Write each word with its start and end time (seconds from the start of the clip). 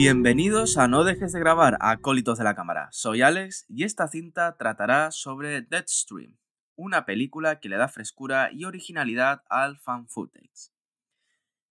Bienvenidos 0.00 0.78
a 0.78 0.86
No 0.86 1.02
dejes 1.02 1.32
de 1.32 1.40
grabar, 1.40 1.76
acólitos 1.80 2.38
de 2.38 2.44
la 2.44 2.54
cámara. 2.54 2.88
Soy 2.92 3.20
Alex 3.22 3.66
y 3.68 3.82
esta 3.82 4.06
cinta 4.06 4.56
tratará 4.56 5.10
sobre 5.10 5.60
Deadstream, 5.62 6.38
una 6.76 7.04
película 7.04 7.58
que 7.58 7.68
le 7.68 7.78
da 7.78 7.88
frescura 7.88 8.50
y 8.52 8.64
originalidad 8.64 9.42
al 9.48 9.76
fan 9.76 10.06
footage. 10.06 10.70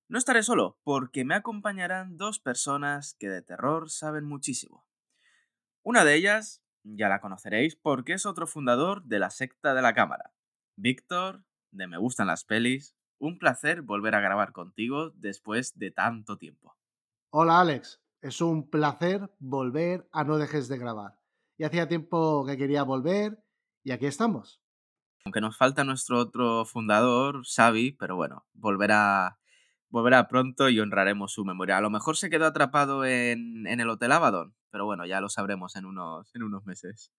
No 0.10 0.18
estaré 0.18 0.44
solo, 0.44 0.78
porque 0.84 1.24
me 1.24 1.36
acompañarán 1.36 2.18
dos 2.18 2.40
personas 2.40 3.16
que 3.18 3.30
de 3.30 3.42
terror 3.42 3.90
saben 3.90 4.26
muchísimo. 4.26 4.86
Una 5.82 6.04
de 6.04 6.16
ellas 6.16 6.62
ya 6.84 7.08
la 7.08 7.22
conoceréis 7.22 7.78
porque 7.78 8.12
es 8.12 8.26
otro 8.26 8.46
fundador 8.46 9.06
de 9.06 9.20
la 9.20 9.30
secta 9.30 9.74
de 9.74 9.82
la 9.82 9.94
cámara. 9.94 10.34
Víctor, 10.76 11.46
de 11.72 11.88
Me 11.88 11.98
gustan 11.98 12.28
las 12.28 12.44
pelis, 12.44 12.94
un 13.20 13.40
placer 13.40 13.84
volver 13.84 14.16
a 14.16 14.20
grabar 14.20 14.52
contigo 14.52 15.12
después 15.12 15.80
de 15.80 15.92
tanto 15.92 16.38
tiempo. 16.38 16.76
Hola 17.30 17.62
Alex, 17.62 18.02
es 18.22 18.42
un 18.42 18.70
placer 18.70 19.30
volver 19.40 20.08
a 20.12 20.24
No 20.24 20.38
Dejes 20.38 20.68
de 20.68 20.78
Grabar. 20.78 21.20
Y 21.58 21.64
hacía 21.64 21.88
tiempo 21.88 22.46
que 22.46 22.58
quería 22.58 22.84
volver 22.84 23.44
y 23.84 23.92
aquí 23.92 24.06
estamos. 24.06 24.62
Aunque 25.26 25.42
nos 25.42 25.58
falta 25.58 25.84
nuestro 25.84 26.20
otro 26.20 26.66
fundador, 26.66 27.42
Xavi, 27.46 27.94
pero 27.94 28.16
bueno, 28.16 28.46
volverá, 28.54 29.40
volverá 29.90 30.28
pronto 30.28 30.70
y 30.70 30.80
honraremos 30.80 31.34
su 31.34 31.44
memoria. 31.44 31.78
A 31.78 31.82
lo 31.82 31.90
mejor 31.90 32.16
se 32.16 32.30
quedó 32.30 32.46
atrapado 32.46 33.06
en, 33.06 33.68
el 33.68 33.90
Hotel 33.90 34.12
Abaddon, 34.12 34.56
pero 34.70 34.86
bueno, 34.86 35.06
ya 35.06 35.20
lo 35.20 35.30
sabremos 35.30 35.76
en 35.76 35.86
unos, 35.86 36.34
en 36.36 36.44
unos 36.44 36.66
meses. 36.66 37.12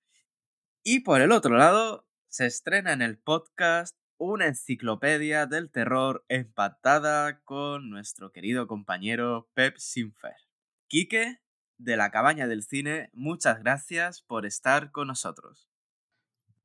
Y 0.83 1.01
por 1.01 1.21
el 1.21 1.33
otro 1.33 1.57
lado, 1.57 2.07
se 2.29 2.47
estrena 2.47 2.93
en 2.93 3.03
el 3.03 3.19
podcast 3.19 3.97
una 4.17 4.47
enciclopedia 4.47 5.47
del 5.47 5.71
terror 5.71 6.25
empatada 6.29 7.41
con 7.43 7.91
nuestro 7.91 8.33
querido 8.33 8.67
compañero 8.67 9.49
Pep 9.55 9.77
Sinfer. 9.77 10.48
Quique, 10.89 11.39
de 11.77 11.97
la 11.99 12.11
Cabaña 12.11 12.47
del 12.47 12.63
Cine, 12.63 13.11
muchas 13.13 13.61
gracias 13.61 14.23
por 14.23 14.47
estar 14.47 14.91
con 14.91 15.09
nosotros. 15.09 15.69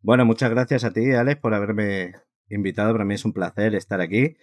Bueno, 0.01 0.25
muchas 0.25 0.49
gracias 0.49 0.85
a 0.85 0.93
ti, 0.93 1.11
Alex, 1.11 1.41
por 1.41 1.53
haberme 1.53 2.15
invitado. 2.49 2.93
Para 2.93 3.03
mí 3.03 3.15
es 3.15 3.25
un 3.25 3.33
placer 3.33 3.75
estar 3.75 3.99
aquí. 3.99 4.37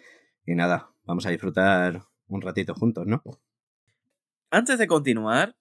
Y 0.47 0.55
nada, 0.55 0.91
vamos 1.05 1.25
a 1.27 1.31
disfrutar 1.31 2.03
un 2.29 2.43
ratito 2.43 2.75
juntos, 2.75 3.07
¿no? 3.07 3.23
Antes 4.51 4.79
de 4.79 4.87
continuar, 4.87 5.57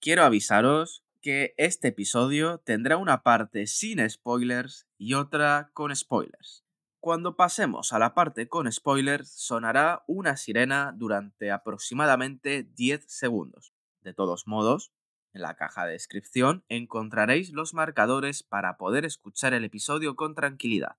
quiero 0.00 0.22
avisaros 0.22 1.04
que 1.20 1.54
este 1.56 1.88
episodio 1.88 2.58
tendrá 2.58 2.96
una 2.96 3.22
parte 3.22 3.66
sin 3.66 4.08
spoilers 4.08 4.86
y 4.98 5.14
otra 5.14 5.70
con 5.72 5.94
spoilers. 5.94 6.63
Cuando 7.04 7.36
pasemos 7.36 7.92
a 7.92 7.98
la 7.98 8.14
parte 8.14 8.48
con 8.48 8.72
spoilers, 8.72 9.28
sonará 9.28 10.04
una 10.06 10.38
sirena 10.38 10.90
durante 10.96 11.50
aproximadamente 11.50 12.62
10 12.62 13.04
segundos. 13.06 13.74
De 14.00 14.14
todos 14.14 14.46
modos, 14.46 14.90
en 15.34 15.42
la 15.42 15.54
caja 15.54 15.84
de 15.84 15.92
descripción 15.92 16.64
encontraréis 16.70 17.52
los 17.52 17.74
marcadores 17.74 18.42
para 18.42 18.78
poder 18.78 19.04
escuchar 19.04 19.52
el 19.52 19.64
episodio 19.64 20.16
con 20.16 20.34
tranquilidad. 20.34 20.96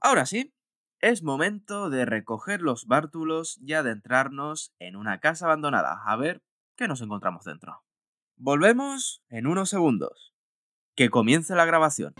Ahora 0.00 0.26
sí, 0.26 0.56
es 0.98 1.22
momento 1.22 1.88
de 1.88 2.04
recoger 2.04 2.60
los 2.60 2.86
bártulos 2.86 3.60
y 3.62 3.74
adentrarnos 3.74 4.74
en 4.80 4.96
una 4.96 5.20
casa 5.20 5.44
abandonada 5.44 6.02
a 6.04 6.16
ver 6.16 6.42
qué 6.76 6.88
nos 6.88 7.00
encontramos 7.00 7.44
dentro. 7.44 7.84
Volvemos 8.34 9.22
en 9.28 9.46
unos 9.46 9.68
segundos. 9.68 10.34
Que 10.96 11.10
comience 11.10 11.54
la 11.54 11.64
grabación. 11.64 12.12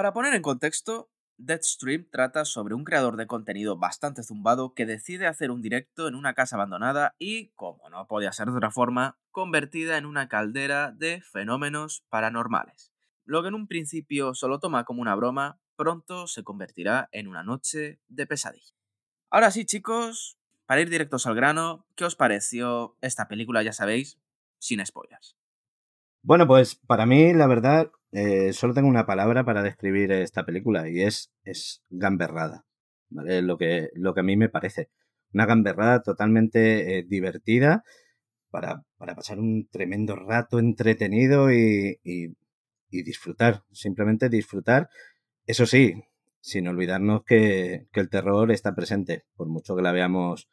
Para 0.00 0.14
poner 0.14 0.32
en 0.32 0.40
contexto, 0.40 1.10
Deadstream 1.36 2.06
trata 2.10 2.46
sobre 2.46 2.72
un 2.72 2.84
creador 2.84 3.18
de 3.18 3.26
contenido 3.26 3.76
bastante 3.76 4.22
zumbado 4.22 4.72
que 4.72 4.86
decide 4.86 5.26
hacer 5.26 5.50
un 5.50 5.60
directo 5.60 6.08
en 6.08 6.14
una 6.14 6.32
casa 6.32 6.56
abandonada 6.56 7.14
y, 7.18 7.48
como 7.48 7.90
no 7.90 8.06
podía 8.06 8.32
ser 8.32 8.46
de 8.46 8.56
otra 8.56 8.70
forma, 8.70 9.18
convertida 9.30 9.98
en 9.98 10.06
una 10.06 10.26
caldera 10.26 10.90
de 10.90 11.20
fenómenos 11.20 12.06
paranormales. 12.08 12.94
Lo 13.26 13.42
que 13.42 13.48
en 13.48 13.54
un 13.54 13.68
principio 13.68 14.32
solo 14.32 14.58
toma 14.58 14.86
como 14.86 15.02
una 15.02 15.14
broma, 15.14 15.60
pronto 15.76 16.26
se 16.26 16.44
convertirá 16.44 17.10
en 17.12 17.28
una 17.28 17.42
noche 17.42 18.00
de 18.08 18.26
pesadilla. 18.26 18.72
Ahora 19.28 19.50
sí, 19.50 19.66
chicos, 19.66 20.38
para 20.64 20.80
ir 20.80 20.88
directos 20.88 21.26
al 21.26 21.34
grano, 21.34 21.86
¿qué 21.94 22.06
os 22.06 22.16
pareció 22.16 22.96
esta 23.02 23.28
película, 23.28 23.62
ya 23.62 23.74
sabéis, 23.74 24.18
sin 24.58 24.82
spoilers? 24.86 25.36
Bueno, 26.22 26.46
pues 26.46 26.74
para 26.74 27.04
mí, 27.04 27.34
la 27.34 27.46
verdad, 27.46 27.90
eh, 28.12 28.52
solo 28.52 28.74
tengo 28.74 28.88
una 28.88 29.06
palabra 29.06 29.44
para 29.44 29.62
describir 29.62 30.10
esta 30.12 30.44
película 30.44 30.88
y 30.88 31.02
es, 31.02 31.30
es 31.44 31.82
gamberrada. 31.90 32.64
¿vale? 33.08 33.42
Lo 33.42 33.56
que, 33.58 33.90
lo 33.94 34.14
que 34.14 34.20
a 34.20 34.24
mí 34.24 34.36
me 34.36 34.48
parece. 34.48 34.90
Una 35.32 35.46
gamberrada 35.46 36.02
totalmente 36.02 36.98
eh, 36.98 37.04
divertida 37.04 37.84
para, 38.50 38.84
para, 38.98 39.14
pasar 39.14 39.38
un 39.38 39.68
tremendo 39.70 40.16
rato 40.16 40.58
entretenido 40.58 41.52
y, 41.52 42.00
y, 42.02 42.36
y, 42.90 43.02
disfrutar. 43.04 43.62
Simplemente 43.70 44.28
disfrutar. 44.28 44.88
Eso 45.46 45.66
sí, 45.66 45.94
sin 46.40 46.66
olvidarnos 46.68 47.24
que, 47.24 47.86
que 47.92 48.00
el 48.00 48.10
terror 48.10 48.50
está 48.50 48.74
presente, 48.74 49.24
por 49.36 49.48
mucho 49.48 49.76
que 49.76 49.82
la 49.82 49.92
veamos 49.92 50.48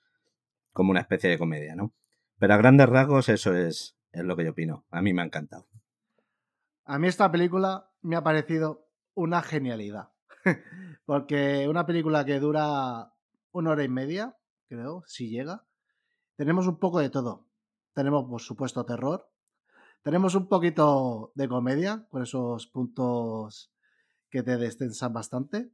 como 0.74 0.92
una 0.92 1.02
especie 1.02 1.30
de 1.30 1.40
comedia, 1.40 1.76
¿no? 1.76 1.94
Pero 2.38 2.54
a 2.54 2.58
grandes 2.58 2.88
rasgos 2.88 3.30
eso 3.30 3.56
es, 3.56 3.98
es 4.12 4.24
lo 4.24 4.36
que 4.38 4.46
yo 4.46 4.52
opino. 4.52 4.86
A 4.92 5.02
mí 5.02 5.14
me 5.14 5.24
ha 5.24 5.26
encantado. 5.26 5.68
A 6.90 7.00
mí 7.00 7.10
esta 7.10 7.30
película 7.30 7.92
me 8.02 8.16
ha 8.16 8.24
parecido 8.24 8.88
una 9.14 9.42
genialidad. 9.42 10.10
Porque 11.06 11.68
una 11.68 11.86
película 11.86 12.24
que 12.24 12.40
dura 12.40 13.14
una 13.52 13.72
hora 13.72 13.84
y 13.84 13.90
media, 13.90 14.38
creo, 14.70 15.04
si 15.06 15.30
llega, 15.30 15.66
tenemos 16.38 16.66
un 16.66 16.80
poco 16.80 17.00
de 17.00 17.10
todo. 17.10 17.46
Tenemos, 17.94 18.24
por 18.30 18.40
supuesto, 18.40 18.86
terror. 18.86 19.30
Tenemos 20.02 20.34
un 20.36 20.48
poquito 20.48 21.34
de 21.36 21.50
comedia, 21.50 22.08
con 22.10 22.24
esos 22.24 22.68
puntos 22.68 23.74
que 24.30 24.42
te 24.42 24.56
destensan 24.56 25.12
bastante. 25.12 25.74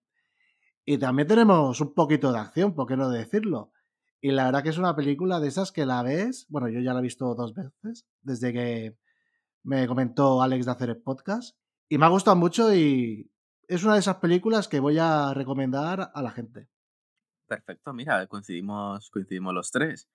Y 0.83 0.97
también 0.97 1.27
tenemos 1.27 1.79
un 1.79 1.93
poquito 1.93 2.31
de 2.31 2.39
acción, 2.39 2.73
¿por 2.73 2.87
qué 2.87 2.97
no 2.97 3.09
decirlo? 3.09 3.71
Y 4.19 4.31
la 4.31 4.45
verdad 4.45 4.63
que 4.63 4.69
es 4.69 4.79
una 4.79 4.95
película 4.95 5.39
de 5.39 5.49
esas 5.49 5.71
que 5.71 5.85
la 5.85 6.01
ves, 6.01 6.47
bueno, 6.49 6.69
yo 6.69 6.79
ya 6.79 6.93
la 6.93 7.01
he 7.01 7.03
visto 7.03 7.35
dos 7.35 7.53
veces, 7.53 8.07
desde 8.23 8.51
que 8.51 8.97
me 9.63 9.87
comentó 9.87 10.41
Alex 10.41 10.65
de 10.65 10.71
hacer 10.71 10.89
el 10.89 11.01
podcast, 11.01 11.57
y 11.89 11.97
me 11.97 12.05
ha 12.05 12.09
gustado 12.09 12.35
mucho 12.35 12.73
y 12.73 13.31
es 13.67 13.83
una 13.83 13.93
de 13.93 13.99
esas 13.99 14.17
películas 14.17 14.67
que 14.67 14.79
voy 14.79 14.97
a 14.99 15.33
recomendar 15.33 16.11
a 16.13 16.21
la 16.21 16.31
gente. 16.31 16.69
Perfecto, 17.47 17.93
mira, 17.93 18.25
coincidimos, 18.27 19.09
coincidimos 19.09 19.53
los 19.53 19.71
tres. 19.71 20.09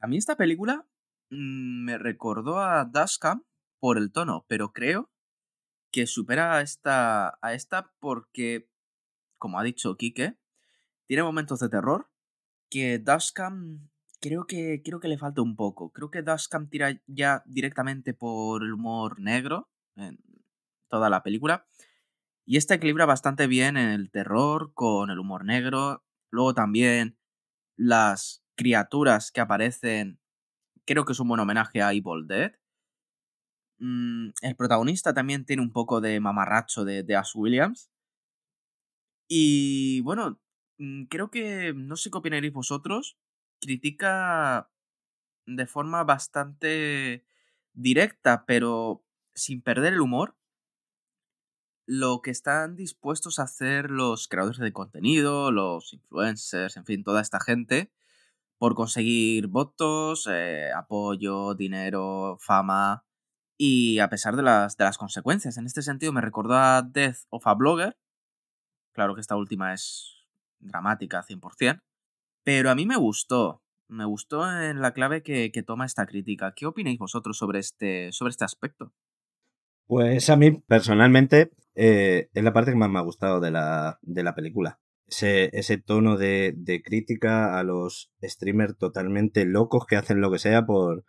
A 0.00 0.06
mí 0.06 0.16
esta 0.16 0.36
película 0.36 0.86
mmm, 1.30 1.84
me 1.84 1.98
recordó 1.98 2.60
a 2.60 2.84
Dashcam 2.84 3.44
por 3.78 3.98
el 3.98 4.12
tono, 4.12 4.44
pero 4.48 4.72
creo 4.72 5.10
que 5.90 6.06
supera 6.06 6.56
a 6.56 6.60
esta, 6.62 7.38
a 7.42 7.52
esta 7.52 7.92
porque, 8.00 8.70
como 9.38 9.58
ha 9.58 9.62
dicho 9.62 9.96
Quique, 9.96 10.38
tiene 11.06 11.22
momentos 11.22 11.60
de 11.60 11.68
terror, 11.68 12.10
que 12.70 12.98
Dashcam 12.98 13.90
creo 14.22 14.46
que, 14.46 14.82
creo 14.84 15.00
que 15.00 15.08
le 15.08 15.18
falta 15.18 15.42
un 15.42 15.56
poco. 15.56 15.92
Creo 15.92 16.10
que 16.10 16.22
Dashcam 16.22 16.68
tira 16.68 16.98
ya 17.06 17.42
directamente 17.46 18.14
por 18.14 18.62
el 18.62 18.72
humor 18.72 19.20
negro 19.20 19.68
en 19.96 20.18
toda 20.88 21.10
la 21.10 21.22
película. 21.22 21.66
Y 22.46 22.56
esta 22.56 22.74
equilibra 22.74 23.06
bastante 23.06 23.46
bien 23.46 23.76
el 23.76 24.10
terror 24.10 24.72
con 24.74 25.10
el 25.10 25.18
humor 25.18 25.44
negro. 25.44 26.04
Luego 26.30 26.54
también 26.54 27.18
las 27.76 28.44
criaturas 28.56 29.32
que 29.32 29.40
aparecen. 29.40 30.20
Creo 30.86 31.04
que 31.04 31.12
es 31.12 31.20
un 31.20 31.28
buen 31.28 31.40
homenaje 31.40 31.82
a 31.82 31.92
Evil 31.92 32.26
Dead. 32.28 32.52
Mm, 33.78 34.30
el 34.42 34.56
protagonista 34.56 35.12
también 35.12 35.44
tiene 35.44 35.62
un 35.62 35.72
poco 35.72 36.00
de 36.00 36.20
mamarracho 36.20 36.84
de, 36.84 37.02
de 37.02 37.16
Ash 37.16 37.32
Williams. 37.34 37.90
Y 39.28 40.00
bueno, 40.02 40.38
Mm, 40.82 41.04
creo 41.04 41.30
que, 41.30 41.72
no 41.74 41.96
sé 41.96 42.10
qué 42.10 42.18
opinaréis 42.18 42.52
vosotros, 42.52 43.16
critica 43.62 44.70
de 45.46 45.66
forma 45.66 46.04
bastante 46.04 47.24
directa, 47.72 48.44
pero 48.44 49.04
sin 49.34 49.62
perder 49.62 49.94
el 49.94 50.00
humor, 50.00 50.36
lo 51.86 52.22
que 52.22 52.30
están 52.30 52.76
dispuestos 52.76 53.38
a 53.38 53.44
hacer 53.44 53.90
los 53.90 54.28
creadores 54.28 54.58
de 54.58 54.72
contenido, 54.72 55.50
los 55.50 55.92
influencers, 55.92 56.76
en 56.76 56.84
fin, 56.84 57.04
toda 57.04 57.22
esta 57.22 57.40
gente, 57.40 57.90
por 58.58 58.74
conseguir 58.74 59.48
votos, 59.48 60.28
eh, 60.30 60.70
apoyo, 60.74 61.54
dinero, 61.54 62.36
fama, 62.40 63.04
y 63.56 63.98
a 64.00 64.08
pesar 64.08 64.36
de 64.36 64.42
las, 64.42 64.76
de 64.76 64.84
las 64.84 64.98
consecuencias. 64.98 65.56
En 65.56 65.66
este 65.66 65.82
sentido 65.82 66.12
me 66.12 66.20
recordó 66.20 66.54
a 66.56 66.82
Death 66.82 67.26
of 67.30 67.46
a 67.46 67.54
Blogger. 67.54 67.96
Claro 68.92 69.14
que 69.14 69.20
esta 69.20 69.36
última 69.36 69.72
es 69.72 70.26
dramática 70.58 71.24
100%, 71.24 71.82
pero 72.44 72.70
a 72.70 72.74
mí 72.74 72.86
me 72.86 72.96
gustó. 72.96 73.62
Me 73.88 74.04
gustó 74.06 74.50
en 74.50 74.80
la 74.80 74.92
clave 74.92 75.22
que, 75.22 75.50
toma 75.66 75.84
esta 75.84 76.06
crítica. 76.06 76.54
¿Qué 76.56 76.66
opináis 76.66 76.98
vosotros 76.98 77.36
sobre 77.36 77.58
este, 77.58 78.10
sobre 78.12 78.30
este 78.30 78.44
aspecto? 78.44 78.92
Pues 79.86 80.30
a 80.30 80.36
mí, 80.36 80.62
personalmente, 80.66 81.50
eh, 81.74 82.30
es 82.32 82.44
la 82.44 82.52
parte 82.52 82.70
que 82.70 82.76
más 82.76 82.88
me 82.88 82.98
ha 82.98 83.02
gustado 83.02 83.40
de 83.40 83.50
la, 83.50 83.98
de 84.00 84.22
la 84.22 84.34
película. 84.34 84.80
Ese, 85.06 85.50
ese 85.52 85.76
tono 85.76 86.16
de, 86.16 86.54
de, 86.56 86.82
crítica 86.82 87.58
a 87.58 87.64
los 87.64 88.10
streamers 88.22 88.78
totalmente 88.78 89.44
locos 89.44 89.84
que 89.84 89.96
hacen 89.96 90.22
lo 90.22 90.32
que 90.32 90.38
sea 90.38 90.64
por, 90.64 91.04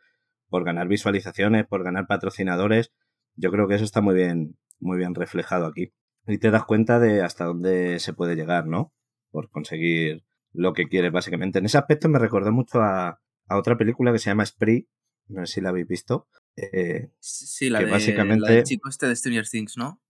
por 0.50 0.66
ganar 0.66 0.90
visualizaciones, 0.90 1.66
por 1.66 1.84
ganar 1.84 2.06
patrocinadores. 2.08 2.92
Yo 3.36 3.50
creo 3.50 3.68
que 3.68 3.76
eso 3.76 3.86
está 3.86 4.02
muy 4.02 4.16
bien, 4.16 4.58
muy 4.80 4.98
bien 4.98 5.16
reflejado 5.16 5.68
aquí. 5.68 5.94
Y 6.28 6.38
te 6.38 6.52
das 6.52 6.66
cuenta 6.66 7.00
de 7.00 7.22
hasta 7.22 7.46
dónde 7.46 8.00
se 8.00 8.14
puede 8.14 8.36
llegar, 8.36 8.68
¿no? 8.68 8.94
Por 9.32 9.50
conseguir 9.50 10.26
lo 10.54 10.74
que 10.74 10.88
quieres, 10.88 11.12
básicamente. 11.12 11.60
En 11.60 11.66
ese 11.66 11.78
aspecto 11.78 12.10
me 12.10 12.20
recordó 12.20 12.52
mucho 12.52 12.82
a, 12.82 13.20
a 13.48 13.58
otra 13.58 13.78
película 13.78 14.12
que 14.12 14.20
se 14.20 14.30
llama 14.30 14.46
Spree, 14.46 14.88
no 15.28 15.46
sé 15.46 15.56
si 15.56 15.62
la 15.62 15.70
habéis 15.70 15.88
visto. 15.88 16.28
Eh, 16.56 17.10
sí, 17.20 17.70
la, 17.70 17.80
de, 17.80 17.86
básicamente... 17.86 18.42
la 18.42 18.52
del 18.52 18.64
chico 18.64 18.90
este 18.90 19.08
de 19.08 19.16
Stranger 19.16 19.48
Things, 19.48 19.78
¿no? 19.78 20.02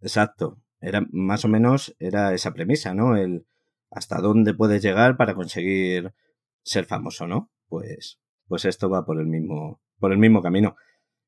Exacto. 0.00 0.60
Era 0.80 1.06
más 1.10 1.44
o 1.44 1.48
menos 1.48 1.94
era 1.98 2.32
esa 2.32 2.52
premisa, 2.52 2.94
¿no? 2.94 3.16
El 3.16 3.46
hasta 3.90 4.20
dónde 4.20 4.54
puedes 4.54 4.82
llegar 4.82 5.16
para 5.16 5.34
conseguir 5.34 6.12
ser 6.62 6.84
famoso, 6.84 7.26
¿no? 7.26 7.50
Pues, 7.68 8.20
pues 8.46 8.64
esto 8.64 8.88
va 8.88 9.04
por 9.04 9.20
el 9.20 9.26
mismo, 9.26 9.80
por 9.98 10.12
el 10.12 10.18
mismo 10.18 10.42
camino. 10.42 10.76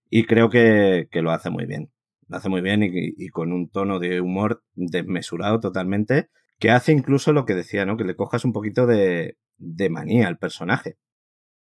Y 0.09 0.25
creo 0.25 0.49
que, 0.49 1.09
que 1.11 1.23
lo 1.23 1.33
hace 1.33 1.51
muy 1.51 1.67
bien. 1.67 1.91
Lo 2.29 2.37
hace 2.37 2.49
muy 2.49 2.61
bien 2.61 2.83
y, 2.83 2.89
y, 2.93 3.29
con 3.29 3.53
un 3.53 3.69
tono 3.69 3.99
de 3.99 4.21
humor 4.21 4.63
desmesurado 4.75 5.59
totalmente, 5.59 6.31
que 6.63 6.71
hace 6.71 6.93
incluso 6.93 7.33
lo 7.33 7.45
que 7.45 7.57
decía, 7.57 7.85
¿no? 7.85 7.97
Que 7.97 8.05
le 8.05 8.15
cojas 8.15 8.45
un 8.45 8.53
poquito 8.53 8.87
de, 8.87 9.37
de 9.57 9.91
manía 9.91 10.29
al 10.29 10.39
personaje. 10.39 10.97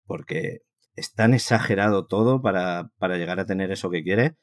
Porque 0.06 0.60
es 0.94 1.12
tan 1.12 1.34
exagerado 1.34 2.06
todo 2.06 2.40
para, 2.40 2.93
para 2.99 3.16
llegar 3.16 3.40
a 3.40 3.44
tener 3.44 3.72
eso 3.72 3.90
que 3.90 4.04
quiere 4.04 4.37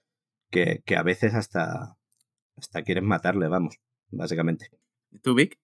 que, 0.52 0.84
que, 0.86 0.98
a 0.98 1.04
veces 1.04 1.34
hasta, 1.34 1.96
hasta 2.58 2.84
quieres 2.84 3.06
matarle, 3.06 3.48
vamos, 3.48 3.78
básicamente. 4.10 4.70
¿Tú, 5.24 5.34
Vic? 5.34 5.58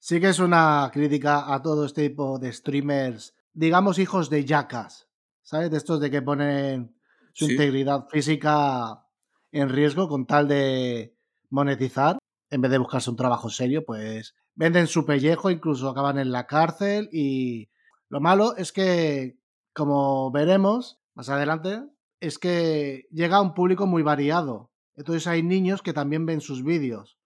Sí 0.00 0.20
que 0.20 0.28
es 0.28 0.38
una 0.38 0.90
crítica 0.92 1.54
a 1.54 1.62
todo 1.62 1.86
este 1.86 2.10
tipo 2.10 2.38
de 2.38 2.52
streamers, 2.52 3.34
digamos 3.54 3.98
hijos 3.98 4.28
de 4.28 4.44
yacas, 4.44 5.08
¿sabes? 5.40 5.70
De 5.70 5.78
estos 5.78 5.98
de 5.98 6.10
que 6.10 6.20
ponen 6.20 6.94
su 7.32 7.46
sí. 7.46 7.52
integridad 7.52 8.06
física 8.10 9.02
en 9.50 9.70
riesgo 9.70 10.10
con 10.10 10.26
tal 10.26 10.46
de 10.46 11.16
monetizar, 11.48 12.18
en 12.50 12.60
vez 12.60 12.70
de 12.70 12.78
buscarse 12.78 13.10
un 13.10 13.16
trabajo 13.16 13.50
serio, 13.50 13.84
pues 13.84 14.34
venden 14.54 14.86
su 14.86 15.04
pellejo, 15.04 15.50
incluso 15.50 15.88
acaban 15.88 16.18
en 16.18 16.32
la 16.32 16.46
cárcel 16.46 17.08
y 17.12 17.68
lo 18.08 18.20
malo 18.20 18.56
es 18.56 18.72
que 18.72 19.38
como 19.72 20.30
veremos 20.30 20.98
más 21.14 21.28
adelante, 21.28 21.82
es 22.20 22.38
que 22.38 23.06
llega 23.10 23.36
a 23.36 23.42
un 23.42 23.54
público 23.54 23.86
muy 23.86 24.02
variado. 24.02 24.70
Entonces 24.94 25.26
hay 25.26 25.42
niños 25.42 25.82
que 25.82 25.92
también 25.92 26.24
ven 26.24 26.40
sus 26.40 26.64
vídeos. 26.64 27.18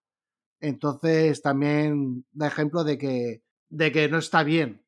Entonces 0.61 1.43
también 1.43 2.25
da 2.33 2.49
ejemplo 2.49 2.85
de 2.85 2.99
que, 2.99 3.43
de 3.69 3.93
que 3.93 4.09
no 4.09 4.19
está 4.19 4.43
bien 4.43 4.83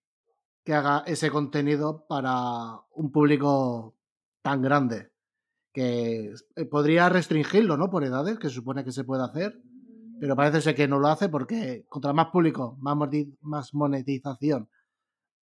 que 0.65 0.75
haga 0.75 1.03
ese 1.07 1.31
contenido 1.31 2.07
para 2.07 2.81
un 2.93 3.11
público 3.11 3.97
tan 4.43 4.63
grande. 4.63 5.11
Que 5.73 6.35
podría 6.71 7.09
restringirlo, 7.09 7.77
¿no? 7.77 7.91
Por 7.91 8.05
edades, 8.05 8.39
que 8.39 8.51
supone 8.51 8.85
que 8.85 8.93
se 8.93 9.05
puede 9.05 9.25
hacer. 9.25 9.61
Pero 10.23 10.37
parece 10.37 10.61
ser 10.61 10.77
que 10.77 10.87
no 10.87 11.01
lo 11.01 11.09
hace 11.09 11.29
porque 11.29 11.85
contra 11.89 12.13
más 12.13 12.29
público, 12.29 12.79
más 12.81 13.75
monetización 13.75 14.71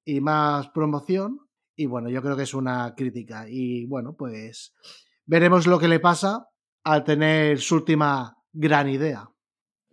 y 0.06 0.23
más 0.23 0.71
promoción, 0.71 1.41
y 1.77 1.85
bueno, 1.85 2.09
yo 2.09 2.23
creo 2.23 2.35
que 2.35 2.44
es 2.44 2.55
una 2.55 2.94
crítica. 2.94 3.44
Y 3.47 3.85
bueno, 3.85 4.15
pues 4.17 4.73
veremos 5.27 5.67
lo 5.67 5.79
que 5.79 5.87
le 5.87 6.00
pasa 6.00 6.49
al 6.82 7.05
tener 7.05 7.61
su 7.61 7.75
última 7.75 8.38
gran 8.55 8.88
idea. 8.88 9.29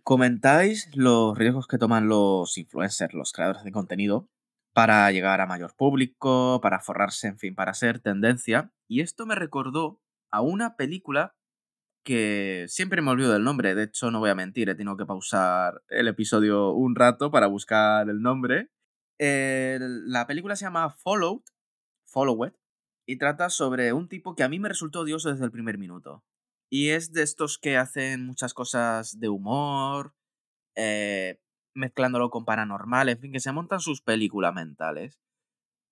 Comentáis 0.04 0.88
los 0.94 1.36
riesgos 1.36 1.66
que 1.66 1.76
toman 1.76 2.08
los 2.08 2.56
influencers, 2.56 3.12
los 3.12 3.32
creadores 3.32 3.64
de 3.64 3.72
contenido, 3.72 4.30
para 4.72 5.12
llegar 5.12 5.42
a 5.42 5.46
mayor 5.46 5.76
público, 5.76 6.60
para 6.62 6.80
forrarse, 6.80 7.26
en 7.26 7.38
fin, 7.38 7.54
para 7.54 7.74
ser 7.74 8.00
tendencia. 8.00 8.72
Y 8.86 9.02
esto 9.02 9.26
me 9.26 9.34
recordó 9.34 10.00
a 10.30 10.40
una 10.40 10.76
película 10.76 11.34
que 12.04 12.66
siempre 12.68 13.02
me 13.02 13.10
olvido 13.10 13.32
del 13.32 13.44
nombre. 13.44 13.74
De 13.74 13.84
hecho, 13.84 14.10
no 14.10 14.20
voy 14.20 14.30
a 14.30 14.34
mentir, 14.34 14.68
he 14.68 14.74
tenido 14.74 14.96
que 14.96 15.06
pausar 15.06 15.82
el 15.88 16.08
episodio 16.08 16.72
un 16.72 16.94
rato 16.94 17.30
para 17.30 17.46
buscar 17.46 18.08
el 18.08 18.22
nombre. 18.22 18.70
La 19.18 20.26
película 20.26 20.56
se 20.56 20.64
llama 20.64 20.90
Followed 20.90 21.42
Follow 22.08 22.46
It, 22.46 22.54
y 23.06 23.18
trata 23.18 23.50
sobre 23.50 23.92
un 23.92 24.08
tipo 24.08 24.34
que 24.34 24.42
a 24.42 24.48
mí 24.48 24.58
me 24.58 24.68
resultó 24.68 25.00
odioso 25.00 25.30
desde 25.30 25.44
el 25.44 25.50
primer 25.50 25.78
minuto. 25.78 26.24
Y 26.70 26.90
es 26.90 27.12
de 27.12 27.22
estos 27.22 27.58
que 27.58 27.76
hacen 27.76 28.26
muchas 28.26 28.52
cosas 28.52 29.18
de 29.18 29.28
humor, 29.28 30.14
eh, 30.76 31.40
mezclándolo 31.74 32.30
con 32.30 32.44
paranormal, 32.44 33.08
en 33.08 33.18
fin, 33.18 33.32
que 33.32 33.40
se 33.40 33.52
montan 33.52 33.80
sus 33.80 34.02
películas 34.02 34.54
mentales. 34.54 35.18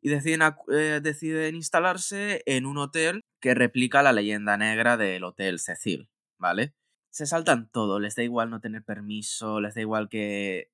Y 0.03 0.11
deciden, 0.11 0.41
eh, 0.73 1.01
deciden 1.03 1.55
instalarse 1.55 2.43
en 2.47 2.67
un 2.67 2.79
hotel 2.79 3.23
que 3.41 3.55
replica 3.55 4.03
la 4.03 4.13
leyenda 4.13 4.57
negra 4.57 4.97
del 4.97 5.25
Hotel 5.25 5.59
Cecil, 5.59 6.09
¿vale? 6.39 6.75
Se 7.11 7.27
saltan 7.27 7.69
todo, 7.71 7.99
les 7.99 8.15
da 8.15 8.23
igual 8.23 8.51
no 8.51 8.61
tener 8.61 8.85
permiso, 8.85 9.61
les 9.61 9.75
da 9.75 9.81
igual 9.81 10.09
que... 10.09 10.71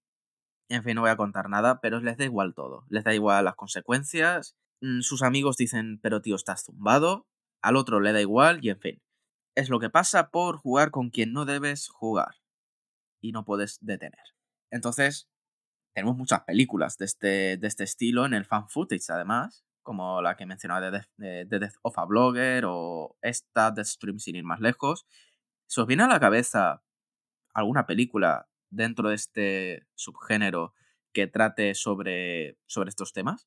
En 0.69 0.83
fin, 0.85 0.95
no 0.95 1.03
voy 1.03 1.11
a 1.11 1.17
contar 1.17 1.49
nada, 1.49 1.81
pero 1.81 2.01
les 2.01 2.17
da 2.17 2.25
igual 2.25 2.55
todo. 2.55 2.87
Les 2.89 3.05
da 3.05 3.15
igual 3.15 3.45
las 3.45 3.57
consecuencias 3.57 4.57
Mm, 4.83 5.03
sus 5.03 5.23
amigos 5.23 5.57
dicen, 5.57 6.01
pero 6.03 6.21
tío, 6.21 6.35
estás 6.35 6.65
zumbado, 6.65 7.29
al 7.63 7.77
otro 7.77 8.01
le 8.01 8.13
da 8.13 8.21
igual 8.21 8.59
y 8.63 8.71
en 8.71 8.81
fin. 8.81 9.03
Es 9.55 9.69
lo 9.69 9.79
que 9.79 9.91
pasa 9.91 10.31
por 10.31 10.57
jugar 10.57 10.91
con 10.91 11.11
quien 11.11 11.33
no 11.33 11.45
debes 11.45 11.89
jugar 11.89 12.35
y 13.21 13.33
no 13.33 13.45
puedes 13.45 13.79
detener. 13.81 14.25
Entonces, 14.71 15.29
tenemos 15.93 16.17
muchas 16.17 16.43
películas 16.43 16.97
de 16.99 17.05
este, 17.05 17.57
de 17.57 17.67
este 17.67 17.85
estilo 17.85 18.27
en 18.27 18.35
el 18.35 18.45
fan 18.45 18.69
footage, 18.69 19.11
además, 19.11 19.65
como 19.83 20.23
la 20.23 20.37
que 20.37 20.47
mencionaba 20.47 20.91
de 20.91 21.45
Death 21.45 21.75
of 21.83 21.99
a 21.99 22.05
Blogger 22.05 22.65
o 22.67 23.17
esta 23.21 23.71
de 23.71 23.85
Stream 23.85 24.19
sin 24.19 24.37
ir 24.37 24.45
más 24.45 24.61
lejos. 24.61 25.07
¿Se 25.67 25.81
os 25.81 25.87
viene 25.87 26.05
a 26.05 26.09
la 26.09 26.21
cabeza 26.21 26.83
alguna 27.55 27.87
película 27.87 28.49
dentro 28.71 29.11
de 29.11 29.17
este 29.17 29.87
subgénero 29.95 30.75
que 31.13 31.27
trate 31.27 31.75
sobre, 31.75 32.59
sobre 32.67 32.89
estos 32.89 33.13
temas? 33.13 33.47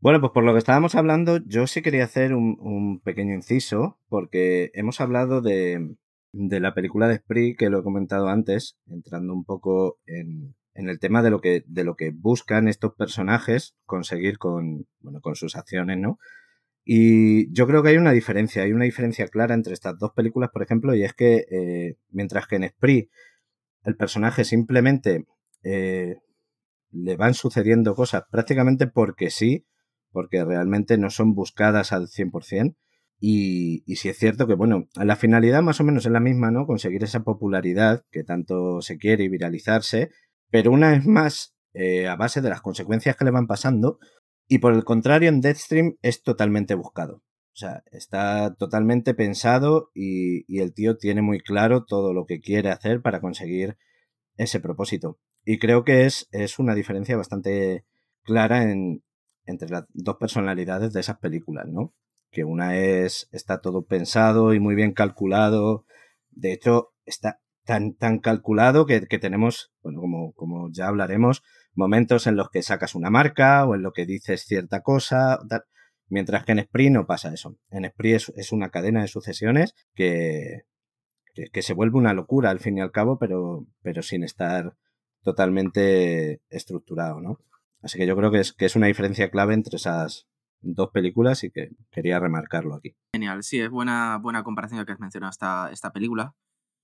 Bueno, 0.00 0.20
pues 0.20 0.32
por 0.32 0.44
lo 0.44 0.52
que 0.52 0.58
estábamos 0.58 0.94
hablando, 0.94 1.38
yo 1.46 1.66
sí 1.66 1.80
quería 1.80 2.04
hacer 2.04 2.34
un, 2.34 2.56
un 2.60 3.00
pequeño 3.00 3.34
inciso, 3.34 3.98
porque 4.08 4.70
hemos 4.74 5.00
hablado 5.00 5.40
de, 5.40 5.96
de, 6.32 6.60
la 6.60 6.74
película 6.74 7.08
de 7.08 7.16
Spree, 7.16 7.56
que 7.56 7.70
lo 7.70 7.80
he 7.80 7.82
comentado 7.82 8.28
antes, 8.28 8.76
entrando 8.86 9.32
un 9.32 9.44
poco 9.44 9.98
en, 10.06 10.54
en, 10.76 10.88
el 10.88 10.98
tema 10.98 11.22
de 11.22 11.30
lo, 11.30 11.40
que, 11.40 11.64
de 11.66 11.84
lo 11.84 11.96
que 11.96 12.10
buscan 12.10 12.68
estos 12.68 12.94
personajes 12.94 13.74
conseguir 13.84 14.38
con, 14.38 14.86
bueno, 15.00 15.20
con 15.20 15.34
sus 15.34 15.56
acciones, 15.56 15.98
¿no? 15.98 16.18
Y 16.88 17.52
yo 17.52 17.66
creo 17.66 17.82
que 17.82 17.88
hay 17.88 17.96
una 17.96 18.12
diferencia, 18.12 18.62
hay 18.62 18.72
una 18.72 18.84
diferencia 18.84 19.26
clara 19.26 19.54
entre 19.54 19.74
estas 19.74 19.98
dos 19.98 20.12
películas, 20.12 20.50
por 20.52 20.62
ejemplo, 20.62 20.94
y 20.94 21.02
es 21.02 21.14
que 21.14 21.44
eh, 21.50 21.96
mientras 22.10 22.46
que 22.46 22.56
en 22.56 22.68
Spree 22.68 23.10
el 23.82 23.96
personaje 23.96 24.44
simplemente 24.44 25.24
eh, 25.64 26.16
le 26.92 27.16
van 27.16 27.34
sucediendo 27.34 27.96
cosas 27.96 28.22
prácticamente 28.30 28.86
porque 28.86 29.30
sí, 29.30 29.66
porque 30.12 30.44
realmente 30.44 30.96
no 30.96 31.10
son 31.10 31.34
buscadas 31.34 31.92
al 31.92 32.06
100%. 32.06 32.76
Y, 33.18 33.82
y 33.86 33.96
sí 33.96 34.08
es 34.10 34.18
cierto 34.18 34.46
que, 34.46 34.54
bueno, 34.54 34.88
la 34.94 35.16
finalidad 35.16 35.62
más 35.62 35.80
o 35.80 35.84
menos 35.84 36.04
es 36.04 36.12
la 36.12 36.20
misma, 36.20 36.50
¿no? 36.50 36.66
Conseguir 36.66 37.02
esa 37.02 37.24
popularidad 37.24 38.04
que 38.10 38.22
tanto 38.24 38.82
se 38.82 38.98
quiere 38.98 39.24
y 39.24 39.28
viralizarse, 39.28 40.10
pero 40.50 40.70
una 40.70 40.90
vez 40.90 41.06
más 41.06 41.54
eh, 41.74 42.08
a 42.08 42.16
base 42.16 42.40
de 42.40 42.48
las 42.48 42.62
consecuencias 42.62 43.16
que 43.16 43.24
le 43.24 43.30
van 43.30 43.46
pasando. 43.46 43.98
Y 44.48 44.58
por 44.58 44.74
el 44.74 44.84
contrario, 44.84 45.28
en 45.28 45.40
Deathstream 45.40 45.96
es 46.02 46.22
totalmente 46.22 46.74
buscado. 46.74 47.16
O 47.16 47.58
sea, 47.58 47.82
está 47.90 48.54
totalmente 48.54 49.14
pensado 49.14 49.90
y, 49.94 50.44
y 50.46 50.60
el 50.60 50.72
tío 50.74 50.96
tiene 50.96 51.22
muy 51.22 51.40
claro 51.40 51.84
todo 51.84 52.12
lo 52.14 52.26
que 52.26 52.40
quiere 52.40 52.70
hacer 52.70 53.02
para 53.02 53.20
conseguir 53.20 53.76
ese 54.36 54.60
propósito. 54.60 55.18
Y 55.44 55.58
creo 55.58 55.84
que 55.84 56.06
es, 56.06 56.28
es 56.32 56.58
una 56.58 56.74
diferencia 56.74 57.16
bastante 57.16 57.84
clara 58.22 58.62
en, 58.62 59.02
entre 59.46 59.68
las 59.68 59.84
dos 59.92 60.16
personalidades 60.16 60.92
de 60.92 61.00
esas 61.00 61.18
películas, 61.18 61.66
¿no? 61.68 61.94
Que 62.30 62.44
una 62.44 62.76
es, 62.78 63.28
está 63.32 63.60
todo 63.60 63.86
pensado 63.86 64.54
y 64.54 64.60
muy 64.60 64.74
bien 64.74 64.92
calculado. 64.92 65.86
De 66.30 66.52
hecho, 66.52 66.92
está 67.04 67.40
tan, 67.66 67.94
tan 67.94 68.18
calculado 68.18 68.86
que, 68.86 69.00
tenemos, 69.00 69.72
bueno, 69.82 70.00
como, 70.00 70.32
como 70.32 70.70
ya 70.72 70.86
hablaremos, 70.86 71.42
momentos 71.74 72.26
en 72.26 72.36
los 72.36 72.48
que 72.48 72.62
sacas 72.62 72.94
una 72.94 73.10
marca 73.10 73.66
o 73.66 73.74
en 73.74 73.82
los 73.82 73.92
que 73.92 74.06
dices 74.06 74.44
cierta 74.46 74.80
cosa, 74.80 75.38
mientras 76.08 76.44
que 76.44 76.52
en 76.52 76.60
Spree 76.60 76.90
no 76.90 77.06
pasa 77.06 77.34
eso. 77.34 77.58
En 77.70 77.84
Spree 77.84 78.14
es, 78.14 78.32
es 78.36 78.52
una 78.52 78.70
cadena 78.70 79.02
de 79.02 79.08
sucesiones 79.08 79.74
que, 79.94 80.62
que, 81.34 81.50
que, 81.52 81.62
se 81.62 81.74
vuelve 81.74 81.98
una 81.98 82.14
locura 82.14 82.50
al 82.50 82.60
fin 82.60 82.78
y 82.78 82.80
al 82.80 82.92
cabo, 82.92 83.18
pero, 83.18 83.66
pero 83.82 84.02
sin 84.02 84.22
estar 84.22 84.74
totalmente 85.22 86.40
estructurado, 86.48 87.20
¿no? 87.20 87.40
Así 87.82 87.98
que 87.98 88.06
yo 88.06 88.16
creo 88.16 88.30
que 88.30 88.40
es, 88.40 88.52
que 88.52 88.64
es 88.64 88.76
una 88.76 88.86
diferencia 88.86 89.30
clave 89.30 89.54
entre 89.54 89.76
esas 89.76 90.26
dos 90.60 90.90
películas 90.90 91.44
y 91.44 91.50
que 91.50 91.70
quería 91.90 92.18
remarcarlo 92.18 92.74
aquí. 92.74 92.96
Genial, 93.12 93.42
sí, 93.42 93.60
es 93.60 93.70
buena, 93.70 94.18
buena 94.18 94.42
comparación 94.44 94.84
que 94.86 94.92
has 94.92 95.00
mencionado 95.00 95.30
esta, 95.30 95.70
esta 95.72 95.92
película. 95.92 96.34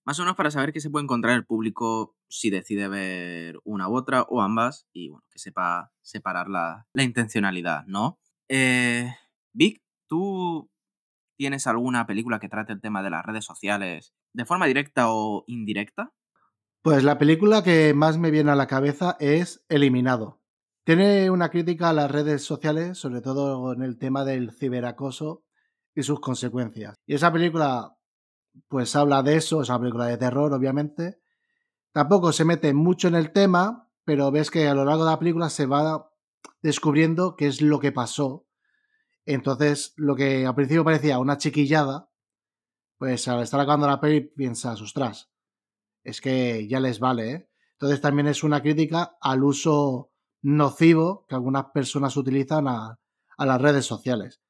Más 0.05 0.19
o 0.19 0.23
menos 0.23 0.37
para 0.37 0.51
saber 0.51 0.73
qué 0.73 0.81
se 0.81 0.91
puede 0.91 1.05
encontrar 1.05 1.35
el 1.35 1.47
público 1.47 2.17
si 2.29 2.51
decide 2.51 2.89
ver 2.89 3.61
una 3.65 3.89
u 3.89 3.97
otra 3.97 4.23
o 4.23 4.43
ambas 4.43 4.87
y 4.93 5.09
bueno, 5.11 5.25
que 5.31 5.39
sepa 5.39 5.93
separar 6.01 6.49
la, 6.49 6.87
la 6.93 7.03
intencionalidad, 7.03 7.85
¿no? 7.87 8.19
Eh, 8.49 9.15
Vic, 9.53 9.83
¿tú 10.09 10.71
tienes 11.37 11.67
alguna 11.67 12.07
película 12.07 12.39
que 12.39 12.49
trate 12.49 12.73
el 12.73 12.81
tema 12.81 13.03
de 13.03 13.11
las 13.11 13.25
redes 13.25 13.45
sociales 13.45 14.15
de 14.33 14.45
forma 14.45 14.67
directa 14.67 15.07
o 15.11 15.45
indirecta? 15.47 16.13
Pues 16.83 17.05
la 17.05 17.17
película 17.17 17.63
que 17.63 17.95
más 17.95 18.19
me 18.19 18.33
viene 18.33 18.51
a 18.51 18.57
la 18.57 18.67
cabeza 18.67 19.17
es 19.21 19.65
Eliminado. 19.69 20.41
Tiene 20.85 21.31
una 21.31 21.49
crítica 21.49 21.91
a 21.91 21.93
las 21.93 22.11
redes 22.11 22.43
sociales, 22.43 22.99
sobre 22.99 23.21
todo 23.21 23.73
en 23.73 23.83
el 23.83 23.99
tema 23.99 24.25
del 24.25 24.51
ciberacoso 24.51 25.45
y 25.95 26.03
sus 26.03 26.19
consecuencias. 26.19 26.97
Y 27.07 27.15
esa 27.15 27.33
película, 27.33 27.97
pues 28.69 28.97
habla 28.97 29.23
de 29.23 29.37
eso, 29.37 29.63
es 29.63 29.69
una 29.69 29.81
película 29.81 30.07
de 30.07 30.17
terror, 30.17 30.53
obviamente. 30.53 31.21
Tampoco 31.93 32.33
se 32.33 32.45
mete 32.45 32.73
mucho 32.73 33.09
en 33.09 33.15
el 33.15 33.33
tema, 33.33 33.91
pero 34.05 34.31
ves 34.31 34.51
que 34.51 34.69
a 34.69 34.75
lo 34.75 34.85
largo 34.85 35.05
de 35.05 35.11
la 35.11 35.19
película 35.19 35.51
se 35.51 35.67
va 35.67 36.11
descubriendo 36.63 37.37
qué 37.37 37.47
es 37.47 37.61
lo 37.61 37.81
que 37.81 37.93
pasó. 37.93 38.47
Entonces, 39.25 39.93
lo 39.97 40.17
que 40.17 40.47
al 40.47 40.55
principio 40.55 40.85
parecía 40.85 41.19
una 41.19 41.39
chiquillada, 41.39 42.11
pues 42.99 43.29
al 43.29 43.43
estar 43.43 43.61
acabando 43.61 43.87
la 43.87 44.01
peli 44.01 44.21
piensas, 44.21 44.81
ostras, 44.81 45.31
es 46.03 46.21
que 46.21 46.67
ya 46.69 46.81
les 46.81 46.99
vale, 46.99 47.33
¿eh? 47.33 47.49
Entonces 47.73 48.01
también 48.01 48.29
es 48.29 48.45
una 48.45 48.63
crítica 48.63 49.17
al 49.21 49.43
uso 49.43 50.13
nocivo 50.41 51.27
que 51.29 51.35
algunas 51.35 51.67
personas 51.75 52.17
utilizan 52.17 52.69
a, 52.69 52.99
las 53.39 53.61
redes 53.61 53.85
sociales. 53.85 54.41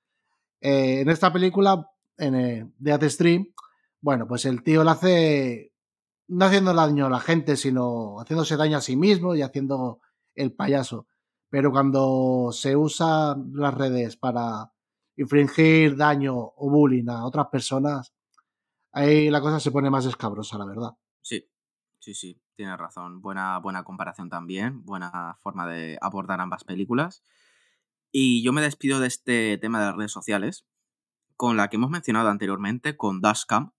Eh, 0.60 1.00
en 1.00 1.08
esta 1.08 1.32
película, 1.32 1.90
en 2.18 2.34
eh, 2.34 2.70
Death 2.76 3.04
Stream, 3.04 3.46
bueno, 4.02 4.26
pues 4.26 4.44
el 4.44 4.62
tío 4.62 4.84
le 4.84 4.90
hace, 4.90 5.72
no 6.26 6.44
haciendo 6.44 6.74
daño 6.74 7.06
a 7.06 7.10
la 7.10 7.20
gente, 7.20 7.56
sino 7.56 8.20
haciéndose 8.20 8.56
daño 8.56 8.76
a 8.76 8.82
sí 8.82 8.96
mismo 8.96 9.34
y 9.34 9.42
haciendo 9.42 10.00
el 10.34 10.52
payaso. 10.52 11.06
Pero 11.48 11.70
cuando 11.70 12.50
se 12.52 12.76
usan 12.76 13.52
las 13.54 13.72
redes 13.72 14.16
para 14.16 14.72
infringir 15.16 15.96
daño 15.96 16.34
o 16.34 16.68
bullying 16.68 17.08
a 17.08 17.24
otras 17.24 17.46
personas, 17.46 18.12
ahí 18.90 19.30
la 19.30 19.40
cosa 19.40 19.60
se 19.60 19.70
pone 19.70 19.88
más 19.88 20.04
escabrosa, 20.04 20.58
la 20.58 20.64
verdad. 20.64 20.90
Sí, 21.20 21.48
sí, 22.00 22.14
sí, 22.14 22.42
tienes 22.56 22.78
razón. 22.78 23.22
Buena, 23.22 23.58
buena 23.58 23.84
comparación 23.84 24.28
también, 24.28 24.84
buena 24.84 25.36
forma 25.40 25.66
de 25.68 25.96
abordar 26.00 26.40
ambas 26.40 26.64
películas. 26.64 27.22
Y 28.10 28.42
yo 28.42 28.52
me 28.52 28.62
despido 28.62 28.98
de 28.98 29.06
este 29.06 29.58
tema 29.58 29.78
de 29.78 29.86
las 29.86 29.96
redes 29.96 30.12
sociales 30.12 30.66
con 31.36 31.56
la 31.56 31.68
que 31.68 31.76
hemos 31.76 31.90
mencionado 31.90 32.28
anteriormente, 32.28 32.96
con 32.96 33.20
Dashcam, 33.20 33.72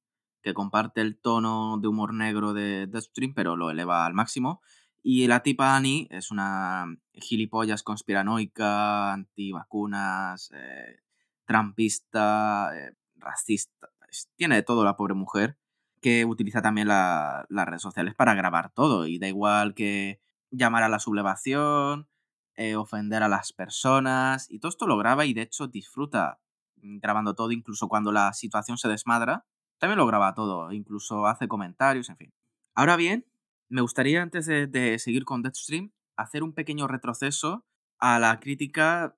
que 0.43 0.53
comparte 0.53 1.01
el 1.01 1.17
tono 1.19 1.77
de 1.81 1.87
humor 1.87 2.13
negro 2.13 2.53
de 2.53 2.87
Deathstream, 2.87 3.33
pero 3.33 3.55
lo 3.55 3.69
eleva 3.71 4.05
al 4.05 4.13
máximo. 4.13 4.61
Y 5.01 5.27
la 5.27 5.41
tipa 5.43 5.75
Annie 5.75 6.07
es 6.11 6.31
una 6.31 6.85
gilipollas 7.13 7.83
conspiranoica, 7.83 9.13
antivacunas, 9.13 10.51
eh, 10.53 10.99
trampista, 11.45 12.71
eh, 12.75 12.93
racista. 13.15 13.89
Tiene 14.35 14.55
de 14.55 14.63
todo 14.63 14.83
la 14.83 14.95
pobre 14.95 15.13
mujer 15.13 15.57
que 16.01 16.25
utiliza 16.25 16.61
también 16.61 16.87
la- 16.87 17.45
las 17.49 17.65
redes 17.67 17.81
sociales 17.81 18.13
para 18.15 18.33
grabar 18.35 18.71
todo. 18.71 19.07
Y 19.07 19.19
da 19.19 19.27
igual 19.27 19.73
que 19.73 20.21
llamar 20.51 20.83
a 20.83 20.89
la 20.89 20.99
sublevación, 20.99 22.07
eh, 22.55 22.75
ofender 22.75 23.23
a 23.23 23.27
las 23.29 23.53
personas. 23.53 24.49
Y 24.51 24.59
todo 24.59 24.69
esto 24.69 24.87
lo 24.87 24.97
graba 24.97 25.25
y 25.25 25.33
de 25.33 25.41
hecho 25.43 25.67
disfruta 25.67 26.39
mm, 26.81 26.99
grabando 26.99 27.33
todo, 27.35 27.51
incluso 27.51 27.87
cuando 27.87 28.11
la 28.11 28.33
situación 28.33 28.77
se 28.77 28.89
desmadra. 28.89 29.45
También 29.79 29.97
lo 29.97 30.07
graba 30.07 30.33
todo, 30.33 30.71
incluso 30.71 31.27
hace 31.27 31.47
comentarios, 31.47 32.09
en 32.09 32.17
fin. 32.17 32.33
Ahora 32.75 32.95
bien, 32.95 33.25
me 33.69 33.81
gustaría, 33.81 34.21
antes 34.21 34.45
de, 34.45 34.99
seguir 34.99 35.25
con 35.25 35.41
Deathstream, 35.41 35.91
hacer 36.15 36.43
un 36.43 36.53
pequeño 36.53 36.87
retroceso 36.87 37.65
a 37.99 38.19
la 38.19 38.39
crítica, 38.39 39.17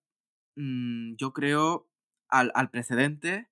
mm, 0.55 1.15
yo 1.17 1.33
creo, 1.33 1.89
al, 2.29 2.51
al 2.55 2.69
precedente 2.69 3.49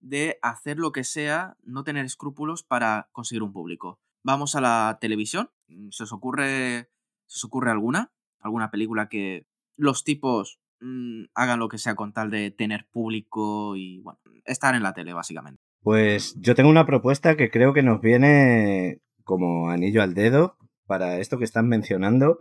de 0.00 0.38
hacer 0.42 0.78
lo 0.78 0.92
que 0.92 1.04
sea, 1.04 1.56
no 1.62 1.84
tener 1.84 2.04
escrúpulos 2.04 2.62
para 2.62 3.08
conseguir 3.12 3.42
un 3.42 3.52
público. 3.52 4.00
Vamos 4.22 4.54
a 4.54 4.60
la 4.60 4.98
televisión. 5.00 5.50
Mm, 5.68 5.90
¿Se 5.90 6.04
os 6.04 6.12
ocurre, 6.12 6.90
se 7.26 7.36
os 7.36 7.44
ocurre 7.44 7.70
alguna? 7.70 8.12
¿Alguna 8.40 8.70
película 8.70 9.08
que 9.08 9.46
los 9.76 10.04
tipos 10.04 10.60
mm, 10.80 11.24
hagan 11.34 11.58
lo 11.58 11.68
que 11.68 11.78
sea 11.78 11.94
con 11.94 12.12
tal 12.12 12.30
de 12.30 12.50
tener 12.50 12.88
público 12.90 13.76
y, 13.76 14.00
bueno, 14.00 14.18
estar 14.44 14.74
en 14.74 14.82
la 14.82 14.94
tele, 14.94 15.12
básicamente? 15.12 15.62
Pues 15.82 16.34
yo 16.40 16.54
tengo 16.54 16.70
una 16.70 16.86
propuesta 16.86 17.36
que 17.36 17.50
creo 17.50 17.72
que 17.72 17.82
nos 17.82 18.00
viene 18.00 18.98
como 19.24 19.70
anillo 19.70 20.02
al 20.02 20.14
dedo 20.14 20.56
para 20.86 21.18
esto 21.18 21.38
que 21.38 21.44
están 21.44 21.68
mencionando 21.68 22.40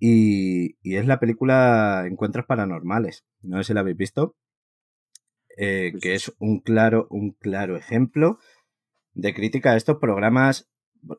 y, 0.00 0.76
y 0.82 0.96
es 0.96 1.06
la 1.06 1.20
película 1.20 2.04
Encuentros 2.06 2.46
Paranormales. 2.46 3.24
No 3.42 3.58
sé 3.58 3.64
si 3.68 3.74
la 3.74 3.80
habéis 3.80 3.98
visto. 3.98 4.36
Eh, 5.56 5.90
Sí, 5.94 6.00
que 6.00 6.14
es 6.14 6.32
un 6.38 6.60
claro, 6.60 7.06
un 7.10 7.32
claro 7.32 7.76
ejemplo 7.76 8.38
de 9.14 9.34
crítica 9.34 9.72
a 9.72 9.76
estos 9.76 9.98
programas, 9.98 10.70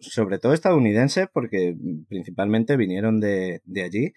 sobre 0.01 0.39
todo 0.39 0.53
estadounidenses, 0.53 1.27
porque 1.33 1.75
principalmente 2.09 2.77
vinieron 2.77 3.19
de, 3.21 3.61
de 3.65 3.83
allí, 3.83 4.13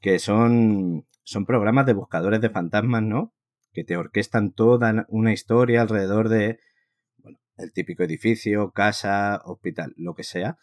que 0.00 0.18
son, 0.20 1.06
son 1.24 1.46
programas 1.46 1.86
de 1.86 1.94
buscadores 1.94 2.42
de 2.42 2.50
fantasmas, 2.50 3.04
¿no? 3.04 3.34
Que 3.76 3.84
te 3.84 3.98
orquestan 3.98 4.52
toda 4.52 5.04
una 5.10 5.34
historia 5.34 5.82
alrededor 5.82 6.30
de 6.30 6.60
bueno, 7.18 7.36
el 7.58 7.74
típico 7.74 8.04
edificio, 8.04 8.70
casa, 8.70 9.42
hospital, 9.44 9.92
lo 9.98 10.14
que 10.14 10.22
sea. 10.22 10.56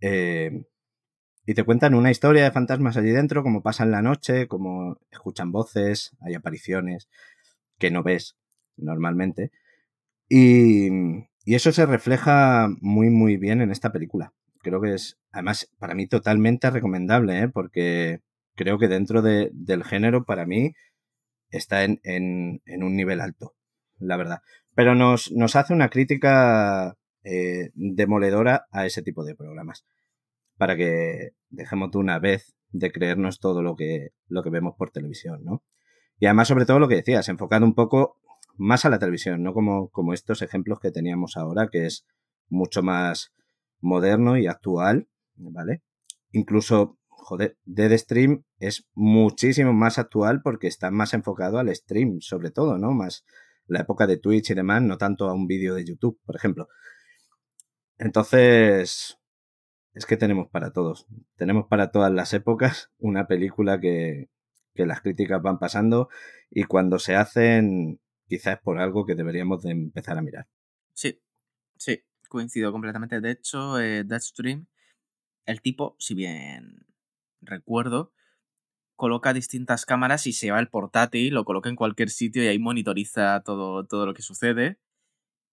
Eh, 0.00 0.64
y 1.44 1.52
te 1.52 1.62
cuentan 1.62 1.92
una 1.92 2.10
historia 2.10 2.44
de 2.44 2.50
fantasmas 2.50 2.96
allí 2.96 3.10
dentro, 3.10 3.42
cómo 3.42 3.62
pasan 3.62 3.90
la 3.90 4.00
noche, 4.00 4.48
cómo 4.48 4.96
escuchan 5.10 5.52
voces, 5.52 6.16
hay 6.22 6.32
apariciones 6.32 7.06
que 7.78 7.90
no 7.90 8.02
ves 8.02 8.38
normalmente. 8.78 9.50
Y, 10.26 10.88
y 11.44 11.54
eso 11.54 11.70
se 11.70 11.84
refleja 11.84 12.68
muy, 12.80 13.10
muy 13.10 13.36
bien 13.36 13.60
en 13.60 13.70
esta 13.70 13.92
película. 13.92 14.32
Creo 14.62 14.80
que 14.80 14.94
es, 14.94 15.18
además, 15.32 15.70
para 15.78 15.94
mí 15.94 16.06
totalmente 16.06 16.70
recomendable, 16.70 17.40
¿eh? 17.42 17.48
porque 17.50 18.20
creo 18.54 18.78
que 18.78 18.88
dentro 18.88 19.20
de, 19.20 19.50
del 19.52 19.84
género, 19.84 20.24
para 20.24 20.46
mí, 20.46 20.72
está 21.52 21.84
en, 21.84 22.00
un 22.66 22.96
nivel 22.96 23.20
alto, 23.20 23.54
la 23.98 24.16
verdad. 24.16 24.40
Pero 24.74 24.94
nos, 24.94 25.30
hace 25.54 25.72
una 25.72 25.90
crítica 25.90 26.96
eh, 27.22 27.70
demoledora 27.74 28.66
a 28.72 28.86
ese 28.86 29.02
tipo 29.02 29.24
de 29.24 29.36
programas. 29.36 29.84
Para 30.56 30.76
que 30.76 31.30
dejemos 31.50 31.90
de 31.92 31.98
una 31.98 32.18
vez 32.18 32.54
de 32.70 32.90
creernos 32.90 33.38
todo 33.38 33.62
lo 33.62 33.76
que, 33.76 34.10
lo 34.26 34.42
que 34.42 34.50
vemos 34.50 34.74
por 34.76 34.90
televisión, 34.90 35.44
¿no? 35.44 35.62
Y 36.18 36.26
además, 36.26 36.48
sobre 36.48 36.66
todo 36.66 36.78
lo 36.78 36.88
que 36.88 36.96
decías, 36.96 37.28
enfocado 37.28 37.64
un 37.64 37.74
poco 37.74 38.16
más 38.56 38.84
a 38.84 38.90
la 38.90 38.98
televisión, 38.98 39.42
no 39.42 39.52
como, 39.52 39.88
como 39.88 40.14
estos 40.14 40.42
ejemplos 40.42 40.78
que 40.80 40.90
teníamos 40.90 41.36
ahora, 41.36 41.68
que 41.70 41.86
es 41.86 42.06
mucho 42.48 42.82
más 42.82 43.32
moderno 43.80 44.38
y 44.38 44.46
actual, 44.46 45.08
¿vale? 45.34 45.82
Incluso, 46.30 46.98
joder, 47.08 47.58
Dead 47.64 47.96
Stream 47.98 48.44
es 48.62 48.88
muchísimo 48.94 49.72
más 49.72 49.98
actual 49.98 50.40
porque 50.40 50.68
está 50.68 50.90
más 50.92 51.14
enfocado 51.14 51.58
al 51.58 51.74
stream, 51.74 52.20
sobre 52.20 52.52
todo, 52.52 52.78
¿no? 52.78 52.92
Más 52.92 53.24
la 53.66 53.80
época 53.80 54.06
de 54.06 54.18
Twitch 54.18 54.50
y 54.50 54.54
demás, 54.54 54.82
no 54.82 54.98
tanto 54.98 55.28
a 55.28 55.34
un 55.34 55.48
vídeo 55.48 55.74
de 55.74 55.84
YouTube, 55.84 56.20
por 56.24 56.36
ejemplo. 56.36 56.68
Entonces, 57.98 59.18
es 59.94 60.06
que 60.06 60.16
tenemos 60.16 60.48
para 60.48 60.72
todos. 60.72 61.06
Tenemos 61.36 61.66
para 61.66 61.90
todas 61.90 62.12
las 62.12 62.32
épocas 62.34 62.90
una 62.98 63.26
película 63.26 63.80
que, 63.80 64.30
que 64.74 64.86
las 64.86 65.00
críticas 65.00 65.42
van 65.42 65.58
pasando 65.58 66.08
y 66.48 66.64
cuando 66.64 67.00
se 67.00 67.16
hacen 67.16 68.00
quizás 68.28 68.60
por 68.60 68.78
algo 68.78 69.04
que 69.04 69.16
deberíamos 69.16 69.62
de 69.62 69.72
empezar 69.72 70.16
a 70.18 70.22
mirar. 70.22 70.46
Sí, 70.94 71.20
sí, 71.76 72.04
coincido 72.28 72.70
completamente. 72.70 73.20
De 73.20 73.32
hecho, 73.32 73.80
eh, 73.80 74.04
Deathstream, 74.04 74.66
el 75.46 75.60
tipo, 75.60 75.96
si 75.98 76.14
bien 76.14 76.86
recuerdo, 77.40 78.12
coloca 78.96 79.32
distintas 79.32 79.86
cámaras 79.86 80.26
y 80.26 80.32
se 80.32 80.50
va 80.50 80.60
el 80.60 80.68
portátil, 80.68 81.34
lo 81.34 81.44
coloca 81.44 81.68
en 81.68 81.76
cualquier 81.76 82.10
sitio 82.10 82.42
y 82.42 82.48
ahí 82.48 82.58
monitoriza 82.58 83.40
todo, 83.42 83.84
todo 83.84 84.06
lo 84.06 84.14
que 84.14 84.22
sucede. 84.22 84.78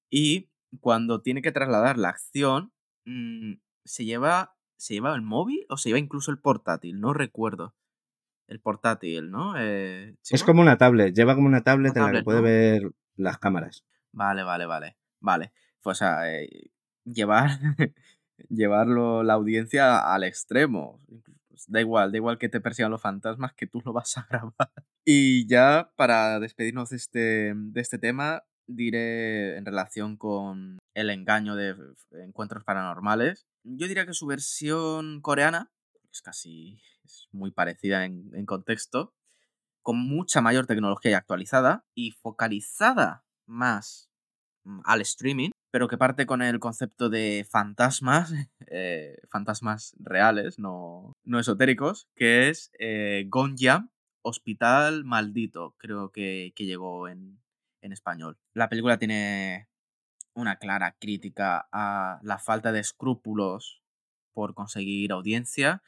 Y 0.10 0.50
cuando 0.80 1.22
tiene 1.22 1.42
que 1.42 1.52
trasladar 1.52 1.98
la 1.98 2.10
acción, 2.10 2.72
mmm, 3.06 3.54
se 3.86 4.06
lleva, 4.06 4.56
se 4.78 4.96
lleva 4.96 5.16
el 5.16 5.22
móvil 5.22 5.66
o 5.70 5.78
se 5.78 5.90
lleva 5.90 6.00
incluso 6.00 6.32
el 6.32 6.40
portátil, 6.40 7.00
no 7.00 7.14
recuerdo 7.14 7.76
el 8.48 8.60
portátil, 8.60 9.30
¿no? 9.30 9.54
Eh, 9.58 10.16
es 10.30 10.44
como 10.44 10.62
una 10.62 10.78
tablet, 10.78 11.14
lleva 11.14 11.36
como 11.36 11.48
una 11.48 11.64
tablet, 11.64 11.92
una 11.96 12.08
en 12.08 12.14
la 12.14 12.20
que 12.20 12.24
puede 12.24 12.40
¿no? 12.40 12.44
ver 12.44 12.92
las 13.16 13.38
cámaras. 13.38 13.86
Vale, 14.12 14.44
vale, 14.44 14.66
vale. 14.66 14.98
Vale. 15.20 15.52
Pues, 15.82 15.98
o 15.98 16.00
sea, 16.00 16.34
eh, 16.34 16.72
llevar, 17.06 17.50
llevarlo 18.50 19.24
la 19.24 19.34
audiencia 19.34 20.14
al 20.14 20.24
extremo. 20.24 21.00
Pues 21.60 21.72
da 21.72 21.82
igual, 21.82 22.12
da 22.12 22.18
igual 22.18 22.38
que 22.38 22.50
te 22.50 22.62
persigan 22.62 22.92
los 22.92 23.02
fantasmas, 23.02 23.54
que 23.54 23.68
tú 23.68 23.82
lo 23.84 23.94
vas 23.94 24.18
a 24.18 24.28
grabar. 24.30 24.72
Y 25.06 25.48
ya 25.48 25.92
para 25.96 26.40
despedirnos 26.40 26.90
de 26.90 26.96
este, 26.98 27.54
de 27.56 27.82
este 27.82 27.98
tema, 27.98 28.44
diré 28.68 29.58
en 29.58 29.66
relación 29.66 30.16
con 30.18 30.80
el 30.94 31.10
engaño 31.10 31.56
de 31.56 31.76
encuentros 32.24 32.64
paranormales. 32.64 33.46
Yo 33.64 33.88
diría 33.88 34.06
que 34.06 34.14
su 34.14 34.28
versión 34.28 35.22
coreana 35.22 35.72
es 36.12 36.22
casi 36.22 36.80
es 37.04 37.28
muy 37.32 37.52
parecida 37.52 38.06
en, 38.06 38.30
en 38.34 38.46
contexto, 38.46 39.14
con 39.82 39.98
mucha 39.98 40.42
mayor 40.42 40.68
tecnología 40.68 41.18
actualizada 41.18 41.86
y 41.96 42.12
focalizada 42.12 43.26
más 43.48 44.12
mm, 44.64 44.82
al 44.86 45.02
streaming, 45.02 45.50
pero 45.72 45.88
que 45.88 45.98
parte 45.98 46.26
con 46.26 46.42
el 46.42 46.60
concepto 46.60 47.10
de 47.10 47.46
fantasmas, 47.50 48.34
eh, 48.68 49.18
fantasmas 49.30 49.96
reales, 50.00 50.60
no, 50.60 51.14
no 51.24 51.40
esotéricos, 51.40 52.08
que 52.16 52.50
es 52.50 52.72
eh, 52.80 53.26
Gonja, 53.28 53.90
Hospital 54.22 55.06
Maldito, 55.06 55.76
creo 55.78 56.12
que, 56.12 56.54
que 56.56 56.66
llegó 56.66 57.08
en, 57.08 57.40
en 57.82 57.94
español. 57.94 58.38
La 58.54 58.70
película 58.70 58.98
tiene 58.98 59.70
una 60.34 60.58
clara 60.58 60.96
crítica 61.00 61.68
a 61.72 62.20
la 62.24 62.38
falta 62.40 62.72
de 62.72 62.80
escrúpulos 62.80 63.82
por 64.34 64.54
conseguir 64.54 65.12
audiencia, 65.12 65.84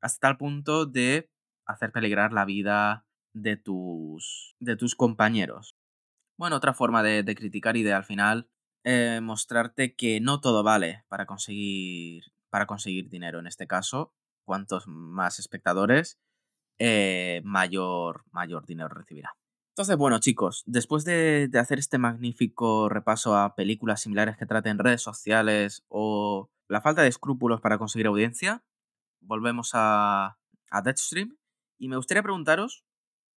hasta 0.00 0.28
el 0.28 0.36
punto 0.36 0.86
de 0.86 1.30
hacer 1.66 1.92
peligrar 1.92 2.32
la 2.32 2.44
vida 2.44 3.06
de 3.34 3.56
tus, 3.56 4.56
de 4.58 4.76
tus 4.76 4.94
compañeros. 4.94 5.76
Bueno, 6.38 6.56
otra 6.56 6.72
forma 6.72 7.02
de, 7.02 7.22
de 7.22 7.34
criticar 7.34 7.76
y 7.76 7.82
de 7.82 7.92
al 7.92 8.04
final 8.04 8.48
eh, 8.84 9.20
mostrarte 9.22 9.94
que 9.94 10.20
no 10.20 10.40
todo 10.40 10.62
vale 10.62 11.04
para 11.08 11.26
conseguir, 11.26 12.24
para 12.50 12.66
conseguir 12.66 13.08
dinero. 13.08 13.38
En 13.38 13.46
este 13.46 13.66
caso, 13.66 14.12
cuantos 14.44 14.86
más 14.86 15.38
espectadores, 15.38 16.18
eh, 16.78 17.42
mayor, 17.44 18.24
mayor 18.32 18.64
dinero 18.66 18.88
recibirá. 18.88 19.34
Entonces, 19.72 19.96
bueno, 19.96 20.18
chicos, 20.18 20.62
después 20.66 21.04
de, 21.04 21.48
hacer 21.58 21.78
este 21.78 21.98
magnífico 21.98 22.88
repaso 22.88 23.36
a 23.36 23.54
películas 23.54 24.02
similares 24.02 24.36
que 24.36 24.46
traten 24.46 24.78
redes 24.78 25.02
sociales 25.02 25.84
o 25.88 26.50
la 26.68 26.80
falta 26.80 27.02
de 27.02 27.08
escrúpulos 27.08 27.60
para 27.60 27.78
conseguir 27.78 28.06
audiencia, 28.06 28.62
volvemos 29.20 29.70
a, 29.74 30.38
a 30.70 30.82
Deadstream 30.82 31.36
y 31.78 31.88
me 31.88 31.96
gustaría 31.96 32.22
preguntaros 32.22 32.84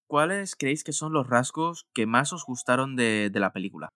cuáles 0.07 0.55
creéis 0.55 0.83
que 0.83 0.93
son 0.93 1.13
los 1.13 1.27
rasgos 1.27 1.87
que 1.93 2.05
más 2.05 2.33
os 2.33 2.45
gustaron 2.45 2.95
de, 2.95 3.29
de 3.29 3.39
la 3.39 3.53
película. 3.53 3.89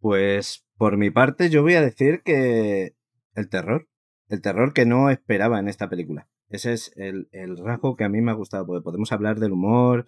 Pues 0.00 0.64
por 0.82 0.96
mi 0.96 1.12
parte 1.12 1.48
yo 1.48 1.62
voy 1.62 1.74
a 1.74 1.80
decir 1.80 2.22
que 2.24 2.96
el 3.36 3.48
terror, 3.48 3.88
el 4.26 4.42
terror 4.42 4.72
que 4.72 4.84
no 4.84 5.10
esperaba 5.10 5.60
en 5.60 5.68
esta 5.68 5.88
película. 5.88 6.28
Ese 6.48 6.72
es 6.72 6.92
el, 6.96 7.28
rasgo 7.56 7.94
que 7.94 8.02
a 8.02 8.08
mí 8.08 8.20
me 8.20 8.32
ha 8.32 8.34
gustado, 8.34 8.66
porque 8.66 8.82
podemos 8.82 9.12
hablar 9.12 9.38
del 9.38 9.52
humor, 9.52 10.06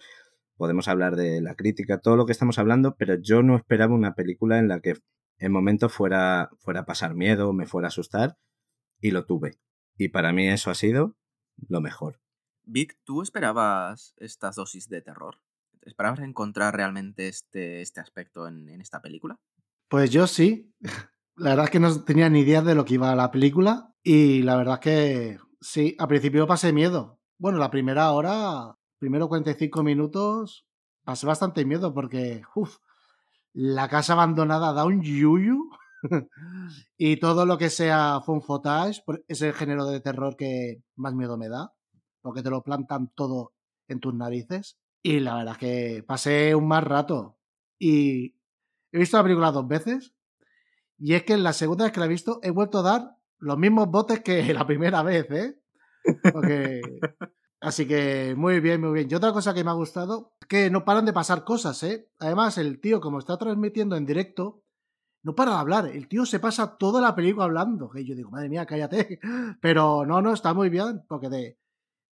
podemos 0.57 0.89
hablar 0.89 1.15
de 1.15 1.39
la 1.39 1.55
crítica, 1.55 2.01
todo 2.01 2.17
lo 2.17 2.25
que 2.25 2.33
estamos 2.33 2.59
hablando, 2.59 2.97
pero 2.97 3.15
yo 3.15 3.41
no 3.41 3.55
esperaba 3.55 3.95
una 3.95 4.15
película 4.15 4.59
en 4.59 4.67
la 4.67 4.81
que 4.81 4.95
en 5.37 5.53
momentos 5.53 5.93
fuera, 5.93 6.49
fuera 6.59 6.81
a 6.81 6.85
pasar 6.85 7.15
miedo, 7.15 7.53
me 7.53 7.67
fuera 7.67 7.87
a 7.87 7.95
asustar, 7.95 8.37
y 8.99 9.11
lo 9.11 9.25
tuve. 9.25 9.57
Y 9.95 10.09
para 10.09 10.33
mí 10.33 10.49
eso 10.49 10.71
ha 10.71 10.75
sido 10.75 11.15
lo 11.69 11.79
mejor. 11.79 12.19
Vic, 12.65 12.97
¿tú 13.05 13.21
esperabas 13.21 14.13
estas 14.17 14.57
dosis 14.57 14.89
de 14.89 15.01
terror? 15.01 15.37
¿Esperabas 15.83 16.19
encontrar 16.19 16.75
realmente 16.75 17.29
este, 17.29 17.81
este 17.81 18.01
aspecto 18.01 18.45
en 18.49 18.81
esta 18.81 19.01
película? 19.01 19.39
Pues 19.89 20.09
yo 20.11 20.27
sí. 20.27 20.73
La 21.37 21.49
verdad 21.51 21.65
es 21.65 21.71
que 21.71 21.79
no 21.79 22.03
tenía 22.05 22.29
ni 22.29 22.39
idea 22.41 22.61
de 22.61 22.75
lo 22.75 22.85
que 22.85 22.93
iba 22.93 23.11
a 23.11 23.15
la 23.15 23.29
película 23.29 23.93
y 24.01 24.41
la 24.43 24.55
verdad 24.55 24.75
es 24.75 24.79
que 24.79 25.37
sí, 25.59 25.93
al 25.99 26.07
principio 26.07 26.47
pasé 26.47 26.71
miedo. 26.71 27.19
Bueno, 27.37 27.57
la 27.57 27.69
primera 27.69 28.09
hora, 28.13 28.77
primero 28.99 29.27
45 29.27 29.83
minutos, 29.83 30.65
pasé 31.03 31.25
bastante 31.25 31.65
miedo 31.65 31.93
porque, 31.93 32.43
uff, 32.55 32.77
la 33.51 33.89
casa 33.89 34.13
abandonada 34.13 34.71
da 34.71 34.85
un 34.85 35.01
yuyu 35.01 35.69
y 36.97 37.17
todo 37.17 37.45
lo 37.45 37.57
que 37.57 37.69
sea 37.69 38.21
fun 38.25 38.41
footage 38.41 39.03
es 39.27 39.41
el 39.41 39.53
género 39.53 39.85
de 39.87 39.99
terror 39.99 40.37
que 40.37 40.83
más 40.95 41.15
miedo 41.15 41.37
me 41.37 41.49
da, 41.49 41.73
porque 42.21 42.43
te 42.43 42.49
lo 42.49 42.63
plantan 42.63 43.11
todo 43.13 43.53
en 43.89 43.99
tus 43.99 44.13
narices. 44.13 44.77
Y 45.03 45.19
la 45.19 45.35
verdad 45.35 45.53
es 45.53 45.57
que 45.59 46.03
pasé 46.03 46.55
un 46.55 46.67
mal 46.67 46.85
rato 46.85 47.37
y 47.77 48.35
He 48.95 48.99
visto 48.99 49.17
la 49.17 49.23
película 49.23 49.51
dos 49.51 49.67
veces 49.67 50.15
y 50.97 51.15
es 51.15 51.23
que 51.23 51.33
en 51.33 51.43
la 51.43 51.51
segunda 51.51 51.83
vez 51.83 51.91
que 51.91 51.99
la 51.99 52.05
he 52.05 52.09
visto 52.09 52.39
he 52.41 52.49
vuelto 52.49 52.79
a 52.79 52.83
dar 52.83 53.17
los 53.39 53.57
mismos 53.57 53.89
botes 53.89 54.21
que 54.21 54.53
la 54.53 54.65
primera 54.65 55.03
vez, 55.03 55.29
¿eh? 55.31 55.59
Así 57.59 57.85
que 57.85 58.35
muy 58.37 58.61
bien, 58.61 58.79
muy 58.79 58.93
bien. 58.93 59.09
Y 59.11 59.15
otra 59.15 59.33
cosa 59.33 59.53
que 59.53 59.65
me 59.65 59.71
ha 59.71 59.73
gustado 59.73 60.37
es 60.39 60.47
que 60.47 60.69
no 60.69 60.85
paran 60.85 61.03
de 61.03 61.11
pasar 61.11 61.43
cosas, 61.43 61.83
¿eh? 61.83 62.09
Además, 62.19 62.57
el 62.57 62.79
tío, 62.79 63.01
como 63.01 63.19
está 63.19 63.37
transmitiendo 63.37 63.97
en 63.97 64.05
directo, 64.05 64.63
no 65.23 65.35
para 65.35 65.51
de 65.51 65.57
hablar. 65.57 65.87
El 65.87 66.07
tío 66.07 66.25
se 66.25 66.39
pasa 66.39 66.77
toda 66.77 67.01
la 67.01 67.15
película 67.15 67.45
hablando. 67.45 67.89
Que 67.89 68.05
yo 68.05 68.15
digo, 68.15 68.29
madre 68.29 68.47
mía, 68.47 68.65
cállate. 68.65 69.19
Pero 69.61 70.05
no, 70.05 70.21
no, 70.21 70.31
está 70.31 70.53
muy 70.53 70.69
bien, 70.69 71.03
porque 71.09 71.29
te, 71.29 71.57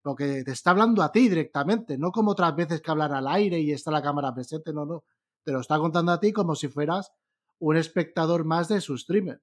porque 0.01 0.43
te 0.43 0.51
está 0.51 0.71
hablando 0.71 1.01
a 1.01 1.13
ti 1.13 1.29
directamente, 1.29 1.97
no 1.97 2.11
como 2.11 2.31
otras 2.31 2.53
veces 2.57 2.81
que 2.81 2.91
hablar 2.91 3.13
al 3.13 3.27
aire 3.29 3.57
y 3.61 3.71
está 3.71 3.89
la 3.89 4.01
cámara 4.01 4.33
presente, 4.33 4.73
no, 4.73 4.85
no 4.85 5.05
te 5.43 5.51
lo 5.51 5.59
está 5.59 5.77
contando 5.77 6.11
a 6.11 6.19
ti 6.19 6.31
como 6.31 6.55
si 6.55 6.67
fueras 6.67 7.11
un 7.59 7.77
espectador 7.77 8.45
más 8.45 8.67
de 8.67 8.81
su 8.81 8.97
streamer. 8.97 9.41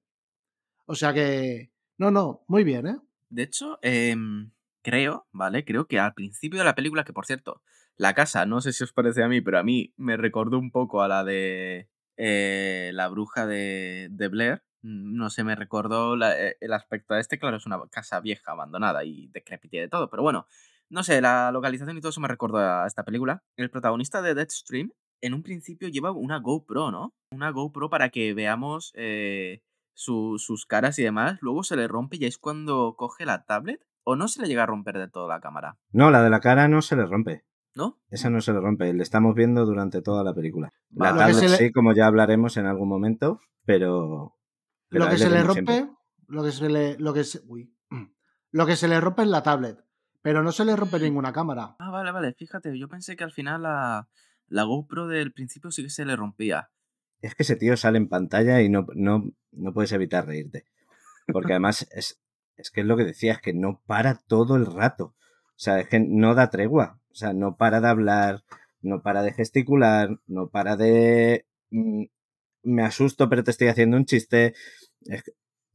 O 0.85 0.95
sea 0.95 1.13
que, 1.13 1.71
no, 1.97 2.11
no, 2.11 2.43
muy 2.47 2.63
bien, 2.63 2.87
¿eh? 2.87 2.97
De 3.29 3.43
hecho, 3.43 3.79
eh, 3.81 4.15
creo, 4.81 5.27
¿vale? 5.31 5.63
Creo 5.65 5.87
que 5.87 5.99
al 5.99 6.13
principio 6.13 6.59
de 6.59 6.65
la 6.65 6.75
película, 6.75 7.03
que 7.03 7.13
por 7.13 7.25
cierto, 7.25 7.61
la 7.97 8.13
casa, 8.13 8.45
no 8.45 8.61
sé 8.61 8.73
si 8.73 8.83
os 8.83 8.93
parece 8.93 9.23
a 9.23 9.27
mí, 9.27 9.41
pero 9.41 9.59
a 9.59 9.63
mí 9.63 9.93
me 9.97 10.17
recordó 10.17 10.57
un 10.59 10.71
poco 10.71 11.01
a 11.01 11.07
la 11.07 11.23
de 11.23 11.89
eh, 12.17 12.91
la 12.93 13.07
bruja 13.07 13.45
de, 13.45 14.09
de, 14.11 14.27
Blair. 14.27 14.63
Mm, 14.81 15.15
no 15.15 15.29
sé, 15.29 15.43
me 15.43 15.55
recordó 15.55 16.15
eh, 16.23 16.57
el 16.59 16.73
aspecto 16.73 17.13
de 17.13 17.21
este. 17.21 17.39
Claro, 17.39 17.57
es 17.57 17.65
una 17.65 17.79
casa 17.89 18.19
vieja, 18.19 18.51
abandonada 18.51 19.03
y 19.03 19.27
decrépita 19.27 19.77
de 19.77 19.87
todo, 19.87 20.09
pero 20.09 20.23
bueno, 20.23 20.47
no 20.89 21.03
sé, 21.03 21.21
la 21.21 21.51
localización 21.51 21.97
y 21.97 22.01
todo 22.01 22.09
eso 22.09 22.21
me 22.21 22.27
recordó 22.27 22.57
a 22.57 22.85
esta 22.87 23.05
película. 23.05 23.43
El 23.55 23.69
protagonista 23.69 24.21
de 24.21 24.33
Deadstream 24.35 24.91
en 25.21 25.33
un 25.33 25.43
principio 25.43 25.87
lleva 25.87 26.11
una 26.11 26.39
GoPro, 26.39 26.91
¿no? 26.91 27.13
Una 27.31 27.51
GoPro 27.51 27.89
para 27.89 28.09
que 28.09 28.33
veamos 28.33 28.91
eh, 28.95 29.61
su, 29.93 30.35
sus 30.37 30.65
caras 30.65 30.97
y 30.99 31.03
demás. 31.03 31.39
Luego 31.41 31.63
se 31.63 31.75
le 31.75 31.87
rompe 31.87 32.17
y 32.17 32.25
es 32.25 32.37
cuando 32.37 32.95
coge 32.97 33.25
la 33.25 33.45
tablet. 33.45 33.85
¿O 34.03 34.15
no 34.15 34.27
se 34.27 34.41
le 34.41 34.47
llega 34.47 34.63
a 34.63 34.65
romper 34.65 34.97
de 34.97 35.07
todo 35.07 35.27
la 35.27 35.39
cámara? 35.41 35.77
No, 35.91 36.09
la 36.09 36.23
de 36.23 36.31
la 36.31 36.39
cara 36.39 36.67
no 36.67 36.81
se 36.81 36.95
le 36.95 37.05
rompe. 37.05 37.45
¿No? 37.75 38.01
Esa 38.09 38.29
no 38.29 38.41
se 38.41 38.51
le 38.51 38.59
rompe, 38.59 38.91
le 38.93 39.03
estamos 39.03 39.33
viendo 39.35 39.65
durante 39.65 40.01
toda 40.01 40.23
la 40.23 40.33
película. 40.33 40.73
La 40.89 41.15
tablet 41.15 41.49
le... 41.49 41.49
sí, 41.49 41.71
como 41.71 41.93
ya 41.93 42.07
hablaremos 42.07 42.57
en 42.57 42.65
algún 42.65 42.89
momento, 42.89 43.39
pero... 43.63 44.35
pero 44.89 45.05
lo 45.05 45.11
que 45.11 45.17
se 45.17 45.29
le 45.29 45.41
rompe, 45.43 45.73
siempre. 45.73 45.95
lo 46.27 46.43
que 46.43 46.51
se 46.51 46.69
le... 46.69 46.97
Lo 46.97 47.13
que 47.13 47.23
se... 47.23 47.41
Uy. 47.47 47.73
Lo 48.53 48.65
que 48.65 48.75
se 48.75 48.89
le 48.89 48.99
rompe 48.99 49.21
es 49.21 49.29
la 49.29 49.43
tablet, 49.43 49.79
pero 50.21 50.43
no 50.43 50.51
se 50.51 50.65
le 50.65 50.75
rompe 50.75 50.99
ninguna 50.99 51.31
cámara. 51.31 51.77
Ah, 51.79 51.91
vale, 51.91 52.11
vale, 52.11 52.33
fíjate, 52.33 52.77
yo 52.77 52.89
pensé 52.89 53.15
que 53.15 53.23
al 53.23 53.31
final 53.31 53.61
la 53.61 54.09
la 54.51 54.63
GoPro 54.63 55.07
del 55.07 55.31
principio 55.31 55.71
sí 55.71 55.83
que 55.83 55.89
se 55.89 56.05
le 56.05 56.15
rompía. 56.15 56.69
Es 57.21 57.35
que 57.35 57.43
ese 57.43 57.55
tío 57.55 57.77
sale 57.77 57.97
en 57.97 58.09
pantalla 58.09 58.61
y 58.61 58.69
no, 58.69 58.85
no, 58.95 59.31
no 59.51 59.73
puedes 59.73 59.91
evitar 59.93 60.27
reírte. 60.27 60.65
Porque 61.27 61.53
además 61.53 61.87
es, 61.91 62.21
es 62.57 62.69
que 62.69 62.81
es 62.81 62.87
lo 62.87 62.97
que 62.97 63.05
decía, 63.05 63.33
es 63.33 63.41
que 63.41 63.53
no 63.53 63.81
para 63.85 64.15
todo 64.15 64.57
el 64.57 64.65
rato. 64.65 65.15
O 65.51 65.63
sea, 65.63 65.79
es 65.79 65.87
que 65.87 65.99
no 65.99 66.35
da 66.35 66.49
tregua. 66.49 66.99
O 67.11 67.15
sea, 67.15 67.33
no 67.33 67.55
para 67.55 67.79
de 67.79 67.87
hablar, 67.87 68.43
no 68.81 69.01
para 69.01 69.23
de 69.23 69.33
gesticular, 69.33 70.19
no 70.27 70.49
para 70.49 70.75
de... 70.75 71.45
Mm, 71.69 72.05
me 72.63 72.83
asusto 72.83 73.27
pero 73.27 73.43
te 73.43 73.51
estoy 73.51 73.69
haciendo 73.69 73.97
un 73.97 74.05
chiste. 74.05 74.53
Es, 75.05 75.23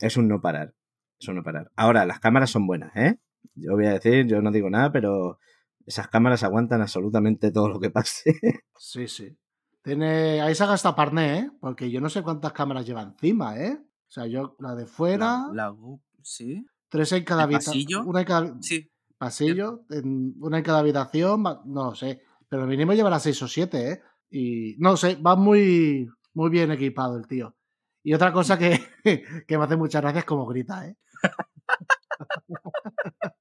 es 0.00 0.16
un 0.16 0.28
no 0.28 0.40
parar. 0.42 0.74
Es 1.18 1.28
un 1.28 1.36
no 1.36 1.42
parar. 1.42 1.72
Ahora, 1.76 2.04
las 2.04 2.20
cámaras 2.20 2.50
son 2.50 2.66
buenas, 2.66 2.94
¿eh? 2.94 3.18
Yo 3.54 3.72
voy 3.72 3.86
a 3.86 3.94
decir, 3.94 4.26
yo 4.26 4.42
no 4.42 4.50
digo 4.50 4.68
nada, 4.68 4.92
pero 4.92 5.38
esas 5.86 6.08
cámaras 6.08 6.42
aguantan 6.42 6.82
absolutamente 6.82 7.52
todo 7.52 7.68
lo 7.68 7.80
que 7.80 7.90
pase. 7.90 8.34
Sí, 8.78 9.08
sí. 9.08 9.36
Tiene... 9.82 10.42
Ahí 10.42 10.54
se 10.54 10.64
ha 10.64 10.66
gastado 10.66 10.94
Parné, 10.94 11.38
¿eh? 11.38 11.50
Porque 11.60 11.90
yo 11.90 12.00
no 12.00 12.10
sé 12.10 12.22
cuántas 12.22 12.52
cámaras 12.52 12.84
lleva 12.84 13.02
encima, 13.02 13.56
¿eh? 13.56 13.78
O 13.80 14.10
sea, 14.10 14.26
yo 14.26 14.56
la 14.58 14.74
de 14.74 14.86
fuera. 14.86 15.46
La, 15.52 15.70
la 15.70 15.76
sí. 16.22 16.66
Tres 16.88 17.12
en 17.12 17.24
cada 17.24 17.44
habitación. 17.44 17.74
¿Pasillo? 17.74 18.04
Una 18.04 18.20
en 18.20 18.26
cada 18.26 18.56
sí. 18.60 18.90
pasillo. 19.16 19.84
En... 19.90 20.34
Una 20.40 20.58
en 20.58 20.64
cada 20.64 20.80
habitación. 20.80 21.42
No 21.64 21.94
sé. 21.94 22.20
Pero 22.48 22.62
el 22.62 22.68
mínimo 22.68 22.92
llevará 22.92 23.18
seis 23.18 23.40
o 23.42 23.48
siete, 23.48 23.92
¿eh? 23.92 24.02
Y 24.30 24.76
no 24.78 24.96
sé, 24.96 25.16
va 25.16 25.36
muy, 25.36 26.08
muy 26.34 26.50
bien 26.50 26.70
equipado 26.72 27.16
el 27.16 27.26
tío. 27.26 27.56
Y 28.02 28.12
otra 28.12 28.32
cosa 28.32 28.58
que, 28.58 28.80
que 29.46 29.58
me 29.58 29.64
hace 29.64 29.76
muchas 29.76 30.02
gracias 30.02 30.24
como 30.24 30.46
grita, 30.46 30.86
¿eh? 30.86 30.96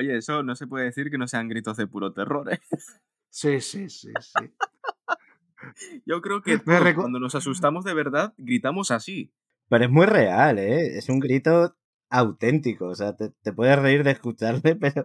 Oye, 0.00 0.16
eso 0.16 0.42
no 0.42 0.56
se 0.56 0.66
puede 0.66 0.86
decir 0.86 1.10
que 1.10 1.18
no 1.18 1.28
sean 1.28 1.46
gritos 1.46 1.76
de 1.76 1.86
puro 1.86 2.14
terror, 2.14 2.50
¿eh? 2.50 2.58
Sí, 3.28 3.60
sí, 3.60 3.90
sí, 3.90 4.10
sí. 4.18 4.50
Yo 6.06 6.22
creo 6.22 6.40
que 6.40 6.58
todos, 6.58 6.94
cuando 6.94 7.20
nos 7.20 7.34
asustamos 7.34 7.84
de 7.84 7.92
verdad, 7.92 8.32
gritamos 8.38 8.90
así. 8.90 9.30
Pero 9.68 9.84
es 9.84 9.90
muy 9.90 10.06
real, 10.06 10.58
¿eh? 10.58 10.96
Es 10.96 11.10
un 11.10 11.20
grito 11.20 11.76
auténtico. 12.08 12.86
O 12.86 12.94
sea, 12.94 13.14
te, 13.14 13.28
te 13.42 13.52
puedes 13.52 13.78
reír 13.78 14.02
de 14.02 14.12
escucharle, 14.12 14.74
pero 14.80 15.04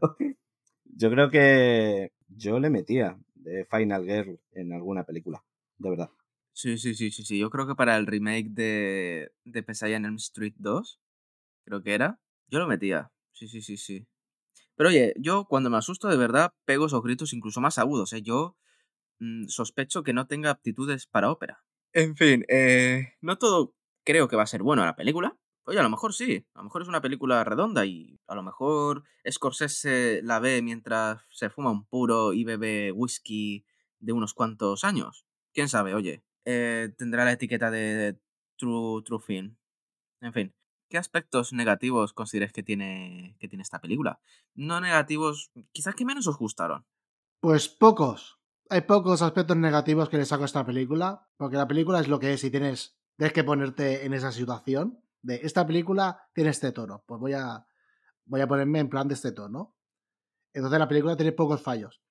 yo 0.85 1.09
creo 1.11 1.29
que 1.29 2.13
yo 2.29 2.61
le 2.61 2.69
metía 2.69 3.19
de 3.33 3.65
Final 3.65 4.05
Girl 4.05 4.39
en 4.53 4.71
alguna 4.71 5.03
película, 5.03 5.43
de 5.77 5.89
verdad. 5.89 6.09
Sí, 6.53 6.77
sí, 6.77 6.95
sí, 6.95 7.11
sí, 7.11 7.25
sí. 7.25 7.37
Yo 7.37 7.49
creo 7.49 7.67
que 7.67 7.75
para 7.75 7.97
el 7.97 8.07
remake 8.07 8.47
de, 8.51 9.33
de 9.43 9.61
Pesadilla 9.61 9.97
en 9.97 10.05
Elm 10.05 10.15
Street 10.15 10.53
2, 10.55 11.01
creo 11.65 11.83
que 11.83 11.93
era, 11.93 12.21
yo 12.47 12.59
lo 12.59 12.67
metía. 12.67 13.11
Sí, 13.33 13.49
sí, 13.49 13.61
sí, 13.61 13.75
sí. 13.75 14.07
Pero 14.75 14.89
oye, 14.89 15.13
yo 15.17 15.45
cuando 15.45 15.69
me 15.69 15.77
asusto 15.77 16.07
de 16.07 16.17
verdad 16.17 16.53
pego 16.65 16.85
esos 16.87 17.01
gritos 17.03 17.33
incluso 17.33 17.61
más 17.61 17.77
agudos, 17.77 18.13
¿eh? 18.13 18.21
Yo 18.21 18.57
mm, 19.19 19.47
sospecho 19.47 20.03
que 20.03 20.13
no 20.13 20.27
tenga 20.27 20.51
aptitudes 20.51 21.07
para 21.07 21.31
ópera. 21.31 21.63
En 21.93 22.15
fin, 22.17 22.45
eh, 22.49 23.13
no 23.21 23.37
todo 23.37 23.73
creo 24.03 24.27
que 24.27 24.35
va 24.35 24.43
a 24.43 24.47
ser 24.47 24.63
bueno 24.63 24.85
la 24.85 24.95
película. 24.95 25.37
Oye, 25.65 25.79
a 25.79 25.83
lo 25.83 25.89
mejor 25.89 26.13
sí, 26.13 26.45
a 26.53 26.59
lo 26.59 26.65
mejor 26.65 26.83
es 26.83 26.87
una 26.87 27.01
película 27.01 27.43
redonda 27.43 27.85
y 27.85 28.19
a 28.27 28.35
lo 28.35 28.43
mejor 28.43 29.03
Scorsese 29.29 30.21
la 30.23 30.39
ve 30.39 30.61
mientras 30.61 31.23
se 31.31 31.49
fuma 31.49 31.71
un 31.71 31.85
puro 31.85 32.33
y 32.33 32.43
bebe 32.43 32.91
whisky 32.91 33.65
de 33.99 34.13
unos 34.13 34.33
cuantos 34.33 34.83
años. 34.83 35.25
¿Quién 35.53 35.69
sabe? 35.69 35.95
Oye, 35.95 36.23
eh, 36.45 36.89
tendrá 36.97 37.25
la 37.25 37.31
etiqueta 37.31 37.71
de 37.71 38.19
True, 38.57 39.01
True 39.03 39.19
Film. 39.19 39.57
En 40.21 40.33
fin, 40.33 40.53
¿qué 40.95 40.99
aspectos 40.99 41.51
negativos 41.51 42.13
consideres 42.13 42.53
que 42.53 42.63
tiene, 42.63 43.35
que 43.41 43.49
tiene 43.49 43.63
esta 43.63 43.81
película? 43.81 44.21
No 44.53 44.79
negativos, 44.79 45.51
quizás 45.73 45.93
que 45.93 46.05
menos 46.05 46.25
os 46.25 46.37
gustaron. 46.37 46.85
Pues 47.41 47.67
pocos. 47.67 48.39
Hay 48.69 48.79
pocos 48.79 49.21
aspectos 49.21 49.57
negativos 49.57 50.07
que 50.07 50.15
le 50.15 50.23
saco 50.23 50.43
a 50.43 50.45
esta 50.45 50.65
película, 50.65 51.27
porque 51.35 51.57
la 51.57 51.67
película 51.67 51.99
es 51.99 52.07
lo 52.07 52.17
que 52.17 52.31
es 52.31 52.45
y 52.45 52.49
tienes, 52.49 52.95
que 53.17 53.43
ponerte 53.43 54.05
en 54.05 54.13
esa 54.13 54.31
situación 54.31 55.03
de 55.21 55.41
esta 55.43 55.67
película 55.67 56.29
tiene 56.33 56.51
este 56.51 56.71
tono, 56.71 57.03
pues 57.05 57.19
voy 57.19 57.33
a, 57.33 57.67
voy 58.23 58.39
a 58.39 58.47
ponerme 58.47 58.79
en 58.79 58.87
plan 58.87 59.09
de 59.09 59.15
este 59.15 59.33
tono. 59.33 59.75
Entonces 60.53 60.79
la 60.79 60.87
película 60.87 61.17
tiene 61.17 61.33
pocos 61.33 61.61
fallos. 61.61 62.01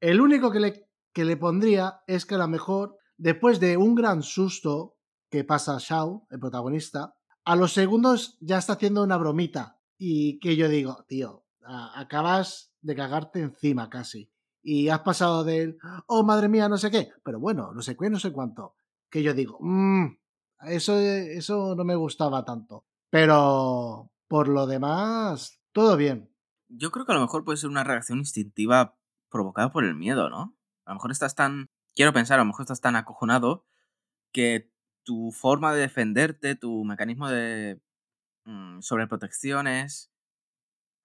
El 0.00 0.22
único 0.22 0.50
que 0.50 0.60
le, 0.60 0.88
que 1.12 1.26
le 1.26 1.36
pondría 1.36 2.00
es 2.06 2.24
que 2.24 2.36
a 2.36 2.38
lo 2.38 2.48
mejor, 2.48 2.96
después 3.18 3.60
de 3.60 3.76
un 3.76 3.94
gran 3.94 4.22
susto 4.22 4.96
que 5.28 5.44
pasa 5.44 5.76
Shao, 5.78 6.26
el 6.30 6.40
protagonista, 6.40 7.15
a 7.46 7.54
los 7.54 7.72
segundos 7.72 8.36
ya 8.40 8.58
está 8.58 8.74
haciendo 8.74 9.02
una 9.02 9.16
bromita. 9.16 9.78
Y 9.96 10.38
que 10.40 10.56
yo 10.56 10.68
digo, 10.68 11.04
tío, 11.08 11.46
acabas 11.94 12.74
de 12.82 12.94
cagarte 12.94 13.40
encima 13.40 13.88
casi. 13.88 14.30
Y 14.62 14.88
has 14.88 15.00
pasado 15.00 15.44
del, 15.44 15.78
oh 16.08 16.24
madre 16.24 16.48
mía, 16.48 16.68
no 16.68 16.76
sé 16.76 16.90
qué. 16.90 17.12
Pero 17.24 17.38
bueno, 17.38 17.72
no 17.72 17.80
sé 17.82 17.96
qué, 17.96 18.10
no 18.10 18.18
sé 18.18 18.32
cuánto. 18.32 18.74
Que 19.08 19.22
yo 19.22 19.32
digo, 19.32 19.58
mmm, 19.60 20.06
eso, 20.62 20.98
eso 20.98 21.74
no 21.76 21.84
me 21.84 21.94
gustaba 21.94 22.44
tanto. 22.44 22.84
Pero 23.10 24.10
por 24.26 24.48
lo 24.48 24.66
demás, 24.66 25.60
todo 25.72 25.96
bien. 25.96 26.34
Yo 26.68 26.90
creo 26.90 27.06
que 27.06 27.12
a 27.12 27.14
lo 27.14 27.20
mejor 27.20 27.44
puede 27.44 27.58
ser 27.58 27.70
una 27.70 27.84
reacción 27.84 28.18
instintiva 28.18 28.98
provocada 29.30 29.70
por 29.70 29.84
el 29.84 29.94
miedo, 29.94 30.28
¿no? 30.28 30.56
A 30.84 30.90
lo 30.90 30.96
mejor 30.96 31.12
estás 31.12 31.36
tan. 31.36 31.70
Quiero 31.94 32.12
pensar, 32.12 32.40
a 32.40 32.42
lo 32.42 32.46
mejor 32.46 32.62
estás 32.64 32.80
tan 32.80 32.96
acojonado 32.96 33.64
que 34.32 34.72
tu 35.06 35.30
forma 35.32 35.72
de 35.72 35.82
defenderte, 35.82 36.56
tu 36.56 36.84
mecanismo 36.84 37.30
de 37.30 37.80
mm, 38.46 38.80
sobreprotección 38.82 39.68
es 39.68 40.10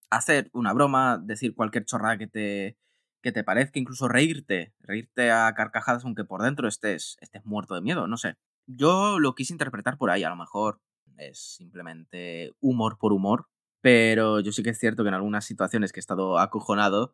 hacer 0.10 0.50
una 0.54 0.74
broma, 0.74 1.20
decir 1.24 1.56
cualquier 1.56 1.86
chorrada 1.86 2.18
que 2.18 2.28
te, 2.28 2.78
que 3.22 3.32
te 3.32 3.44
parezca, 3.44 3.80
incluso 3.80 4.08
reírte, 4.08 4.74
reírte 4.80 5.32
a 5.32 5.54
carcajadas 5.54 6.04
aunque 6.04 6.26
por 6.26 6.42
dentro 6.42 6.68
estés, 6.68 7.18
estés 7.22 7.46
muerto 7.46 7.76
de 7.76 7.82
miedo, 7.82 8.08
no 8.08 8.18
sé. 8.18 8.36
Yo 8.68 9.20
lo 9.20 9.36
quise 9.36 9.54
interpretar 9.54 9.98
por 9.98 10.10
ahí, 10.10 10.24
a 10.24 10.30
lo 10.30 10.36
mejor 10.36 10.82
es 11.18 11.56
simplemente 11.58 12.54
humor 12.60 12.98
por 12.98 13.14
humor, 13.14 13.48
pero 13.82 14.40
yo 14.40 14.52
sí 14.52 14.64
que 14.64 14.72
es 14.72 14.80
cierto 14.80 15.04
que 15.04 15.10
en 15.10 15.16
algunas 15.16 15.46
situaciones 15.46 15.92
que 15.94 16.00
he 16.00 16.02
estado 16.02 16.40
acojonado, 16.40 17.14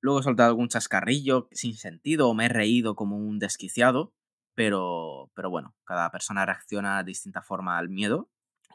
luego 0.00 0.20
he 0.20 0.22
soltado 0.22 0.50
algún 0.50 0.68
chascarrillo 0.68 1.48
sin 1.52 1.74
sentido 1.74 2.28
o 2.28 2.34
me 2.34 2.46
he 2.46 2.48
reído 2.48 2.94
como 2.96 3.16
un 3.16 3.38
desquiciado, 3.38 4.14
pero, 4.56 5.30
pero 5.34 5.50
bueno, 5.50 5.76
cada 5.84 6.10
persona 6.10 6.44
reacciona 6.44 6.98
de 6.98 7.08
distinta 7.08 7.42
forma 7.42 7.78
al 7.78 7.88
miedo. 7.88 8.28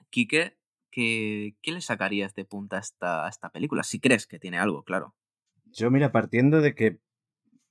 Quique, 0.09 0.57
¿qué, 0.89 1.57
qué 1.61 1.71
le 1.73 1.81
sacarías 1.81 2.33
de 2.33 2.45
punta 2.45 2.77
a 2.77 2.79
esta, 2.79 3.25
a 3.25 3.29
esta 3.29 3.49
película? 3.49 3.83
Si 3.83 3.99
crees 3.99 4.25
que 4.25 4.39
tiene 4.39 4.59
algo, 4.59 4.83
claro. 4.83 5.15
Yo, 5.65 5.91
mira, 5.91 6.13
partiendo 6.13 6.61
de 6.61 6.75
que 6.75 6.99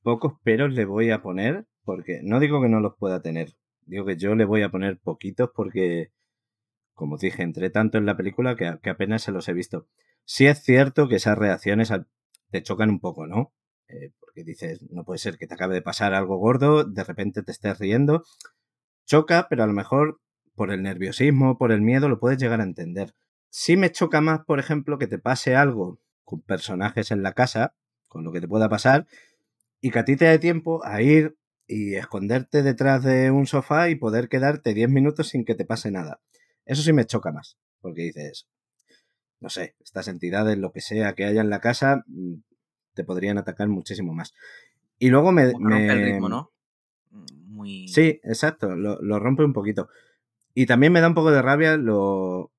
pocos 0.03 0.35
peros 0.43 0.73
le 0.73 0.85
voy 0.85 1.11
a 1.11 1.23
poner, 1.23 1.67
porque 1.85 2.21
no 2.23 2.41
digo 2.41 2.61
que 2.61 2.69
no 2.69 2.81
los 2.81 2.97
pueda 2.97 3.23
tener, 3.23 3.55
Digo 3.91 4.07
que 4.07 4.17
yo 4.17 4.37
le 4.37 4.45
voy 4.45 4.63
a 4.63 4.69
poner 4.71 5.01
poquitos 5.01 5.51
porque, 5.53 6.13
como 6.95 7.17
dije, 7.17 7.43
entré 7.43 7.71
tanto 7.71 7.99
en 7.99 8.07
la 8.07 8.17
película 8.17 8.55
que, 8.55 8.89
apenas 8.89 9.23
se 9.23 9.33
los 9.33 9.49
he 9.49 9.53
visto. 9.53 9.89
Sí 10.25 10.47
es 10.47 10.63
cierto 10.63 11.09
que 11.09 11.17
esas 11.17 11.37
reacciones 11.37 11.93
te 12.51 12.63
chocan 12.63 12.89
un 12.89 13.01
poco, 13.01 13.27
¿no? 13.27 13.53
Eh, 13.93 14.13
porque 14.21 14.45
dices, 14.45 14.83
no 14.91 15.05
puede 15.05 15.19
ser 15.19 15.37
que 15.37 15.47
te 15.47 15.55
acabe 15.55 15.75
de 15.75 15.83
pasar 15.83 16.15
algo 16.15 16.37
gordo, 16.37 16.85
de 16.85 17.05
repente 17.05 17.43
te 17.43 17.53
estés 17.53 17.79
riendo. 17.79 18.25
Choca, 19.07 19.47
pero 19.51 19.65
a 19.65 19.67
lo 19.67 19.73
mejor 19.73 20.21
por 20.55 20.71
el 20.73 20.83
nerviosismo, 20.83 21.59
por 21.59 21.73
el 21.73 21.81
miedo, 21.81 22.09
lo 22.09 22.21
puedes 22.21 22.39
llegar 22.39 22.61
a 22.61 22.65
entender. 22.65 23.15
Sí 23.51 23.77
me 23.77 23.91
choca 23.91 24.21
más, 24.21 24.45
por 24.45 24.61
ejemplo, 24.61 24.99
que 24.99 25.07
te 25.07 25.19
pase 25.19 25.57
algo 25.57 25.99
con 26.25 26.43
personajes 26.43 27.11
en 27.11 27.23
la 27.23 27.33
casa, 27.33 27.75
con 28.09 28.25
lo 28.25 28.33
que 28.33 28.41
te 28.41 28.49
pueda 28.49 28.69
pasar, 28.69 29.07
y 29.81 29.91
que 29.91 29.99
a 29.99 30.05
ti 30.05 30.17
te 30.17 30.27
dé 30.27 30.39
tiempo 30.39 30.85
a 30.85 31.03
ir 31.03 31.37
y 31.67 31.95
esconderte 31.95 32.63
detrás 32.63 33.03
de 33.03 33.31
un 33.31 33.47
sofá 33.47 33.89
y 33.89 33.97
poder 33.97 34.29
quedarte 34.29 34.75
10 34.75 34.89
minutos 34.89 35.29
sin 35.29 35.45
que 35.45 35.55
te 35.55 35.65
pase 35.65 35.91
nada. 35.91 36.21
Eso 36.65 36.83
sí 36.83 36.93
me 36.93 37.07
choca 37.07 37.33
más, 37.33 37.57
porque 37.81 38.03
dices, 38.03 38.47
no 39.41 39.49
sé, 39.49 39.75
estas 39.81 40.09
entidades, 40.09 40.59
lo 40.59 40.73
que 40.73 40.81
sea 40.81 41.15
que 41.15 41.25
haya 41.25 41.41
en 41.41 41.51
la 41.51 41.61
casa, 41.61 42.05
mm, 42.07 42.35
te 42.95 43.05
podrían 43.05 43.39
atacar 43.39 43.69
muchísimo 43.69 44.13
más. 44.15 44.35
Y 44.99 45.09
luego 45.09 45.33
me... 45.33 45.53
me... 45.59 45.87
el 45.87 46.05
ritmo, 46.05 46.29
¿no? 46.29 46.53
Mm, 47.11 47.55
muy... 47.55 47.89
Sí, 47.89 48.21
exacto, 48.23 48.77
lo, 48.77 49.01
lo, 49.01 49.19
rompe 49.19 49.45
un 49.45 49.53
poquito. 49.53 49.89
Y 50.55 50.67
también 50.67 50.93
me 50.93 51.01
da 51.01 51.09
un 51.09 51.15
poco 51.15 51.31
de 51.31 51.43
rabia 51.43 51.77
lo... 51.77 52.53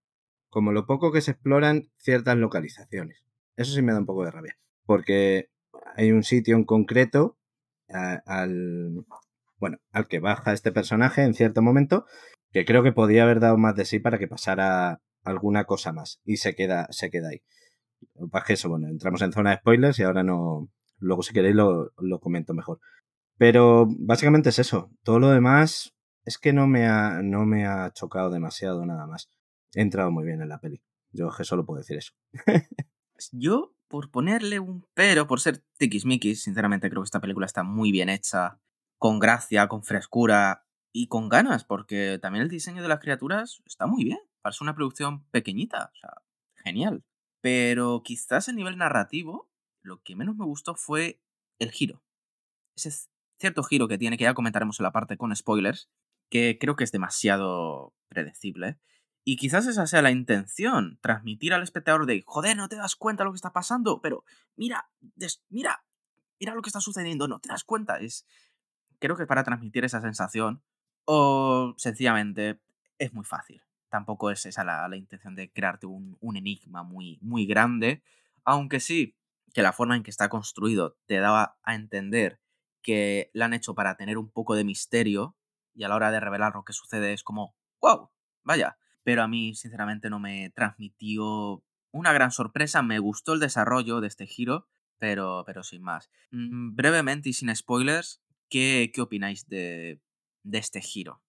como 0.50 0.72
lo 0.72 0.86
poco 0.86 1.12
que 1.12 1.22
se 1.22 1.32
exploran 1.32 1.90
ciertas 1.98 2.38
localizaciones. 2.38 3.24
Eso 3.56 3.74
sí 3.74 3.82
me 3.82 3.92
da 3.92 4.00
un 4.00 4.06
poco 4.06 4.26
de 4.26 4.32
rabia. 4.32 4.58
Porque 4.86 5.50
hay 5.96 6.12
un 6.12 6.24
sitio 6.24 6.56
en 6.56 6.64
concreto 6.64 7.38
al, 8.26 9.06
bueno, 9.60 9.78
al 9.92 10.08
que 10.08 10.20
baja 10.20 10.54
este 10.54 10.72
personaje 10.72 11.24
en 11.24 11.34
cierto 11.34 11.62
momento, 11.62 12.06
que 12.52 12.66
creo 12.66 12.84
que 12.84 12.92
podía 12.92 13.24
haber 13.24 13.40
dado 13.40 13.58
más 13.58 13.76
de 13.76 13.86
sí 13.86 14.00
para 14.00 14.18
que 14.18 14.28
pasara 14.28 15.02
alguna 15.24 15.66
cosa 15.66 15.94
más 15.94 16.20
y 16.26 16.38
se 16.38 16.56
queda, 16.56 16.88
se 16.90 17.10
queda 17.10 17.30
ahí. 17.30 17.44
Para 18.32 18.46
que 18.46 18.54
eso, 18.54 18.70
bueno, 18.70 18.88
entramos 18.88 19.22
en 19.22 19.32
zona 19.32 19.52
de 19.52 19.58
spoilers 19.58 20.00
y 20.00 20.04
ahora 20.04 20.24
no, 20.24 20.70
luego 21.00 21.24
si 21.24 21.34
queréis 21.34 21.56
lo, 21.56 21.92
lo 21.98 22.20
comento 22.20 22.54
mejor. 22.54 22.80
Pero 23.38 23.88
básicamente 23.88 24.50
es 24.50 24.60
eso. 24.60 24.92
Todo 25.04 25.20
lo 25.20 25.30
demás 25.30 25.96
es 26.26 26.38
que 26.38 26.54
no 26.54 26.68
me 26.68 26.88
ha, 26.88 27.22
no 27.24 27.46
me 27.46 27.66
ha 27.66 27.92
chocado 27.92 28.30
demasiado 28.30 28.86
nada 28.86 29.08
más. 29.08 29.30
He 29.74 29.82
entrado 29.82 30.12
muy 30.12 30.26
bien 30.26 30.42
en 30.42 30.50
la 30.50 30.60
peli. 30.60 30.82
Yo 31.12 31.30
que 31.36 31.44
solo 31.44 31.66
puedo 31.66 31.80
decir 31.80 31.98
eso. 31.98 32.14
Yo 33.32 33.74
por 33.88 34.10
ponerle 34.10 34.60
un 34.60 34.86
pero, 34.94 35.28
por 35.28 35.42
ser 35.42 35.64
tiquismiquis, 35.78 36.44
sinceramente 36.44 36.90
creo 36.90 37.02
que 37.02 37.08
esta 37.08 37.20
película 37.20 37.46
está 37.46 37.64
muy 37.64 37.92
bien 37.92 38.10
hecha, 38.10 38.60
con 38.98 39.20
gracia, 39.20 39.68
con 39.68 39.84
frescura 39.84 40.66
y 40.94 41.08
con 41.08 41.28
ganas, 41.28 41.66
porque 41.66 42.20
también 42.22 42.44
el 42.44 42.50
diseño 42.50 42.82
de 42.82 42.88
las 42.88 43.00
criaturas 43.00 43.62
está 43.66 43.88
muy 43.88 44.04
bien. 44.04 44.20
Parece 44.42 44.64
una 44.64 44.76
producción 44.76 45.26
pequeñita, 45.26 45.92
o 45.94 45.96
sea, 45.96 46.14
genial. 46.64 47.04
Pero 47.42 48.04
quizás 48.04 48.48
a 48.50 48.54
nivel 48.54 48.78
narrativo, 48.78 49.50
lo 49.82 50.02
que 50.02 50.16
menos 50.16 50.36
me 50.36 50.46
gustó 50.46 50.76
fue 50.76 51.22
el 51.60 51.72
giro. 51.72 52.04
Ese 52.76 52.92
cierto 53.40 53.64
giro 53.64 53.88
que 53.88 53.98
tiene, 53.98 54.18
que 54.18 54.24
ya 54.24 54.34
comentaremos 54.34 54.80
en 54.80 54.84
la 54.84 54.92
parte 54.92 55.18
con 55.18 55.36
spoilers, 55.36 55.90
que 56.30 56.58
creo 56.60 56.76
que 56.76 56.84
es 56.84 56.92
demasiado 56.92 57.94
predecible. 58.08 58.80
Y 59.24 59.36
quizás 59.36 59.68
esa 59.68 59.86
sea 59.86 60.02
la 60.02 60.12
intención, 60.12 60.98
transmitir 61.02 61.54
al 61.54 61.64
espectador 61.64 62.06
de, 62.06 62.24
joder, 62.26 62.58
no 62.58 62.70
te 62.70 62.76
das 62.76 62.96
cuenta 62.96 63.24
lo 63.24 63.32
que 63.32 63.36
está 63.36 63.54
pasando, 63.54 64.02
pero 64.02 64.24
mira, 64.56 64.90
mira, 65.50 65.84
mira 66.40 66.56
lo 66.56 66.62
que 66.62 66.70
está 66.70 66.82
sucediendo, 66.82 67.28
no 67.28 67.40
te 67.40 67.50
das 67.50 67.64
cuenta. 67.64 68.00
Es, 68.00 68.26
creo 69.00 69.18
que 69.18 69.28
para 69.28 69.44
transmitir 69.44 69.86
esa 69.86 70.02
sensación, 70.02 70.64
o 71.06 71.76
sencillamente 71.78 72.60
es 72.98 73.14
muy 73.14 73.26
fácil. 73.26 73.64
Tampoco 73.92 74.32
es 74.32 74.46
esa 74.46 74.64
la, 74.64 74.96
intención 74.96 75.36
de 75.36 75.52
crearte 75.52 75.86
un, 75.86 76.18
un, 76.22 76.38
enigma 76.38 76.82
muy, 76.82 77.20
muy 77.22 77.46
grande, 77.46 78.02
aunque 78.46 78.80
sí 78.80 79.18
que 79.54 79.62
la 79.62 79.74
forma 79.74 79.98
en 79.98 80.04
que 80.04 80.10
está 80.10 80.30
construido 80.30 80.98
te 81.06 81.20
daba 81.20 81.60
a 81.62 81.76
entender 81.76 82.40
que 82.82 83.30
la 83.34 83.46
han 83.46 83.54
hecho 83.54 83.76
para 83.76 83.98
tener 83.98 84.18
un 84.18 84.32
poco 84.32 84.56
de 84.56 84.64
misterio 84.64 85.36
y 85.74 85.84
a 85.84 85.90
la 85.90 85.96
hora 85.96 86.10
de 86.10 86.22
revelar 86.22 86.54
lo 86.56 86.64
que 86.64 86.72
sucede 86.72 87.12
es 87.12 87.22
como, 87.22 87.54
wow, 87.82 88.10
vaya, 88.44 88.78
pero 89.04 89.24
a 89.24 89.28
mí 89.28 89.56
sinceramente 89.56 90.10
no 90.10 90.20
me 90.20 90.52
transmitió 90.52 91.62
una 91.92 92.14
gran 92.14 92.32
sorpresa, 92.32 92.82
me 92.82 93.00
gustó 93.00 93.34
el 93.34 93.42
desarrollo 93.42 94.00
de 94.00 94.08
este 94.08 94.26
giro, 94.26 94.70
pero, 95.00 95.44
pero 95.46 95.64
sin 95.64 95.84
más. 95.84 96.10
Mm, 96.32 96.76
brevemente 96.76 97.28
y 97.28 97.34
sin 97.34 97.54
spoilers, 97.54 98.22
¿qué, 98.50 98.90
qué 98.94 99.02
opináis 99.02 99.48
de, 99.50 100.00
de 100.44 100.58
este 100.58 100.80
giro? 100.80 101.22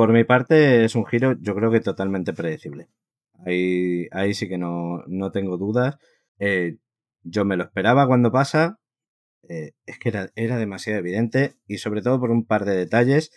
Por 0.00 0.14
mi 0.14 0.24
parte 0.24 0.86
es 0.86 0.94
un 0.94 1.04
giro 1.04 1.36
yo 1.42 1.54
creo 1.54 1.70
que 1.70 1.80
totalmente 1.80 2.32
predecible. 2.32 2.88
Ahí, 3.44 4.06
ahí 4.12 4.32
sí 4.32 4.48
que 4.48 4.56
no, 4.56 5.04
no 5.08 5.30
tengo 5.30 5.58
dudas. 5.58 5.98
Eh, 6.38 6.78
yo 7.22 7.44
me 7.44 7.58
lo 7.58 7.64
esperaba 7.64 8.06
cuando 8.06 8.32
pasa. 8.32 8.80
Eh, 9.46 9.72
es 9.84 9.98
que 9.98 10.08
era, 10.08 10.30
era 10.36 10.56
demasiado 10.56 11.00
evidente 11.00 11.56
y 11.66 11.76
sobre 11.76 12.00
todo 12.00 12.18
por 12.18 12.30
un 12.30 12.46
par 12.46 12.64
de 12.64 12.76
detalles 12.76 13.30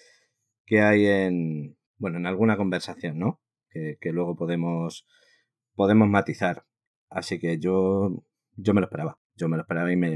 que 0.65 0.81
hay 0.81 1.05
en, 1.05 1.75
bueno, 1.97 2.17
en 2.17 2.27
alguna 2.27 2.55
conversación, 2.55 3.19
¿no? 3.19 3.41
Que, 3.69 3.97
que 3.99 4.13
luego 4.13 4.37
podemos, 4.37 5.05
podemos 5.75 6.07
matizar. 6.07 6.63
Así 7.09 7.39
que 7.39 7.59
yo, 7.59 8.23
yo 8.55 8.73
me 8.73 8.79
lo 8.79 8.85
esperaba. 8.85 9.19
Yo 9.35 9.49
me 9.49 9.57
lo 9.57 9.63
esperaba 9.63 9.91
y 9.91 9.97
me, 9.97 10.13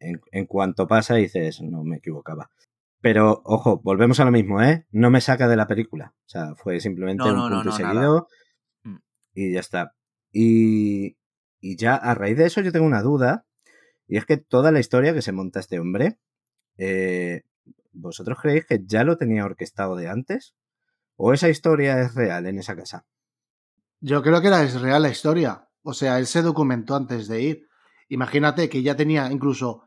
en, 0.00 0.20
en 0.30 0.44
cuanto 0.44 0.86
pasa 0.86 1.14
dices, 1.14 1.62
no 1.62 1.84
me 1.84 1.96
equivocaba. 1.96 2.50
Pero, 3.00 3.42
ojo, 3.44 3.80
volvemos 3.82 4.18
a 4.20 4.24
lo 4.24 4.30
mismo, 4.32 4.62
¿eh? 4.62 4.86
No 4.90 5.10
me 5.10 5.20
saca 5.20 5.48
de 5.48 5.56
la 5.56 5.66
película. 5.66 6.14
O 6.26 6.28
sea, 6.28 6.54
fue 6.56 6.80
simplemente 6.80 7.24
No, 7.24 7.30
un 7.30 7.36
no, 7.36 7.48
no, 7.50 7.56
punto 7.62 7.68
y 7.68 7.72
no, 7.72 7.76
seguido 7.76 8.28
Mm. 8.82 8.96
y 9.34 9.52
ya 9.52 9.60
está. 9.60 9.94
Y, 10.32 11.16
y 11.60 11.76
ya 11.76 11.94
a 11.96 12.14
raíz 12.14 12.36
de 12.36 12.46
eso 12.46 12.60
yo 12.60 12.72
tengo 12.72 12.86
una 12.86 13.02
duda. 13.02 13.44
Y 14.08 14.16
es 14.16 14.24
que 14.24 14.36
toda 14.36 14.70
la 14.72 14.80
historia 14.80 15.12
que 15.14 15.22
se 15.22 15.32
monta 15.32 15.60
este 15.60 15.78
hombre, 15.80 16.18
eh, 16.78 17.42
¿vosotros 17.92 18.38
creéis 18.40 18.64
que 18.66 18.80
ya 18.84 19.04
lo 19.04 19.16
tenía 19.18 19.44
orquestado 19.44 19.96
de 19.96 20.08
antes? 20.08 20.54
¿O 21.16 21.32
esa 21.32 21.48
historia 21.48 22.00
es 22.00 22.14
real 22.14 22.46
en 22.46 22.58
esa 22.58 22.76
casa? 22.76 23.06
Yo 24.00 24.22
creo 24.22 24.40
que 24.40 24.48
era 24.48 24.62
es 24.62 24.80
real 24.80 25.02
la 25.02 25.08
historia. 25.08 25.68
O 25.82 25.92
sea, 25.94 26.18
él 26.18 26.26
se 26.26 26.42
documentó 26.42 26.94
antes 26.94 27.28
de 27.28 27.42
ir. 27.42 27.68
Imagínate 28.08 28.68
que 28.68 28.82
ya 28.82 28.94
tenía 28.96 29.30
incluso 29.32 29.82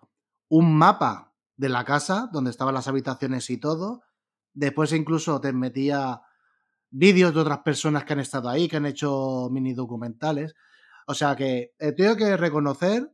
un 0.50 0.76
mapa 0.76 1.29
de 1.60 1.68
la 1.68 1.84
casa 1.84 2.30
donde 2.32 2.52
estaban 2.52 2.74
las 2.74 2.88
habitaciones 2.88 3.50
y 3.50 3.58
todo. 3.58 4.02
Después 4.54 4.94
incluso 4.94 5.42
te 5.42 5.52
metía 5.52 6.22
vídeos 6.90 7.34
de 7.34 7.42
otras 7.42 7.60
personas 7.60 8.06
que 8.06 8.14
han 8.14 8.22
estado 8.22 8.48
ahí, 8.48 8.70
que 8.70 8.78
han 8.78 8.86
hecho 8.86 9.50
mini 9.52 9.74
documentales. 9.74 10.56
O 11.06 11.14
sea 11.14 11.36
que 11.36 11.76
eh, 11.78 11.92
tengo 11.92 12.16
que 12.16 12.38
reconocer 12.38 13.12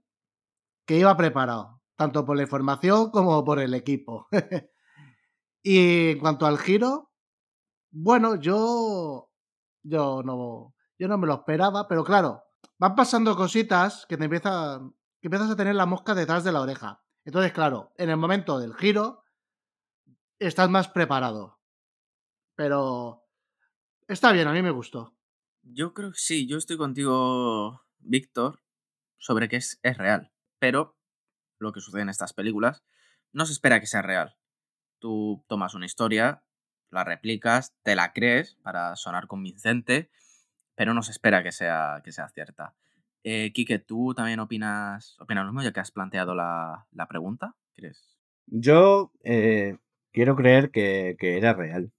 que 0.85 0.99
iba 0.99 1.17
preparado, 1.17 1.81
tanto 1.95 2.23
por 2.23 2.37
la 2.37 2.43
información 2.43 3.09
como 3.09 3.43
por 3.43 3.59
el 3.59 3.73
equipo. 3.73 4.27
y 5.63 6.11
en 6.11 6.19
cuanto 6.19 6.45
al 6.45 6.59
giro, 6.59 7.11
bueno, 7.91 8.35
yo 8.35 9.31
yo 9.81 10.21
no 10.23 10.75
yo 10.99 11.07
no 11.07 11.17
me 11.17 11.25
lo 11.25 11.33
esperaba, 11.33 11.87
pero 11.87 12.03
claro, 12.03 12.43
van 12.77 12.93
pasando 12.93 13.35
cositas 13.35 14.05
que 14.07 14.17
te 14.17 14.25
empiezan 14.25 14.93
que 15.19 15.29
empiezas 15.29 15.49
a 15.49 15.55
tener 15.55 15.73
la 15.73 15.87
mosca 15.87 16.13
detrás 16.13 16.43
de 16.43 16.51
la 16.51 16.61
oreja. 16.61 17.04
Entonces, 17.25 17.51
claro, 17.53 17.91
en 17.97 18.09
el 18.09 18.17
momento 18.17 18.59
del 18.59 18.75
giro 18.75 19.23
estás 20.39 20.69
más 20.69 20.87
preparado. 20.87 21.59
Pero 22.55 23.27
está 24.07 24.31
bien, 24.31 24.47
a 24.47 24.53
mí 24.53 24.61
me 24.61 24.71
gustó. 24.71 25.17
Yo 25.63 25.93
creo 25.93 26.11
que 26.11 26.19
sí, 26.19 26.47
yo 26.47 26.57
estoy 26.57 26.77
contigo, 26.77 27.81
Víctor, 27.97 28.61
sobre 29.17 29.49
que 29.49 29.57
es, 29.57 29.79
es 29.81 29.97
real. 29.97 30.31
Pero 30.59 30.97
lo 31.57 31.73
que 31.73 31.81
sucede 31.81 32.03
en 32.03 32.09
estas 32.09 32.33
películas 32.33 32.83
no 33.33 33.45
se 33.47 33.53
espera 33.53 33.79
que 33.79 33.87
sea 33.87 34.03
real. 34.03 34.37
Tú 34.99 35.43
tomas 35.47 35.73
una 35.73 35.87
historia, 35.87 36.43
la 36.91 37.03
replicas, 37.03 37.73
te 37.81 37.95
la 37.95 38.13
crees 38.13 38.55
para 38.61 38.95
sonar 38.95 39.27
convincente, 39.27 40.11
pero 40.75 40.93
no 40.93 41.01
se 41.01 41.11
espera 41.11 41.41
que 41.41 41.51
sea, 41.51 42.01
que 42.03 42.11
sea 42.11 42.29
cierta. 42.29 42.75
Eh, 43.27 43.51
Quique, 43.53 43.79
¿tú 43.79 44.13
también 44.13 44.39
opinas, 44.39 45.17
opinas 45.19 45.45
lo 45.45 45.51
mismo 45.51 45.63
ya 45.63 45.73
que 45.73 45.79
has 45.79 45.89
planteado 45.89 46.35
la, 46.35 46.85
la 46.91 47.07
pregunta? 47.07 47.55
¿Quieres? 47.73 48.15
Yo 48.45 49.11
eh, 49.23 49.77
quiero 50.13 50.35
creer 50.35 50.69
que, 50.69 51.15
que 51.17 51.35
era 51.35 51.55
real, 51.55 51.91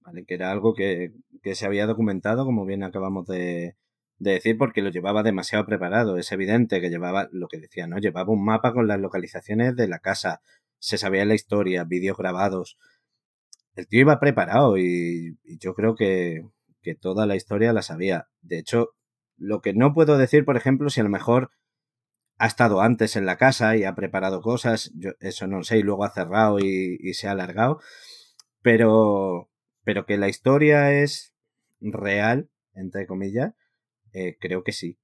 ¿vale? 0.00 0.24
Que 0.24 0.34
era 0.34 0.50
algo 0.50 0.74
que, 0.74 1.12
que 1.40 1.54
se 1.54 1.66
había 1.66 1.86
documentado, 1.86 2.44
como 2.44 2.66
bien 2.66 2.82
acabamos 2.82 3.28
de, 3.28 3.76
de 4.18 4.32
decir, 4.32 4.58
porque 4.58 4.82
lo 4.82 4.90
llevaba 4.90 5.22
demasiado 5.22 5.64
preparado. 5.66 6.18
Es 6.18 6.32
evidente 6.32 6.80
que 6.80 6.90
llevaba 6.90 7.28
lo 7.30 7.46
que 7.46 7.60
decía, 7.60 7.86
¿no? 7.86 7.98
Llevaba 7.98 8.32
un 8.32 8.44
mapa 8.44 8.72
con 8.72 8.88
las 8.88 8.98
localizaciones 8.98 9.76
de 9.76 9.86
la 9.86 10.00
casa, 10.00 10.40
se 10.80 10.98
sabía 10.98 11.24
la 11.24 11.34
historia, 11.34 11.84
vídeos 11.84 12.16
grabados. 12.16 12.76
El 13.76 13.86
tío 13.86 14.00
iba 14.00 14.18
preparado 14.18 14.78
y, 14.78 15.38
y 15.44 15.58
yo 15.58 15.74
creo 15.74 15.94
que, 15.94 16.44
que 16.82 16.96
toda 16.96 17.24
la 17.26 17.36
historia 17.36 17.72
la 17.72 17.82
sabía. 17.82 18.26
De 18.40 18.58
hecho, 18.58 18.96
lo 19.42 19.60
que 19.60 19.74
no 19.74 19.92
puedo 19.92 20.18
decir, 20.18 20.44
por 20.44 20.56
ejemplo, 20.56 20.88
si 20.88 21.00
a 21.00 21.04
lo 21.04 21.10
mejor 21.10 21.50
ha 22.38 22.46
estado 22.46 22.80
antes 22.80 23.16
en 23.16 23.26
la 23.26 23.36
casa 23.36 23.76
y 23.76 23.84
ha 23.84 23.94
preparado 23.94 24.40
cosas, 24.40 24.92
yo 24.94 25.12
eso 25.20 25.46
no 25.48 25.64
sé, 25.64 25.78
y 25.78 25.82
luego 25.82 26.04
ha 26.04 26.10
cerrado 26.10 26.58
y, 26.60 27.12
se 27.14 27.26
ha 27.26 27.32
alargado, 27.32 27.80
pero, 28.62 29.50
pero 29.84 30.06
que 30.06 30.16
la 30.16 30.28
historia 30.28 30.92
es 30.92 31.34
real, 31.80 32.50
entre 32.74 33.06
comillas, 33.06 33.54
eh, 34.12 34.36
creo 34.40 34.62
que 34.62 34.72
sí, 34.72 34.98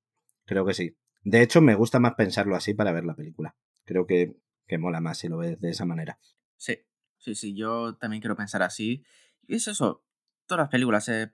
creo 0.45 0.65
que 0.65 0.75
sí. 0.75 0.97
De 1.25 1.43
hecho, 1.43 1.61
me 1.61 1.75
gusta 1.75 1.99
más 1.99 2.15
pensarlo 2.15 2.55
así 2.55 2.75
para 2.75 2.93
ver 2.93 3.05
la 3.05 3.17
película. 3.17 3.57
Creo 3.85 4.07
que, 4.07 4.37
que 4.67 4.79
mola 4.79 5.01
más 5.01 5.19
si 5.19 5.29
lo 5.29 5.39
ves 5.39 5.61
de 5.61 5.71
esa 5.71 5.85
manera. 5.85 6.19
Sí, 6.57 6.79
sí, 7.19 7.35
sí, 7.35 7.57
yo 7.57 7.97
también 7.97 8.21
quiero 8.21 8.37
pensar 8.37 8.63
así. 8.63 9.05
Y 9.49 9.57
es 9.57 9.67
eso, 9.67 10.05
todas 10.47 10.63
las 10.63 10.71
películas, 10.71 11.09
eh, 11.09 11.33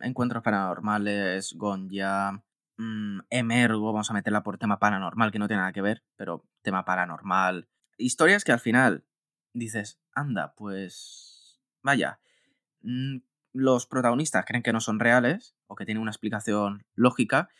Encuentros 0.00 0.42
Paranormales, 0.42 1.54
Gonja, 1.54 2.42
mm, 2.76 3.20
Emergo, 3.30 3.92
vamos 3.92 4.10
a 4.10 4.14
meterla 4.14 4.42
por 4.42 4.58
tema 4.58 4.78
paranormal, 4.78 5.30
que 5.30 5.38
no 5.38 5.48
tiene 5.48 5.60
nada 5.60 5.72
que 5.72 5.82
ver, 5.82 6.02
pero 6.16 6.44
tema 6.62 6.84
paranormal. 6.84 7.68
Historias 7.98 8.44
que 8.44 8.52
al 8.52 8.60
final 8.60 9.04
dices, 9.52 10.00
anda, 10.14 10.54
pues 10.54 11.60
vaya, 11.82 12.20
mm, 12.82 13.18
los 13.52 13.86
protagonistas 13.86 14.44
creen 14.46 14.62
que 14.62 14.72
no 14.72 14.80
son 14.80 14.98
reales 14.98 15.54
o 15.66 15.76
que 15.76 15.84
tienen 15.84 16.02
una 16.02 16.10
explicación 16.10 16.86
lógica 16.94 17.50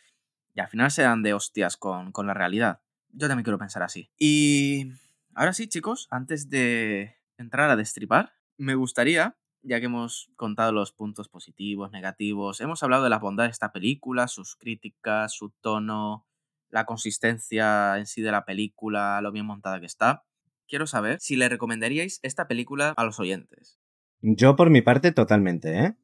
y 0.55 0.59
al 0.59 0.67
final 0.67 0.91
se 0.91 1.03
dan 1.03 1.23
de 1.23 1.33
hostias 1.33 1.77
con, 1.77 2.11
con 2.11 2.27
la 2.27 2.33
realidad. 2.33 2.81
Yo 3.09 3.27
también 3.27 3.43
quiero 3.43 3.59
pensar 3.59 3.83
así. 3.83 4.09
Y 4.17 4.91
ahora 5.35 5.53
sí, 5.53 5.67
chicos, 5.67 6.07
antes 6.09 6.49
de 6.49 7.15
entrar 7.37 7.69
a 7.69 7.75
destripar, 7.75 8.33
me 8.57 8.75
gustaría, 8.75 9.35
ya 9.63 9.79
que 9.79 9.85
hemos 9.85 10.29
contado 10.35 10.71
los 10.71 10.91
puntos 10.91 11.29
positivos, 11.29 11.91
negativos, 11.91 12.61
hemos 12.61 12.83
hablado 12.83 13.03
de 13.03 13.09
las 13.09 13.21
bondades 13.21 13.49
de 13.49 13.53
esta 13.53 13.71
película, 13.71 14.27
sus 14.27 14.55
críticas, 14.55 15.33
su 15.33 15.49
tono, 15.61 16.25
la 16.69 16.85
consistencia 16.85 17.97
en 17.97 18.05
sí 18.05 18.21
de 18.21 18.31
la 18.31 18.45
película, 18.45 19.21
lo 19.21 19.31
bien 19.31 19.45
montada 19.45 19.79
que 19.79 19.85
está. 19.85 20.23
Quiero 20.67 20.87
saber 20.87 21.19
si 21.19 21.35
le 21.35 21.49
recomendaríais 21.49 22.19
esta 22.23 22.47
película 22.47 22.93
a 22.97 23.05
los 23.05 23.19
oyentes. 23.19 23.79
Yo 24.21 24.55
por 24.55 24.69
mi 24.69 24.81
parte 24.81 25.11
totalmente, 25.11 25.79
¿eh? 25.79 25.95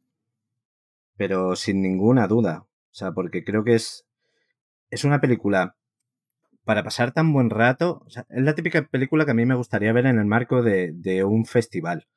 Pero 1.18 1.56
sin 1.56 1.82
ninguna 1.82 2.28
duda. 2.28 2.66
O 2.92 2.94
sea, 2.94 3.12
porque 3.12 3.44
creo 3.44 3.64
que 3.64 3.76
es, 3.76 4.06
es 4.90 5.04
una 5.04 5.20
película 5.20 5.76
para 6.64 6.84
pasar 6.84 7.14
tan 7.14 7.34
buen 7.34 7.50
rato. 7.50 8.04
O 8.06 8.10
sea, 8.10 8.26
es 8.30 8.44
la 8.44 8.56
típica 8.56 8.88
película 8.88 9.26
que 9.26 9.32
a 9.32 9.36
mí 9.36 9.46
me 9.46 9.56
gustaría 9.56 9.92
ver 9.92 10.06
en 10.06 10.20
el 10.20 10.26
marco 10.26 10.62
de, 10.62 10.92
de 10.94 11.24
un 11.24 11.46
festival 11.46 12.08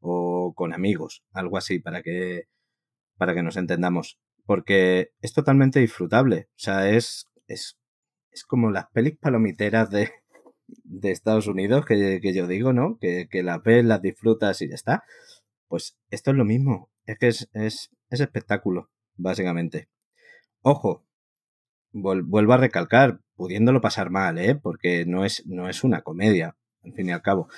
o 0.00 0.52
con 0.54 0.72
amigos, 0.72 1.22
algo 1.32 1.56
así, 1.56 1.78
para 1.78 2.02
que, 2.02 2.44
para 3.16 3.34
que 3.34 3.42
nos 3.42 3.56
entendamos. 3.56 4.18
Porque 4.44 5.10
es 5.20 5.32
totalmente 5.32 5.80
disfrutable. 5.80 6.48
O 6.50 6.58
sea, 6.58 6.90
es, 6.90 7.26
es, 7.46 7.78
es 8.30 8.44
como 8.44 8.70
las 8.70 8.86
pelis 8.92 9.16
palomiteras 9.18 9.90
de, 9.90 10.10
de 10.84 11.10
Estados 11.10 11.46
Unidos 11.46 11.84
que, 11.86 12.20
que 12.20 12.34
yo 12.34 12.46
digo, 12.46 12.72
¿no? 12.72 12.98
Que, 12.98 13.28
que 13.30 13.42
las 13.42 13.62
ves, 13.62 13.84
las 13.84 14.02
disfrutas 14.02 14.60
y 14.62 14.68
ya 14.68 14.74
está. 14.74 15.04
Pues 15.68 15.96
esto 16.10 16.30
es 16.30 16.36
lo 16.36 16.44
mismo. 16.44 16.90
Es 17.04 17.18
que 17.18 17.28
es, 17.28 17.48
es, 17.52 17.90
es 18.08 18.20
espectáculo, 18.20 18.90
básicamente. 19.16 19.88
Ojo, 20.62 21.04
vuelvo 21.92 22.52
a 22.52 22.58
recalcar, 22.58 23.20
pudiéndolo 23.34 23.80
pasar 23.80 24.10
mal, 24.10 24.38
¿eh? 24.38 24.54
Porque 24.54 25.04
no 25.06 25.24
es, 25.24 25.46
no 25.46 25.68
es 25.68 25.84
una 25.84 26.02
comedia, 26.02 26.56
al 26.82 26.92
fin 26.92 27.08
y 27.08 27.12
al 27.12 27.22
cabo. 27.22 27.48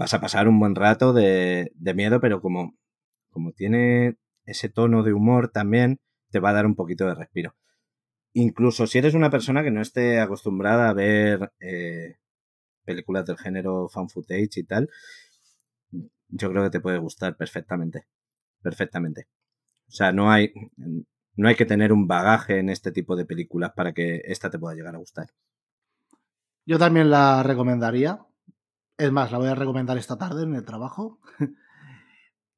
Vas 0.00 0.14
a 0.14 0.20
pasar 0.22 0.48
un 0.48 0.58
buen 0.58 0.74
rato 0.74 1.12
de, 1.12 1.72
miedo, 1.94 2.22
pero 2.22 2.40
como, 2.40 2.74
como 3.28 3.52
tiene 3.52 4.16
ese 4.46 4.70
tono 4.70 5.02
de 5.02 5.12
humor 5.12 5.50
también, 5.50 6.00
te 6.30 6.40
va 6.40 6.48
a 6.48 6.52
dar 6.54 6.64
un 6.64 6.74
poquito 6.74 7.04
de 7.04 7.14
respiro. 7.14 7.54
Incluso 8.32 8.86
si 8.86 8.96
eres 8.96 9.12
una 9.12 9.28
persona 9.28 9.62
que 9.62 9.70
no 9.70 9.82
esté 9.82 10.18
acostumbrada 10.18 10.88
a 10.88 10.94
ver 10.94 11.52
eh, 11.60 12.16
películas 12.86 13.26
del 13.26 13.36
género 13.36 13.90
fan 13.90 14.08
footage 14.08 14.60
y 14.60 14.64
tal, 14.64 14.88
yo 16.28 16.50
creo 16.50 16.62
que 16.62 16.70
te 16.70 16.80
puede 16.80 16.96
gustar 16.96 17.36
perfectamente. 17.36 18.06
Perfectamente. 18.62 19.26
O 19.86 19.92
sea, 19.92 20.12
no 20.12 20.30
hay, 20.32 20.54
no 21.36 21.46
hay 21.46 21.56
que 21.56 21.66
tener 21.66 21.92
un 21.92 22.06
bagaje 22.06 22.58
en 22.58 22.70
este 22.70 22.90
tipo 22.90 23.16
de 23.16 23.26
películas 23.26 23.72
para 23.76 23.92
que 23.92 24.22
esta 24.24 24.48
te 24.48 24.58
pueda 24.58 24.74
llegar 24.74 24.94
a 24.94 24.98
gustar. 24.98 25.26
Yo 26.64 26.78
también 26.78 27.10
la 27.10 27.42
recomendaría. 27.42 28.18
Es 29.00 29.10
más, 29.10 29.32
la 29.32 29.38
voy 29.38 29.48
a 29.48 29.54
recomendar 29.54 29.96
esta 29.96 30.18
tarde 30.18 30.42
en 30.42 30.54
el 30.54 30.62
trabajo. 30.62 31.20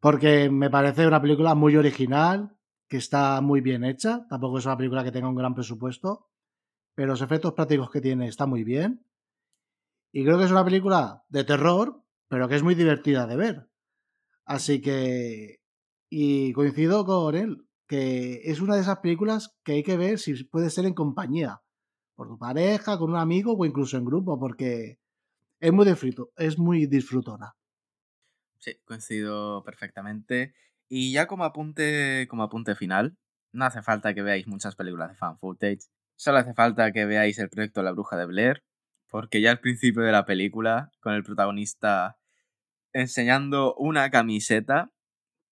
Porque 0.00 0.50
me 0.50 0.70
parece 0.70 1.06
una 1.06 1.22
película 1.22 1.54
muy 1.54 1.76
original, 1.76 2.58
que 2.88 2.96
está 2.96 3.40
muy 3.40 3.60
bien 3.60 3.84
hecha. 3.84 4.26
Tampoco 4.28 4.58
es 4.58 4.66
una 4.66 4.76
película 4.76 5.04
que 5.04 5.12
tenga 5.12 5.28
un 5.28 5.36
gran 5.36 5.54
presupuesto, 5.54 6.26
pero 6.96 7.12
los 7.12 7.22
efectos 7.22 7.52
prácticos 7.52 7.92
que 7.92 8.00
tiene 8.00 8.26
está 8.26 8.46
muy 8.46 8.64
bien. 8.64 9.06
Y 10.10 10.24
creo 10.24 10.36
que 10.36 10.46
es 10.46 10.50
una 10.50 10.64
película 10.64 11.22
de 11.28 11.44
terror, 11.44 12.02
pero 12.26 12.48
que 12.48 12.56
es 12.56 12.64
muy 12.64 12.74
divertida 12.74 13.24
de 13.28 13.36
ver. 13.36 13.70
Así 14.44 14.80
que. 14.80 15.60
Y 16.10 16.52
coincido 16.54 17.04
con 17.04 17.36
él. 17.36 17.68
que 17.86 18.40
es 18.50 18.60
una 18.60 18.74
de 18.74 18.80
esas 18.80 18.98
películas 18.98 19.56
que 19.62 19.74
hay 19.74 19.84
que 19.84 19.96
ver 19.96 20.18
si 20.18 20.42
puede 20.42 20.70
ser 20.70 20.86
en 20.86 20.94
compañía, 20.94 21.62
por 22.16 22.26
tu 22.26 22.36
pareja, 22.36 22.98
con 22.98 23.10
un 23.10 23.16
amigo 23.16 23.54
o 23.56 23.64
incluso 23.64 23.96
en 23.96 24.04
grupo, 24.04 24.40
porque 24.40 25.01
es 25.62 25.72
muy 25.72 25.86
disfruto, 25.86 26.32
es 26.36 26.58
muy 26.58 26.86
disfrutona. 26.86 27.54
Sí, 28.58 28.80
coincido 28.84 29.62
perfectamente. 29.62 30.54
Y 30.88 31.12
ya 31.12 31.28
como 31.28 31.44
apunte, 31.44 32.26
como 32.28 32.42
apunte 32.42 32.74
final, 32.74 33.16
no 33.52 33.64
hace 33.64 33.80
falta 33.80 34.12
que 34.12 34.22
veáis 34.22 34.48
muchas 34.48 34.74
películas 34.74 35.10
de 35.10 35.14
fan 35.14 35.38
footage. 35.38 35.86
Solo 36.16 36.38
hace 36.38 36.52
falta 36.52 36.90
que 36.90 37.06
veáis 37.06 37.38
el 37.38 37.48
proyecto 37.48 37.84
La 37.84 37.92
Bruja 37.92 38.16
de 38.16 38.26
Blair, 38.26 38.64
porque 39.08 39.40
ya 39.40 39.52
al 39.52 39.60
principio 39.60 40.02
de 40.02 40.10
la 40.10 40.24
película, 40.24 40.90
con 41.00 41.14
el 41.14 41.22
protagonista 41.22 42.18
enseñando 42.92 43.76
una 43.76 44.10
camiseta 44.10 44.90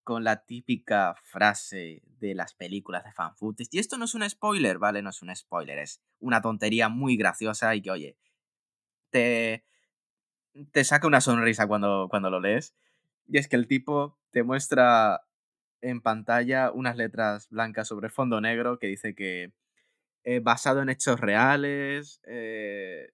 con 0.02 0.24
la 0.24 0.44
típica 0.44 1.14
frase 1.22 2.02
de 2.18 2.34
las 2.34 2.54
películas 2.54 3.04
de 3.04 3.12
fan 3.12 3.36
footage. 3.36 3.68
Y 3.70 3.78
esto 3.78 3.96
no 3.96 4.06
es 4.06 4.14
un 4.16 4.28
spoiler, 4.28 4.78
¿vale? 4.78 5.02
No 5.02 5.10
es 5.10 5.22
un 5.22 5.34
spoiler, 5.36 5.78
es 5.78 6.02
una 6.18 6.42
tontería 6.42 6.88
muy 6.88 7.16
graciosa 7.16 7.76
y 7.76 7.82
que, 7.82 7.92
oye, 7.92 8.16
te, 9.10 9.64
te 10.72 10.84
saca 10.84 11.06
una 11.06 11.20
sonrisa 11.20 11.66
cuando, 11.66 12.08
cuando 12.10 12.30
lo 12.30 12.40
lees. 12.40 12.74
Y 13.26 13.38
es 13.38 13.48
que 13.48 13.56
el 13.56 13.66
tipo 13.66 14.18
te 14.30 14.42
muestra 14.42 15.22
en 15.82 16.00
pantalla 16.00 16.70
unas 16.72 16.96
letras 16.96 17.48
blancas 17.50 17.88
sobre 17.88 18.10
fondo 18.10 18.40
negro 18.40 18.78
que 18.78 18.88
dice 18.88 19.14
que 19.14 19.52
eh, 20.24 20.40
basado 20.40 20.82
en 20.82 20.90
hechos 20.90 21.20
reales, 21.20 22.20
eh, 22.24 23.10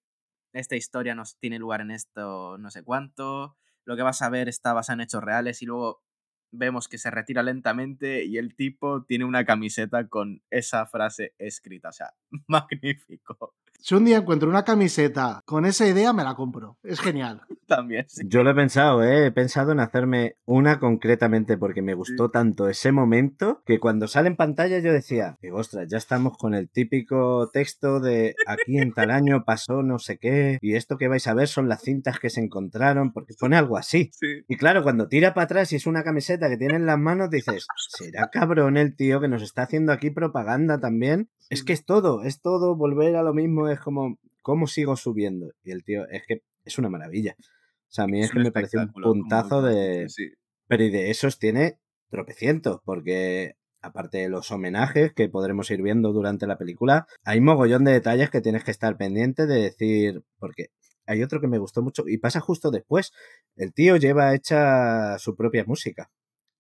esta 0.53 0.77
historia 0.77 1.15
nos 1.15 1.39
tiene 1.39 1.59
lugar 1.59 1.81
en 1.83 1.91
esto 1.91 2.59
no 2.59 2.71
sé 2.71 2.83
cuánto, 2.83 3.57
lo 3.85 3.97
que 3.97 4.03
vas 4.03 4.23
a 4.23 4.31
ver 4.31 4.49
está 4.49 4.73
basado 4.73 4.95
en 4.95 5.03
hechos 5.03 5.23
reales 5.23 5.63
y 5.63 5.67
luego 5.67 6.03
vemos 6.51 6.89
que 6.89 6.99
se 6.99 7.11
retira 7.11 7.43
lentamente 7.43 8.25
y 8.25 8.39
el 8.39 8.57
tipo 8.57 9.05
tiene 9.05 9.25
una 9.25 9.45
camiseta 9.45 10.09
con 10.09 10.43
esa 10.51 10.87
frase 10.87 11.35
escrita. 11.39 11.91
O 11.91 11.93
sea, 11.93 12.15
magnífico. 12.49 13.55
Si 13.87 13.95
un 13.95 14.05
día 14.05 14.17
encuentro 14.17 14.49
una 14.49 14.65
camiseta 14.65 15.45
con 15.45 15.65
esa 15.65 15.87
idea, 15.87 16.13
me 16.13 16.25
la 16.25 16.35
compro. 16.35 16.77
Es 16.83 16.99
genial. 16.99 17.43
También. 17.69 18.05
Yo 18.25 18.43
lo 18.43 18.51
he 18.51 18.55
pensado, 18.55 19.05
¿eh? 19.05 19.27
he 19.27 19.31
pensado 19.31 19.71
en 19.71 19.79
hacerme 19.79 20.35
una 20.45 20.81
concretamente 20.81 21.57
porque 21.57 21.83
me 21.83 21.95
gustó 21.95 22.33
tanto 22.33 22.69
ese 22.69 22.91
momento 22.91 23.63
que 23.65 23.79
cuando 23.79 24.09
sale 24.09 24.27
en 24.27 24.35
pantalla 24.35 24.81
yo 24.81 24.93
decía, 24.93 25.39
ostras, 25.53 25.87
ya 25.89 25.99
estamos 25.99 26.37
con 26.37 26.55
el 26.55 26.69
típico 26.69 27.49
texto 27.53 28.01
de 28.01 28.35
aquí 28.49 28.79
en 28.79 28.93
tal 28.93 29.13
año 29.13 29.45
pasó 29.45 29.83
no 29.83 30.01
sé 30.01 30.19
qué 30.19 30.59
y 30.61 30.75
esto 30.75 30.97
que 30.97 31.07
vais 31.07 31.27
a 31.29 31.35
ver 31.35 31.47
son 31.47 31.69
las 31.69 31.83
cintas 31.83 32.19
que 32.19 32.31
se 32.31 32.41
encontraron, 32.41 33.13
porque 33.13 33.35
pone 33.39 33.57
algo 33.57 33.77
así. 33.77 34.11
Y 34.49 34.57
claro, 34.57 34.83
cuando 34.83 35.07
tira 35.07 35.33
para 35.33 35.45
atrás 35.45 35.73
y 35.73 35.77
es 35.77 35.87
una 35.87 36.03
camiseta 36.03 36.49
que 36.49 36.57
tiene 36.57 36.75
en 36.75 36.87
las 36.87 36.99
manos, 36.99 37.31
dices, 37.31 37.67
será 37.77 38.31
cabrón 38.33 38.77
el 38.79 38.97
tío 38.97 39.21
que 39.21 39.29
nos 39.29 39.43
está 39.43 39.63
haciendo 39.63 39.93
aquí 39.93 40.11
propaganda 40.11 40.81
también. 40.81 41.31
Es 41.49 41.63
que 41.63 41.73
es 41.73 41.85
todo, 41.85 42.23
es 42.23 42.41
todo, 42.41 42.77
volver 42.77 43.17
a 43.17 43.23
lo 43.23 43.33
mismo, 43.33 43.69
es 43.69 43.81
como, 43.81 44.19
¿cómo 44.43 44.67
sigo 44.67 44.97
subiendo? 44.97 45.53
Y 45.63 45.71
el 45.71 45.85
tío, 45.85 46.09
es 46.09 46.23
que 46.27 46.43
es 46.65 46.79
una 46.79 46.89
maravilla. 46.89 47.37
O 47.39 47.93
sea, 47.93 48.05
a 48.05 48.09
mí 48.09 48.21
es, 48.23 48.31
que 48.31 48.41
me 48.41 48.53
parece 48.53 48.79
un 48.79 48.93
puntazo 48.93 49.63
de... 49.63 50.09
Pero 50.67 50.85
y 50.85 50.91
de 50.91 51.11
esos 51.11 51.39
tiene 51.39 51.79
tropecientos, 52.11 52.81
porque 52.85 53.57
aparte 53.81 54.19
de 54.19 54.29
los 54.29 54.51
homenajes 54.51 55.13
que 55.13 55.29
podremos 55.29 55.71
ir 55.71 55.81
viendo 55.83 56.13
durante 56.13 56.47
la 56.47 56.59
película, 56.59 57.07
hay 57.25 57.41
mogollón 57.41 57.85
de 57.85 57.93
detalles 57.93 58.31
que 58.31 58.41
tienes 58.41 58.65
que 58.65 58.73
estar 58.73 58.97
pendiente 58.97 59.47
de 59.47 59.63
decir, 59.63 60.25
porque 60.39 60.71
hay 61.07 61.23
otro 61.23 61.41
que 61.41 61.47
me 61.47 61.59
gustó 61.59 61.83
mucho 61.83 62.03
y 62.09 62.19
pasa 62.19 62.41
justo 62.41 62.73
después. 62.73 63.13
El 63.55 63.73
tío 63.73 63.97
lleva 63.97 64.35
hecha 64.35 65.19
su 65.19 65.37
propia 65.37 65.65
música 65.65 66.11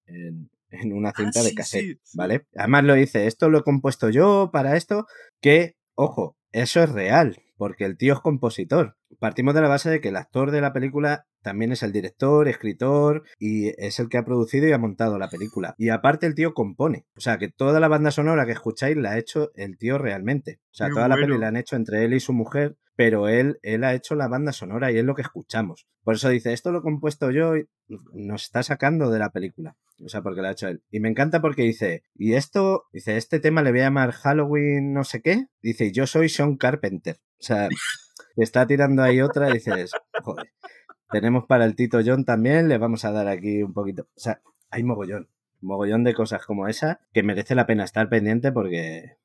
en, 0.07 0.51
una 0.85 1.11
ah, 1.11 1.15
cinta 1.17 1.43
de 1.43 1.55
cassette, 1.55 2.01
¿vale? 2.15 2.47
Además 2.57 2.85
lo 2.85 2.95
dice, 2.95 3.27
esto 3.27 3.49
lo 3.49 3.59
he 3.59 3.63
compuesto 3.63 4.11
yo 4.11 4.51
para 4.53 4.77
esto, 4.77 5.07
que, 5.41 5.77
ojo, 5.95 6.37
eso 6.53 6.83
es 6.83 6.91
real, 6.91 7.39
porque 7.57 7.85
el 7.85 7.97
tío 7.97 8.15
es 8.15 8.21
compositor. 8.21 8.97
Partimos 9.19 9.55
de 9.55 9.61
la 9.61 9.69
base 9.69 9.91
de 9.91 10.01
que 10.01 10.09
el 10.09 10.17
actor 10.17 10.51
de 10.51 10.61
la 10.61 10.73
película 10.73 11.27
también 11.43 11.71
es 11.73 11.83
el 11.83 11.93
director, 11.93 12.49
escritor 12.49 13.23
y 13.39 13.69
es 13.83 14.01
el 14.01 14.09
que 14.09 14.19
ha 14.19 14.25
producido 14.25 14.67
y 14.67 14.73
ha 14.73 14.79
montado 14.79 15.19
la 15.19 15.29
película. 15.29 15.75
Y 15.79 15.91
aparte 15.91 16.27
el 16.27 16.35
tío 16.35 16.55
compone. 16.55 17.07
O 17.17 17.21
sea 17.21 17.39
que 17.39 17.49
toda 17.49 17.79
la 17.79 17.89
banda 17.89 18.11
sonora 18.11 18.47
que 18.47 18.53
escucháis 18.53 18.97
la 18.97 19.13
ha 19.13 19.19
hecho 19.19 19.51
el 19.55 19.79
tío 19.79 19.97
realmente. 19.97 20.59
O 20.73 20.75
sea, 20.75 20.89
toda 20.89 21.09
la 21.09 21.15
película 21.15 21.39
la 21.39 21.49
han 21.49 21.57
hecho 21.57 21.77
entre 21.77 22.05
él 22.05 22.15
y 22.15 22.21
su 22.21 22.33
mujer, 22.33 22.77
pero 22.97 23.29
él, 23.29 23.59
él 23.63 23.85
ha 23.85 23.95
hecho 23.95 24.15
la 24.15 24.27
banda 24.27 24.53
sonora 24.53 24.91
y 24.91 24.99
es 24.99 25.05
lo 25.05 25.15
que 25.15 25.23
escuchamos. 25.23 25.87
Por 26.03 26.15
eso 26.15 26.31
dice, 26.31 26.53
esto 26.53 26.73
lo 26.73 26.79
he 26.79 26.83
compuesto 26.83 27.31
yo 27.31 27.57
y 27.57 27.67
nos 28.13 28.45
está 28.45 28.63
sacando 28.63 29.11
de 29.11 29.19
la 29.19 29.31
película. 29.31 29.77
O 30.05 30.09
sea, 30.09 30.23
porque 30.23 30.41
lo 30.41 30.49
ha 30.49 30.53
hecho 30.53 30.69
él. 30.69 30.83
Y 30.91 31.01
me 31.01 31.09
encanta 31.09 31.41
porque 31.41 31.63
dice, 31.63 32.03
y 32.15 32.35
esto, 32.35 32.85
dice, 32.93 33.17
este 33.17 33.39
tema 33.39 33.63
le 33.63 33.71
voy 33.71 33.81
a 33.81 33.85
llamar 33.85 34.13
Halloween 34.13 34.93
no 34.93 35.05
sé 35.05 35.21
qué. 35.21 35.47
Dice, 35.63 35.93
yo 35.93 36.07
soy 36.07 36.29
Sean 36.29 36.57
Carpenter. 36.57 37.17
O 37.39 37.43
sea, 37.43 37.69
está 38.37 38.67
tirando 38.67 39.03
ahí 39.03 39.21
otra 39.21 39.51
y 39.51 39.55
dices, 39.55 39.93
joder. 40.23 40.53
Tenemos 41.11 41.45
para 41.47 41.65
el 41.65 41.77
Tito 41.77 42.01
John 42.05 42.25
también, 42.25 42.69
le 42.69 42.79
vamos 42.79 43.05
a 43.05 43.13
dar 43.13 43.29
aquí 43.29 43.63
un 43.63 43.73
poquito. 43.73 44.09
O 44.17 44.21
sea, 44.21 44.41
hay 44.71 44.83
mogollón, 44.83 45.29
mogollón 45.61 46.03
de 46.03 46.15
cosas 46.15 46.45
como 46.45 46.67
esa 46.67 47.01
que 47.13 47.23
merece 47.23 47.55
la 47.55 47.67
pena 47.67 47.85
estar 47.85 48.09
pendiente 48.09 48.51
porque 48.51 49.17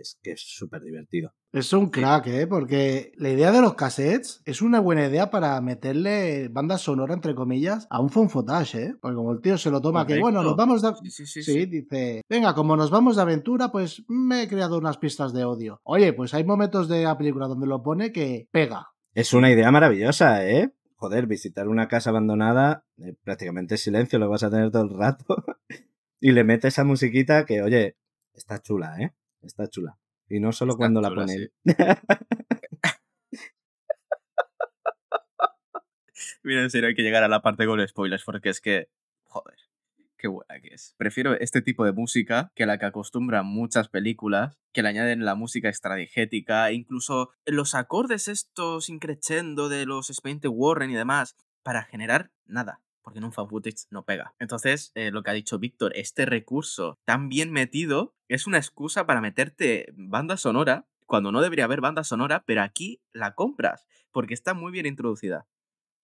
es, 0.00 0.18
que 0.22 0.32
es 0.32 0.40
súper 0.40 0.82
divertido. 0.82 1.32
Es 1.52 1.72
un 1.72 1.90
crack, 1.90 2.26
¿eh? 2.26 2.46
Porque 2.46 3.12
la 3.16 3.30
idea 3.30 3.52
de 3.52 3.60
los 3.60 3.74
cassettes 3.74 4.42
es 4.44 4.62
una 4.62 4.80
buena 4.80 5.06
idea 5.06 5.30
para 5.30 5.60
meterle 5.60 6.48
banda 6.48 6.78
sonora, 6.78 7.14
entre 7.14 7.34
comillas, 7.34 7.86
a 7.90 8.00
un 8.00 8.10
fonfotage, 8.10 8.82
¿eh? 8.82 8.94
Porque 9.00 9.16
como 9.16 9.32
el 9.32 9.40
tío 9.40 9.56
se 9.58 9.70
lo 9.70 9.80
toma 9.80 10.06
que, 10.06 10.18
bueno, 10.18 10.42
nos 10.42 10.56
vamos 10.56 10.82
de... 10.82 10.92
Sí, 11.10 11.26
sí, 11.26 11.42
sí, 11.42 11.66
dice, 11.66 12.22
venga, 12.28 12.54
como 12.54 12.76
nos 12.76 12.90
vamos 12.90 13.16
de 13.16 13.22
aventura, 13.22 13.72
pues 13.72 14.04
me 14.08 14.42
he 14.42 14.48
creado 14.48 14.78
unas 14.78 14.98
pistas 14.98 15.32
de 15.32 15.44
odio. 15.44 15.80
Oye, 15.84 16.12
pues 16.12 16.34
hay 16.34 16.44
momentos 16.44 16.88
de 16.88 17.04
la 17.04 17.16
película 17.16 17.46
donde 17.46 17.66
lo 17.66 17.82
pone 17.82 18.12
que 18.12 18.48
pega. 18.50 18.88
Es 19.14 19.32
una 19.32 19.50
idea 19.50 19.70
maravillosa, 19.70 20.46
¿eh? 20.46 20.72
joder, 20.98 21.26
visitar 21.26 21.68
una 21.68 21.86
casa 21.86 22.10
abandonada, 22.10 22.84
eh, 22.98 23.14
prácticamente 23.22 23.76
silencio 23.76 24.18
lo 24.18 24.28
vas 24.28 24.42
a 24.42 24.50
tener 24.50 24.70
todo 24.70 24.82
el 24.82 24.90
rato. 24.90 25.44
y 26.20 26.32
le 26.32 26.44
metes 26.44 26.74
esa 26.74 26.84
musiquita 26.84 27.46
que, 27.46 27.62
oye, 27.62 27.96
está 28.34 28.60
chula, 28.60 28.96
¿eh? 29.00 29.14
Está 29.48 29.66
chula. 29.66 29.98
Y 30.28 30.38
no 30.40 30.52
solo 30.52 30.76
cuando 30.76 31.00
la 31.00 31.08
ponen. 31.08 31.50
Mira, 36.42 36.62
en 36.62 36.70
serio, 36.70 36.88
hay 36.88 36.94
que 36.94 37.02
llegar 37.02 37.24
a 37.24 37.28
la 37.28 37.40
parte 37.40 37.64
con 37.64 37.80
spoilers 37.86 38.24
porque 38.24 38.50
es 38.50 38.60
que, 38.60 38.90
joder. 39.24 39.56
Qué 40.18 40.28
buena 40.28 40.60
que 40.60 40.74
es. 40.74 40.94
Prefiero 40.98 41.32
este 41.34 41.62
tipo 41.62 41.84
de 41.84 41.92
música 41.92 42.50
que 42.56 42.66
la 42.66 42.78
que 42.78 42.86
acostumbran 42.86 43.46
muchas 43.46 43.88
películas, 43.88 44.58
que 44.72 44.82
le 44.82 44.88
añaden 44.88 45.24
la 45.24 45.36
música 45.36 45.68
extradigética, 45.68 46.68
e 46.68 46.74
incluso 46.74 47.30
los 47.46 47.76
acordes 47.76 48.26
estos 48.26 48.88
increchendo 48.88 49.68
de 49.68 49.86
los 49.86 50.08
Spainte 50.08 50.48
Warren 50.48 50.90
y 50.90 50.94
demás, 50.94 51.36
para 51.62 51.84
generar 51.84 52.32
nada 52.46 52.80
porque 53.08 53.20
en 53.20 53.24
un 53.24 53.32
fan 53.32 53.48
footage 53.48 53.86
no 53.90 54.04
pega. 54.04 54.34
Entonces, 54.38 54.92
eh, 54.94 55.10
lo 55.10 55.22
que 55.22 55.30
ha 55.30 55.32
dicho 55.32 55.58
Víctor, 55.58 55.92
este 55.94 56.26
recurso 56.26 56.98
tan 57.06 57.30
bien 57.30 57.50
metido 57.50 58.14
es 58.28 58.46
una 58.46 58.58
excusa 58.58 59.06
para 59.06 59.22
meterte 59.22 59.94
banda 59.96 60.36
sonora 60.36 60.86
cuando 61.06 61.32
no 61.32 61.40
debería 61.40 61.64
haber 61.64 61.80
banda 61.80 62.04
sonora, 62.04 62.44
pero 62.46 62.60
aquí 62.60 63.00
la 63.14 63.34
compras 63.34 63.86
porque 64.12 64.34
está 64.34 64.52
muy 64.52 64.72
bien 64.72 64.84
introducida. 64.84 65.46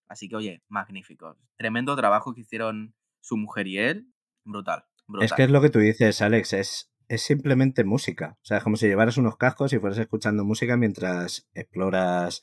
Así 0.07 0.27
que, 0.27 0.35
oye, 0.35 0.63
magnífico. 0.67 1.37
Tremendo 1.57 1.95
trabajo 1.95 2.33
que 2.33 2.41
hicieron 2.41 2.95
su 3.21 3.37
mujer 3.37 3.67
y 3.67 3.77
él, 3.77 4.07
brutal. 4.43 4.85
Es 5.21 5.31
que 5.33 5.43
es 5.43 5.51
lo 5.51 5.61
que 5.61 5.69
tú 5.69 5.77
dices, 5.77 6.23
Alex, 6.23 6.53
es, 6.53 6.91
es 7.07 7.21
simplemente 7.21 7.83
música. 7.83 8.39
O 8.41 8.45
sea, 8.45 8.57
es 8.57 8.63
como 8.63 8.77
si 8.77 8.87
llevaras 8.87 9.17
unos 9.17 9.37
cascos 9.37 9.73
y 9.73 9.77
fueras 9.77 9.99
escuchando 9.99 10.43
música 10.43 10.75
mientras 10.75 11.47
exploras 11.53 12.41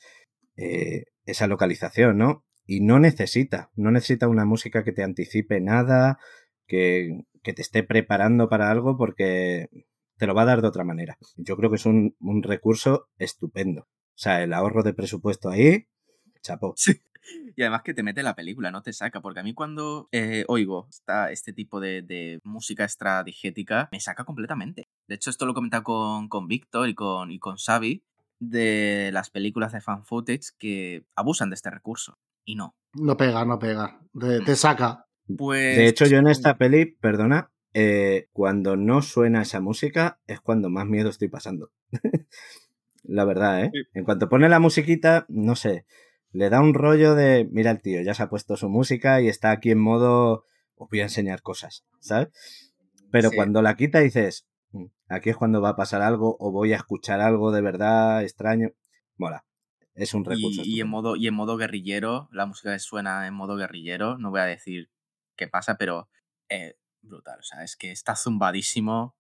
eh, 0.54 1.06
esa 1.24 1.48
localización, 1.48 2.16
¿no? 2.16 2.44
Y 2.66 2.80
no 2.80 2.98
necesita, 2.98 3.70
no 3.74 3.90
necesita 3.90 4.28
una 4.28 4.44
música 4.44 4.84
que 4.84 4.92
te 4.92 5.02
anticipe 5.02 5.60
nada, 5.60 6.18
que, 6.66 7.24
que 7.42 7.52
te 7.52 7.62
esté 7.62 7.82
preparando 7.82 8.48
para 8.48 8.70
algo 8.70 8.96
porque 8.96 9.68
te 10.16 10.26
lo 10.26 10.34
va 10.34 10.42
a 10.42 10.46
dar 10.46 10.62
de 10.62 10.68
otra 10.68 10.84
manera. 10.84 11.18
Yo 11.36 11.56
creo 11.56 11.70
que 11.70 11.76
es 11.76 11.86
un, 11.86 12.14
un 12.20 12.42
recurso 12.42 13.08
estupendo. 13.18 13.82
O 13.82 14.18
sea, 14.22 14.42
el 14.42 14.52
ahorro 14.52 14.82
de 14.82 14.94
presupuesto 14.94 15.48
ahí, 15.48 15.88
chapó. 16.42 16.74
Sí. 16.76 17.00
Y 17.56 17.62
además 17.62 17.82
que 17.82 17.94
te 17.94 18.02
mete 18.02 18.22
la 18.22 18.34
película, 18.34 18.70
no 18.70 18.82
te 18.82 18.92
saca. 18.92 19.20
Porque 19.20 19.40
a 19.40 19.42
mí 19.42 19.54
cuando 19.54 20.08
eh, 20.12 20.44
oigo 20.48 20.88
está 20.90 21.30
este 21.30 21.52
tipo 21.52 21.80
de, 21.80 22.02
de, 22.02 22.40
música 22.44 22.84
extradigética, 22.84 23.88
me 23.92 24.00
saca 24.00 24.24
completamente. 24.24 24.88
De 25.06 25.14
hecho, 25.14 25.30
esto 25.30 25.46
lo 25.46 25.52
he 25.52 25.54
comentado 25.54 25.84
con, 25.84 26.28
con 26.28 26.48
Víctor 26.48 26.88
y 26.88 26.94
con, 26.94 27.30
y 27.30 27.38
con 27.38 27.56
Xavi 27.56 28.02
de 28.40 29.10
las 29.12 29.30
películas 29.30 29.72
de 29.72 29.80
fan 29.80 30.04
footage 30.04 30.50
que 30.58 31.04
abusan 31.14 31.50
de 31.50 31.54
este 31.54 31.70
recurso. 31.70 32.18
Y 32.44 32.54
no. 32.56 32.74
No 32.94 33.16
pega, 33.16 33.44
no 33.44 33.58
pega. 33.58 34.00
Te, 34.44 34.56
saca. 34.56 35.06
Pues... 35.36 35.76
De 35.76 35.86
hecho, 35.88 36.06
yo 36.06 36.18
en 36.18 36.28
esta 36.28 36.58
peli, 36.58 36.86
perdona, 36.86 37.50
eh, 37.74 38.28
cuando 38.32 38.76
no 38.76 39.00
suena 39.02 39.42
esa 39.42 39.60
música 39.60 40.20
es 40.26 40.40
cuando 40.40 40.68
más 40.68 40.86
miedo 40.86 41.08
estoy 41.08 41.28
pasando. 41.28 41.70
la 43.04 43.24
verdad, 43.24 43.64
¿eh? 43.64 43.72
En 43.94 44.04
cuanto 44.04 44.28
pone 44.28 44.48
la 44.48 44.58
musiquita, 44.60 45.24
no 45.28 45.56
sé, 45.56 45.86
le 46.32 46.50
da 46.50 46.60
un 46.60 46.74
rollo 46.74 47.14
de, 47.14 47.48
mira 47.50 47.70
el 47.70 47.80
tío, 47.80 48.02
ya 48.02 48.14
se 48.14 48.22
ha 48.22 48.28
puesto 48.28 48.56
su 48.56 48.68
música 48.68 49.20
y 49.20 49.28
está 49.28 49.50
aquí 49.50 49.70
en 49.70 49.80
modo, 49.80 50.44
os 50.76 50.88
voy 50.90 51.00
a 51.00 51.04
enseñar 51.04 51.42
cosas, 51.42 51.84
¿sabes? 52.00 52.28
pero 53.10 53.28
Sí. 53.28 53.36
cuando 53.36 53.60
la 53.60 53.76
quita 53.76 54.00
dices, 54.00 54.46
"Mm, 54.70 54.86
aquí 55.08 55.28
es 55.30 55.36
cuando 55.36 55.60
va 55.60 55.70
a 55.70 55.76
pasar 55.76 56.00
algo 56.00 56.34
o 56.40 56.50
voy 56.50 56.72
a 56.72 56.76
escuchar 56.76 57.20
algo 57.20 57.52
de 57.52 57.60
verdad 57.60 58.22
extraño. 58.22 58.70
Mola. 59.18 59.44
Es 59.94 60.14
un 60.14 60.24
recurso. 60.24 60.62
y 60.64 60.80
en 60.80 60.88
modo, 60.88 61.16
y 61.16 61.26
en 61.26 61.34
modo 61.34 61.56
guerrillero, 61.56 62.28
la 62.32 62.46
música 62.46 62.72
que 62.72 62.78
suena 62.78 63.26
en 63.26 63.34
modo 63.34 63.56
guerrillero, 63.56 64.16
no 64.18 64.30
voy 64.30 64.40
a 64.40 64.44
decir 64.44 64.90
qué 65.36 65.48
pasa, 65.48 65.76
pero 65.76 66.08
eh, 66.48 66.76
brutal. 67.02 67.38
O 67.40 67.42
sea, 67.42 67.62
es 67.64 67.76
que 67.76 67.90
está 67.90 68.16
zumbadísimo. 68.16 69.14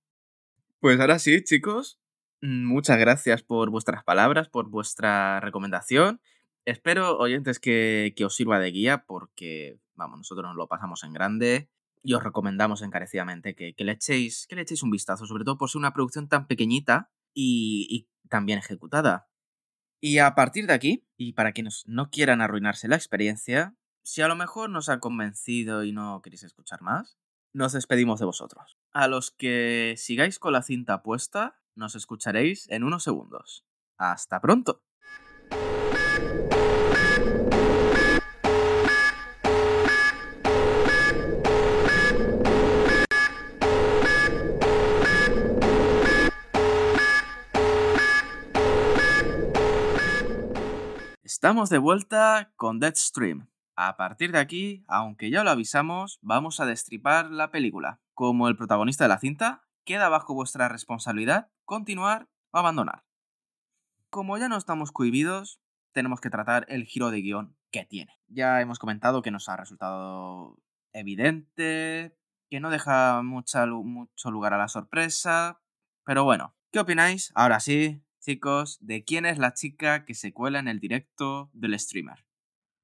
Pues 0.80 0.98
ahora 1.00 1.18
sí, 1.18 1.42
chicos. 1.44 1.98
mm, 2.40 2.64
Muchas 2.66 2.98
gracias 2.98 3.42
por 3.42 3.70
vuestras 3.70 4.04
palabras, 4.04 4.48
por 4.48 4.68
vuestra 4.68 5.40
recomendación. 5.40 6.20
Espero, 6.64 7.18
oyentes, 7.18 7.58
que, 7.58 8.14
que 8.16 8.24
os 8.24 8.34
sirva 8.34 8.58
de 8.58 8.70
guía 8.70 9.04
porque, 9.06 9.78
vamos, 9.94 10.18
nosotros 10.18 10.46
nos 10.46 10.56
lo 10.56 10.68
pasamos 10.68 11.02
en 11.04 11.12
grande 11.12 11.68
y 12.02 12.14
os 12.14 12.22
recomendamos 12.22 12.82
encarecidamente 12.82 13.54
que, 13.54 13.74
que 13.74 13.84
le, 13.84 13.92
echéis, 13.92 14.46
que 14.48 14.56
le 14.56 14.62
echéis 14.62 14.82
un 14.82 14.90
vistazo, 14.90 15.26
sobre 15.26 15.44
todo 15.44 15.58
por 15.58 15.70
ser 15.70 15.78
una 15.80 15.92
producción 15.92 16.28
tan 16.28 16.46
pequeñita 16.46 17.10
y, 17.34 17.86
y 17.90 18.28
tan 18.28 18.46
bien 18.46 18.58
ejecutada. 18.58 19.28
Y 20.04 20.18
a 20.18 20.34
partir 20.34 20.66
de 20.66 20.72
aquí, 20.72 21.06
y 21.16 21.34
para 21.34 21.52
quienes 21.52 21.84
no 21.86 22.10
quieran 22.10 22.40
arruinarse 22.40 22.88
la 22.88 22.96
experiencia, 22.96 23.76
si 24.02 24.20
a 24.20 24.26
lo 24.26 24.34
mejor 24.34 24.68
nos 24.68 24.88
ha 24.88 24.98
convencido 24.98 25.84
y 25.84 25.92
no 25.92 26.20
queréis 26.22 26.42
escuchar 26.42 26.82
más, 26.82 27.20
nos 27.52 27.72
despedimos 27.72 28.18
de 28.18 28.26
vosotros. 28.26 28.76
A 28.90 29.06
los 29.06 29.30
que 29.30 29.94
sigáis 29.96 30.40
con 30.40 30.54
la 30.54 30.62
cinta 30.62 31.04
puesta, 31.04 31.60
nos 31.76 31.94
escucharéis 31.94 32.68
en 32.68 32.82
unos 32.82 33.04
segundos. 33.04 33.64
Hasta 33.96 34.40
pronto. 34.40 34.82
Estamos 51.42 51.70
de 51.70 51.78
vuelta 51.78 52.52
con 52.54 52.78
Deadstream. 52.78 53.48
A 53.74 53.96
partir 53.96 54.30
de 54.30 54.38
aquí, 54.38 54.84
aunque 54.86 55.28
ya 55.28 55.42
lo 55.42 55.50
avisamos, 55.50 56.20
vamos 56.22 56.60
a 56.60 56.66
destripar 56.66 57.32
la 57.32 57.50
película. 57.50 58.00
Como 58.14 58.46
el 58.46 58.54
protagonista 58.54 59.02
de 59.02 59.08
la 59.08 59.18
cinta, 59.18 59.64
queda 59.84 60.08
bajo 60.08 60.34
vuestra 60.34 60.68
responsabilidad 60.68 61.50
continuar 61.64 62.28
o 62.52 62.58
abandonar. 62.58 63.02
Como 64.08 64.38
ya 64.38 64.48
no 64.48 64.56
estamos 64.56 64.92
cohibidos, 64.92 65.60
tenemos 65.90 66.20
que 66.20 66.30
tratar 66.30 66.64
el 66.68 66.84
giro 66.84 67.10
de 67.10 67.22
guion 67.22 67.56
que 67.72 67.84
tiene. 67.86 68.20
Ya 68.28 68.60
hemos 68.60 68.78
comentado 68.78 69.20
que 69.22 69.32
nos 69.32 69.48
ha 69.48 69.56
resultado 69.56 70.62
evidente, 70.92 72.16
que 72.50 72.60
no 72.60 72.70
deja 72.70 73.20
mucho 73.22 74.30
lugar 74.30 74.54
a 74.54 74.58
la 74.58 74.68
sorpresa, 74.68 75.60
pero 76.04 76.22
bueno, 76.22 76.54
¿qué 76.70 76.78
opináis? 76.78 77.32
Ahora 77.34 77.58
sí, 77.58 78.00
chicos, 78.22 78.78
de 78.80 79.04
quién 79.04 79.26
es 79.26 79.38
la 79.38 79.52
chica 79.52 80.04
que 80.04 80.14
se 80.14 80.32
cuela 80.32 80.60
en 80.60 80.68
el 80.68 80.80
directo 80.80 81.50
del 81.52 81.78
streamer. 81.78 82.24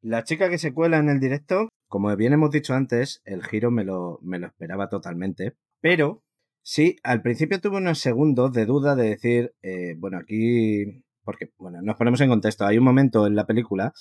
La 0.03 0.25
chica 0.25 0.51
que 0.51 0.59
se 0.59 0.75
cuela 0.75 0.99
en 0.99 1.09
el 1.09 1.21
directo, 1.21 1.69
como 1.89 2.15
bien 2.17 2.33
hemos 2.33 2.51
dicho 2.51 2.75
antes, 2.75 3.23
el 3.25 3.43
giro 3.43 3.71
me 3.71 3.85
lo, 3.85 4.19
me 4.23 4.39
lo 4.39 4.47
esperaba 4.47 4.89
totalmente. 4.89 5.57
Pero 5.81 6.23
sí, 6.63 6.97
al 7.03 7.23
principio 7.23 7.61
tuve 7.61 7.79
unos 7.79 7.99
segundos 7.99 8.53
de 8.53 8.67
duda 8.67 8.95
de 8.95 9.09
decir, 9.09 9.55
eh, 9.63 9.95
bueno, 9.99 10.19
aquí. 10.19 11.03
Porque, 11.25 11.51
bueno, 11.59 11.81
nos 11.83 11.97
ponemos 11.97 12.21
en 12.21 12.31
contexto. 12.31 12.65
Hay 12.65 12.79
un 12.79 12.85
momento 12.85 13.27
en 13.27 13.35
la 13.35 13.47
película 13.47 13.93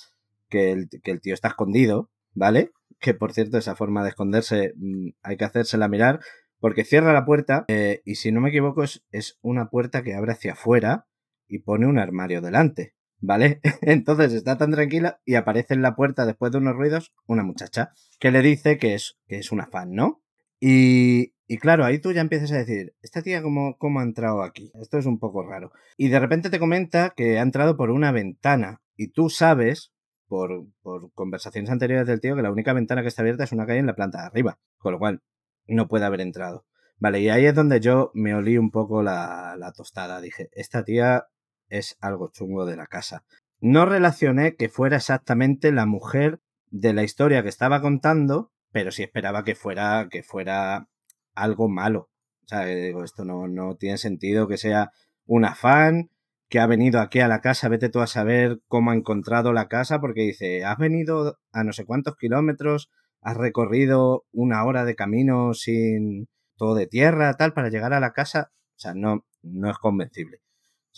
que 0.48 0.72
el, 0.72 0.88
que 0.88 1.10
el 1.10 1.20
tío 1.20 1.34
está 1.34 1.48
escondido, 1.48 2.10
¿vale? 2.32 2.72
Que 3.00 3.14
por 3.14 3.32
cierto, 3.32 3.58
esa 3.58 3.76
forma 3.76 4.02
de 4.02 4.10
esconderse 4.10 4.72
mm, 4.76 5.08
hay 5.22 5.36
que 5.36 5.44
hacérsela 5.44 5.88
mirar. 5.88 6.20
Porque 6.60 6.84
cierra 6.84 7.12
la 7.12 7.24
puerta 7.24 7.64
eh, 7.68 8.02
y 8.04 8.16
si 8.16 8.32
no 8.32 8.40
me 8.40 8.48
equivoco 8.48 8.82
es, 8.82 9.04
es 9.12 9.38
una 9.42 9.68
puerta 9.68 10.02
que 10.02 10.14
abre 10.14 10.32
hacia 10.32 10.54
afuera 10.54 11.06
y 11.48 11.60
pone 11.60 11.86
un 11.86 11.98
armario 11.98 12.40
delante. 12.40 12.94
¿Vale? 13.20 13.60
Entonces 13.82 14.32
está 14.32 14.56
tan 14.58 14.70
tranquila 14.70 15.20
y 15.24 15.34
aparece 15.34 15.74
en 15.74 15.82
la 15.82 15.96
puerta 15.96 16.24
después 16.24 16.52
de 16.52 16.58
unos 16.58 16.76
ruidos 16.76 17.12
una 17.26 17.42
muchacha 17.42 17.92
que 18.20 18.30
le 18.30 18.42
dice 18.42 18.78
que 18.78 18.94
es, 18.94 19.18
que 19.26 19.38
es 19.38 19.50
una 19.50 19.66
fan, 19.66 19.92
¿no? 19.92 20.22
Y, 20.60 21.34
y 21.46 21.58
claro, 21.58 21.84
ahí 21.84 21.98
tú 21.98 22.12
ya 22.12 22.20
empiezas 22.20 22.52
a 22.52 22.58
decir, 22.58 22.94
¿esta 23.00 23.22
tía 23.22 23.42
cómo, 23.42 23.76
cómo 23.78 24.00
ha 24.00 24.04
entrado 24.04 24.42
aquí? 24.42 24.70
Esto 24.80 24.98
es 24.98 25.06
un 25.06 25.18
poco 25.18 25.42
raro. 25.42 25.72
Y 25.96 26.08
de 26.08 26.20
repente 26.20 26.50
te 26.50 26.58
comenta 26.58 27.14
que 27.16 27.38
ha 27.38 27.42
entrado 27.42 27.76
por 27.76 27.90
una 27.90 28.12
ventana 28.12 28.82
y 28.96 29.08
tú 29.08 29.30
sabes, 29.30 29.92
por, 30.26 30.66
por 30.82 31.12
conversaciones 31.12 31.70
anteriores 31.70 32.06
del 32.06 32.20
tío, 32.20 32.36
que 32.36 32.42
la 32.42 32.52
única 32.52 32.72
ventana 32.72 33.02
que 33.02 33.08
está 33.08 33.22
abierta 33.22 33.44
es 33.44 33.52
una 33.52 33.66
calle 33.66 33.78
en 33.78 33.86
la 33.86 33.94
planta 33.94 34.20
de 34.20 34.26
arriba, 34.26 34.58
con 34.76 34.92
lo 34.92 34.98
cual 34.98 35.22
no 35.66 35.88
puede 35.88 36.04
haber 36.04 36.20
entrado. 36.20 36.66
Vale, 36.98 37.20
y 37.20 37.28
ahí 37.28 37.46
es 37.46 37.54
donde 37.54 37.80
yo 37.80 38.10
me 38.14 38.34
olí 38.34 38.58
un 38.58 38.70
poco 38.70 39.02
la, 39.02 39.56
la 39.56 39.72
tostada. 39.72 40.20
Dije, 40.20 40.50
esta 40.52 40.84
tía 40.84 41.28
es 41.68 41.96
algo 42.00 42.30
chungo 42.32 42.66
de 42.66 42.76
la 42.76 42.86
casa. 42.86 43.24
No 43.60 43.86
relacioné 43.86 44.54
que 44.56 44.68
fuera 44.68 44.96
exactamente 44.96 45.72
la 45.72 45.86
mujer 45.86 46.40
de 46.70 46.92
la 46.92 47.02
historia 47.02 47.42
que 47.42 47.48
estaba 47.48 47.80
contando, 47.80 48.52
pero 48.72 48.90
sí 48.90 49.02
esperaba 49.02 49.44
que 49.44 49.54
fuera, 49.54 50.08
que 50.10 50.22
fuera 50.22 50.88
algo 51.34 51.68
malo. 51.68 52.10
O 52.44 52.48
sea, 52.48 52.64
digo, 52.64 53.04
esto 53.04 53.24
no, 53.24 53.48
no 53.48 53.76
tiene 53.76 53.98
sentido 53.98 54.48
que 54.48 54.56
sea 54.56 54.92
una 55.26 55.54
fan 55.54 56.10
que 56.48 56.60
ha 56.60 56.66
venido 56.66 57.00
aquí 57.00 57.20
a 57.20 57.28
la 57.28 57.40
casa, 57.40 57.68
vete 57.68 57.90
tú 57.90 58.00
a 58.00 58.06
saber 58.06 58.60
cómo 58.68 58.90
ha 58.90 58.94
encontrado 58.94 59.52
la 59.52 59.68
casa, 59.68 60.00
porque 60.00 60.22
dice, 60.22 60.64
has 60.64 60.78
venido 60.78 61.38
a 61.52 61.62
no 61.62 61.72
sé 61.72 61.84
cuántos 61.84 62.16
kilómetros, 62.16 62.90
has 63.20 63.36
recorrido 63.36 64.24
una 64.32 64.64
hora 64.64 64.84
de 64.84 64.94
camino 64.94 65.52
sin 65.52 66.28
todo 66.56 66.74
de 66.74 66.86
tierra, 66.86 67.34
tal, 67.34 67.52
para 67.52 67.68
llegar 67.68 67.92
a 67.92 68.00
la 68.00 68.12
casa. 68.12 68.50
O 68.76 68.80
sea, 68.80 68.94
no, 68.94 69.24
no 69.42 69.70
es 69.70 69.78
convencible. 69.78 70.40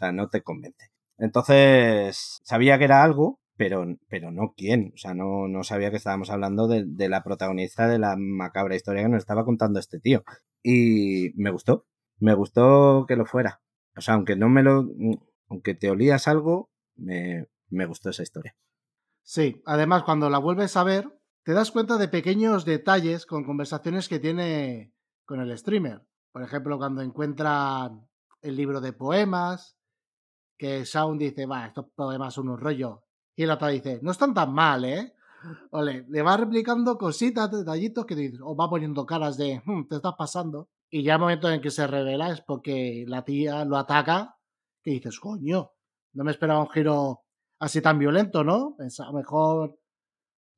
O 0.01 0.03
sea, 0.03 0.13
no 0.13 0.31
te 0.31 0.43
convence. 0.43 0.91
Entonces, 1.19 2.41
sabía 2.43 2.79
que 2.79 2.85
era 2.85 3.03
algo, 3.03 3.39
pero, 3.59 3.85
pero 4.09 4.31
no 4.31 4.55
quién. 4.57 4.93
O 4.95 4.97
sea, 4.97 5.13
no, 5.13 5.47
no 5.47 5.63
sabía 5.63 5.91
que 5.91 5.99
estábamos 5.99 6.31
hablando 6.31 6.69
de, 6.69 6.85
de, 6.87 7.11
la 7.11 7.23
protagonista 7.23 7.87
de 7.87 7.99
la 7.99 8.17
macabra 8.17 8.77
historia 8.77 9.03
que 9.03 9.11
nos 9.11 9.19
estaba 9.19 9.45
contando 9.45 9.79
este 9.79 10.01
tío. 10.01 10.25
Y 10.63 11.33
me 11.35 11.51
gustó. 11.51 11.85
Me 12.19 12.33
gustó 12.33 13.05
que 13.07 13.17
lo 13.17 13.27
fuera. 13.27 13.61
O 13.95 14.01
sea, 14.01 14.15
aunque 14.15 14.37
no 14.37 14.49
me 14.49 14.63
lo. 14.63 14.89
Aunque 15.51 15.75
te 15.75 15.91
olías 15.91 16.29
algo, 16.29 16.71
me, 16.97 17.49
me 17.69 17.85
gustó 17.85 18.09
esa 18.09 18.23
historia. 18.23 18.57
Sí, 19.23 19.61
además, 19.67 20.05
cuando 20.05 20.31
la 20.31 20.39
vuelves 20.39 20.79
a 20.79 20.85
ver, 20.85 21.13
te 21.45 21.53
das 21.53 21.73
cuenta 21.73 21.99
de 21.99 22.09
pequeños 22.09 22.65
detalles 22.65 23.27
con 23.27 23.45
conversaciones 23.45 24.09
que 24.09 24.19
tiene 24.19 24.95
con 25.27 25.41
el 25.41 25.59
streamer. 25.59 26.07
Por 26.33 26.43
ejemplo, 26.43 26.79
cuando 26.79 27.03
encuentran 27.03 28.09
el 28.41 28.57
libro 28.57 28.81
de 28.81 28.95
poemas, 28.95 29.77
que 30.61 30.85
Shaun 30.85 31.17
dice, 31.17 31.47
va, 31.47 31.69
estos 31.69 31.87
poemas 31.97 32.35
son 32.35 32.51
un 32.51 32.59
rollo. 32.59 33.05
Y 33.35 33.45
el 33.45 33.51
otro 33.51 33.69
dice, 33.69 33.99
no 34.03 34.11
están 34.11 34.35
tan 34.35 34.53
mal, 34.53 34.85
¿eh? 34.85 35.15
Ole, 35.71 36.05
le 36.07 36.21
va 36.21 36.37
replicando 36.37 36.99
cositas, 36.99 37.51
detallitos 37.51 38.05
que 38.05 38.15
dices, 38.15 38.41
o 38.45 38.55
va 38.55 38.69
poniendo 38.69 39.07
caras 39.07 39.39
de, 39.39 39.63
hm, 39.65 39.89
te 39.89 39.97
estás 39.97 40.13
pasando. 40.19 40.69
Y 40.91 41.03
ya 41.03 41.15
el 41.15 41.21
momento 41.21 41.49
en 41.51 41.63
que 41.63 41.71
se 41.71 41.87
revela 41.87 42.31
es 42.31 42.43
porque 42.43 43.07
la 43.09 43.25
tía 43.25 43.65
lo 43.65 43.79
ataca, 43.79 44.37
que 44.83 44.91
dices, 44.91 45.19
coño, 45.19 45.71
no 46.13 46.25
me 46.25 46.31
esperaba 46.31 46.61
un 46.61 46.69
giro 46.69 47.23
así 47.59 47.81
tan 47.81 47.99
violento, 47.99 48.45
¿no? 48.45 48.75
Pensaba, 48.77 49.13
mejor 49.13 49.79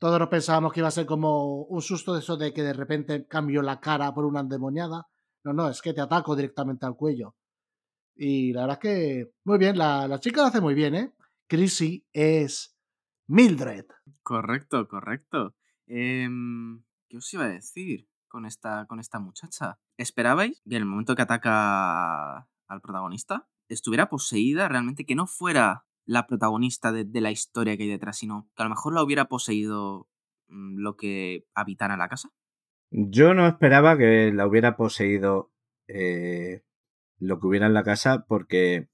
todos 0.01 0.19
nos 0.19 0.31
pensábamos 0.31 0.73
que 0.73 0.81
iba 0.81 0.89
a 0.89 0.91
ser 0.91 1.07
como 1.07 1.63
un 1.63 1.81
susto 1.81 2.15
de 2.15 2.19
eso 2.19 2.37
de 2.37 2.53
que 2.53 2.65
de 2.65 2.73
repente 2.73 3.29
cambió 3.29 3.63
la 3.63 3.79
cara 3.79 4.13
por 4.13 4.25
una 4.25 4.41
endemoniada. 4.41 5.07
No, 5.45 5.53
no, 5.53 5.69
es 5.69 5.81
que 5.81 5.93
te 5.93 6.01
ataco 6.01 6.35
directamente 6.35 6.87
al 6.87 6.97
cuello. 6.97 7.37
Y 8.15 8.53
la 8.53 8.63
verdad 8.63 8.79
es 8.83 8.91
que 8.91 9.33
muy 9.45 9.59
bien, 9.59 9.79
la, 9.79 10.07
la 10.09 10.21
chica 10.21 10.43
lo 10.43 10.49
hace 10.49 10.61
muy 10.61 10.75
bien, 10.75 10.95
¿eh? 10.95 11.13
Chrissy 11.49 12.07
es 12.13 12.77
Mildred. 13.27 13.87
Correcto, 14.23 14.89
correcto. 14.89 15.55
Eh, 15.87 16.29
¿Qué 17.09 17.17
os 17.17 17.35
iba 17.35 17.45
a 17.45 17.49
decir 17.49 18.09
con 18.29 18.47
esta, 18.47 18.87
con 18.87 19.01
esta 19.01 19.19
muchacha? 19.19 19.79
¿Esperabais 19.97 20.63
que 20.69 20.77
en 20.77 20.83
el 20.83 20.89
momento 20.89 21.15
que 21.15 21.23
ataca 21.23 22.49
al 22.67 22.81
protagonista 22.81 23.49
estuviera 23.69 24.09
poseída 24.09 24.69
realmente, 24.69 25.05
que 25.05 25.15
no 25.15 25.27
fuera 25.27 25.85
la 26.05 26.27
protagonista 26.27 26.93
de, 26.93 27.05
de, 27.05 27.21
la 27.21 27.31
historia 27.31 27.77
que 27.77 27.85
hay 27.85 27.89
detrás, 27.91 28.19
sino 28.19 28.51
que 28.57 28.63
a 28.63 28.67
lo 28.67 28.71
mejor 28.71 28.95
la 28.95 29.03
hubiera 29.03 29.27
poseído 29.27 30.09
mmm, 30.49 30.79
lo 30.79 30.97
que 30.97 31.47
habitara 31.55 31.95
en 31.95 32.01
la 32.01 32.09
casa? 32.09 32.31
Yo 32.91 33.35
no 33.35 33.47
esperaba 33.47 33.97
que 33.97 34.33
la 34.33 34.47
hubiera 34.47 34.77
poseído 34.77 35.53
eh, 35.89 36.63
lo 37.23 37.39
que 37.39 37.47
hubiera 37.47 37.67
en 37.67 37.75
la 37.75 37.85
casa 37.85 38.25
porque 38.27 38.89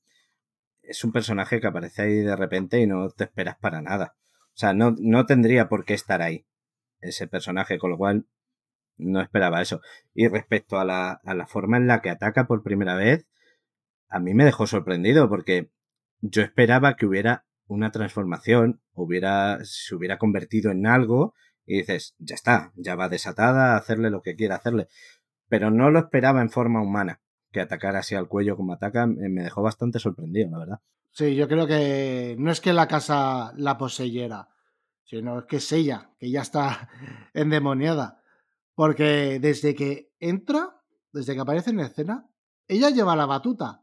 es 0.83 1.03
un 1.05 1.13
personaje 1.13 1.61
que 1.61 1.67
aparece 1.67 2.03
ahí 2.03 2.17
de 2.19 2.37
repente 2.37 2.81
y 2.81 2.87
no 2.87 3.09
te 3.11 3.25
esperas 3.25 3.57
para 3.59 3.81
nada. 3.81 4.17
O 4.49 4.57
sea, 4.61 4.73
no, 4.75 4.95
no 4.99 5.27
tendría 5.27 5.69
por 5.69 5.85
qué 5.85 5.95
estar 5.95 6.21
ahí 6.21 6.47
ese 7.01 7.27
personaje, 7.27 7.79
con 7.79 7.91
lo 7.91 7.97
cual 7.97 8.27
no 8.97 9.21
esperaba 9.21 9.63
eso. 9.63 9.81
Y 10.15 10.29
respecto 10.29 10.79
a 10.79 10.85
la, 10.85 11.21
a 11.25 11.35
la 11.35 11.47
forma 11.47 11.77
en 11.77 11.87
la 11.87 12.03
que 12.03 12.11
ataca 12.11 12.47
por 12.47 12.63
primera 12.63 12.97
vez, 12.97 13.27
a 14.09 14.19
mí 14.19 14.35
me 14.35 14.45
dejó 14.45 14.67
sorprendido 14.67 15.29
porque 15.29 15.71
yo 16.21 16.43
esperaba 16.43 16.97
que 16.97 17.07
hubiera 17.07 17.47
una 17.67 17.93
transformación, 17.93 18.81
hubiera, 18.93 19.59
se 19.63 19.95
hubiera 19.95 20.19
convertido 20.19 20.71
en 20.71 20.87
algo 20.87 21.35
y 21.65 21.79
dices, 21.79 22.15
ya 22.19 22.35
está, 22.35 22.73
ya 22.77 22.95
va 22.95 23.09
desatada 23.09 23.75
a 23.75 23.77
hacerle 23.77 24.11
lo 24.11 24.23
que 24.23 24.37
quiera 24.37 24.57
hacerle. 24.57 24.89
pero 25.49 25.71
no 25.71 25.91
lo 25.91 25.99
esperaba 26.01 26.43
en 26.43 26.51
forma 26.51 26.83
humana. 26.83 27.21
Que 27.59 27.63
atacara 27.63 27.99
así 27.99 28.15
al 28.15 28.29
cuello 28.29 28.57
como 28.57 28.73
ataca 28.73 29.05
me 29.09 29.43
dejó 29.43 29.63
bastante 29.63 29.99
sorprendido, 29.99 30.49
la 30.53 30.59
verdad. 30.59 30.81
Sí, 31.11 31.35
yo 31.35 31.49
creo 31.49 31.67
que 31.67 32.37
no 32.39 32.53
es 32.53 32.61
que 32.61 32.73
la 32.73 32.87
casa 32.87 33.53
la 33.57 33.77
poseyera, 33.77 34.49
sino 35.03 35.45
que 35.45 35.57
es 35.57 35.73
ella, 35.73 36.13
que 36.21 36.31
ya 36.31 36.43
está 36.43 36.89
endemoniada. 37.35 38.23
Porque 38.77 39.41
desde 39.41 39.75
que 39.75 40.13
entra, 40.21 40.81
desde 41.13 41.35
que 41.35 41.41
aparece 41.41 41.71
en 41.71 41.81
escena, 41.81 42.31
ella 42.69 42.91
lleva 42.91 43.17
la 43.17 43.27
batuta. 43.27 43.83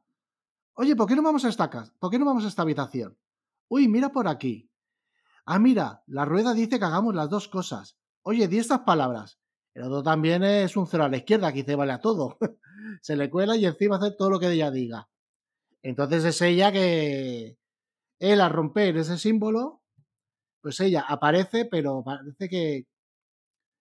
Oye, 0.75 0.95
¿por 0.95 1.09
qué 1.09 1.17
no 1.17 1.21
vamos 1.21 1.43
a 1.43 1.49
esta 1.49 1.69
casa? 1.69 1.93
¿Por 1.99 2.09
qué 2.09 2.17
no 2.17 2.23
vamos 2.23 2.45
a 2.45 2.47
esta 2.47 2.61
habitación? 2.61 3.17
Uy, 3.67 3.89
mira 3.89 4.13
por 4.13 4.29
aquí. 4.29 4.71
Ah, 5.45 5.59
mira, 5.59 6.01
la 6.07 6.23
rueda 6.23 6.53
dice 6.53 6.79
que 6.79 6.85
hagamos 6.85 7.13
las 7.13 7.29
dos 7.29 7.49
cosas. 7.49 7.97
Oye, 8.21 8.47
di 8.47 8.57
estas 8.57 8.79
palabras. 8.79 9.37
El 9.75 9.83
otro 9.83 10.01
también 10.01 10.43
es 10.43 10.77
un 10.77 10.87
cero 10.87 11.03
a 11.03 11.09
la 11.09 11.17
izquierda, 11.17 11.51
que 11.51 11.59
dice 11.59 11.75
vale 11.75 11.91
a 11.91 11.99
todo. 11.99 12.37
Se 13.01 13.15
le 13.15 13.29
cuela 13.29 13.57
y 13.57 13.65
encima 13.65 13.97
hace 13.97 14.11
todo 14.11 14.29
lo 14.29 14.39
que 14.39 14.49
ella 14.49 14.71
diga. 14.71 15.09
Entonces 15.83 16.23
es 16.23 16.41
ella 16.41 16.71
que 16.71 17.57
él 18.19 18.41
al 18.41 18.51
romper 18.51 18.95
ese 18.97 19.17
símbolo, 19.17 19.81
pues 20.61 20.79
ella 20.79 21.01
aparece, 21.07 21.65
pero 21.65 22.03
parece 22.03 22.47
que 22.49 22.87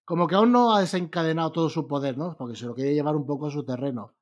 como 0.04 0.26
que 0.26 0.34
aún 0.34 0.52
no 0.52 0.74
ha 0.74 0.80
desencadenado 0.80 1.52
todo 1.52 1.70
su 1.70 1.86
poder, 1.86 2.18
¿no? 2.18 2.36
Porque 2.36 2.56
se 2.56 2.66
lo 2.66 2.74
quiere 2.74 2.92
llevar 2.92 3.16
un 3.16 3.24
poco 3.24 3.46
a 3.46 3.50
su 3.50 3.64
terreno. 3.64 4.14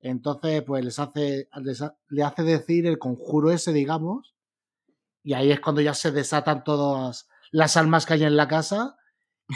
Entonces, 0.00 0.62
pues 0.62 0.84
les 0.84 0.98
hace, 0.98 1.48
le 2.08 2.22
hace 2.22 2.42
decir 2.44 2.86
el 2.86 2.98
conjuro 2.98 3.50
ese, 3.50 3.72
digamos, 3.72 4.34
y 5.22 5.34
ahí 5.34 5.52
es 5.52 5.60
cuando 5.60 5.80
ya 5.80 5.94
se 5.94 6.12
desatan 6.12 6.64
todas 6.64 7.28
las 7.50 7.76
almas 7.76 8.06
que 8.06 8.14
hay 8.14 8.24
en 8.24 8.36
la 8.36 8.48
casa, 8.48 8.96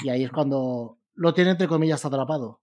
y 0.05 0.09
ahí 0.11 0.25
es 0.25 0.31
cuando 0.31 0.99
lo 1.17 1.35
tiene, 1.35 1.51
entre 1.51 1.69
comillas, 1.69 2.05
atrapado. 2.05 2.63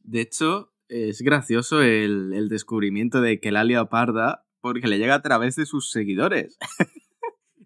De 0.00 0.20
hecho, 0.20 0.72
es 0.88 1.22
gracioso 1.22 1.80
el, 1.82 2.32
el 2.34 2.48
descubrimiento 2.48 3.20
de 3.20 3.40
que 3.40 3.52
la 3.52 3.88
parda 3.88 4.44
porque 4.60 4.88
le 4.88 4.98
llega 4.98 5.14
a 5.14 5.22
través 5.22 5.56
de 5.56 5.66
sus 5.66 5.90
seguidores. 5.90 6.58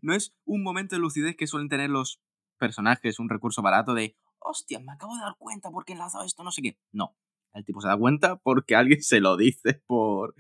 no 0.03 0.15
es 0.15 0.35
un 0.45 0.63
momento 0.63 0.97
de 0.97 1.01
lucidez 1.01 1.37
que 1.37 1.47
suelen 1.47 1.69
tener 1.69 1.91
los 1.91 2.21
personajes, 2.59 3.21
un 3.21 3.29
recurso 3.29 3.63
barato 3.63 3.95
de, 3.95 4.17
hostia, 4.41 4.81
me 4.81 4.93
acabo 4.93 5.15
de 5.15 5.23
dar 5.23 5.37
cuenta 5.39 5.71
porque 5.71 5.93
he 5.93 5.95
enlazado 5.95 6.25
esto, 6.25 6.43
no 6.43 6.51
sé 6.51 6.63
qué. 6.63 6.79
No, 6.93 7.17
el 7.55 7.65
tipo 7.65 7.81
se 7.81 7.89
da 7.89 7.97
cuenta 7.97 8.37
porque 8.37 8.75
alguien 8.75 9.03
se 9.03 9.21
lo 9.21 9.37
dice 9.37 9.83
por, 9.87 10.35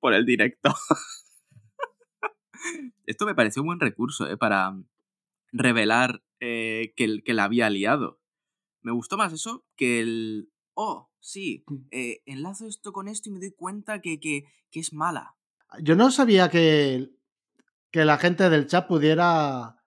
por 0.00 0.14
el 0.14 0.24
directo. 0.24 0.74
Esto 3.06 3.26
me 3.26 3.34
pareció 3.34 3.62
un 3.62 3.68
buen 3.68 3.80
recurso 3.80 4.28
¿eh? 4.28 4.36
para 4.36 4.76
revelar 5.52 6.22
eh, 6.40 6.92
que, 6.96 7.22
que 7.22 7.34
la 7.34 7.44
había 7.44 7.70
liado. 7.70 8.18
Me 8.82 8.92
gustó 8.92 9.16
más 9.16 9.32
eso 9.32 9.64
que 9.76 10.00
el... 10.00 10.52
Oh, 10.74 11.10
sí, 11.18 11.64
eh, 11.90 12.22
enlazo 12.26 12.66
esto 12.66 12.92
con 12.92 13.08
esto 13.08 13.28
y 13.28 13.32
me 13.32 13.40
doy 13.40 13.50
cuenta 13.50 14.00
que, 14.00 14.20
que, 14.20 14.44
que, 14.70 14.80
es 14.80 14.92
mala. 14.92 15.34
Yo 15.82 15.96
no 15.96 16.10
sabía 16.12 16.48
que, 16.48 17.10
que 17.90 18.04
la 18.04 18.18
gente 18.18 18.48
del 18.48 18.66
chat 18.66 18.86
pudiera 18.86 19.82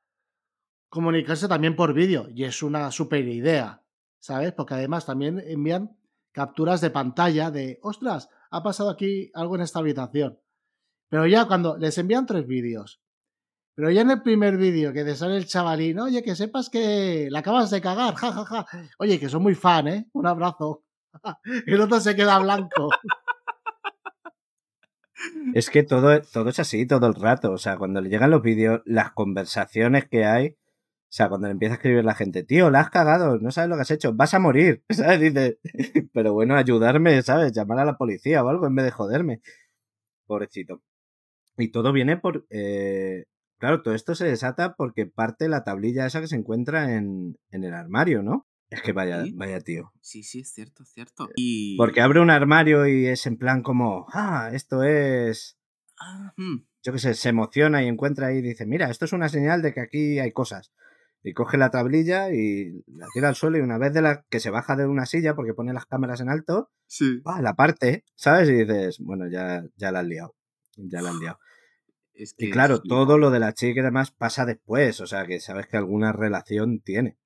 comunicarse 0.90 1.48
también 1.48 1.78
por 1.78 1.94
vídeo 1.94 2.28
y 2.30 2.44
es 2.44 2.62
una 2.62 2.92
super 2.92 3.26
idea, 3.26 3.84
¿sabes? 4.20 4.52
Porque 4.52 4.74
además 4.74 5.06
también 5.06 5.40
envían 5.40 5.98
capturas 6.34 6.82
de 6.82 6.90
pantalla 6.90 7.52
de, 7.52 7.80
ostras, 7.82 8.30
ha 8.50 8.62
pasado 8.62 8.90
aquí 8.90 9.32
algo 9.34 9.56
en 9.56 9.62
esta 9.62 9.80
habitación. 9.80 10.40
Pero 11.08 11.26
ya 11.28 11.46
cuando 11.46 11.78
les 11.78 11.98
envían 11.98 12.26
tres 12.26 12.46
vídeos, 12.48 13.02
pero 13.76 13.90
ya 13.90 14.02
en 14.02 14.12
el 14.12 14.22
primer 14.22 14.58
vídeo 14.58 14.94
que 14.94 15.04
te 15.04 15.16
sale 15.16 15.38
el 15.38 15.46
chavalín, 15.46 16.00
oye, 16.00 16.24
que 16.24 16.36
sepas 16.36 16.70
que 16.70 17.28
la 17.32 17.40
acabas 17.40 17.70
de 17.72 17.82
cagar, 17.82 18.16
jajaja. 18.16 18.66
Oye, 19.00 19.20
que 19.20 19.30
soy 19.30 19.40
muy 19.40 19.56
fan, 19.56 19.88
¿eh? 19.88 20.08
Un 20.14 20.28
abrazo. 20.28 20.84
el 21.66 21.82
otro 21.82 22.00
se 22.00 22.16
queda 22.16 22.40
blanco. 22.40 22.90
Es 25.54 25.70
que 25.70 25.84
todo, 25.84 26.22
todo 26.22 26.50
es 26.50 26.60
así 26.60 26.86
todo 26.86 27.08
el 27.08 27.16
rato. 27.16 27.52
O 27.52 27.58
sea, 27.58 27.78
cuando 27.78 28.02
le 28.02 28.10
llegan 28.10 28.32
los 28.32 28.42
vídeos, 28.42 28.82
las 28.86 29.12
conversaciones 29.12 30.08
que 30.08 30.26
hay, 30.26 30.58
o 31.12 31.14
sea, 31.14 31.30
cuando 31.30 31.48
le 31.48 31.52
empieza 31.54 31.74
a 31.74 31.78
escribir 31.78 32.06
la 32.06 32.16
gente, 32.16 32.44
tío, 32.44 32.70
la 32.72 32.80
has 32.80 32.90
cagado, 32.90 33.38
no 33.38 33.52
sabes 33.52 33.70
lo 33.70 33.76
que 33.76 33.82
has 33.82 33.92
hecho, 33.92 34.14
vas 34.14 34.34
a 34.34 34.40
morir, 34.40 34.84
¿sabes? 34.90 35.20
Dice, 35.20 35.60
pero 36.14 36.34
bueno, 36.34 36.56
ayudarme, 36.56 37.22
¿sabes? 37.22 37.52
Llamar 37.52 37.80
a 37.80 37.86
la 37.86 37.98
policía 37.98 38.44
o 38.44 38.50
algo 38.50 38.68
en 38.68 38.76
vez 38.76 38.86
de 38.86 38.92
joderme. 38.92 39.42
Pobrecito. 40.26 40.82
Y 41.58 41.70
todo 41.72 41.92
viene 41.94 42.18
por... 42.18 42.46
Eh, 42.50 43.26
claro, 43.62 43.84
todo 43.84 43.94
esto 43.94 44.16
se 44.16 44.26
desata 44.26 44.76
porque 44.76 45.06
parte 45.06 45.48
la 45.48 45.64
tablilla 45.64 46.08
esa 46.08 46.20
que 46.20 46.28
se 46.28 46.36
encuentra 46.36 46.96
en, 46.96 47.38
en 47.52 47.64
el 47.64 47.74
armario, 47.74 48.24
¿no? 48.24 48.48
Es 48.72 48.82
que 48.82 48.92
vaya, 48.92 49.24
vaya 49.36 49.60
tío. 49.60 49.92
Sí, 50.02 50.24
sí, 50.24 50.40
es 50.40 50.52
cierto, 50.52 50.84
es 50.84 50.90
cierto. 50.90 51.30
Eh, 51.30 51.34
y... 51.36 51.78
Porque 51.78 52.02
abre 52.02 52.22
un 52.22 52.32
armario 52.32 52.88
y 52.88 53.06
es 53.06 53.28
en 53.28 53.38
plan 53.38 53.62
como, 53.62 54.08
ah, 54.14 54.50
esto 54.52 54.84
es... 54.84 55.58
Ah, 56.00 56.34
hmm. 56.38 56.66
Yo 56.82 56.92
qué 56.92 57.00
sé, 57.00 57.14
se 57.14 57.30
emociona 57.30 57.84
y 57.84 57.88
encuentra 57.88 58.28
ahí 58.28 58.38
y 58.38 58.42
dice, 58.42 58.66
mira, 58.66 58.90
esto 58.90 59.06
es 59.06 59.14
una 59.14 59.30
señal 59.30 59.62
de 59.62 59.74
que 59.74 59.82
aquí 59.82 60.18
hay 60.18 60.32
cosas 60.32 60.72
y 61.24 61.34
coge 61.34 61.58
la 61.58 61.70
tablilla 61.70 62.34
y 62.34 62.84
la 62.88 63.06
tira 63.14 63.30
al 63.30 63.36
suelo 63.36 63.60
y 63.60 63.62
una 63.62 63.78
vez 63.78 63.94
de 63.94 64.02
la 64.02 64.26
que 64.30 64.40
se 64.40 64.50
baja 64.50 64.76
de 64.76 64.88
una 64.88 65.06
silla 65.06 65.36
porque 65.36 65.54
pone 65.54 65.74
las 65.74 65.86
cámaras 65.86 66.20
en 66.20 66.30
alto, 66.30 66.72
sí. 66.88 67.20
va 67.20 67.42
la 67.42 67.54
parte, 67.54 68.06
¿sabes? 68.16 68.50
Y 68.50 68.54
dices, 68.54 68.98
bueno, 69.00 69.28
ya, 69.30 69.64
ya 69.76 69.92
la 69.92 70.00
han 70.00 70.10
liado, 70.10 70.36
ya 70.78 71.02
la 71.04 71.12
han 71.12 71.20
liado. 71.20 71.38
Y 72.38 72.50
claro, 72.50 72.82
todo 72.82 73.18
lo 73.18 73.32
de 73.32 73.40
la 73.40 73.54
chica 73.54 73.82
y 73.82 73.84
demás 73.84 74.12
pasa 74.12 74.46
después, 74.46 75.00
o 75.02 75.08
sea 75.08 75.26
que 75.26 75.40
sabes 75.40 75.68
que 75.68 75.78
alguna 75.78 76.12
relación 76.12 76.80
tiene. 76.80 77.18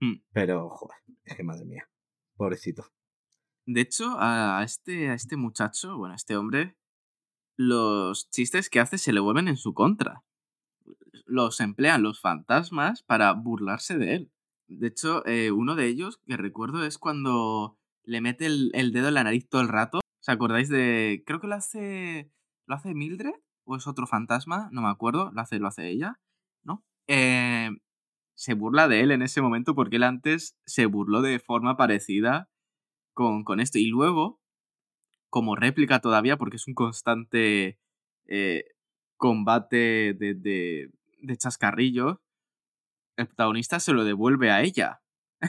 Hmm. 0.00 0.22
Pero, 0.32 0.70
joder, 0.70 0.98
es 1.24 1.36
que 1.36 1.44
madre 1.44 1.64
mía, 1.64 1.88
pobrecito. 2.36 2.86
De 3.66 3.80
hecho, 3.80 4.16
a 4.18 4.62
este, 4.64 5.08
a 5.08 5.14
este 5.14 5.36
muchacho, 5.36 5.96
bueno, 5.96 6.12
a 6.12 6.16
este 6.16 6.36
hombre, 6.36 6.76
los 7.56 8.28
chistes 8.30 8.68
que 8.68 8.80
hace 8.80 8.98
se 8.98 9.12
le 9.12 9.20
vuelven 9.20 9.48
en 9.48 9.56
su 9.56 9.72
contra 9.72 10.24
los 11.26 11.60
emplean 11.60 12.02
los 12.02 12.20
fantasmas 12.20 13.02
para 13.02 13.32
burlarse 13.32 13.98
de 13.98 14.14
él. 14.14 14.32
De 14.68 14.88
hecho, 14.88 15.26
eh, 15.26 15.50
uno 15.50 15.74
de 15.74 15.86
ellos 15.86 16.20
que 16.26 16.36
recuerdo 16.36 16.84
es 16.84 16.98
cuando 16.98 17.78
le 18.04 18.20
mete 18.20 18.46
el, 18.46 18.92
dedo 18.92 19.08
en 19.08 19.14
la 19.14 19.24
nariz 19.24 19.48
todo 19.48 19.62
el 19.62 19.68
rato. 19.68 20.00
¿Os 20.20 20.28
acordáis 20.28 20.68
de.? 20.68 21.22
Creo 21.26 21.40
que 21.40 21.46
lo 21.46 21.54
hace. 21.54 22.30
¿Lo 22.66 22.74
hace 22.74 22.94
Mildred? 22.94 23.34
¿O 23.64 23.76
es 23.76 23.86
otro 23.86 24.06
fantasma? 24.06 24.68
No 24.72 24.82
me 24.82 24.88
acuerdo. 24.88 25.30
Lo 25.32 25.40
hace, 25.40 25.58
lo 25.58 25.68
hace 25.68 25.88
ella. 25.88 26.20
¿No? 26.62 26.84
Eh, 27.06 27.70
se 28.34 28.54
burla 28.54 28.88
de 28.88 29.00
él 29.00 29.10
en 29.10 29.22
ese 29.22 29.40
momento 29.40 29.74
porque 29.74 29.96
él 29.96 30.02
antes 30.02 30.56
se 30.66 30.86
burló 30.86 31.22
de 31.22 31.38
forma 31.38 31.76
parecida 31.76 32.50
con, 33.12 33.44
con 33.44 33.60
esto. 33.60 33.78
Y 33.78 33.86
luego, 33.86 34.40
como 35.30 35.56
réplica 35.56 36.00
todavía, 36.00 36.36
porque 36.36 36.56
es 36.56 36.66
un 36.66 36.74
constante 36.74 37.78
eh, 38.26 38.64
combate 39.16 40.14
de, 40.14 40.34
de, 40.34 40.90
de 41.20 41.36
chascarrillo, 41.36 42.22
el 43.16 43.26
protagonista 43.26 43.80
se 43.80 43.92
lo 43.92 44.04
devuelve 44.04 44.50
a 44.50 44.62
ella. 44.62 45.02
o 45.42 45.48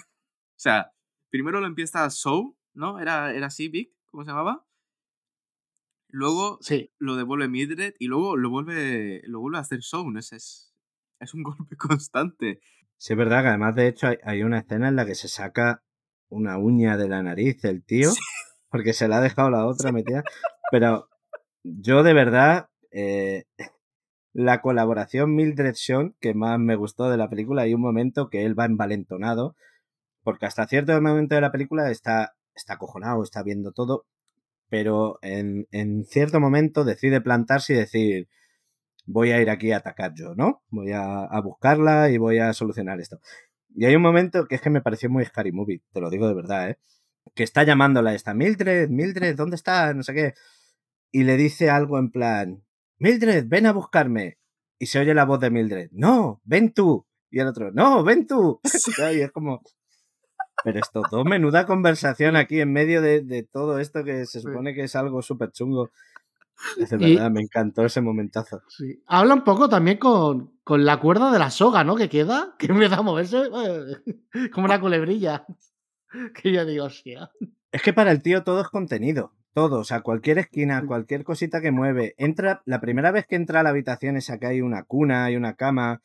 sea, 0.55 0.91
primero 1.29 1.59
lo 1.59 1.67
empieza 1.67 2.09
Show, 2.09 2.57
¿no? 2.73 2.99
Era, 2.99 3.33
era 3.33 3.47
así, 3.47 3.69
Vic, 3.69 3.91
¿cómo 4.05 4.23
se 4.23 4.29
llamaba? 4.29 4.65
Luego 6.15 6.59
sí. 6.61 6.89
lo 6.97 7.17
devuelve 7.17 7.49
Mildred 7.49 7.95
y 7.99 8.07
luego 8.07 8.37
lo 8.37 8.49
vuelve, 8.49 9.21
lo 9.25 9.41
vuelve 9.41 9.57
a 9.57 9.61
hacer 9.61 9.81
Show, 9.81 10.09
¿no? 10.09 10.17
Es, 10.17 10.31
es, 10.31 10.73
es 11.19 11.33
un 11.33 11.43
golpe 11.43 11.75
constante. 11.75 12.61
Sí, 12.95 13.11
es 13.11 13.17
verdad 13.17 13.41
que 13.41 13.49
además, 13.49 13.75
de 13.75 13.89
hecho, 13.89 14.07
hay, 14.23 14.43
una 14.43 14.59
escena 14.59 14.87
en 14.87 14.95
la 14.95 15.05
que 15.05 15.15
se 15.15 15.27
saca 15.27 15.83
una 16.29 16.57
uña 16.57 16.95
de 16.95 17.09
la 17.09 17.21
nariz 17.21 17.65
el 17.65 17.83
tío, 17.85 18.11
porque 18.69 18.93
se 18.93 19.09
la 19.09 19.17
ha 19.17 19.21
dejado 19.21 19.49
la 19.49 19.65
otra 19.65 19.91
metida. 19.91 20.23
Pero 20.71 21.09
yo 21.63 22.01
de 22.01 22.13
verdad, 22.13 22.69
eh, 22.91 23.43
la 24.33 24.61
colaboración 24.61 25.35
Mildred 25.35 25.73
Sean 25.73 26.15
que 26.21 26.33
más 26.33 26.57
me 26.59 26.77
gustó 26.77 27.09
de 27.09 27.17
la 27.17 27.29
película. 27.29 27.63
Hay 27.63 27.73
un 27.73 27.81
momento 27.81 28.29
que 28.29 28.45
él 28.45 28.57
va 28.57 28.63
envalentonado, 28.63 29.57
porque 30.23 30.45
hasta 30.45 30.65
cierto 30.65 30.93
momento 31.01 31.35
de 31.35 31.41
la 31.41 31.51
película 31.51 31.91
está, 31.91 32.37
está 32.55 32.75
acojonado, 32.75 33.21
está 33.21 33.43
viendo 33.43 33.73
todo, 33.73 34.05
pero 34.69 35.19
en, 35.21 35.67
en 35.71 36.05
cierto 36.05 36.39
momento 36.39 36.83
decide 36.83 37.21
plantarse 37.21 37.73
y 37.73 37.77
decir, 37.77 38.27
voy 39.05 39.31
a 39.31 39.41
ir 39.41 39.49
aquí 39.49 39.71
a 39.71 39.77
atacar 39.77 40.13
yo, 40.15 40.35
¿no? 40.35 40.63
Voy 40.69 40.91
a, 40.91 41.25
a, 41.25 41.41
buscarla 41.41 42.09
y 42.09 42.17
voy 42.17 42.39
a 42.39 42.53
solucionar 42.53 42.99
esto. 42.99 43.19
Y 43.75 43.85
hay 43.85 43.95
un 43.95 44.01
momento 44.01 44.47
que 44.47 44.55
es 44.55 44.61
que 44.61 44.69
me 44.69 44.81
pareció 44.81 45.09
muy 45.09 45.25
Scary 45.25 45.51
Movie, 45.51 45.83
te 45.93 46.01
lo 46.01 46.09
digo 46.09 46.27
de 46.27 46.33
verdad, 46.33 46.69
¿eh? 46.69 46.79
Que 47.33 47.43
está 47.43 47.63
llamándola 47.63 48.13
esta, 48.13 48.33
Mildred, 48.33 48.89
Mildred, 48.89 49.35
¿dónde 49.35 49.55
está? 49.55 49.93
No 49.93 50.03
sé 50.03 50.13
qué. 50.13 50.33
Y 51.11 51.23
le 51.23 51.37
dice 51.37 51.69
algo 51.69 51.97
en 51.97 52.11
plan, 52.11 52.63
Mildred, 52.99 53.45
ven 53.47 53.65
a 53.65 53.73
buscarme. 53.73 54.37
Y 54.77 54.87
se 54.87 54.99
oye 54.99 55.13
la 55.13 55.25
voz 55.25 55.39
de 55.39 55.49
Mildred, 55.49 55.89
no, 55.91 56.41
ven 56.43 56.73
tú. 56.73 57.07
Y 57.29 57.39
el 57.39 57.47
otro, 57.47 57.71
no, 57.71 58.03
ven 58.03 58.27
tú. 58.27 58.59
y 59.13 59.21
es 59.21 59.31
como... 59.31 59.61
Pero 60.65 60.79
esto, 60.79 61.03
todo 61.07 61.23
menuda 61.23 61.67
conversación 61.67 62.35
aquí 62.35 62.59
en 62.59 62.73
medio 62.73 62.99
de, 62.99 63.47
todo 63.51 63.77
esto 63.77 64.03
que 64.03 64.25
se 64.25 64.41
supone 64.41 64.73
que 64.73 64.81
es 64.81 64.95
algo 64.95 65.21
súper 65.21 65.51
chungo. 65.51 65.91
Es 66.77 66.89
de 66.89 66.97
verdad, 66.97 67.29
me 67.29 67.41
encantó 67.41 67.85
ese 67.85 68.01
momentazo. 68.01 68.63
Sí. 68.67 69.03
Habla 69.05 69.35
un 69.35 69.43
poco 69.43 69.69
también 69.69 69.99
con, 69.99 70.53
con, 70.63 70.83
la 70.83 70.99
cuerda 70.99 71.31
de 71.31 71.37
la 71.37 71.51
soga, 71.51 71.83
¿no? 71.83 71.95
Que 71.95 72.09
queda, 72.09 72.55
que 72.57 72.65
empieza 72.65 72.95
a 72.95 73.01
moverse 73.03 73.37
como 74.51 74.65
una 74.65 74.81
culebrilla. 74.81 75.45
Que 76.33 76.53
yo 76.53 76.65
digo, 76.65 76.85
hostia. 76.85 77.29
Es 77.73 77.81
que 77.81 77.91
para 77.91 78.09
el 78.09 78.21
tío 78.21 78.43
todo 78.43 78.61
es 78.61 78.69
contenido. 78.69 79.33
Todo, 79.53 79.79
o 79.79 79.83
sea, 79.83 79.99
cualquier 79.99 80.37
esquina, 80.37 80.85
cualquier 80.87 81.25
cosita 81.25 81.59
que 81.59 81.71
mueve. 81.71 82.15
Entra, 82.17 82.61
la 82.65 82.79
primera 82.79 83.11
vez 83.11 83.27
que 83.27 83.35
entra 83.35 83.59
a 83.59 83.63
la 83.63 83.71
habitación 83.71 84.15
esa 84.15 84.39
que 84.39 84.47
hay 84.47 84.61
una 84.61 84.83
cuna, 84.83 85.25
hay 85.25 85.35
una 85.35 85.55
cama, 85.55 86.01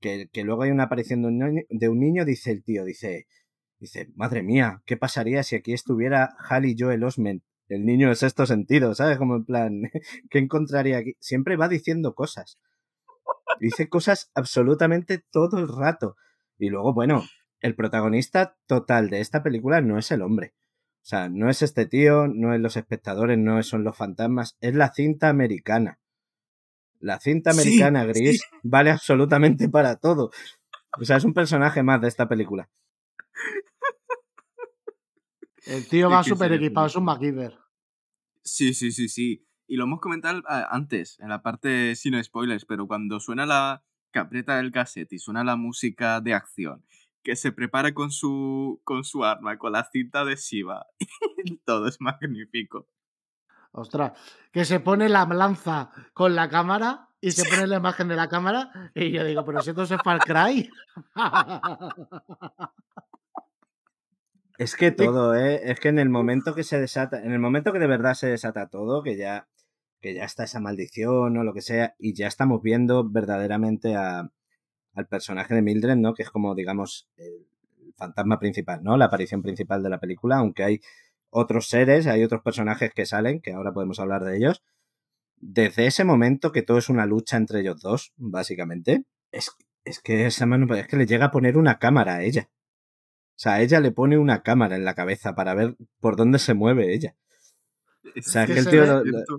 que, 0.00 0.28
que 0.30 0.44
luego 0.44 0.64
hay 0.64 0.70
una 0.70 0.84
aparición 0.84 1.22
de 1.22 1.28
un, 1.28 1.38
niño, 1.38 1.62
de 1.70 1.88
un 1.88 1.98
niño, 1.98 2.26
dice 2.26 2.50
el 2.50 2.62
tío, 2.62 2.84
dice, 2.84 3.26
dice, 3.78 4.08
madre 4.14 4.42
mía, 4.42 4.82
¿qué 4.86 4.96
pasaría 4.96 5.42
si 5.42 5.56
aquí 5.56 5.72
estuviera 5.72 6.36
Hal 6.48 6.66
y 6.66 6.76
Joel 6.78 7.04
Osment? 7.04 7.42
El 7.68 7.84
niño 7.84 8.08
de 8.08 8.14
sexto 8.14 8.46
sentido, 8.46 8.94
¿sabes? 8.94 9.18
Como 9.18 9.36
en 9.36 9.44
plan, 9.44 9.82
¿qué 10.30 10.38
encontraría 10.38 10.98
aquí? 10.98 11.16
Siempre 11.20 11.56
va 11.56 11.68
diciendo 11.68 12.14
cosas. 12.14 12.58
Dice 13.60 13.88
cosas 13.88 14.30
absolutamente 14.34 15.22
todo 15.30 15.58
el 15.58 15.68
rato. 15.68 16.16
Y 16.58 16.70
luego, 16.70 16.92
bueno, 16.94 17.24
el 17.60 17.74
protagonista 17.74 18.56
total 18.66 19.10
de 19.10 19.20
esta 19.20 19.42
película 19.42 19.80
no 19.80 19.98
es 19.98 20.10
el 20.10 20.22
hombre. 20.22 20.54
O 21.02 21.06
sea, 21.08 21.28
no 21.28 21.48
es 21.48 21.62
este 21.62 21.86
tío, 21.86 22.26
no 22.28 22.54
es 22.54 22.60
los 22.60 22.76
espectadores, 22.76 23.38
no 23.38 23.62
son 23.62 23.84
los 23.84 23.96
fantasmas, 23.96 24.56
es 24.60 24.74
la 24.74 24.92
cinta 24.92 25.28
americana. 25.28 25.98
La 27.00 27.18
cinta 27.20 27.52
americana 27.52 28.02
Sí, 28.02 28.08
gris 28.08 28.40
sí. 28.40 28.56
vale 28.62 28.90
absolutamente 28.90 29.68
para 29.68 29.96
todo. 29.96 30.30
O 31.00 31.04
sea, 31.04 31.16
es 31.16 31.24
un 31.24 31.32
personaje 31.34 31.82
más 31.82 32.00
de 32.00 32.08
esta 32.08 32.28
película. 32.28 32.68
El 35.68 35.86
tío 35.86 36.08
va 36.08 36.24
súper 36.24 36.52
equipado, 36.52 36.86
es 36.86 36.96
un. 36.96 37.04
MacGyver. 37.04 37.58
Sí, 38.42 38.72
sí, 38.72 38.90
sí, 38.90 39.08
sí. 39.08 39.46
Y 39.66 39.76
lo 39.76 39.84
hemos 39.84 40.00
comentado 40.00 40.42
ah, 40.48 40.66
antes, 40.70 41.20
en 41.20 41.28
la 41.28 41.42
parte 41.42 41.94
sin 41.94 42.22
spoilers, 42.24 42.64
pero 42.64 42.86
cuando 42.86 43.20
suena 43.20 43.44
la 43.44 43.84
que 44.10 44.18
aprieta 44.18 44.58
el 44.60 44.72
cassette 44.72 45.12
y 45.12 45.18
suena 45.18 45.44
la 45.44 45.56
música 45.56 46.22
de 46.22 46.32
acción, 46.32 46.82
que 47.22 47.36
se 47.36 47.52
prepara 47.52 47.92
con 47.92 48.10
su, 48.10 48.80
con 48.84 49.04
su 49.04 49.24
arma, 49.24 49.58
con 49.58 49.72
la 49.72 49.84
cinta 49.84 50.20
adhesiva, 50.20 50.86
todo 51.66 51.86
es 51.86 52.00
magnífico. 52.00 52.88
Ostras, 53.72 54.12
que 54.50 54.64
se 54.64 54.80
pone 54.80 55.10
la 55.10 55.26
lanza 55.26 55.90
con 56.14 56.34
la 56.34 56.48
cámara 56.48 57.10
y 57.20 57.32
se 57.32 57.44
pone 57.44 57.66
la 57.66 57.76
imagen 57.76 58.08
de 58.08 58.16
la 58.16 58.28
cámara 58.28 58.90
y 58.94 59.10
yo 59.10 59.22
digo, 59.22 59.44
pero 59.44 59.60
si 59.60 59.70
esto 59.70 59.82
es 59.82 59.90
Far 60.02 60.20
Cry. 60.20 60.70
Es 64.58 64.74
que 64.74 64.90
todo, 64.90 65.36
¿eh? 65.36 65.70
Es 65.70 65.78
que 65.78 65.88
en 65.88 66.00
el 66.00 66.08
momento 66.10 66.52
que 66.54 66.64
se 66.64 66.80
desata, 66.80 67.22
en 67.22 67.32
el 67.32 67.38
momento 67.38 67.72
que 67.72 67.78
de 67.78 67.86
verdad 67.86 68.14
se 68.14 68.26
desata 68.26 68.68
todo, 68.68 69.04
que 69.04 69.16
ya, 69.16 69.48
que 70.00 70.14
ya 70.14 70.24
está 70.24 70.44
esa 70.44 70.58
maldición 70.58 71.36
o 71.36 71.44
lo 71.44 71.54
que 71.54 71.62
sea, 71.62 71.94
y 71.96 72.12
ya 72.12 72.26
estamos 72.26 72.60
viendo 72.60 73.08
verdaderamente 73.08 73.94
a, 73.94 74.28
al 74.94 75.06
personaje 75.06 75.54
de 75.54 75.62
Mildred, 75.62 75.96
¿no? 75.96 76.12
Que 76.12 76.24
es 76.24 76.30
como, 76.30 76.56
digamos, 76.56 77.08
el 77.16 77.46
fantasma 77.96 78.40
principal, 78.40 78.82
¿no? 78.82 78.96
La 78.96 79.04
aparición 79.06 79.42
principal 79.42 79.80
de 79.80 79.90
la 79.90 80.00
película, 80.00 80.38
aunque 80.38 80.64
hay 80.64 80.80
otros 81.30 81.68
seres, 81.68 82.08
hay 82.08 82.24
otros 82.24 82.42
personajes 82.42 82.92
que 82.92 83.06
salen, 83.06 83.40
que 83.40 83.52
ahora 83.52 83.72
podemos 83.72 84.00
hablar 84.00 84.24
de 84.24 84.36
ellos. 84.36 84.64
Desde 85.36 85.86
ese 85.86 86.02
momento 86.02 86.50
que 86.50 86.62
todo 86.62 86.78
es 86.78 86.88
una 86.88 87.06
lucha 87.06 87.36
entre 87.36 87.60
ellos 87.60 87.80
dos, 87.80 88.12
básicamente, 88.16 89.04
es, 89.30 89.52
es 89.84 90.00
que 90.00 90.26
esa 90.26 90.46
mano, 90.46 90.74
es 90.74 90.88
que 90.88 90.96
le 90.96 91.06
llega 91.06 91.26
a 91.26 91.30
poner 91.30 91.56
una 91.56 91.78
cámara 91.78 92.16
a 92.16 92.22
ella. 92.24 92.48
O 93.38 93.40
sea, 93.40 93.60
ella 93.60 93.78
le 93.78 93.92
pone 93.92 94.18
una 94.18 94.42
cámara 94.42 94.74
en 94.74 94.84
la 94.84 94.94
cabeza 94.94 95.36
para 95.36 95.54
ver 95.54 95.76
por 96.00 96.16
dónde 96.16 96.40
se 96.40 96.54
mueve 96.54 96.92
ella. 96.92 97.14
O 98.04 98.20
sea, 98.22 98.42
es 98.42 98.48
Que 98.48 98.54
que 98.54 98.60
el 98.60 98.68
tío... 98.68 98.80
ve- 98.80 98.86
lo- 98.88 99.04
lo- 99.04 99.12
Cierto. 99.12 99.38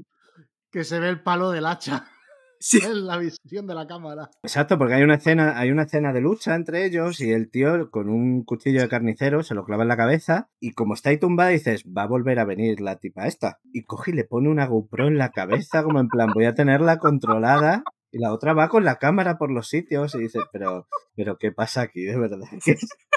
que 0.71 0.83
se 0.85 0.99
ve 1.01 1.09
el 1.09 1.21
palo 1.21 1.51
del 1.51 1.65
hacha 1.65 2.07
Sí, 2.61 2.79
en 2.83 3.07
la 3.07 3.17
visión 3.17 3.67
de 3.67 3.75
la 3.75 3.87
cámara. 3.87 4.29
Exacto, 4.43 4.77
porque 4.77 4.93
hay 4.93 5.03
una 5.03 5.15
escena, 5.15 5.57
hay 5.59 5.71
una 5.71 5.83
escena 5.83 6.11
de 6.13 6.19
lucha 6.21 6.55
entre 6.55 6.85
ellos 6.85 7.19
y 7.21 7.31
el 7.31 7.49
tío 7.49 7.89
con 7.89 8.09
un 8.09 8.43
cuchillo 8.43 8.81
de 8.81 8.89
carnicero 8.89 9.43
se 9.43 9.53
lo 9.55 9.63
clava 9.65 9.83
en 9.83 9.89
la 9.89 9.95
cabeza 9.97 10.49
y 10.61 10.71
como 10.73 10.93
está 10.93 11.09
ahí 11.09 11.17
tumbada 11.17 11.49
dices, 11.51 11.83
va 11.85 12.03
a 12.03 12.07
volver 12.07 12.37
a 12.39 12.43
venir 12.45 12.79
la 12.81 12.97
tipa 12.97 13.27
esta. 13.27 13.59
Y 13.73 13.83
coge 13.83 14.11
y 14.11 14.13
le 14.13 14.23
pone 14.25 14.49
una 14.49 14.65
GoPro 14.65 15.07
en 15.07 15.17
la 15.17 15.29
cabeza 15.31 15.83
como 15.83 15.99
en 16.01 16.07
plan, 16.09 16.31
voy 16.33 16.45
a 16.45 16.53
tenerla 16.53 16.99
controlada 16.99 17.83
y 18.11 18.19
la 18.19 18.33
otra 18.33 18.53
va 18.53 18.67
con 18.69 18.83
la 18.85 18.95
cámara 18.97 19.37
por 19.37 19.51
los 19.51 19.67
sitios 19.69 20.13
y 20.15 20.19
dices, 20.19 20.43
pero, 20.51 20.87
pero 21.15 21.37
¿qué 21.37 21.51
pasa 21.53 21.81
aquí? 21.81 22.03
De 22.03 22.17
verdad. 22.17 22.39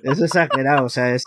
es, 0.00 0.20
exagerado, 0.20 0.86
o 0.86 0.88
sea, 0.88 1.14
es 1.14 1.24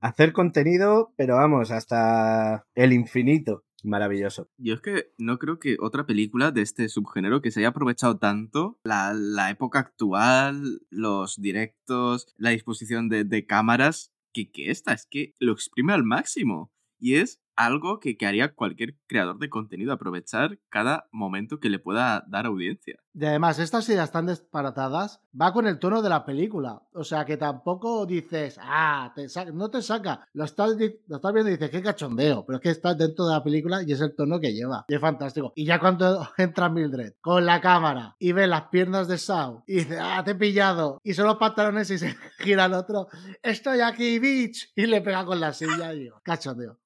hacer 0.00 0.32
contenido, 0.32 1.12
pero 1.16 1.36
vamos, 1.36 1.70
hasta 1.70 2.64
el 2.74 2.92
infinito. 2.92 3.64
Maravilloso. 3.84 4.48
Yo 4.58 4.74
es 4.74 4.80
que 4.80 5.12
no 5.18 5.38
creo 5.38 5.58
que 5.58 5.76
otra 5.80 6.06
película 6.06 6.52
de 6.52 6.62
este 6.62 6.88
subgénero 6.88 7.42
que 7.42 7.50
se 7.50 7.60
haya 7.60 7.70
aprovechado 7.70 8.16
tanto 8.18 8.78
la, 8.84 9.50
época 9.50 9.80
actual, 9.80 10.80
los 10.88 11.40
directos, 11.40 12.32
la 12.36 12.50
disposición 12.50 13.08
de, 13.08 13.24
de 13.24 13.44
cámaras, 13.44 14.12
que, 14.32 14.52
que 14.52 14.70
esta 14.70 14.92
es 14.92 15.06
que 15.10 15.34
lo 15.40 15.52
exprime 15.52 15.92
al 15.92 16.04
máximo. 16.04 16.72
Y 17.00 17.16
es 17.16 17.41
algo 17.56 18.00
que, 18.00 18.16
que 18.16 18.26
haría 18.26 18.54
cualquier 18.54 18.96
creador 19.06 19.38
de 19.38 19.48
contenido, 19.48 19.92
aprovechar 19.92 20.58
cada 20.68 21.08
momento 21.12 21.60
que 21.60 21.70
le 21.70 21.78
pueda 21.78 22.24
dar 22.28 22.46
audiencia. 22.46 22.98
Y 23.14 23.24
además, 23.26 23.58
estas 23.58 23.88
ideas 23.90 24.10
tan 24.10 24.26
disparatadas 24.26 25.20
va 25.38 25.52
con 25.52 25.66
el 25.66 25.78
tono 25.78 26.00
de 26.00 26.08
la 26.08 26.24
película. 26.24 26.82
O 26.94 27.04
sea, 27.04 27.24
que 27.26 27.36
tampoco 27.36 28.06
dices, 28.06 28.58
ah, 28.60 29.12
te 29.14 29.26
no 29.52 29.70
te 29.70 29.82
saca. 29.82 30.26
Lo 30.32 30.44
estás, 30.44 30.76
lo 31.06 31.16
estás 31.16 31.32
viendo 31.32 31.50
y 31.50 31.54
dices, 31.54 31.70
qué 31.70 31.82
cachondeo. 31.82 32.46
Pero 32.46 32.56
es 32.56 32.62
que 32.62 32.70
estás 32.70 32.96
dentro 32.96 33.26
de 33.26 33.34
la 33.34 33.44
película 33.44 33.82
y 33.82 33.92
es 33.92 34.00
el 34.00 34.14
tono 34.14 34.40
que 34.40 34.54
lleva. 34.54 34.86
Y 34.88 34.94
es 34.94 35.00
fantástico. 35.00 35.52
Y 35.54 35.66
ya 35.66 35.78
cuando 35.78 36.26
entra 36.38 36.70
Mildred 36.70 37.14
con 37.20 37.44
la 37.44 37.60
cámara 37.60 38.16
y 38.18 38.32
ve 38.32 38.46
las 38.46 38.68
piernas 38.68 39.08
de 39.08 39.18
Sao 39.18 39.64
y 39.66 39.76
dice, 39.76 39.98
ah, 40.00 40.22
te 40.24 40.32
he 40.32 40.34
pillado. 40.34 40.98
Y 41.04 41.12
son 41.12 41.26
los 41.26 41.36
pantalones 41.36 41.90
y 41.90 41.98
se 41.98 42.16
gira 42.38 42.64
al 42.64 42.74
otro, 42.74 43.08
estoy 43.42 43.80
aquí, 43.80 44.18
bitch. 44.18 44.72
Y 44.74 44.86
le 44.86 45.02
pega 45.02 45.24
con 45.26 45.38
la 45.38 45.52
silla 45.52 45.92
y 45.92 46.00
digo, 46.00 46.20
cachondeo. 46.22 46.78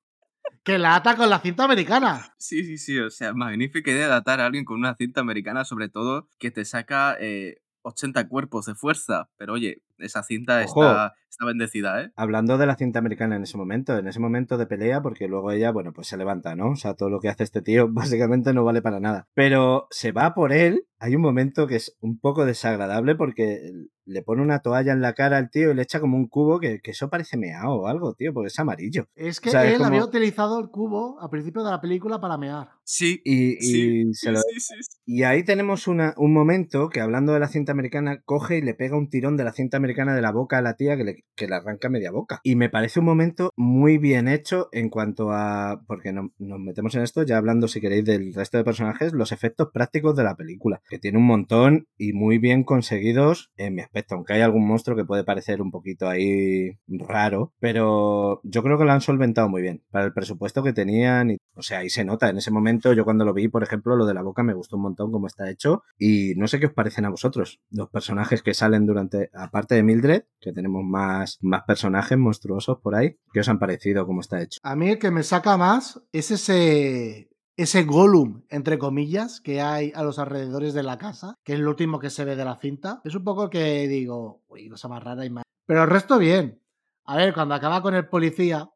Que 0.65 0.79
la 0.79 0.97
ata 0.97 1.17
con 1.17 1.31
la 1.31 1.41
cinta 1.41 1.65
americana. 1.65 2.35
Sí, 2.39 2.65
sí, 2.65 2.79
sí, 2.79 2.99
o 2.99 3.11
sea, 3.11 3.33
magnífica 3.35 3.91
idea 3.91 4.09
de 4.09 4.15
atar 4.15 4.41
a 4.41 4.47
alguien 4.47 4.65
con 4.65 4.79
una 4.79 4.97
cinta 4.97 5.21
americana, 5.21 5.65
sobre 5.65 5.89
todo 5.89 6.29
que 6.39 6.51
te 6.51 6.65
saca 6.65 7.17
eh, 7.21 7.63
80 7.83 8.29
cuerpos 8.29 8.67
de 8.67 8.75
fuerza. 8.75 9.31
Pero 9.37 9.53
oye, 9.55 9.83
esa 9.99 10.23
cinta 10.23 10.63
está, 10.63 11.15
está 11.31 11.45
bendecida, 11.47 12.03
¿eh? 12.03 12.11
Hablando 12.17 12.59
de 12.59 12.67
la 12.67 12.77
cinta 12.77 12.99
americana 12.99 13.37
en 13.37 13.43
ese 13.43 13.57
momento, 13.57 13.97
en 13.99 14.07
ese 14.09 14.21
momento 14.21 14.57
de 14.59 14.67
pelea, 14.67 15.03
porque 15.03 15.29
luego 15.29 15.51
ella, 15.53 15.71
bueno, 15.73 15.93
pues 15.93 16.07
se 16.09 16.17
levanta, 16.17 16.55
¿no? 16.55 16.71
O 16.71 16.77
sea, 16.77 16.95
todo 16.95 17.11
lo 17.11 17.21
que 17.21 17.29
hace 17.29 17.45
este 17.45 17.63
tío 17.63 17.89
básicamente 17.91 18.53
no 18.53 18.65
vale 18.65 18.83
para 18.83 19.01
nada. 19.01 19.27
Pero 19.35 19.87
se 19.91 20.13
va 20.13 20.35
por 20.35 20.53
él. 20.53 20.83
Hay 20.99 21.15
un 21.15 21.21
momento 21.21 21.67
que 21.67 21.77
es 21.77 21.95
un 22.01 22.19
poco 22.19 22.47
desagradable 22.47 23.17
porque 23.17 23.71
le 24.07 24.23
pone 24.23 24.41
una 24.41 24.61
toalla 24.61 24.93
en 24.93 25.03
la 25.03 25.13
cara 25.13 25.37
al 25.37 25.51
tío 25.51 25.71
y 25.71 25.75
le 25.75 25.83
echa 25.83 26.01
como 26.01 26.17
un 26.17 26.27
cubo 26.27 26.59
que, 26.59 26.81
que 26.81 26.93
eso 26.93 27.11
parece 27.11 27.37
meao 27.37 27.75
o 27.83 27.87
algo, 27.87 28.15
tío, 28.15 28.33
porque 28.33 28.47
es 28.47 28.59
amarillo. 28.59 29.07
Es 29.15 29.41
que 29.41 29.51
O 29.51 29.53
sea, 29.53 29.65
es 29.67 29.73
él 29.73 29.77
como- 29.79 29.89
había 29.89 30.05
utilizado 30.05 30.59
el 30.59 30.69
cubo 30.71 31.21
al 31.21 31.29
principio 31.29 31.63
de 31.65 31.71
la 31.73 31.81
película 31.83 32.19
para 32.19 32.39
mear. 32.39 32.69
Sí, 32.85 33.21
Y, 33.25 33.59
y 33.59 33.61
sí, 33.61 34.15
se 34.15 34.27
sí, 34.29 34.33
lo- 34.33 34.41
sí, 34.41 34.61
sí. 34.61 34.75
y 35.05 35.25
ahí 35.25 35.43
tenemos 35.45 35.87
una, 35.87 36.15
un 36.17 36.33
momento 36.33 36.89
que 36.89 37.01
hablando 37.03 37.35
de 37.35 37.41
la 37.41 37.49
cinta 37.49 37.73
americana, 37.73 38.23
coge 38.25 38.57
y 38.59 38.63
le 38.63 38.73
pega 38.73 38.97
un 38.97 39.11
tirón 39.11 39.37
de 39.37 39.45
la 39.45 39.53
cinta 39.53 39.77
americana 39.77 39.86
de 39.87 40.23
la 40.23 40.33
boca 40.33 40.59
a 40.59 40.63
la 40.63 40.75
tía 40.75 40.97
que 40.97 41.05
le, 41.05 41.25
arranca 41.55 41.89
media 41.89 42.11
boca. 42.11 42.41
Y 42.43 42.57
me 42.57 42.69
parece 42.69 43.01
un 43.01 43.07
momento 43.07 43.51
muy 43.57 43.99
bien 43.99 44.29
hecho 44.29 44.69
en 44.73 44.89
cuanto 44.91 45.31
a... 45.31 45.83
Porque 45.87 46.13
no- 46.13 46.33
nos 46.39 46.59
metemos 46.61 46.95
en 46.95 47.03
esto 47.03 47.23
ya 47.23 47.37
hablando, 47.37 47.69
si 47.69 47.81
queréis, 47.81 48.05
del 48.05 48.35
resto 48.35 48.59
de 48.59 48.65
personajes, 48.65 49.13
los 49.13 49.33
efectos 49.33 49.69
prácticos 49.73 50.17
de 50.17 50.25
la 50.25 50.37
película, 50.37 50.81
que 50.89 50.99
tiene 50.99 51.19
un 51.19 51.27
montón 51.27 51.87
y 51.97 52.13
muy 52.13 52.39
bien 52.39 52.65
conseguidos 52.65 53.51
en 53.57 53.75
mi 53.75 53.83
aspecto, 53.83 54.15
aunque 54.15 54.35
hay 54.35 54.41
algún 54.43 54.67
monstruo 54.67 54.97
que 54.97 55.05
puede 55.05 55.25
parecer 55.25 55.63
un 55.63 55.71
poquito 55.71 56.09
ahí 56.09 56.79
raro, 56.89 57.53
pero 57.61 58.41
yo 58.45 58.63
creo 58.63 58.79
que 58.79 58.85
lo 58.85 58.93
han 58.93 59.01
solventado 59.01 59.49
muy 59.49 59.63
bien 59.63 59.83
para 59.91 60.07
el 60.07 60.13
presupuesto 60.13 60.63
que 60.63 60.73
tenían. 60.73 61.31
Y, 61.33 61.37
o 61.57 61.63
sea, 61.63 61.79
ahí 61.79 61.91
se 61.91 62.05
nota 62.05 62.29
en 62.29 62.39
ese 62.39 62.51
momento, 62.51 62.93
yo 62.93 63.05
cuando 63.05 63.25
lo 63.25 63.33
vi, 63.33 63.49
por 63.49 63.63
ejemplo, 63.63 63.97
lo 63.97 64.07
de 64.07 64.15
la 64.15 64.23
boca 64.23 64.43
me 64.43 64.55
gustó 64.55 64.77
un 64.77 64.83
montón 64.83 65.11
cómo 65.11 65.27
está 65.27 65.51
hecho 65.51 65.83
y 65.99 66.35
no 66.37 66.47
sé 66.49 66.61
qué 66.61 66.67
os 66.67 66.73
parecen 66.73 67.05
a 67.05 67.11
vosotros, 67.11 67.61
los 67.71 67.89
personajes 67.89 68.43
que 68.43 68.55
salen 68.55 68.87
durante, 68.87 69.31
aparte 69.35 69.75
de 69.75 69.83
Mildred, 69.83 70.25
que 70.41 70.53
tenemos 70.53 70.85
más, 70.85 71.39
más 71.41 71.63
personajes 71.65 72.19
monstruosos 72.19 72.79
por 72.79 72.95
ahí, 72.95 73.17
¿qué 73.33 73.41
os 73.41 73.49
han 73.49 73.59
parecido 73.59 74.07
cómo 74.07 74.21
está 74.21 74.41
hecho? 74.41 74.61
A 74.63 74.77
mí 74.77 74.91
el 74.91 74.99
que 74.99 75.11
me 75.11 75.23
saca 75.23 75.57
más 75.57 76.03
es 76.13 76.31
ese, 76.31 77.31
ese 77.57 77.85
Gollum, 77.85 78.43
entre 78.51 78.79
comillas, 78.79 79.41
que 79.41 79.61
hay 79.61 79.93
a 79.95 80.03
los 80.03 80.19
alrededores 80.19 80.75
de 80.75 80.83
la 80.83 80.99
casa, 80.99 81.35
que 81.43 81.55
es 81.55 81.61
lo 81.61 81.71
último 81.71 81.99
que 81.99 82.11
se 82.11 82.25
ve 82.25 82.37
de 82.37 82.45
la 82.45 82.57
cinta. 82.57 83.01
Es 83.05 83.15
un 83.15 83.25
poco 83.25 83.49
que 83.49 83.89
digo, 83.89 84.43
uy, 84.49 84.69
cosa 84.69 84.89
más 84.89 85.03
rara 85.03 85.25
y 85.25 85.31
más. 85.31 85.45
Pero 85.67 85.83
el 85.83 85.91
resto 85.91 86.19
bien. 86.19 86.61
A 87.05 87.17
ver, 87.17 87.33
cuando 87.33 87.55
acaba 87.55 87.83
con 87.83 87.95
el 87.95 88.09
policía 88.09 88.69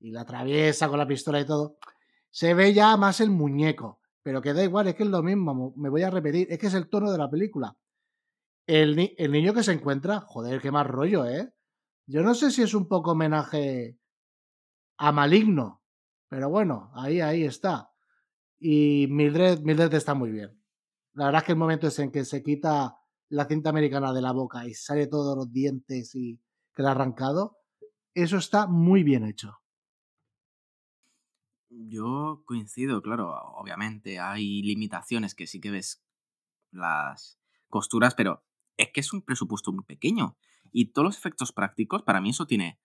y 0.00 0.10
la 0.10 0.22
atraviesa 0.22 0.88
con 0.88 0.98
la 0.98 1.06
pistola 1.06 1.40
y 1.40 1.46
todo, 1.46 1.76
se 2.32 2.54
ve 2.54 2.74
ya 2.74 2.96
más 2.96 3.20
el 3.20 3.30
muñeco. 3.30 4.00
Pero 4.24 4.42
que 4.42 4.54
da 4.54 4.64
igual, 4.64 4.88
es 4.88 4.96
que 4.96 5.04
es 5.04 5.10
lo 5.10 5.22
mismo, 5.22 5.74
me 5.76 5.90
voy 5.90 6.02
a 6.02 6.10
repetir, 6.10 6.48
es 6.50 6.58
que 6.58 6.68
es 6.68 6.74
el 6.74 6.88
tono 6.90 7.12
de 7.12 7.18
la 7.18 7.30
película. 7.30 7.76
El, 8.66 8.96
ni- 8.96 9.14
el 9.18 9.32
niño 9.32 9.54
que 9.54 9.62
se 9.62 9.72
encuentra, 9.72 10.20
joder, 10.20 10.60
qué 10.60 10.70
más 10.72 10.86
rollo, 10.86 11.26
¿eh? 11.26 11.52
Yo 12.06 12.22
no 12.22 12.34
sé 12.34 12.50
si 12.50 12.62
es 12.62 12.74
un 12.74 12.88
poco 12.88 13.12
homenaje 13.12 13.98
a 14.98 15.12
Maligno, 15.12 15.82
pero 16.28 16.48
bueno, 16.48 16.90
ahí, 16.94 17.20
ahí 17.20 17.44
está. 17.44 17.90
Y 18.60 19.08
Mildred, 19.10 19.60
Mildred 19.60 19.94
está 19.94 20.14
muy 20.14 20.30
bien. 20.32 20.62
La 21.14 21.26
verdad 21.26 21.42
es 21.42 21.46
que 21.46 21.52
el 21.52 21.58
momento 21.58 21.88
es 21.88 21.98
en 22.00 22.12
que 22.12 22.24
se 22.26 22.42
quita 22.42 22.96
la 23.30 23.46
cinta 23.46 23.70
americana 23.70 24.12
de 24.14 24.22
la 24.22 24.32
boca 24.32 24.66
y 24.66 24.74
sale 24.74 25.08
todos 25.08 25.36
los 25.36 25.52
dientes 25.52 26.14
y 26.14 26.40
queda 26.74 26.92
arrancado, 26.92 27.58
eso 28.14 28.38
está 28.38 28.66
muy 28.68 29.04
bien 29.04 29.24
hecho. 29.26 29.61
Yo 31.74 32.42
coincido, 32.44 33.00
claro, 33.00 33.34
obviamente 33.56 34.20
hay 34.20 34.62
limitaciones 34.62 35.34
que 35.34 35.46
sí 35.46 35.58
que 35.58 35.70
ves 35.70 36.04
las 36.70 37.38
costuras, 37.68 38.14
pero 38.14 38.44
es 38.76 38.90
que 38.92 39.00
es 39.00 39.12
un 39.14 39.22
presupuesto 39.22 39.72
muy 39.72 39.84
pequeño. 39.84 40.36
Y 40.70 40.92
todos 40.92 41.06
los 41.06 41.16
efectos 41.16 41.52
prácticos, 41.52 42.02
para 42.02 42.20
mí 42.20 42.30
eso 42.30 42.46
tiene 42.46 42.78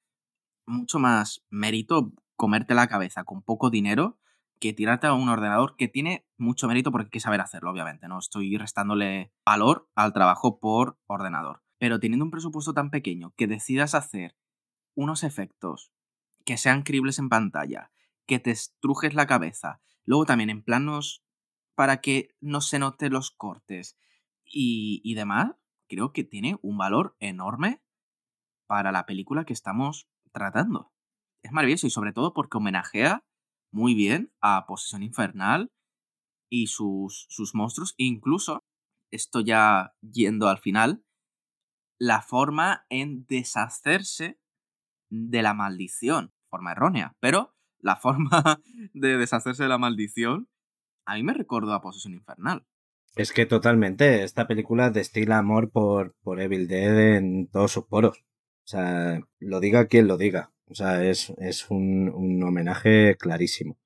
mucho 0.66 1.00
más 1.00 1.46
mérito 1.50 2.14
comerte 2.38 2.76
la 2.76 2.88
cabeza 2.88 3.26
con 3.26 3.42
poco 3.42 3.70
dinero 3.70 4.20
que 4.60 4.74
tirarte 4.74 5.08
a 5.08 5.14
un 5.14 5.28
ordenador 5.28 5.76
que 5.76 5.88
tiene 5.88 6.26
mucho 6.38 6.68
mérito 6.68 6.92
porque 6.92 7.08
hay 7.08 7.12
que 7.12 7.20
saber 7.20 7.42
hacerlo, 7.42 7.72
obviamente. 7.72 8.08
No 8.08 8.20
estoy 8.20 8.58
restándole 8.58 9.34
valor 9.46 9.90
al 9.96 10.14
trabajo 10.14 10.60
por 10.60 10.98
ordenador. 11.08 11.62
Pero 11.78 12.00
teniendo 12.00 12.26
un 12.26 12.32
presupuesto 12.32 12.74
tan 12.74 12.90
pequeño 12.90 13.34
que 13.36 13.48
decidas 13.48 13.96
hacer 13.96 14.38
unos 14.96 15.24
efectos 15.24 15.92
que 16.46 16.58
sean 16.58 16.84
creíbles 16.84 17.20
en 17.20 17.30
pantalla, 17.30 17.92
que 18.28 18.40
te 18.40 18.52
estrujes 18.52 19.14
la 19.14 19.26
cabeza, 19.26 19.82
luego 20.06 20.26
también 20.26 20.50
en 20.50 20.62
planos 20.62 21.24
para 21.76 22.02
que 22.02 22.36
no 22.40 22.62
se 22.62 22.80
noten 22.80 23.14
los 23.14 23.32
cortes 23.32 23.98
y, 24.44 25.14
demás, 25.16 25.52
creo 25.90 26.14
que 26.14 26.24
tiene 26.24 26.58
un 26.62 26.78
valor 26.78 27.16
enorme 27.20 27.82
para 28.66 28.92
la 28.92 29.06
película 29.06 29.46
que 29.46 29.54
estamos 29.54 30.10
tratando. 30.32 30.94
Es 31.44 31.52
maravilloso 31.52 31.88
y 31.88 31.90
sobre 31.90 32.14
todo 32.14 32.34
porque 32.34 32.58
homenajea 32.58 33.26
muy 33.72 33.94
bien 33.94 34.34
a 34.42 34.66
Posesión 34.66 35.04
Infernal 35.04 35.72
y 36.50 36.68
sus, 36.68 37.28
sus 37.30 37.56
monstruos. 37.56 37.94
Incluso, 37.98 38.66
esto 39.12 39.42
ya 39.42 39.94
yendo 40.02 40.48
al 40.48 40.60
final, 40.60 41.06
la 42.00 42.22
forma 42.22 42.86
en 42.90 43.26
deshacerse 43.26 44.40
de 45.10 45.42
la 45.42 45.54
maldición. 45.54 46.34
Forma 46.50 46.72
errónea, 46.72 47.18
pero 47.20 47.57
la 47.80 47.96
forma 47.96 48.62
de 48.94 49.18
deshacerse 49.18 49.64
de 49.64 49.70
la 49.70 49.78
maldición 49.78 50.48
a 51.08 51.16
mí 51.16 51.24
me 51.24 51.34
recordó 51.34 51.74
a 51.74 51.82
Posesión 51.82 52.14
Infernal. 52.14 52.66
Es 53.16 53.32
que 53.32 53.46
totalmente, 53.46 54.24
esta 54.24 54.46
película 54.46 54.90
destila 54.90 55.38
amor 55.38 55.72
por, 55.72 56.16
por 56.22 56.42
Evil 56.42 56.68
Dead 56.68 57.16
en 57.16 57.48
todos 57.48 57.72
sus 57.72 57.86
poros. 57.86 58.18
O 58.18 58.68
sea, 58.68 59.22
lo 59.40 59.62
diga 59.62 59.88
quien 59.88 60.08
lo 60.08 60.18
diga. 60.18 60.52
O 60.66 60.76
sea, 60.76 61.06
es, 61.06 61.34
es 61.38 61.72
un, 61.72 62.10
un, 62.10 62.44
homenaje 62.44 63.16
clarísimo. 63.16 63.80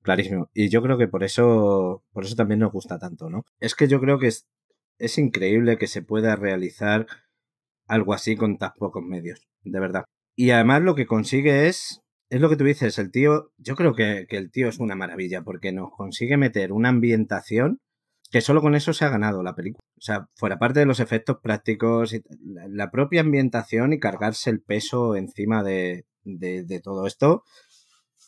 Clarísimo. 0.00 0.50
Y 0.54 0.70
yo 0.70 0.82
creo 0.82 0.96
que 0.96 1.08
por 1.08 1.22
eso, 1.24 2.02
por 2.10 2.24
eso 2.24 2.34
también 2.36 2.60
nos 2.60 2.72
gusta 2.72 2.98
tanto, 2.98 3.28
¿no? 3.28 3.44
Es 3.60 3.74
que 3.74 3.86
yo 3.86 4.00
creo 4.00 4.18
que 4.18 4.28
es, 4.28 4.48
es 4.98 5.18
increíble 5.18 5.76
que 5.76 5.86
se 5.86 6.00
pueda 6.00 6.36
realizar 6.36 7.06
algo 7.86 8.14
así 8.14 8.34
con 8.34 8.56
tan 8.56 8.72
pocos 8.78 9.02
medios, 9.04 9.46
de 9.62 9.78
verdad. 9.78 10.06
Y 10.34 10.50
además 10.50 10.80
lo 10.80 10.94
que 10.94 11.06
consigue 11.06 11.68
es, 11.68 12.01
es 12.32 12.40
lo 12.40 12.48
que 12.48 12.56
tú 12.56 12.64
dices, 12.64 12.98
el 12.98 13.10
tío, 13.10 13.52
yo 13.58 13.76
creo 13.76 13.94
que, 13.94 14.26
que 14.26 14.38
el 14.38 14.50
tío 14.50 14.68
es 14.68 14.78
una 14.78 14.94
maravilla 14.94 15.42
porque 15.42 15.70
nos 15.70 15.90
consigue 15.90 16.38
meter 16.38 16.72
una 16.72 16.88
ambientación 16.88 17.78
que 18.30 18.40
solo 18.40 18.62
con 18.62 18.74
eso 18.74 18.94
se 18.94 19.04
ha 19.04 19.10
ganado 19.10 19.42
la 19.42 19.54
película. 19.54 19.82
O 19.98 20.00
sea, 20.00 20.28
fuera 20.34 20.58
parte 20.58 20.80
de 20.80 20.86
los 20.86 20.98
efectos 21.00 21.36
prácticos, 21.42 22.16
la 22.40 22.90
propia 22.90 23.20
ambientación 23.20 23.92
y 23.92 24.00
cargarse 24.00 24.48
el 24.48 24.62
peso 24.62 25.14
encima 25.14 25.62
de, 25.62 26.06
de, 26.24 26.64
de 26.64 26.80
todo 26.80 27.06
esto. 27.06 27.42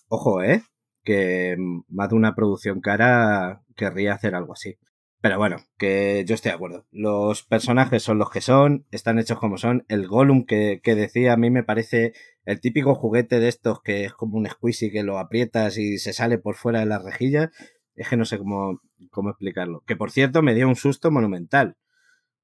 Ojo, 0.08 0.42
¿eh? 0.42 0.62
Que 1.02 1.56
más 1.88 2.10
de 2.10 2.16
una 2.16 2.34
producción 2.34 2.82
cara 2.82 3.62
querría 3.74 4.12
hacer 4.12 4.34
algo 4.34 4.52
así. 4.52 4.76
Pero 5.24 5.38
bueno, 5.38 5.56
que 5.78 6.22
yo 6.28 6.34
estoy 6.34 6.50
de 6.50 6.56
acuerdo. 6.56 6.86
Los 6.90 7.44
personajes 7.44 8.02
son 8.02 8.18
los 8.18 8.28
que 8.28 8.42
son, 8.42 8.84
están 8.90 9.18
hechos 9.18 9.38
como 9.38 9.56
son. 9.56 9.86
El 9.88 10.06
Gollum 10.06 10.44
que, 10.44 10.82
que, 10.82 10.94
decía 10.94 11.32
a 11.32 11.38
mí 11.38 11.48
me 11.48 11.62
parece 11.62 12.12
el 12.44 12.60
típico 12.60 12.94
juguete 12.94 13.40
de 13.40 13.48
estos 13.48 13.80
que 13.80 14.04
es 14.04 14.12
como 14.12 14.36
un 14.36 14.46
squeezy 14.46 14.90
que 14.90 15.02
lo 15.02 15.18
aprietas 15.18 15.78
y 15.78 15.96
se 15.96 16.12
sale 16.12 16.36
por 16.36 16.56
fuera 16.56 16.80
de 16.80 16.84
la 16.84 16.98
rejilla. 16.98 17.50
Es 17.94 18.10
que 18.10 18.18
no 18.18 18.26
sé 18.26 18.36
cómo, 18.36 18.82
cómo 19.10 19.30
explicarlo. 19.30 19.82
Que 19.86 19.96
por 19.96 20.10
cierto 20.10 20.42
me 20.42 20.54
dio 20.54 20.68
un 20.68 20.76
susto 20.76 21.10
monumental, 21.10 21.78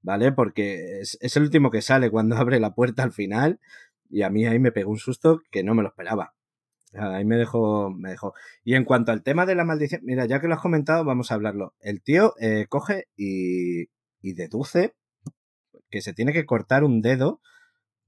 ¿vale? 0.01 0.33
Porque 0.33 1.01
es, 1.01 1.18
el 1.37 1.43
último 1.43 1.70
que 1.70 1.83
sale 1.83 2.11
cuando 2.11 2.37
abre 2.39 2.61
la 2.61 2.74
puerta 2.74 3.03
al 3.03 3.12
final 3.12 3.61
y 4.09 4.22
a 4.22 4.31
mí 4.31 4.47
ahí 4.47 4.59
me 4.59 4.72
pegó 4.72 4.91
un 4.91 4.99
susto 4.99 5.43
que 5.51 5.62
no 5.62 5.74
me 5.74 5.83
lo 5.83 5.91
esperaba. 5.91 6.33
Ahí 6.93 7.24
me 7.24 7.36
dejó, 7.36 7.91
me 7.91 8.11
dejó. 8.11 8.34
Y 8.64 8.74
en 8.74 8.84
cuanto 8.84 9.12
al 9.12 9.22
tema 9.22 9.47
de 9.47 9.55
la 9.55 9.64
maldición, 9.64 10.01
mira, 10.05 10.26
ya 10.26 10.41
que 10.41 10.49
lo 10.49 10.55
has 10.55 10.61
comentado, 10.61 11.05
vamos 11.05 11.30
a 11.30 11.34
hablarlo. 11.34 11.74
El 11.80 12.03
tío 12.03 12.34
eh, 12.41 12.66
coge 12.68 13.07
y, 13.16 13.82
y 14.20 14.34
deduce 14.34 14.95
que 15.91 16.01
se 16.01 16.12
tiene 16.12 16.32
que 16.32 16.47
cortar 16.47 16.84
un 16.84 17.01
dedo 17.03 17.41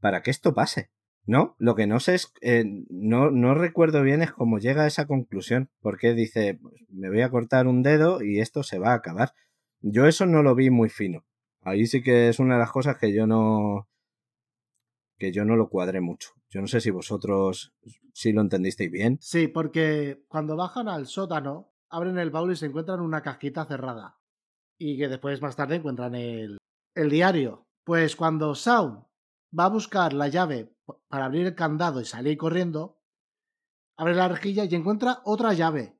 para 0.00 0.22
que 0.22 0.30
esto 0.30 0.54
pase. 0.54 0.90
¿No? 1.24 1.54
Lo 1.60 1.76
que 1.76 1.86
no 1.86 2.00
sé 2.00 2.16
es, 2.16 2.32
eh, 2.40 2.64
no, 2.90 3.30
no 3.30 3.54
recuerdo 3.54 4.02
bien 4.02 4.22
es 4.22 4.32
cómo 4.32 4.58
llega 4.58 4.82
a 4.82 4.86
esa 4.88 5.06
conclusión, 5.06 5.70
porque 5.80 6.14
dice, 6.14 6.58
pues, 6.60 6.74
me 6.88 7.10
voy 7.10 7.20
a 7.20 7.30
cortar 7.30 7.68
un 7.68 7.84
dedo 7.84 8.22
y 8.24 8.40
esto 8.40 8.64
se 8.64 8.80
va 8.80 8.90
a 8.90 8.94
acabar. 8.94 9.32
Yo 9.82 10.06
eso 10.08 10.26
no 10.26 10.42
lo 10.42 10.56
vi 10.56 10.70
muy 10.70 10.88
fino. 10.88 11.24
Ahí 11.60 11.86
sí 11.86 12.02
que 12.02 12.28
es 12.28 12.40
una 12.40 12.54
de 12.54 12.60
las 12.60 12.72
cosas 12.72 12.98
que 12.98 13.12
yo 13.12 13.28
no, 13.28 13.86
que 15.22 15.30
yo 15.30 15.44
no 15.44 15.54
lo 15.54 15.68
cuadré 15.68 16.00
mucho. 16.00 16.30
Yo 16.50 16.60
no 16.60 16.66
sé 16.66 16.80
si 16.80 16.90
vosotros 16.90 17.72
sí 18.12 18.32
lo 18.32 18.40
entendisteis 18.40 18.90
bien. 18.90 19.18
Sí, 19.20 19.46
porque 19.46 20.24
cuando 20.26 20.56
bajan 20.56 20.88
al 20.88 21.06
sótano, 21.06 21.72
abren 21.90 22.18
el 22.18 22.30
baúl 22.30 22.50
y 22.50 22.56
se 22.56 22.66
encuentran 22.66 22.98
una 22.98 23.22
cajita 23.22 23.64
cerrada. 23.64 24.18
Y 24.76 24.98
que 24.98 25.06
después 25.06 25.40
más 25.40 25.54
tarde 25.54 25.76
encuentran 25.76 26.16
el, 26.16 26.58
el 26.96 27.08
diario. 27.08 27.68
Pues 27.84 28.16
cuando 28.16 28.56
Saul 28.56 29.04
va 29.56 29.66
a 29.66 29.68
buscar 29.68 30.12
la 30.12 30.26
llave 30.26 30.74
para 31.06 31.26
abrir 31.26 31.46
el 31.46 31.54
candado 31.54 32.00
y 32.00 32.04
salir 32.04 32.36
corriendo, 32.36 32.98
abre 33.96 34.16
la 34.16 34.26
rejilla 34.26 34.64
y 34.64 34.74
encuentra 34.74 35.20
otra 35.24 35.52
llave. 35.52 35.96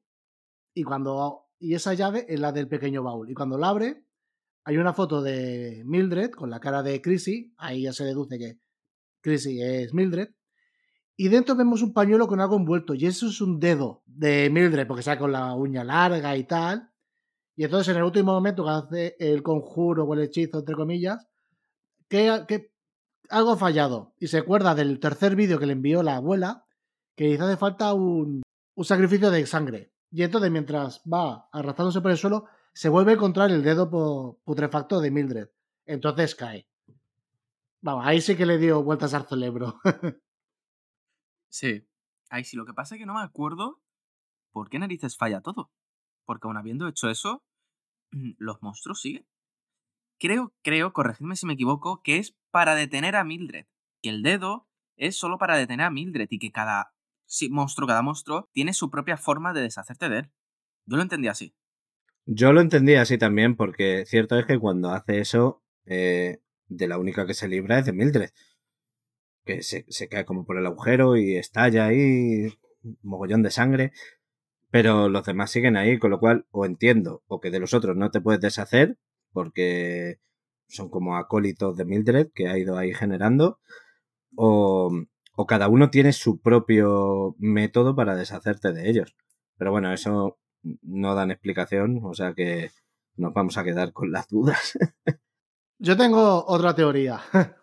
Y 0.74 0.82
cuando 0.82 1.46
y 1.60 1.74
esa 1.74 1.94
llave 1.94 2.26
es 2.28 2.40
la 2.40 2.50
del 2.50 2.66
pequeño 2.66 3.04
baúl. 3.04 3.30
Y 3.30 3.34
cuando 3.34 3.56
la 3.56 3.68
abre, 3.68 4.04
hay 4.64 4.78
una 4.78 4.94
foto 4.94 5.22
de 5.22 5.84
Mildred 5.86 6.32
con 6.32 6.50
la 6.50 6.58
cara 6.58 6.82
de 6.82 7.00
Chrissy. 7.00 7.54
Ahí 7.56 7.82
ya 7.82 7.92
se 7.92 8.04
deduce 8.04 8.36
que 8.36 8.58
Chrissy 9.22 9.62
es 9.62 9.94
Mildred. 9.94 10.28
Y 11.16 11.28
dentro 11.28 11.54
vemos 11.54 11.82
un 11.82 11.92
pañuelo 11.92 12.26
con 12.26 12.40
algo 12.40 12.56
envuelto. 12.56 12.94
Y 12.94 13.06
eso 13.06 13.28
es 13.28 13.40
un 13.40 13.58
dedo 13.60 14.02
de 14.06 14.50
Mildred, 14.50 14.86
porque 14.86 15.00
está 15.00 15.18
con 15.18 15.32
la 15.32 15.54
uña 15.54 15.84
larga 15.84 16.36
y 16.36 16.44
tal. 16.44 16.90
Y 17.54 17.64
entonces 17.64 17.88
en 17.88 17.98
el 17.98 18.04
último 18.04 18.32
momento 18.32 18.64
que 18.64 18.70
hace 18.70 19.16
el 19.18 19.42
conjuro 19.42 20.04
o 20.04 20.14
el 20.14 20.22
hechizo, 20.22 20.60
entre 20.60 20.74
comillas, 20.74 21.26
que, 22.08 22.72
algo 23.28 23.56
fallado. 23.56 24.14
Y 24.18 24.28
se 24.28 24.38
acuerda 24.38 24.74
del 24.74 25.00
tercer 25.00 25.36
vídeo 25.36 25.58
que 25.58 25.66
le 25.66 25.72
envió 25.74 26.02
la 26.02 26.16
abuela, 26.16 26.66
que 27.16 27.26
dice 27.26 27.42
hace 27.42 27.56
falta 27.56 27.92
un, 27.94 28.42
un 28.74 28.84
sacrificio 28.84 29.30
de 29.30 29.46
sangre. 29.46 29.92
Y 30.10 30.22
entonces 30.22 30.50
mientras 30.50 31.02
va 31.10 31.48
arrastrándose 31.52 32.00
por 32.00 32.10
el 32.10 32.18
suelo, 32.18 32.46
se 32.74 32.88
vuelve 32.88 33.12
a 33.12 33.14
encontrar 33.14 33.50
el 33.50 33.62
dedo 33.62 33.90
putrefacto 34.44 35.00
de 35.00 35.10
Mildred. 35.10 35.48
Entonces 35.86 36.34
cae. 36.34 36.66
Vamos, 37.82 38.06
ahí 38.06 38.20
sí 38.20 38.36
que 38.36 38.46
le 38.46 38.58
dio 38.58 38.82
vueltas 38.82 39.12
al 39.12 39.26
cerebro. 39.26 39.80
sí, 41.50 41.86
ahí 42.30 42.44
sí. 42.44 42.56
Lo 42.56 42.64
que 42.64 42.72
pasa 42.72 42.94
es 42.94 43.00
que 43.00 43.06
no 43.06 43.14
me 43.14 43.22
acuerdo 43.22 43.82
por 44.52 44.70
qué 44.70 44.78
narices 44.78 45.16
falla 45.16 45.40
todo. 45.40 45.70
Porque 46.24 46.46
aún 46.46 46.56
habiendo 46.56 46.86
hecho 46.88 47.10
eso, 47.10 47.44
los 48.38 48.62
monstruos 48.62 49.00
siguen. 49.00 49.26
Creo, 50.20 50.54
creo, 50.62 50.92
corregidme 50.92 51.34
si 51.34 51.46
me 51.46 51.54
equivoco, 51.54 52.00
que 52.02 52.18
es 52.18 52.36
para 52.50 52.76
detener 52.76 53.16
a 53.16 53.24
Mildred. 53.24 53.66
Que 54.00 54.10
el 54.10 54.22
dedo 54.22 54.68
es 54.96 55.16
solo 55.16 55.36
para 55.36 55.56
detener 55.56 55.86
a 55.86 55.90
Mildred 55.90 56.28
y 56.30 56.38
que 56.38 56.52
cada 56.52 56.94
sí, 57.32 57.48
monstruo, 57.48 57.88
cada 57.88 58.02
monstruo, 58.02 58.50
tiene 58.52 58.74
su 58.74 58.90
propia 58.90 59.16
forma 59.16 59.52
de 59.52 59.62
deshacerte 59.62 60.08
de 60.08 60.18
él. 60.18 60.30
Yo 60.86 60.96
lo 60.96 61.02
entendí 61.02 61.28
así. 61.28 61.54
Yo 62.26 62.52
lo 62.52 62.60
entendí 62.60 62.94
así 62.94 63.18
también, 63.18 63.56
porque 63.56 64.04
cierto 64.06 64.38
es 64.38 64.46
que 64.46 64.58
cuando 64.58 64.90
hace 64.90 65.18
eso, 65.18 65.64
eh, 65.86 66.42
de 66.76 66.88
la 66.88 66.98
única 66.98 67.26
que 67.26 67.34
se 67.34 67.48
libra 67.48 67.78
es 67.78 67.86
de 67.86 67.92
Mildred. 67.92 68.30
Que 69.44 69.62
se, 69.62 69.84
se 69.88 70.08
cae 70.08 70.24
como 70.24 70.44
por 70.44 70.58
el 70.58 70.66
agujero 70.66 71.16
y 71.16 71.36
estalla 71.36 71.86
ahí, 71.86 72.52
mogollón 73.02 73.42
de 73.42 73.50
sangre. 73.50 73.92
Pero 74.70 75.08
los 75.08 75.24
demás 75.26 75.50
siguen 75.50 75.76
ahí, 75.76 75.98
con 75.98 76.10
lo 76.10 76.20
cual 76.20 76.46
o 76.50 76.64
entiendo 76.66 77.22
o 77.28 77.40
que 77.40 77.50
de 77.50 77.60
los 77.60 77.74
otros 77.74 77.96
no 77.96 78.10
te 78.10 78.20
puedes 78.20 78.40
deshacer, 78.40 78.98
porque 79.32 80.18
son 80.68 80.88
como 80.90 81.16
acólitos 81.16 81.76
de 81.76 81.84
Mildred 81.84 82.28
que 82.34 82.48
ha 82.48 82.58
ido 82.58 82.78
ahí 82.78 82.94
generando, 82.94 83.58
o, 84.36 84.90
o 85.36 85.46
cada 85.46 85.68
uno 85.68 85.90
tiene 85.90 86.12
su 86.12 86.40
propio 86.40 87.36
método 87.38 87.94
para 87.96 88.16
deshacerte 88.16 88.72
de 88.72 88.88
ellos. 88.90 89.14
Pero 89.58 89.70
bueno, 89.72 89.92
eso 89.92 90.38
no 90.82 91.14
dan 91.14 91.30
explicación, 91.30 92.00
o 92.04 92.14
sea 92.14 92.34
que 92.34 92.70
nos 93.16 93.34
vamos 93.34 93.58
a 93.58 93.64
quedar 93.64 93.92
con 93.92 94.12
las 94.12 94.28
dudas. 94.28 94.78
Yo 95.84 95.96
tengo 95.96 96.44
otra 96.46 96.76
teoría. 96.76 97.20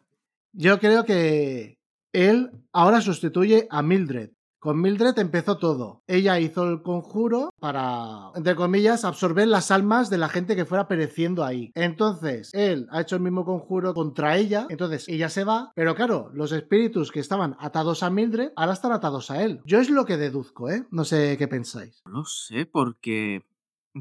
Yo 0.52 0.78
creo 0.80 1.06
que 1.06 1.80
él 2.12 2.52
ahora 2.74 3.00
sustituye 3.00 3.66
a 3.72 3.82
Mildred. 3.82 4.32
Con 4.60 4.82
Mildred 4.82 5.18
empezó 5.20 5.58
todo. 5.58 6.04
Ella 6.06 6.38
hizo 6.38 6.68
el 6.68 6.82
conjuro 6.82 7.50
para, 7.62 8.32
entre 8.36 8.58
comillas, 8.58 9.06
absorber 9.06 9.48
las 9.48 9.72
almas 9.72 10.10
de 10.10 10.18
la 10.18 10.28
gente 10.28 10.58
que 10.58 10.66
fuera 10.66 10.90
pereciendo 10.90 11.46
ahí. 11.46 11.72
Entonces, 11.76 12.50
él 12.54 12.88
ha 12.92 13.00
hecho 13.00 13.16
el 13.16 13.22
mismo 13.22 13.46
conjuro 13.46 13.94
contra 13.94 14.36
ella, 14.36 14.68
entonces 14.68 15.08
ella 15.08 15.30
se 15.30 15.46
va, 15.46 15.72
pero 15.74 15.96
claro, 15.96 16.30
los 16.34 16.52
espíritus 16.52 17.14
que 17.14 17.22
estaban 17.22 17.56
atados 17.58 18.04
a 18.04 18.10
Mildred 18.10 18.52
ahora 18.58 18.74
están 18.74 18.92
atados 18.92 19.32
a 19.32 19.42
él. 19.42 19.62
Yo 19.64 19.80
es 19.80 19.90
lo 19.90 20.04
que 20.04 20.18
deduzco, 20.18 20.70
¿eh? 20.70 20.86
No 20.92 21.06
sé 21.06 21.38
qué 21.38 21.48
pensáis. 21.48 22.02
No 22.04 22.12
lo 22.12 22.26
sé, 22.26 22.66
porque 22.66 23.46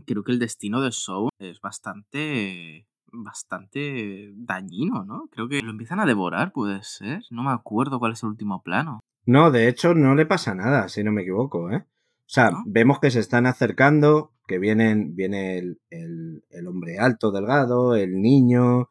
creo 0.06 0.24
que 0.24 0.32
el 0.32 0.40
destino 0.40 0.80
de 0.80 0.90
Soul 0.90 1.30
es 1.38 1.60
bastante 1.60 2.88
bastante 3.12 4.32
dañino, 4.36 5.04
¿no? 5.04 5.28
Creo 5.32 5.48
que 5.48 5.60
lo 5.62 5.70
empiezan 5.70 6.00
a 6.00 6.06
devorar, 6.06 6.52
puede 6.52 6.82
ser. 6.82 7.22
No 7.30 7.42
me 7.42 7.50
acuerdo 7.52 7.98
cuál 7.98 8.12
es 8.12 8.22
el 8.22 8.30
último 8.30 8.62
plano. 8.62 9.00
No, 9.26 9.50
de 9.50 9.68
hecho 9.68 9.94
no 9.94 10.14
le 10.14 10.26
pasa 10.26 10.54
nada, 10.54 10.88
si 10.88 11.04
no 11.04 11.12
me 11.12 11.22
equivoco, 11.22 11.70
¿eh? 11.70 11.84
O 11.86 12.30
sea, 12.30 12.50
¿No? 12.50 12.62
vemos 12.66 12.98
que 13.00 13.10
se 13.10 13.20
están 13.20 13.46
acercando, 13.46 14.32
que 14.46 14.58
vienen, 14.58 15.14
viene 15.16 15.58
el, 15.58 15.80
el- 15.90 16.44
el 16.50 16.66
hombre 16.66 16.98
alto, 16.98 17.30
delgado, 17.30 17.94
el 17.96 18.20
niño 18.20 18.88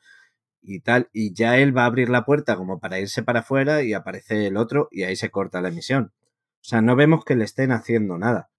y 0.61 0.79
tal, 0.81 1.09
y 1.13 1.33
ya 1.33 1.57
él 1.57 1.75
va 1.75 1.83
a 1.83 1.85
abrir 1.87 2.09
la 2.09 2.25
puerta 2.25 2.55
como 2.57 2.79
para 2.79 2.99
irse 2.99 3.23
para 3.23 3.39
afuera 3.41 3.83
y 3.83 3.93
aparece 3.93 4.47
el 4.47 4.57
otro 4.57 4.87
y 4.91 5.03
ahí 5.03 5.15
se 5.15 5.29
corta 5.31 5.61
la 5.61 5.69
emisión. 5.69 6.11
O 6.15 6.69
sea, 6.69 6.81
no 6.81 6.95
vemos 6.95 7.23
que 7.25 7.35
le 7.35 7.45
estén 7.45 7.71
haciendo 7.71 8.17
nada. 8.17 8.49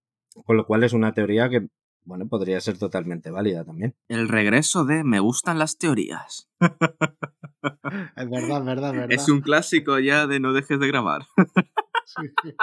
Con 0.46 0.56
lo 0.56 0.64
cual 0.66 0.84
es 0.84 0.92
una 0.92 1.12
teoría 1.14 1.48
que, 1.50 1.68
bueno, 2.08 2.26
podría 2.26 2.58
ser 2.60 2.78
totalmente 2.78 3.30
válida 3.30 3.64
también. 3.64 3.94
El 4.08 4.28
regreso 4.28 4.86
de 4.86 5.04
Me 5.04 5.20
gustan 5.20 5.58
las 5.58 5.76
teorías. 5.76 6.50
Es 8.16 8.30
verdad, 8.30 8.58
es 8.60 8.64
verdad, 8.64 8.90
es 8.90 8.96
verdad. 8.96 9.10
Es 9.10 9.28
un 9.28 9.40
clásico 9.40 9.98
ya 9.98 10.26
de 10.28 10.38
no 10.38 10.52
dejes 10.52 10.78
de 10.78 10.86
grabar. 10.86 11.26
Sí, 12.06 12.22
sí. 12.42 12.54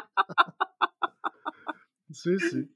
sí, 2.11 2.39
sí. 2.39 2.75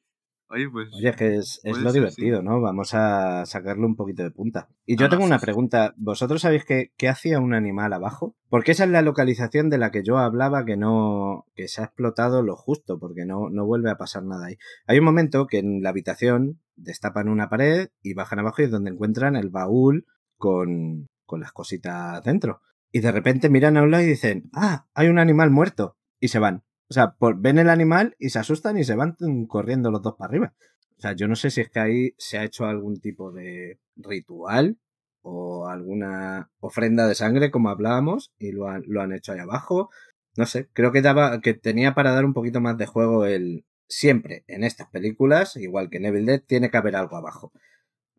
Oye, 0.51 0.67
pues. 0.69 0.89
Oye, 0.93 1.13
que 1.13 1.35
es, 1.35 1.61
lo 1.63 1.75
ser, 1.75 1.91
divertido, 1.91 2.41
¿no? 2.41 2.59
Vamos 2.59 2.95
a 2.95 3.45
sacarle 3.45 3.85
un 3.85 3.95
poquito 3.95 4.23
de 4.23 4.31
punta. 4.31 4.67
Y 4.85 4.97
yo 4.97 5.07
tengo 5.07 5.23
una 5.23 5.37
sí. 5.37 5.45
pregunta. 5.45 5.93
¿Vosotros 5.97 6.41
sabéis 6.41 6.65
qué, 6.65 6.91
qué 6.97 7.07
hacía 7.07 7.39
un 7.39 7.53
animal 7.53 7.93
abajo? 7.93 8.35
Porque 8.49 8.71
esa 8.71 8.85
es 8.85 8.89
la 8.89 9.03
localización 9.03 9.69
de 9.69 9.77
la 9.77 9.91
que 9.91 10.03
yo 10.03 10.17
hablaba 10.17 10.65
que 10.65 10.75
no, 10.75 11.45
que 11.53 11.67
se 11.67 11.81
ha 11.81 11.85
explotado 11.85 12.41
lo 12.41 12.55
justo, 12.55 12.99
porque 12.99 13.25
no, 13.25 13.49
no 13.51 13.65
vuelve 13.65 13.91
a 13.91 13.97
pasar 13.97 14.23
nada 14.23 14.47
ahí. 14.47 14.57
Hay 14.87 14.97
un 14.97 15.05
momento 15.05 15.45
que 15.45 15.59
en 15.59 15.83
la 15.83 15.91
habitación 15.91 16.59
destapan 16.75 17.29
una 17.29 17.49
pared 17.49 17.89
y 18.01 18.15
bajan 18.15 18.39
abajo 18.39 18.61
y 18.61 18.65
es 18.65 18.71
donde 18.71 18.89
encuentran 18.89 19.35
el 19.35 19.49
baúl 19.49 20.07
con, 20.37 21.07
con 21.27 21.41
las 21.41 21.51
cositas 21.51 22.23
dentro. 22.23 22.61
Y 22.91 23.01
de 23.01 23.11
repente 23.11 23.49
miran 23.49 23.77
a 23.77 23.83
un 23.83 23.91
lado 23.91 24.03
y 24.03 24.07
dicen, 24.07 24.49
ah, 24.53 24.87
hay 24.95 25.09
un 25.09 25.19
animal 25.19 25.51
muerto. 25.51 25.95
Y 26.19 26.29
se 26.29 26.39
van. 26.39 26.63
O 26.89 26.93
sea, 26.93 27.15
ven 27.37 27.59
el 27.59 27.69
animal 27.69 28.15
y 28.17 28.29
se 28.29 28.39
asustan 28.39 28.77
y 28.77 28.83
se 28.83 28.95
van 28.95 29.15
corriendo 29.47 29.91
los 29.91 30.01
dos 30.01 30.15
para 30.17 30.29
arriba. 30.29 30.53
O 30.97 31.01
sea, 31.01 31.13
yo 31.13 31.27
no 31.27 31.35
sé 31.35 31.51
si 31.51 31.61
es 31.61 31.69
que 31.69 31.79
ahí 31.79 32.13
se 32.17 32.39
ha 32.39 32.43
hecho 32.43 32.65
algún 32.65 32.99
tipo 32.99 33.31
de 33.31 33.79
ritual 33.95 34.77
o 35.21 35.67
alguna 35.67 36.51
ofrenda 36.59 37.07
de 37.07 37.15
sangre, 37.15 37.51
como 37.51 37.69
hablábamos, 37.69 38.33
y 38.39 38.51
lo 38.51 38.67
han, 38.67 38.83
lo 38.87 39.01
han 39.01 39.13
hecho 39.13 39.33
ahí 39.33 39.39
abajo. 39.39 39.89
No 40.35 40.45
sé, 40.45 40.67
creo 40.73 40.91
que 40.91 41.01
daba, 41.01 41.41
que 41.41 41.53
tenía 41.53 41.93
para 41.95 42.11
dar 42.13 42.25
un 42.25 42.33
poquito 42.33 42.61
más 42.61 42.77
de 42.77 42.85
juego 42.87 43.25
el. 43.25 43.65
Siempre 43.91 44.43
en 44.47 44.63
estas 44.63 44.87
películas, 44.89 45.55
igual 45.57 45.89
que 45.89 45.97
en 45.97 46.05
Evil 46.05 46.25
Dead, 46.27 46.41
tiene 46.45 46.69
que 46.69 46.77
haber 46.77 46.95
algo 46.95 47.17
abajo. 47.17 47.51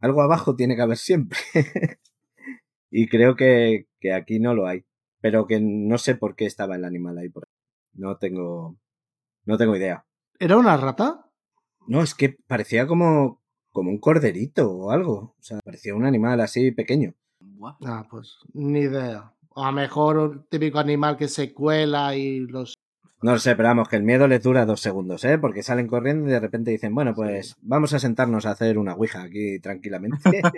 Algo 0.00 0.22
abajo 0.22 0.56
tiene 0.56 0.74
que 0.76 0.82
haber 0.82 0.96
siempre. 0.96 1.38
y 2.90 3.08
creo 3.08 3.36
que, 3.36 3.86
que 4.00 4.12
aquí 4.12 4.40
no 4.40 4.54
lo 4.54 4.66
hay. 4.66 4.84
Pero 5.20 5.46
que 5.46 5.60
no 5.60 5.98
sé 5.98 6.16
por 6.16 6.34
qué 6.36 6.46
estaba 6.46 6.76
el 6.76 6.84
animal 6.84 7.18
ahí 7.18 7.28
por. 7.28 7.48
No 7.94 8.16
tengo. 8.16 8.76
No 9.44 9.56
tengo 9.56 9.76
idea. 9.76 10.04
¿Era 10.38 10.56
una 10.56 10.76
rata? 10.76 11.26
No, 11.86 12.02
es 12.02 12.14
que 12.14 12.36
parecía 12.46 12.86
como, 12.86 13.40
como 13.70 13.90
un 13.90 13.98
corderito 13.98 14.70
o 14.70 14.90
algo. 14.90 15.34
O 15.38 15.42
sea, 15.42 15.58
parecía 15.64 15.94
un 15.94 16.04
animal 16.06 16.40
así 16.40 16.70
pequeño. 16.72 17.14
Ah, 17.84 18.06
pues 18.10 18.38
ni 18.52 18.80
idea. 18.80 19.32
A 19.56 19.66
lo 19.66 19.72
mejor 19.72 20.18
un 20.18 20.46
típico 20.48 20.78
animal 20.78 21.16
que 21.16 21.28
se 21.28 21.52
cuela 21.52 22.14
y 22.16 22.40
los... 22.40 22.74
No 23.22 23.32
lo 23.32 23.38
sé, 23.38 23.54
pero 23.54 23.68
vamos, 23.68 23.88
que 23.88 23.96
el 23.96 24.02
miedo 24.02 24.26
les 24.26 24.42
dura 24.42 24.64
dos 24.64 24.80
segundos, 24.80 25.24
¿eh? 25.24 25.36
Porque 25.36 25.62
salen 25.62 25.88
corriendo 25.88 26.26
y 26.26 26.32
de 26.32 26.40
repente 26.40 26.70
dicen, 26.70 26.94
bueno, 26.94 27.14
pues 27.14 27.54
vamos 27.60 27.92
a 27.92 27.98
sentarnos 27.98 28.46
a 28.46 28.52
hacer 28.52 28.78
una 28.78 28.94
ouija 28.94 29.22
aquí 29.22 29.60
tranquilamente. 29.60 30.40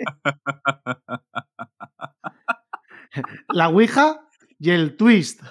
La 3.49 3.69
ouija 3.69 4.27
y 4.59 4.71
el 4.71 4.95
twist. 4.95 5.41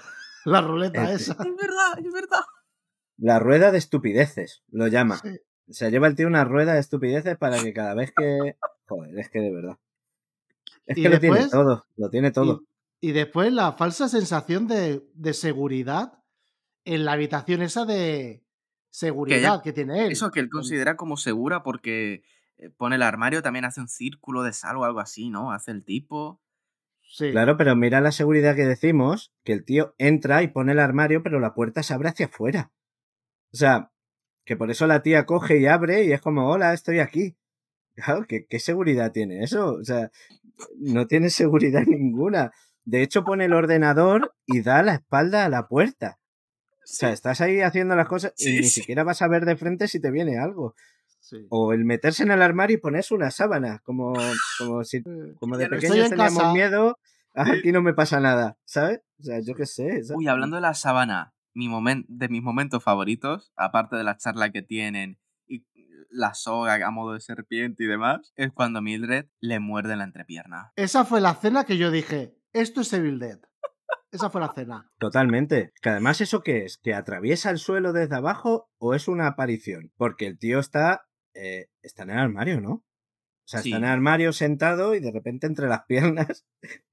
La 0.45 0.61
ruleta 0.61 1.12
esa. 1.12 1.32
Es 1.32 1.38
verdad, 1.38 1.99
es 1.99 2.12
verdad. 2.12 2.40
La 3.18 3.38
rueda 3.38 3.70
de 3.70 3.78
estupideces, 3.78 4.62
lo 4.70 4.88
llama. 4.88 5.18
Sí. 5.18 5.38
Se 5.68 5.90
lleva 5.90 6.09
el 6.09 6.16
tío 6.16 6.26
una 6.26 6.45
rueda 6.45 6.74
de 6.74 6.80
estupideces 6.80 7.36
para 7.38 7.62
que 7.62 7.72
cada 7.72 7.95
vez 7.95 8.12
que... 8.16 8.57
Joder, 8.86 9.18
es 9.18 9.30
que 9.30 9.40
de 9.40 9.53
verdad. 9.53 9.78
Es 10.86 10.99
Y 10.99 11.03
que 11.03 11.09
lo 11.09 11.20
tiene 11.20 11.36
después- 11.36 11.51
todo, 11.53 11.86
lo 11.97 12.11
tiene 12.11 12.30
todo. 12.32 12.62
Y, 13.01 13.11
y 13.11 13.12
después 13.12 13.53
la 13.53 13.72
falsa 13.72 14.09
sensación 14.09 14.66
de, 14.66 15.07
de 15.14 15.32
seguridad 15.34 16.18
en 16.84 17.05
la 17.05 17.12
habitación 17.12 17.62
esa 17.62 17.84
de 17.84 18.45
seguridad 18.90 19.62
que, 19.62 19.72
tiene 19.72 20.07
él. 20.07 20.12
Eso 20.12 20.30
que 20.30 20.40
él 20.40 20.51
considera 20.51 20.97
como 20.97 21.16
segura 21.16 21.62
porque 21.62 22.24
eh, 22.59 22.70
pone 22.70 22.97
el 22.97 23.03
armario, 23.03 23.43
también 23.43 23.64
hace 23.64 23.80
un 23.80 23.88
círculo 23.88 24.43
de 24.43 24.53
sal 24.53 24.76
o 24.76 24.84
algo 24.84 25.01
así, 25.01 25.30
¿no? 25.30 25.53
Hace 25.53 25.70
el 25.70 25.84
tipo. 25.84 26.41
Sí. 27.12 27.30
Claro, 27.30 27.58
pero 27.58 27.76
mira 27.76 28.00
la 28.00 28.10
seguridad 28.10 28.56
que 28.56 28.64
decimos, 28.64 29.34
que 29.44 29.52
el 29.52 29.66
tío 29.66 29.94
entra 29.98 30.42
y 30.42 30.48
pone 30.48 30.72
el 30.72 30.78
armario, 30.78 31.22
pero 31.22 31.40
la 31.40 31.52
puerta 31.52 31.82
se 31.82 31.92
abre 31.92 32.08
hacia 32.08 32.26
afuera. 32.26 32.72
O 33.52 33.56
sea, 33.58 33.92
que 34.46 34.56
por 34.56 34.70
eso 34.70 34.86
la 34.86 35.02
tía 35.02 35.26
coge 35.26 35.58
y 35.58 35.66
abre 35.66 36.04
y 36.04 36.12
es 36.12 36.22
como, 36.22 36.48
hola, 36.48 36.72
estoy 36.72 37.00
aquí. 37.00 37.36
Claro, 37.94 38.24
¿qué, 38.26 38.46
qué 38.46 38.58
seguridad 38.58 39.12
tiene 39.12 39.44
eso? 39.44 39.74
O 39.74 39.84
sea, 39.84 40.10
no 40.78 41.06
tiene 41.06 41.28
seguridad 41.28 41.82
ninguna. 41.86 42.50
De 42.84 43.02
hecho, 43.02 43.24
pone 43.24 43.44
el 43.44 43.52
ordenador 43.52 44.34
y 44.46 44.62
da 44.62 44.82
la 44.82 44.94
espalda 44.94 45.44
a 45.44 45.50
la 45.50 45.68
puerta. 45.68 46.18
O 46.78 46.86
sea, 46.86 47.12
estás 47.12 47.42
ahí 47.42 47.60
haciendo 47.60 47.94
las 47.94 48.08
cosas 48.08 48.32
y 48.38 48.44
Sí, 48.44 48.56
ni 48.56 48.64
siquiera 48.64 49.04
vas 49.04 49.20
a 49.20 49.28
ver 49.28 49.44
de 49.44 49.56
frente 49.56 49.86
si 49.86 50.00
te 50.00 50.10
viene 50.10 50.38
algo. 50.38 50.74
Sí. 51.22 51.46
O 51.50 51.72
el 51.72 51.84
meterse 51.84 52.24
en 52.24 52.32
el 52.32 52.42
armario 52.42 52.76
y 52.76 52.80
ponerse 52.80 53.14
una 53.14 53.30
sábana, 53.30 53.80
como, 53.84 54.12
como 54.58 54.82
si 54.84 55.02
como 55.38 55.56
de 55.56 55.68
pequeños 55.68 55.96
en 56.06 56.10
teníamos 56.10 56.38
casa. 56.42 56.52
miedo, 56.52 56.98
aquí 57.32 57.70
no 57.72 57.80
me 57.80 57.94
pasa 57.94 58.18
nada, 58.20 58.58
¿sabes? 58.64 59.00
O 59.20 59.22
sea, 59.22 59.38
yo 59.40 59.54
qué 59.54 59.64
sé. 59.66 60.00
Uy, 60.14 60.26
hablando 60.26 60.56
de 60.56 60.62
la 60.62 60.74
sabana, 60.74 61.32
mi 61.54 61.68
momen- 61.68 62.04
de 62.08 62.28
mis 62.28 62.42
momentos 62.42 62.82
favoritos, 62.82 63.52
aparte 63.56 63.94
de 63.96 64.02
la 64.04 64.16
charla 64.16 64.50
que 64.50 64.62
tienen 64.62 65.18
y 65.46 65.64
la 66.10 66.34
soga 66.34 66.74
a 66.84 66.90
modo 66.90 67.14
de 67.14 67.20
serpiente 67.20 67.84
y 67.84 67.86
demás, 67.86 68.32
es 68.34 68.50
cuando 68.52 68.82
Mildred 68.82 69.26
le 69.40 69.60
muerde 69.60 69.94
la 69.96 70.04
entrepierna. 70.04 70.72
Esa 70.76 71.04
fue 71.04 71.20
la 71.20 71.34
cena 71.36 71.64
que 71.64 71.78
yo 71.78 71.90
dije, 71.92 72.34
esto 72.52 72.80
es 72.80 72.92
Evil 72.92 73.20
Dead. 73.20 73.38
Esa 74.10 74.28
fue 74.28 74.40
la 74.42 74.52
cena. 74.52 74.90
Totalmente. 74.98 75.72
Que 75.80 75.88
además, 75.90 76.20
¿eso 76.20 76.42
qué 76.42 76.64
es? 76.64 76.78
¿Que 76.78 76.92
atraviesa 76.94 77.48
el 77.50 77.58
suelo 77.58 77.92
desde 77.94 78.16
abajo 78.16 78.68
o 78.78 78.94
es 78.94 79.08
una 79.08 79.26
aparición? 79.26 79.90
Porque 79.96 80.26
el 80.26 80.38
tío 80.38 80.58
está, 80.58 81.06
eh, 81.35 81.68
está 81.83 82.03
en 82.05 82.11
el 82.11 82.18
armario, 82.18 82.61
¿no? 82.61 82.72
O 82.72 82.85
sea, 83.45 83.61
Sí. 83.61 83.70
está 83.70 83.78
en 83.78 83.85
el 83.85 83.91
armario 83.91 84.33
sentado 84.33 84.95
y 84.95 85.01
de 85.01 85.11
repente 85.11 85.47
entre 85.47 85.68
las 85.68 85.85
piernas 85.87 86.45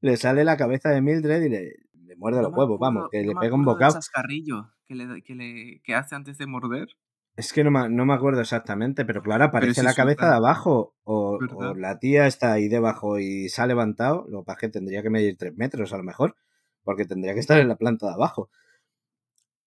le 0.01 0.17
sale 0.17 0.43
la 0.43 0.57
cabeza 0.57 0.89
de 0.89 1.01
Mildred 1.01 1.41
y 1.43 1.49
le, 1.49 1.75
le 1.93 2.15
muerde 2.15 2.37
No 2.41 2.49
los 2.49 2.51
huevos, 2.57 2.75
acuerdo- 2.75 2.79
vamos, 2.79 3.09
que 3.11 3.23
no 3.23 3.33
le 3.33 3.39
pega 3.39 3.55
un 3.55 3.65
bocado. 3.65 3.93
chascarrillo 3.93 4.71
que, 4.87 4.95
le, 4.95 5.21
que, 5.21 5.35
le, 5.35 5.81
que 5.83 5.93
hace 5.95 6.15
antes 6.15 6.37
de 6.37 6.47
morder. 6.47 6.87
Es 7.35 7.53
que 7.53 7.63
no 7.63 7.71
me, 7.71 7.87
no 7.89 8.05
me 8.05 8.13
acuerdo 8.13 8.41
exactamente, 8.41 9.05
pero 9.05 9.21
claro, 9.21 9.45
aparece 9.45 9.81
la 9.83 9.93
cabeza 9.93 10.27
de 10.29 10.35
abajo. 10.35 10.95
O, 11.03 11.39
la 11.77 11.97
tía 11.99 12.27
está 12.27 12.51
ahí 12.51 12.67
debajo 12.67 13.17
y 13.19 13.47
se 13.47 13.61
ha 13.61 13.67
levantado. 13.67 14.25
Lo 14.29 14.41
que 14.41 14.45
pasa 14.47 14.55
es 14.57 14.59
que 14.61 14.69
tendría 14.69 15.01
que 15.03 15.09
medir 15.09 15.37
tres 15.37 15.55
metros 15.55 15.93
a 15.93 15.97
lo 15.97 16.03
mejor. 16.03 16.35
Porque 16.83 17.05
tendría 17.05 17.33
que 17.35 17.39
estar 17.39 17.57
en 17.59 17.69
la 17.69 17.77
planta 17.77 18.07
de 18.07 18.13
abajo. 18.13 18.49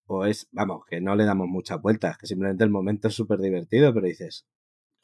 O 0.07 0.27
es, 0.27 0.49
vamos, 0.51 0.85
que 0.87 1.01
no 1.01 1.15
le 1.15 1.25
damos 1.25 1.49
muchas 1.49 1.81
vueltas, 1.81 2.19
que 2.19 2.27
simplemente 2.27 2.65
el 2.65 2.71
momento 2.71 3.09
es 3.09 3.15
súper 3.15 3.39
divertido, 3.39 3.95
pero 3.95 4.07
dices, 4.07 4.45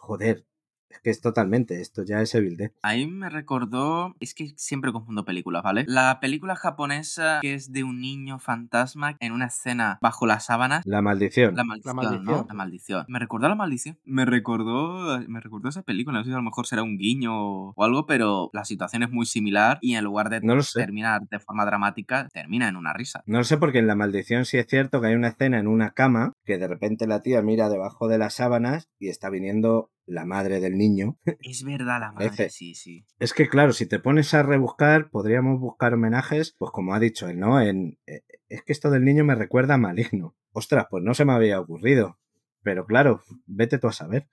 joder, 0.08 0.46
es 0.90 1.00
que 1.00 1.10
es 1.10 1.20
totalmente, 1.20 1.82
esto 1.82 2.02
ya 2.02 2.22
es 2.22 2.34
Evil 2.34 2.56
Dead. 2.56 2.70
Ahí 2.82 3.06
me 3.06 3.28
recordó, 3.28 4.16
es 4.20 4.32
que 4.32 4.54
siempre 4.56 4.90
confundo 4.90 5.26
películas, 5.26 5.62
¿vale? 5.62 5.84
La 5.86 6.18
película 6.18 6.56
japonesa 6.56 7.40
que 7.42 7.52
es 7.52 7.72
de 7.72 7.84
un 7.84 8.00
niño 8.00 8.38
fantasma 8.38 9.14
en 9.20 9.32
una 9.32 9.46
escena 9.46 9.98
bajo 10.00 10.24
las 10.26 10.46
sábanas. 10.46 10.86
La 10.86 11.02
maldición. 11.02 11.54
La 11.54 11.64
maldición, 11.64 11.96
maldición. 11.96 12.24
¿no? 12.24 12.46
La 12.48 12.54
maldición. 12.54 13.04
Me 13.06 13.18
recordó 13.18 13.44
a 13.44 13.48
la 13.50 13.54
maldición. 13.54 13.98
Me 14.06 14.24
recordó, 14.24 15.20
me 15.28 15.40
recordó 15.40 15.68
esa 15.68 15.82
película. 15.82 16.16
No 16.18 16.24
sé 16.24 16.30
si 16.30 16.34
a 16.34 16.38
lo 16.38 16.42
mejor 16.42 16.66
será 16.66 16.82
un 16.82 16.96
guiño 16.96 17.34
o 17.72 17.84
algo, 17.84 18.06
pero 18.06 18.48
la 18.54 18.64
situación 18.64 19.02
es 19.02 19.10
muy 19.10 19.26
similar 19.26 19.78
y 19.82 19.94
en 19.94 20.04
lugar 20.04 20.30
de 20.30 20.40
No 20.40 20.54
lo 20.54 20.62
sé. 20.62 20.80
terminar 20.80 21.20
de 21.30 21.38
forma 21.38 21.66
dramática, 21.66 22.28
termina 22.32 22.66
en 22.66 22.76
una 22.76 22.94
risa. 22.94 23.22
No 23.26 23.36
lo 23.36 23.44
sé 23.44 23.58
porque 23.58 23.80
en 23.80 23.88
La 23.88 23.94
Maldición 23.94 24.46
sí 24.46 24.56
es 24.56 24.66
cierto 24.66 25.02
que 25.02 25.08
hay 25.08 25.14
una 25.14 25.28
escena 25.28 25.58
en 25.58 25.66
una 25.68 25.90
cama 25.90 26.32
que 26.46 26.56
de 26.56 26.66
repente 26.66 27.06
la 27.06 27.20
tía 27.20 27.42
mira 27.42 27.68
debajo 27.68 28.08
de 28.08 28.16
las 28.16 28.32
sábanas 28.32 28.88
y 28.98 29.10
está 29.10 29.28
viniendo 29.28 29.90
la 30.08 30.24
madre 30.24 30.60
del 30.60 30.76
niño. 30.76 31.18
Es 31.40 31.62
verdad 31.64 32.00
la 32.00 32.12
madre, 32.12 32.50
sí, 32.50 32.74
sí. 32.74 33.06
Es 33.18 33.32
que 33.32 33.48
claro, 33.48 33.72
si 33.72 33.86
te 33.86 33.98
pones 33.98 34.34
a 34.34 34.42
rebuscar, 34.42 35.10
podríamos 35.10 35.60
buscar 35.60 35.94
homenajes, 35.94 36.54
pues 36.58 36.70
como 36.72 36.94
ha 36.94 37.00
dicho 37.00 37.28
él, 37.28 37.38
¿no? 37.38 37.60
En, 37.60 37.98
eh, 38.06 38.22
es 38.48 38.62
que 38.62 38.72
esto 38.72 38.90
del 38.90 39.04
niño 39.04 39.24
me 39.24 39.34
recuerda 39.34 39.74
a 39.74 39.78
maligno. 39.78 40.34
Ostras, 40.52 40.86
pues 40.90 41.04
no 41.04 41.14
se 41.14 41.24
me 41.24 41.32
había 41.32 41.60
ocurrido. 41.60 42.18
Pero 42.62 42.86
claro, 42.86 43.22
vete 43.46 43.78
tú 43.78 43.86
a 43.86 43.92
saber. 43.92 44.28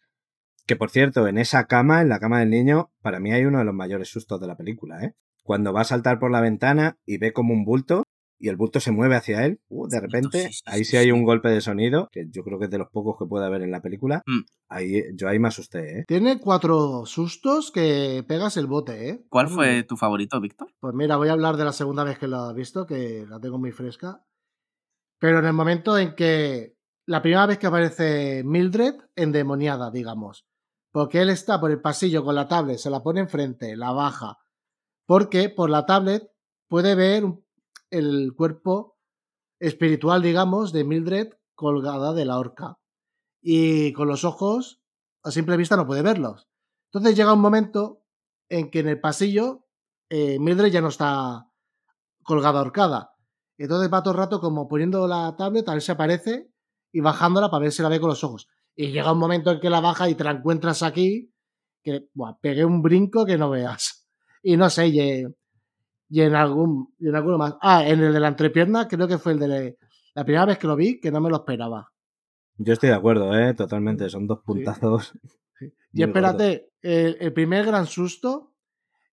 Que 0.65 0.75
por 0.75 0.89
cierto, 0.89 1.27
en 1.27 1.37
esa 1.37 1.65
cama, 1.65 2.01
en 2.01 2.09
la 2.09 2.19
cama 2.19 2.39
del 2.39 2.49
niño, 2.49 2.91
para 3.01 3.19
mí 3.19 3.31
hay 3.31 3.45
uno 3.45 3.59
de 3.59 3.65
los 3.65 3.75
mayores 3.75 4.09
sustos 4.09 4.41
de 4.41 4.47
la 4.47 4.57
película, 4.57 5.03
¿eh? 5.03 5.15
Cuando 5.43 5.73
va 5.73 5.81
a 5.81 5.85
saltar 5.85 6.17
por 6.17 6.31
la 6.31 6.41
ventana 6.41 6.97
y 7.05 7.19
ve 7.19 7.31
como 7.31 7.53
un 7.53 7.65
bulto 7.65 8.04
y 8.37 8.49
el 8.49 8.57
bulto 8.57 8.79
se 8.79 8.91
mueve 8.91 9.15
hacia 9.15 9.45
él, 9.45 9.61
uh, 9.69 9.87
de 9.87 9.99
repente, 9.99 10.49
ahí 10.65 10.83
sí 10.83 10.97
hay 10.97 11.11
un 11.11 11.23
golpe 11.23 11.49
de 11.49 11.61
sonido, 11.61 12.09
que 12.11 12.27
yo 12.29 12.43
creo 12.43 12.59
que 12.59 12.65
es 12.65 12.71
de 12.71 12.77
los 12.77 12.89
pocos 12.89 13.15
que 13.17 13.25
puede 13.25 13.45
haber 13.45 13.61
en 13.61 13.71
la 13.71 13.81
película. 13.81 14.21
Mm. 14.25 14.41
Ahí, 14.69 15.03
yo 15.13 15.27
ahí 15.27 15.39
me 15.39 15.47
asusté, 15.47 15.99
¿eh? 15.99 16.05
Tiene 16.07 16.39
cuatro 16.39 17.05
sustos 17.05 17.71
que 17.71 18.23
pegas 18.27 18.57
el 18.57 18.67
bote, 18.67 19.09
¿eh? 19.09 19.25
¿Cuál 19.29 19.47
fue 19.47 19.83
tu 19.83 19.95
favorito, 19.95 20.39
Víctor? 20.41 20.73
Pues 20.79 20.93
mira, 20.93 21.17
voy 21.17 21.29
a 21.29 21.33
hablar 21.33 21.57
de 21.57 21.65
la 21.65 21.73
segunda 21.73 22.03
vez 22.03 22.17
que 22.17 22.27
lo 22.27 22.51
he 22.51 22.53
visto, 22.53 22.85
que 22.85 23.25
la 23.27 23.39
tengo 23.39 23.57
muy 23.57 23.71
fresca. 23.71 24.23
Pero 25.19 25.39
en 25.39 25.45
el 25.45 25.53
momento 25.53 25.97
en 25.97 26.15
que 26.15 26.75
la 27.05 27.21
primera 27.21 27.45
vez 27.45 27.57
que 27.57 27.67
aparece 27.67 28.43
Mildred 28.43 28.95
endemoniada, 29.15 29.91
digamos, 29.91 30.45
porque 30.91 31.21
él 31.21 31.29
está 31.29 31.59
por 31.59 31.71
el 31.71 31.81
pasillo 31.81 32.23
con 32.23 32.35
la 32.35 32.47
tablet, 32.47 32.77
se 32.77 32.89
la 32.89 33.03
pone 33.03 33.21
enfrente, 33.21 33.75
la 33.75 33.91
baja, 33.91 34.37
porque 35.05 35.49
por 35.49 35.69
la 35.69 35.85
tablet 35.85 36.23
puede 36.67 36.95
ver 36.95 37.23
el 37.89 38.33
cuerpo 38.35 38.97
espiritual, 39.59 40.21
digamos, 40.21 40.73
de 40.73 40.83
Mildred 40.83 41.29
colgada 41.55 42.13
de 42.13 42.25
la 42.25 42.37
horca. 42.37 42.77
Y 43.41 43.93
con 43.93 44.07
los 44.07 44.23
ojos, 44.23 44.81
a 45.23 45.31
simple 45.31 45.57
vista, 45.57 45.77
no 45.77 45.87
puede 45.87 46.01
verlos. 46.01 46.47
Entonces 46.91 47.15
llega 47.15 47.33
un 47.33 47.41
momento 47.41 48.03
en 48.49 48.69
que 48.69 48.79
en 48.79 48.89
el 48.89 48.99
pasillo 48.99 49.65
eh, 50.09 50.39
Mildred 50.39 50.71
ya 50.71 50.81
no 50.81 50.89
está 50.89 51.49
colgada 52.23 52.59
ahorcada. 52.59 53.11
Entonces 53.57 53.91
va 53.91 54.03
todo 54.03 54.13
el 54.13 54.19
rato 54.19 54.39
como 54.39 54.67
poniendo 54.67 55.07
la 55.07 55.35
tablet 55.37 55.67
a 55.69 55.73
ver 55.73 55.81
si 55.81 55.91
aparece 55.91 56.51
y 56.91 57.01
bajándola 57.01 57.49
para 57.49 57.61
ver 57.61 57.71
si 57.71 57.81
la 57.81 57.89
ve 57.89 57.99
con 57.99 58.09
los 58.09 58.23
ojos. 58.23 58.47
Y 58.75 58.91
llega 58.91 59.11
un 59.11 59.19
momento 59.19 59.51
en 59.51 59.59
que 59.59 59.69
la 59.69 59.79
baja 59.79 60.09
y 60.09 60.15
te 60.15 60.23
la 60.23 60.31
encuentras 60.31 60.83
aquí, 60.83 61.33
que 61.83 62.09
buah, 62.13 62.37
pegué 62.41 62.65
un 62.65 62.81
brinco 62.81 63.25
que 63.25 63.37
no 63.37 63.49
veas. 63.49 64.01
Y 64.47 64.57
no 64.57 64.69
sé, 64.69 64.91
y 66.09 66.21
en 66.21 66.35
algún 66.35 66.93
y 66.99 67.07
en 67.07 67.15
alguno 67.15 67.37
más. 67.37 67.55
Ah, 67.61 67.87
en 67.87 68.01
el 68.01 68.13
de 68.13 68.19
la 68.19 68.29
entrepierna 68.29 68.87
creo 68.87 69.07
que 69.07 69.17
fue 69.17 69.33
el 69.33 69.39
de 69.39 69.77
la 70.13 70.23
primera 70.23 70.45
vez 70.45 70.57
que 70.57 70.67
lo 70.67 70.75
vi, 70.75 70.99
que 70.99 71.11
no 71.11 71.21
me 71.21 71.29
lo 71.29 71.37
esperaba. 71.37 71.91
Yo 72.57 72.73
estoy 72.73 72.89
de 72.89 72.95
acuerdo, 72.95 73.37
¿eh? 73.37 73.53
totalmente. 73.53 74.09
Son 74.09 74.27
dos 74.27 74.39
puntazos. 74.45 75.13
Y 75.97 76.03
espérate, 76.03 76.73
el, 76.81 77.31
primer 77.31 77.65
gran 77.65 77.87
susto 77.87 78.53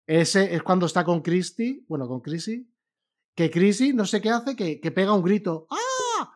ese 0.07 0.55
es 0.55 0.63
cuando 0.63 0.87
está 0.87 1.05
con 1.05 1.21
Christy, 1.21 1.85
bueno, 1.87 2.09
con 2.09 2.23
Chrissy, 2.23 2.73
que 3.35 3.51
Chrissy 3.51 3.93
no 3.93 4.07
sé 4.07 4.23
qué 4.23 4.31
hace, 4.31 4.57
que, 4.57 4.81
que 4.81 4.91
pega 4.91 5.13
un 5.13 5.23
grito. 5.23 5.67
¡Ah! 5.71 6.33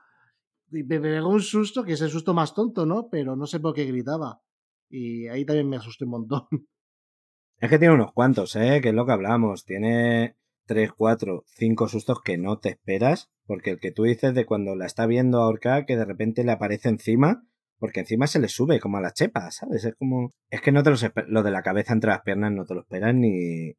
Y 0.70 0.82
me 0.82 1.00
pegó 1.00 1.30
un 1.30 1.40
susto, 1.40 1.82
que 1.82 1.94
es 1.94 2.00
el 2.02 2.10
susto 2.10 2.34
más 2.34 2.52
tonto, 2.52 2.84
¿no? 2.84 3.08
Pero 3.08 3.36
no 3.36 3.46
sé 3.46 3.58
por 3.58 3.72
qué 3.72 3.86
gritaba. 3.86 4.42
Y 4.90 5.28
ahí 5.28 5.46
también 5.46 5.68
me 5.70 5.78
asusté 5.78 6.04
un 6.04 6.10
montón. 6.10 6.46
Es 7.58 7.70
que 7.70 7.78
tiene 7.78 7.94
unos 7.94 8.12
cuantos, 8.12 8.56
¿eh? 8.56 8.80
Que 8.82 8.90
es 8.90 8.94
lo 8.94 9.06
que 9.06 9.12
hablamos. 9.12 9.64
Tiene 9.64 10.36
tres, 10.66 10.92
cuatro, 10.92 11.44
cinco 11.46 11.88
sustos 11.88 12.20
que 12.22 12.38
no 12.38 12.58
te 12.58 12.70
esperas, 12.70 13.30
porque 13.46 13.70
el 13.70 13.80
que 13.80 13.92
tú 13.92 14.04
dices 14.04 14.34
de 14.34 14.46
cuando 14.46 14.74
la 14.76 14.86
está 14.86 15.06
viendo 15.06 15.40
ahorcar, 15.40 15.86
que 15.86 15.96
de 15.96 16.04
repente 16.04 16.44
le 16.44 16.52
aparece 16.52 16.88
encima, 16.88 17.46
porque 17.78 18.00
encima 18.00 18.26
se 18.26 18.38
le 18.38 18.48
sube 18.48 18.80
como 18.80 18.98
a 18.98 19.00
la 19.00 19.12
chepa, 19.12 19.50
¿sabes? 19.50 19.84
Es 19.84 19.94
como... 19.96 20.30
Es 20.50 20.60
que 20.60 20.72
no 20.72 20.82
te 20.82 20.90
lo 20.90 20.96
lo 21.28 21.42
de 21.42 21.50
la 21.50 21.62
cabeza 21.62 21.92
entre 21.92 22.10
las 22.10 22.22
piernas 22.22 22.52
no 22.52 22.64
te 22.64 22.74
lo 22.74 22.80
esperas 22.80 23.14
ni... 23.14 23.72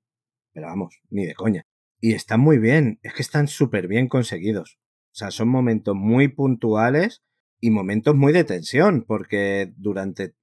Pero 0.53 0.67
vamos, 0.67 0.99
ni 1.09 1.25
de 1.25 1.33
coña. 1.33 1.63
Y 1.99 2.13
están 2.13 2.39
muy 2.39 2.59
bien, 2.59 2.99
es 3.03 3.13
que 3.13 3.21
están 3.21 3.47
súper 3.47 3.87
bien 3.87 4.07
conseguidos. 4.07 4.77
O 5.11 5.15
sea, 5.15 5.31
son 5.31 5.49
momentos 5.49 5.95
muy 5.95 6.27
puntuales 6.27 7.23
y 7.59 7.71
momentos 7.71 8.15
muy 8.15 8.33
de 8.33 8.43
tensión, 8.43 9.03
porque 9.07 9.73
durante... 9.77 10.35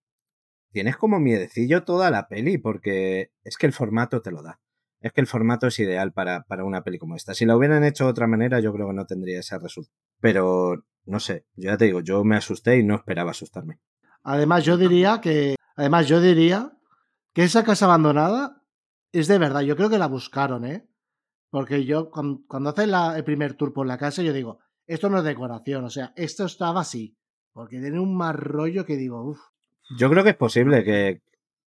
Tienes 0.72 0.97
como 0.97 1.20
miedecillo 1.20 1.84
toda 1.84 2.11
la 2.11 2.28
peli, 2.28 2.57
porque 2.57 3.30
es 3.45 3.59
que 3.59 3.66
el 3.66 3.74
formato 3.74 4.22
te 4.22 4.30
lo 4.30 4.43
da 4.43 4.62
es 5.03 5.12
que 5.12 5.20
el 5.20 5.26
formato 5.26 5.66
es 5.66 5.78
ideal 5.80 6.12
para, 6.12 6.44
para, 6.44 6.64
una 6.64 6.82
peli 6.82 6.98
como 6.98 7.16
esta. 7.16 7.34
Si 7.34 7.44
la 7.44 7.57
hubieran 7.57 7.84
hecho 7.84 8.05
de 8.05 8.11
otra 8.11 8.28
manera, 8.28 8.61
yo 8.61 8.72
creo 8.72 8.86
que 8.86 8.94
no 8.94 9.05
tendría 9.05 9.40
ese 9.40 9.59
resultado. 9.59 9.94
Pero, 10.20 10.84
no 11.05 11.20
sé, 11.20 11.44
yo 11.57 11.70
ya 11.70 11.76
te 11.76 11.86
digo, 11.86 12.00
yo 12.00 12.22
me 12.24 12.36
asusté 12.36 12.78
y 12.78 12.84
no 12.84 12.94
esperaba 12.94 13.32
asustarme. 13.32 13.80
Además, 14.22 14.64
yo 14.64 14.76
diría 14.76 15.20
que, 15.20 15.57
además, 15.76 16.07
yo 16.07 16.20
diría 16.20 16.72
que 17.32 17.42
esa 17.42 17.64
casa 17.64 17.86
abandonada 17.86 18.62
es 19.11 19.26
de 19.26 19.38
verdad. 19.38 19.62
Yo 19.62 19.76
creo 19.76 19.90
que 19.90 19.98
la 19.98 20.07
buscaron, 20.07 20.64
¿eh? 20.64 20.88
Porque 21.50 21.84
yo, 21.84 22.09
cuando, 22.11 22.42
cuando 22.46 22.70
hacen 22.70 22.90
el 22.94 23.24
primer 23.24 23.55
tour 23.55 23.72
por 23.72 23.86
la 23.86 23.98
casa, 23.98 24.22
yo 24.22 24.32
digo, 24.32 24.61
esto 24.86 25.11
no 25.11 25.18
es 25.18 25.24
decoración, 25.24 25.84
o 25.84 25.90
sea, 25.90 26.12
esto 26.16 26.44
estaba 26.44 26.80
así. 26.80 27.16
Porque 27.53 27.80
tiene 27.80 28.00
un 28.00 28.16
mal 28.16 28.34
rollo 28.34 28.86
que 28.86 28.96
digo, 28.96 29.22
uff. 29.22 29.40
Yo 29.98 30.09
creo 30.09 30.24
que 30.24 30.30
es 30.30 30.36
posible 30.36 30.84
que, 30.84 31.22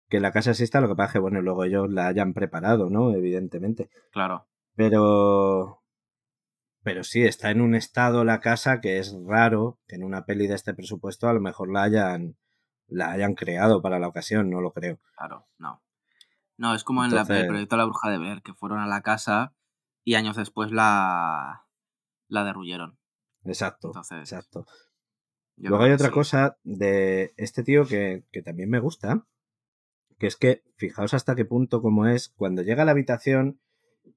que 0.09 0.19
la 0.19 0.31
casa 0.31 0.51
exista, 0.51 0.81
lo 0.81 0.87
que 0.87 0.95
pasa 0.95 1.07
es 1.07 1.13
que, 1.13 1.19
bueno, 1.19 1.41
luego 1.41 1.63
ellos 1.63 1.89
la 1.89 2.07
hayan 2.07 2.33
preparado, 2.33 2.89
¿no? 2.89 3.13
Evidentemente. 3.13 3.89
Claro. 4.11 4.47
Pero. 4.75 5.81
Pero 6.83 7.03
sí, 7.03 7.23
está 7.23 7.49
en 7.49 7.61
un 7.61 7.75
estado 7.75 8.25
la 8.25 8.41
casa 8.41 8.81
que 8.81 8.99
es 8.99 9.15
raro 9.25 9.79
que 9.87 9.95
en 9.95 10.03
una 10.03 10.25
peli 10.25 10.47
de 10.47 10.55
este 10.55 10.73
presupuesto 10.73 11.29
a 11.29 11.33
lo 11.33 11.39
mejor 11.39 11.71
la 11.71 11.83
hayan, 11.83 12.35
la 12.87 13.11
hayan 13.11 13.35
creado 13.35 13.81
para 13.81 13.99
la 13.99 14.09
ocasión, 14.09 14.49
no 14.49 14.59
lo 14.59 14.73
creo. 14.73 14.99
Claro, 15.15 15.47
no. 15.57 15.81
No, 16.57 16.75
es 16.75 16.83
como 16.83 17.05
en 17.05 17.15
la, 17.15 17.21
el 17.21 17.47
proyecto 17.47 17.77
La 17.77 17.85
Bruja 17.85 18.09
de 18.09 18.19
Ver, 18.19 18.41
que 18.41 18.53
fueron 18.53 18.79
a 18.79 18.87
la 18.87 19.01
casa 19.01 19.53
y 20.03 20.15
años 20.15 20.35
después 20.35 20.71
la, 20.71 21.65
la 22.27 22.43
derruyeron. 22.43 22.99
Exacto, 23.45 23.91
exacto. 24.11 24.65
Luego 25.57 25.83
hay 25.83 25.91
otra 25.91 26.11
cosa 26.11 26.57
de 26.63 27.33
este 27.37 27.63
tío 27.63 27.85
que, 27.85 28.25
que 28.31 28.41
también 28.41 28.69
me 28.69 28.79
gusta, 28.79 29.25
que 30.23 30.27
es 30.27 30.37
que 30.37 30.63
fijaos 30.77 31.13
hasta 31.13 31.35
qué 31.35 31.43
punto 31.43 31.81
como 31.81 32.07
es 32.07 32.29
cuando 32.29 32.61
llega 32.61 32.83
a 32.83 32.85
la 32.85 32.93
habitación 32.93 33.59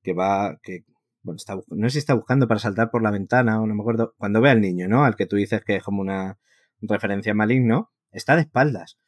que 0.04 0.12
va 0.12 0.60
que 0.62 0.84
bueno, 1.24 1.34
está, 1.34 1.56
no 1.66 1.88
sé 1.88 1.94
si 1.94 1.98
está 1.98 2.14
buscando 2.14 2.46
para 2.46 2.60
saltar 2.60 2.92
por 2.92 3.02
la 3.02 3.10
ventana 3.10 3.60
o 3.60 3.66
no 3.66 3.74
me 3.74 3.80
acuerdo, 3.80 4.14
cuando 4.16 4.40
ve 4.40 4.50
al 4.50 4.60
niño, 4.60 4.86
¿no? 4.86 5.04
Al 5.04 5.16
que 5.16 5.26
tú 5.26 5.34
dices 5.34 5.64
que 5.64 5.74
es 5.74 5.82
como 5.82 6.02
una 6.02 6.38
referencia 6.80 7.34
maligno, 7.34 7.90
está 8.12 8.36
de 8.36 8.42
espaldas. 8.42 9.00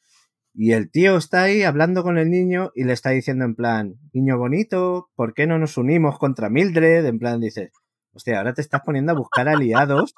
Y 0.53 0.72
el 0.72 0.90
tío 0.90 1.16
está 1.16 1.42
ahí 1.42 1.62
hablando 1.62 2.03
con 2.03 2.18
el 2.18 2.30
niño 2.30 2.72
y 2.74 2.82
le 2.82 2.94
está 2.94 3.11
diciendo 3.11 3.44
en 3.44 3.55
plan, 3.55 3.94
niño 4.12 4.36
bonito, 4.36 5.09
¿por 5.14 5.34
qué 5.34 5.46
no 5.46 5.57
nos 5.61 5.78
unimos 5.78 6.18
contra 6.18 6.51
Mildred? 6.51 7.07
En 7.07 7.20
plan 7.20 7.38
dices, 7.38 7.70
hostia, 8.11 8.38
ahora 8.38 8.55
te 8.55 8.62
estás 8.62 8.80
poniendo 8.84 9.12
a 9.12 9.16
buscar 9.16 9.49
aliados 9.49 10.14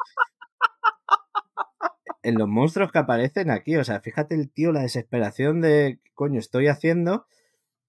en 2.23 2.39
los 2.39 2.49
monstruos 2.49 2.93
que 2.93 2.99
aparecen 2.99 3.51
aquí. 3.51 3.77
O 3.77 3.85
sea, 3.85 4.01
fíjate 4.01 4.35
el 4.35 4.51
tío, 4.51 4.73
la 4.73 4.83
desesperación 4.83 5.61
de, 5.61 6.01
coño, 6.15 6.39
estoy 6.39 6.69
haciendo, 6.69 7.27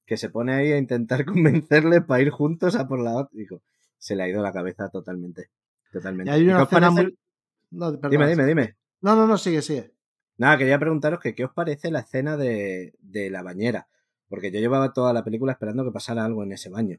que 0.05 0.17
se 0.17 0.29
pone 0.29 0.53
ahí 0.53 0.71
a 0.71 0.77
intentar 0.77 1.25
convencerle 1.25 2.01
para 2.01 2.21
ir 2.21 2.29
juntos 2.29 2.75
a 2.75 2.87
por 2.87 2.99
la 2.99 3.13
otra. 3.13 3.29
Digo, 3.33 3.61
se 3.97 4.15
le 4.15 4.23
ha 4.23 4.29
ido 4.29 4.41
la 4.41 4.53
cabeza 4.53 4.89
totalmente. 4.89 5.49
Totalmente. 5.91 6.31
hay 6.31 6.43
una 6.43 6.67
dime, 8.09 8.27
dime, 8.27 8.45
dime. 8.45 8.77
No, 9.01 9.15
no, 9.15 9.27
no, 9.27 9.37
sigue, 9.37 9.61
sigue. 9.61 9.93
Nada, 10.37 10.57
quería 10.57 10.79
preguntaros 10.79 11.19
que 11.19 11.35
qué 11.35 11.45
os 11.45 11.53
parece 11.53 11.91
la 11.91 11.99
escena 11.99 12.37
de, 12.37 12.93
de 12.99 13.29
la 13.29 13.43
bañera. 13.43 13.87
Porque 14.27 14.51
yo 14.51 14.59
llevaba 14.59 14.93
toda 14.93 15.11
la 15.11 15.23
película 15.23 15.51
esperando 15.51 15.83
que 15.83 15.91
pasara 15.91 16.23
algo 16.23 16.43
en 16.43 16.53
ese 16.53 16.69
baño. 16.69 16.97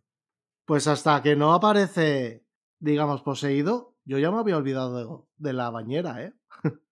Pues 0.66 0.86
hasta 0.86 1.22
que 1.22 1.34
no 1.34 1.54
aparece, 1.54 2.44
digamos, 2.78 3.22
poseído, 3.22 3.94
yo 4.04 4.18
ya 4.18 4.30
me 4.30 4.38
había 4.38 4.56
olvidado 4.56 5.26
de 5.36 5.52
la 5.52 5.70
bañera, 5.70 6.22
¿eh? 6.22 6.34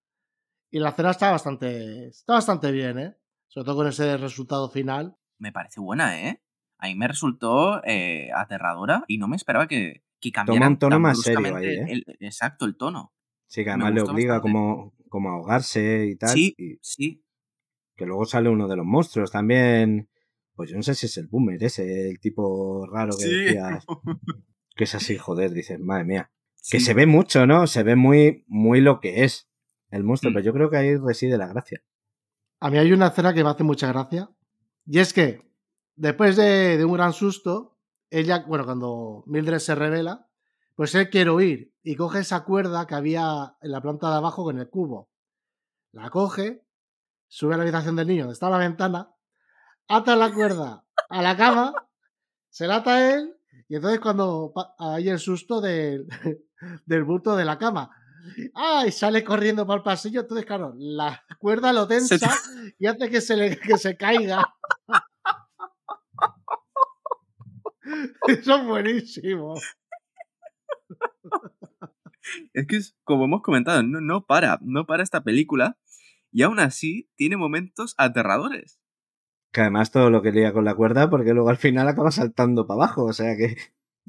Y 0.70 0.78
la 0.78 0.92
cena 0.92 1.10
está 1.10 1.30
bastante, 1.30 2.08
está 2.08 2.34
bastante 2.34 2.70
bien, 2.70 2.98
¿eh? 2.98 3.16
Sobre 3.48 3.64
todo 3.64 3.76
con 3.76 3.88
ese 3.88 4.16
resultado 4.16 4.70
final. 4.70 5.16
Me 5.38 5.52
parece 5.52 5.80
buena, 5.80 6.20
¿eh? 6.20 6.42
A 6.78 6.86
mí 6.86 6.94
me 6.94 7.08
resultó 7.08 7.82
eh, 7.84 8.30
aterradora 8.34 9.04
y 9.08 9.18
no 9.18 9.26
me 9.26 9.36
esperaba 9.36 9.66
que, 9.66 10.04
que 10.20 10.30
cambiara 10.30 10.60
Toma 10.60 10.70
un 10.70 10.78
tono 10.78 11.00
más 11.00 11.20
serio 11.20 11.56
ahí, 11.56 11.66
¿eh? 11.66 12.02
exacto, 12.20 12.66
el 12.66 12.76
tono. 12.76 13.12
Sí, 13.48 13.64
que 13.64 13.70
además 13.70 13.94
le 13.94 14.02
obliga 14.02 14.40
como, 14.40 14.94
como 15.08 15.30
a 15.30 15.32
ahogarse 15.32 16.06
y 16.06 16.16
tal. 16.16 16.30
Sí, 16.30 16.54
y 16.56 16.78
sí. 16.80 17.24
Que 17.96 18.06
luego 18.06 18.24
sale 18.24 18.48
uno 18.48 18.68
de 18.68 18.76
los 18.76 18.86
monstruos 18.86 19.32
también. 19.32 20.08
Pues 20.54 20.70
yo 20.70 20.76
no 20.76 20.82
sé 20.82 20.94
si 20.94 21.06
es 21.06 21.16
el 21.16 21.26
boomer 21.26 21.62
ese, 21.62 22.10
el 22.10 22.20
tipo 22.20 22.86
raro 22.86 23.16
que 23.18 23.26
decías. 23.26 23.84
Que 24.76 24.84
es 24.84 24.94
así, 24.94 25.18
joder, 25.18 25.50
dices, 25.50 25.78
madre 25.80 26.04
mía. 26.04 26.30
Que 26.70 26.80
se 26.80 26.94
ve 26.94 27.04
mucho, 27.04 27.46
¿no? 27.46 27.66
Se 27.66 27.82
ve 27.82 27.96
muy, 27.96 28.44
muy 28.46 28.80
lo 28.80 29.00
que 29.00 29.24
es 29.24 29.49
el 29.90 30.04
monstruo, 30.04 30.30
mm. 30.30 30.34
pero 30.34 30.44
yo 30.44 30.52
creo 30.52 30.70
que 30.70 30.76
ahí 30.76 30.96
reside 30.96 31.38
la 31.38 31.48
gracia. 31.48 31.82
A 32.60 32.70
mí 32.70 32.78
hay 32.78 32.92
una 32.92 33.08
escena 33.08 33.32
que 33.32 33.42
me 33.42 33.50
hace 33.50 33.64
mucha 33.64 33.88
gracia, 33.88 34.30
y 34.86 34.98
es 34.98 35.12
que 35.12 35.50
después 35.96 36.36
de, 36.36 36.84
un 36.84 36.92
gran 36.92 37.12
susto, 37.12 37.78
ella, 38.10 38.44
bueno, 38.46 38.64
cuando 38.64 39.22
Mildred 39.26 39.58
se 39.58 39.74
revela, 39.74 40.28
pues 40.74 40.94
él 40.94 41.10
quiere 41.10 41.30
huir 41.30 41.74
y 41.82 41.94
coge 41.96 42.20
esa 42.20 42.44
cuerda 42.44 42.86
que 42.86 42.94
había 42.94 43.56
en 43.60 43.70
la 43.70 43.80
planta 43.80 44.10
de 44.10 44.16
abajo 44.16 44.44
con 44.44 44.58
el 44.58 44.68
cubo. 44.68 45.10
La 45.92 46.10
coge, 46.10 46.64
sube 47.28 47.54
a 47.54 47.56
la 47.56 47.62
habitación 47.64 47.96
del 47.96 48.08
niño 48.08 48.22
donde 48.22 48.34
está 48.34 48.50
la 48.50 48.58
ventana, 48.58 49.14
ata 49.88 50.16
la 50.16 50.32
cuerda 50.32 50.84
a 51.08 51.22
la 51.22 51.36
cama, 51.36 51.74
se 52.48 52.66
la 52.66 52.76
ata 52.76 53.14
él, 53.14 53.36
y 53.68 53.76
entonces 53.76 54.00
cuando 54.00 54.52
hay 54.78 55.08
el 55.08 55.18
susto 55.18 55.60
de, 55.60 56.04
del 56.86 57.04
bulto 57.04 57.36
de 57.36 57.44
la 57.44 57.58
cama. 57.58 57.90
¡Ah! 58.54 58.84
Y 58.86 58.92
sale 58.92 59.24
corriendo 59.24 59.66
por 59.66 59.78
el 59.78 59.82
pasillo. 59.82 60.20
Entonces, 60.20 60.46
claro, 60.46 60.74
la 60.76 61.22
cuerda 61.38 61.72
lo 61.72 61.86
tensa 61.86 62.16
y 62.78 62.86
hace 62.86 63.10
que 63.10 63.20
se, 63.20 63.36
le, 63.36 63.58
que 63.58 63.78
se 63.78 63.96
caiga. 63.96 64.54
Eso 68.28 68.56
es 68.56 68.66
buenísimo. 68.66 69.54
Es 72.52 72.66
que, 72.66 72.80
como 73.04 73.24
hemos 73.24 73.42
comentado, 73.42 73.82
no, 73.82 74.00
no 74.00 74.26
para, 74.26 74.58
no 74.62 74.86
para 74.86 75.02
esta 75.02 75.22
película 75.22 75.78
y 76.32 76.42
aún 76.42 76.60
así 76.60 77.10
tiene 77.16 77.36
momentos 77.36 77.94
aterradores. 77.98 78.78
Que 79.52 79.62
además 79.62 79.90
todo 79.90 80.10
lo 80.10 80.22
que 80.22 80.30
lía 80.30 80.52
con 80.52 80.64
la 80.64 80.76
cuerda, 80.76 81.10
porque 81.10 81.32
luego 81.34 81.48
al 81.48 81.56
final 81.56 81.88
acaba 81.88 82.12
saltando 82.12 82.66
para 82.66 82.84
abajo. 82.84 83.04
O 83.04 83.12
sea 83.12 83.36
que, 83.36 83.56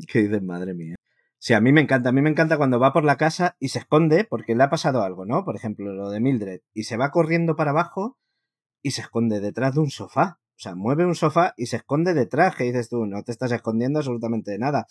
que 0.07 0.24
dices, 0.24 0.43
madre 0.43 0.74
mía. 0.74 0.95
Sí, 1.43 1.55
a 1.55 1.59
mí 1.59 1.71
me 1.73 1.81
encanta. 1.81 2.09
A 2.09 2.11
mí 2.11 2.21
me 2.21 2.29
encanta 2.29 2.57
cuando 2.57 2.79
va 2.79 2.93
por 2.93 3.03
la 3.03 3.17
casa 3.17 3.55
y 3.59 3.69
se 3.69 3.79
esconde 3.79 4.25
porque 4.25 4.53
le 4.55 4.63
ha 4.63 4.69
pasado 4.69 5.01
algo, 5.01 5.25
¿no? 5.25 5.43
Por 5.43 5.55
ejemplo, 5.55 5.91
lo 5.91 6.11
de 6.11 6.19
Mildred. 6.19 6.61
Y 6.71 6.83
se 6.83 6.97
va 6.97 7.09
corriendo 7.09 7.55
para 7.55 7.71
abajo 7.71 8.19
y 8.83 8.91
se 8.91 9.01
esconde 9.01 9.39
detrás 9.39 9.73
de 9.73 9.79
un 9.79 9.89
sofá. 9.89 10.39
O 10.51 10.59
sea, 10.59 10.75
mueve 10.75 11.03
un 11.03 11.15
sofá 11.15 11.55
y 11.57 11.65
se 11.65 11.77
esconde 11.77 12.13
detrás. 12.13 12.55
Que 12.55 12.65
dices 12.65 12.89
tú, 12.89 13.07
no 13.07 13.23
te 13.23 13.31
estás 13.31 13.51
escondiendo 13.51 13.97
absolutamente 13.97 14.51
de 14.51 14.59
nada. 14.59 14.85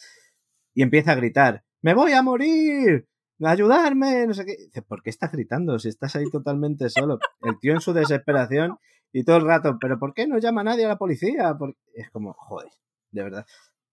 Y 0.75 0.83
empieza 0.83 1.13
a 1.13 1.15
gritar, 1.15 1.63
¡Me 1.83 1.95
voy 1.95 2.13
a 2.15 2.23
morir! 2.23 3.07
¡Ayudarme! 3.41 4.27
No 4.27 4.35
sé 4.35 4.45
qué. 4.45 4.57
Dice, 4.57 4.83
¿por 4.83 5.05
qué 5.05 5.11
estás 5.11 5.31
gritando 5.31 5.79
si 5.79 5.89
estás 5.89 6.17
ahí 6.17 6.29
totalmente 6.33 6.91
solo? 6.91 7.21
El 7.43 7.61
tío 7.61 7.75
en 7.75 7.81
su 7.81 7.93
desesperación 7.93 8.77
y 9.13 9.23
todo 9.23 9.37
el 9.37 9.47
rato, 9.47 9.79
¿pero 9.81 10.01
por 10.01 10.15
qué 10.15 10.27
no 10.27 10.39
llama 10.39 10.65
nadie 10.65 10.85
a 10.85 10.89
la 10.89 10.99
policía? 10.99 11.55
Porque... 11.57 11.79
Es 11.95 12.11
como, 12.11 12.33
joder, 12.35 12.73
de 13.13 13.23
verdad. 13.23 13.47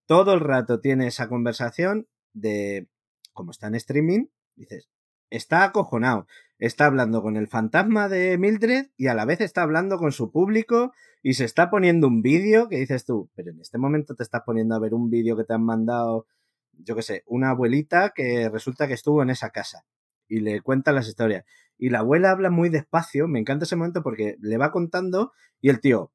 Todo 0.07 0.33
el 0.33 0.39
rato 0.39 0.79
tiene 0.79 1.05
esa 1.05 1.29
conversación 1.29 2.07
de, 2.39 2.87
como 3.33 3.51
está 3.51 3.67
en 3.67 3.75
streaming, 3.75 4.25
dices, 4.55 4.89
está 5.29 5.63
acojonado, 5.63 6.27
está 6.59 6.85
hablando 6.85 7.21
con 7.21 7.37
el 7.37 7.47
fantasma 7.47 8.09
de 8.09 8.37
Mildred 8.37 8.87
y 8.97 9.07
a 9.07 9.13
la 9.13 9.25
vez 9.25 9.41
está 9.41 9.61
hablando 9.61 9.97
con 9.97 10.11
su 10.11 10.31
público 10.31 10.93
y 11.21 11.33
se 11.33 11.45
está 11.45 11.69
poniendo 11.69 12.07
un 12.07 12.21
vídeo 12.21 12.69
que 12.69 12.77
dices 12.77 13.05
tú, 13.05 13.29
pero 13.35 13.51
en 13.51 13.59
este 13.59 13.77
momento 13.77 14.15
te 14.15 14.23
estás 14.23 14.41
poniendo 14.45 14.75
a 14.75 14.79
ver 14.79 14.93
un 14.93 15.09
vídeo 15.09 15.35
que 15.35 15.43
te 15.43 15.53
han 15.53 15.63
mandado, 15.63 16.25
yo 16.71 16.95
qué 16.95 17.01
sé, 17.01 17.23
una 17.25 17.49
abuelita 17.49 18.11
que 18.15 18.49
resulta 18.49 18.87
que 18.87 18.93
estuvo 18.93 19.21
en 19.21 19.29
esa 19.29 19.49
casa 19.49 19.85
y 20.27 20.39
le 20.39 20.61
cuenta 20.61 20.91
las 20.91 21.07
historias. 21.07 21.45
Y 21.77 21.89
la 21.89 21.99
abuela 21.99 22.31
habla 22.31 22.49
muy 22.49 22.69
despacio, 22.69 23.27
me 23.27 23.39
encanta 23.39 23.65
ese 23.65 23.75
momento 23.75 24.01
porque 24.01 24.37
le 24.39 24.57
va 24.57 24.71
contando 24.71 25.31
y 25.61 25.69
el 25.69 25.79
tío, 25.79 26.11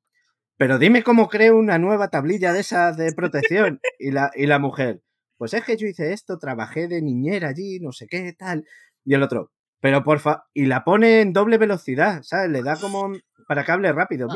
pero 0.56 0.78
dime 0.78 1.02
cómo 1.02 1.28
creo 1.28 1.56
una 1.56 1.78
nueva 1.78 2.08
tablilla 2.08 2.52
de 2.52 2.60
esa 2.60 2.92
de 2.92 3.12
protección. 3.12 3.80
Y 3.98 4.10
la, 4.10 4.30
y 4.34 4.46
la 4.46 4.58
mujer, 4.58 5.02
pues 5.36 5.54
es 5.54 5.64
que 5.64 5.76
yo 5.76 5.86
hice 5.86 6.12
esto, 6.12 6.38
trabajé 6.38 6.88
de 6.88 7.02
niñera 7.02 7.48
allí, 7.48 7.80
no 7.80 7.92
sé 7.92 8.06
qué, 8.06 8.32
tal. 8.32 8.64
Y 9.04 9.14
el 9.14 9.22
otro, 9.22 9.50
pero 9.80 10.04
porfa, 10.04 10.44
y 10.54 10.66
la 10.66 10.84
pone 10.84 11.22
en 11.22 11.32
doble 11.32 11.58
velocidad, 11.58 12.22
¿sabes? 12.22 12.50
Le 12.50 12.62
da 12.62 12.76
como 12.76 13.12
para 13.48 13.64
que 13.64 13.72
hable 13.72 13.92
rápido. 13.92 14.28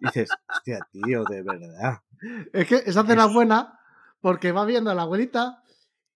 Y 0.00 0.06
dices, 0.06 0.30
hostia, 0.48 0.80
tío, 0.90 1.24
de 1.24 1.42
verdad. 1.42 1.98
Es 2.52 2.66
que 2.66 2.76
esa 2.76 3.04
cena 3.04 3.26
es 3.26 3.34
buena 3.34 3.78
porque 4.20 4.52
va 4.52 4.64
viendo 4.64 4.90
a 4.90 4.94
la 4.94 5.02
abuelita 5.02 5.62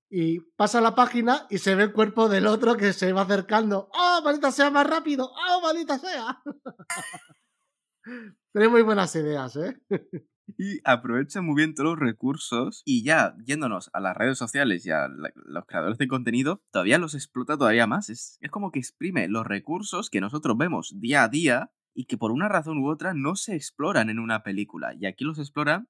y 0.09 0.41
pasa 0.57 0.81
la 0.81 0.95
página 0.95 1.47
y 1.51 1.59
se 1.59 1.75
ve 1.75 1.85
el 1.85 1.93
cuerpo 1.93 2.29
del 2.29 2.47
otro 2.47 2.77
que 2.77 2.93
se 2.93 3.13
va 3.13 3.23
acercando. 3.23 3.89
¡Oh, 3.93 4.21
maldita 4.25 4.51
sea 4.51 4.71
más 4.71 4.87
rápido! 4.87 5.31
¡Oh, 5.31 5.61
maldita 5.63 5.99
sea! 5.99 6.43
Tiene 8.53 8.69
muy 8.69 8.83
buenas 8.83 9.15
ideas, 9.15 9.57
¿eh? 9.57 9.79
Y 10.59 10.81
aprovecha 10.85 11.41
muy 11.41 11.55
bien 11.57 11.75
todos 11.75 11.91
los 11.91 11.99
recursos 11.99 12.83
y 12.85 13.05
ya 13.05 13.37
yéndonos 13.45 13.91
a 13.93 14.01
las 14.01 14.17
redes 14.17 14.39
sociales 14.39 14.85
y 14.85 14.91
a 14.91 15.09
los 15.09 15.67
creadores 15.67 15.99
de 15.99 16.09
contenido, 16.09 16.63
todavía 16.71 16.99
los 16.99 17.15
explota 17.15 17.57
todavía 17.57 17.87
más. 17.87 18.11
Es, 18.11 18.39
es 18.41 18.51
como 18.51 18.71
que 18.71 18.79
exprime 18.79 19.29
los 19.29 19.47
recursos 19.47 20.11
que 20.11 20.21
nosotros 20.21 20.57
vemos 20.59 20.95
día 21.01 21.25
a 21.25 21.29
día 21.29 21.71
y 21.95 22.07
que 22.07 22.17
por 22.17 22.33
una 22.33 22.49
razón 22.49 22.79
u 22.79 22.89
otra 22.89 23.15
no 23.15 23.37
se 23.37 23.55
exploran 23.55 24.11
en 24.11 24.19
una 24.19 24.43
película. 24.43 24.95
Y 24.99 25.07
aquí 25.07 25.25
los 25.25 25.39
explora 25.39 25.87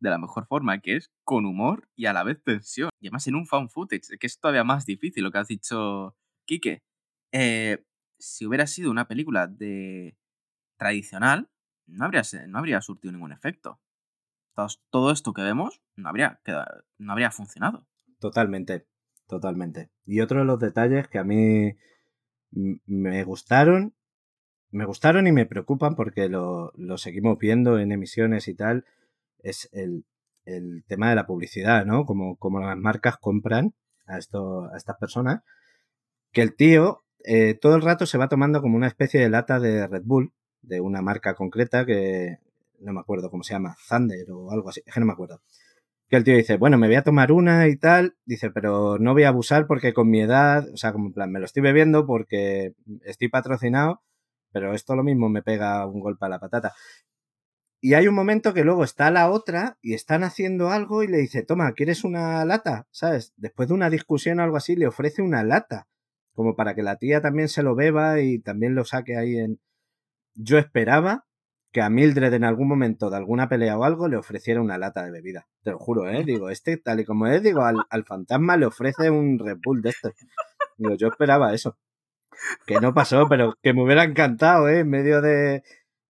de 0.00 0.10
la 0.10 0.18
mejor 0.18 0.46
forma, 0.46 0.80
que 0.80 0.96
es 0.96 1.10
con 1.24 1.46
humor 1.46 1.88
y 1.96 2.06
a 2.06 2.12
la 2.12 2.24
vez 2.24 2.42
tensión. 2.42 2.90
Y 3.00 3.06
además 3.06 3.26
en 3.28 3.36
un 3.36 3.46
fan 3.46 3.70
footage, 3.70 4.18
que 4.18 4.26
es 4.26 4.38
todavía 4.38 4.64
más 4.64 4.84
difícil 4.84 5.22
lo 5.22 5.30
que 5.30 5.38
has 5.38 5.48
dicho, 5.48 6.16
Quique. 6.44 6.82
Eh, 7.32 7.84
si 8.18 8.46
hubiera 8.46 8.66
sido 8.66 8.90
una 8.90 9.06
película 9.06 9.46
de 9.46 10.16
tradicional, 10.78 11.48
no 11.86 12.04
habría, 12.04 12.22
no 12.48 12.58
habría 12.58 12.80
surtido 12.80 13.12
ningún 13.12 13.32
efecto. 13.32 13.80
Todo 14.90 15.10
esto 15.10 15.32
que 15.32 15.42
vemos 15.42 15.80
no 15.96 16.08
habría, 16.08 16.40
no 16.98 17.12
habría 17.12 17.30
funcionado. 17.30 17.86
Totalmente, 18.18 18.86
totalmente. 19.26 19.90
Y 20.04 20.20
otro 20.20 20.40
de 20.40 20.44
los 20.44 20.60
detalles 20.60 21.08
que 21.08 21.18
a 21.18 21.24
mí 21.24 21.76
me 22.50 23.24
gustaron, 23.24 23.94
me 24.70 24.84
gustaron 24.84 25.26
y 25.26 25.32
me 25.32 25.46
preocupan 25.46 25.94
porque 25.96 26.28
lo, 26.28 26.72
lo 26.76 26.98
seguimos 26.98 27.38
viendo 27.38 27.78
en 27.78 27.92
emisiones 27.92 28.48
y 28.48 28.54
tal, 28.54 28.84
es 29.38 29.68
el, 29.72 30.04
el 30.44 30.84
tema 30.86 31.10
de 31.10 31.16
la 31.16 31.26
publicidad, 31.26 31.84
¿no? 31.86 32.04
Como, 32.04 32.36
como 32.36 32.60
las 32.60 32.76
marcas 32.76 33.16
compran 33.16 33.74
a, 34.06 34.18
esto, 34.18 34.70
a 34.72 34.76
estas 34.76 34.96
personas, 34.98 35.42
que 36.32 36.42
el 36.42 36.54
tío 36.54 37.04
eh, 37.24 37.54
todo 37.54 37.76
el 37.76 37.82
rato 37.82 38.06
se 38.06 38.18
va 38.18 38.28
tomando 38.28 38.60
como 38.60 38.76
una 38.76 38.88
especie 38.88 39.20
de 39.20 39.30
lata 39.30 39.60
de 39.60 39.86
Red 39.86 40.02
Bull, 40.04 40.32
de 40.62 40.80
una 40.80 41.02
marca 41.02 41.34
concreta 41.34 41.84
que 41.84 42.38
no 42.80 42.92
me 42.92 43.00
acuerdo 43.00 43.30
cómo 43.30 43.42
se 43.42 43.54
llama, 43.54 43.76
Thunder 43.88 44.30
o 44.30 44.50
algo 44.50 44.70
así, 44.70 44.82
que 44.82 45.00
no 45.00 45.06
me 45.06 45.12
acuerdo. 45.12 45.40
Que 46.08 46.16
el 46.16 46.24
tío 46.24 46.36
dice, 46.36 46.56
bueno, 46.56 46.78
me 46.78 46.88
voy 46.88 46.96
a 46.96 47.04
tomar 47.04 47.32
una 47.32 47.68
y 47.68 47.76
tal, 47.76 48.16
dice, 48.26 48.50
pero 48.50 48.98
no 48.98 49.14
voy 49.14 49.22
a 49.24 49.28
abusar 49.28 49.66
porque 49.66 49.94
con 49.94 50.10
mi 50.10 50.20
edad, 50.20 50.68
o 50.72 50.76
sea, 50.76 50.92
como 50.92 51.06
en 51.08 51.12
plan, 51.14 51.32
me 51.32 51.38
lo 51.38 51.46
estoy 51.46 51.62
bebiendo 51.62 52.06
porque 52.06 52.74
estoy 53.04 53.28
patrocinado, 53.28 54.02
pero 54.52 54.74
esto 54.74 54.94
lo 54.94 55.04
mismo 55.04 55.28
me 55.28 55.42
pega 55.42 55.86
un 55.86 56.00
golpe 56.00 56.26
a 56.26 56.28
la 56.28 56.38
patata. 56.40 56.72
Y 57.84 57.94
hay 57.94 58.06
un 58.06 58.14
momento 58.14 58.54
que 58.54 58.62
luego 58.62 58.84
está 58.84 59.10
la 59.10 59.28
otra 59.28 59.76
y 59.82 59.94
están 59.94 60.22
haciendo 60.22 60.70
algo 60.70 61.02
y 61.02 61.08
le 61.08 61.18
dice, 61.18 61.42
toma, 61.42 61.72
¿quieres 61.72 62.04
una 62.04 62.44
lata? 62.44 62.86
¿Sabes? 62.92 63.32
Después 63.36 63.68
de 63.68 63.74
una 63.74 63.90
discusión 63.90 64.38
o 64.38 64.44
algo 64.44 64.56
así, 64.56 64.76
le 64.76 64.86
ofrece 64.86 65.20
una 65.20 65.42
lata, 65.42 65.88
como 66.32 66.54
para 66.54 66.76
que 66.76 66.84
la 66.84 66.96
tía 66.96 67.20
también 67.20 67.48
se 67.48 67.64
lo 67.64 67.74
beba 67.74 68.20
y 68.20 68.38
también 68.38 68.76
lo 68.76 68.84
saque 68.84 69.16
ahí 69.16 69.36
en... 69.36 69.58
Yo 70.34 70.58
esperaba 70.58 71.24
que 71.72 71.80
a 71.80 71.88
Mildred 71.88 72.34
en 72.34 72.44
algún 72.44 72.68
momento 72.68 73.08
de 73.08 73.16
alguna 73.16 73.48
pelea 73.48 73.78
o 73.78 73.84
algo 73.84 74.06
le 74.06 74.16
ofreciera 74.16 74.60
una 74.60 74.78
lata 74.78 75.04
de 75.04 75.10
bebida. 75.10 75.48
Te 75.62 75.70
lo 75.70 75.78
juro, 75.78 76.08
¿eh? 76.08 76.22
Digo, 76.24 76.50
este, 76.50 76.76
tal 76.76 77.00
y 77.00 77.04
como 77.04 77.26
es, 77.26 77.42
digo, 77.42 77.64
al, 77.64 78.04
fantasma 78.04 78.56
le 78.56 78.66
ofrece 78.66 79.10
un 79.10 79.38
Red 79.38 79.58
Bull 79.64 79.80
de 79.80 79.90
esto. 79.90 80.12
Digo, 80.76 80.94
yo 80.94 81.08
esperaba 81.08 81.54
eso. 81.54 81.78
Que 82.66 82.80
no 82.80 82.92
pasó, 82.92 83.26
pero 83.28 83.54
que 83.62 83.72
me 83.72 83.82
hubiera 83.82 84.04
encantado, 84.04 84.68
¿eh? 84.68 84.80
En 84.80 84.90
medio 84.90 85.22
de, 85.22 85.62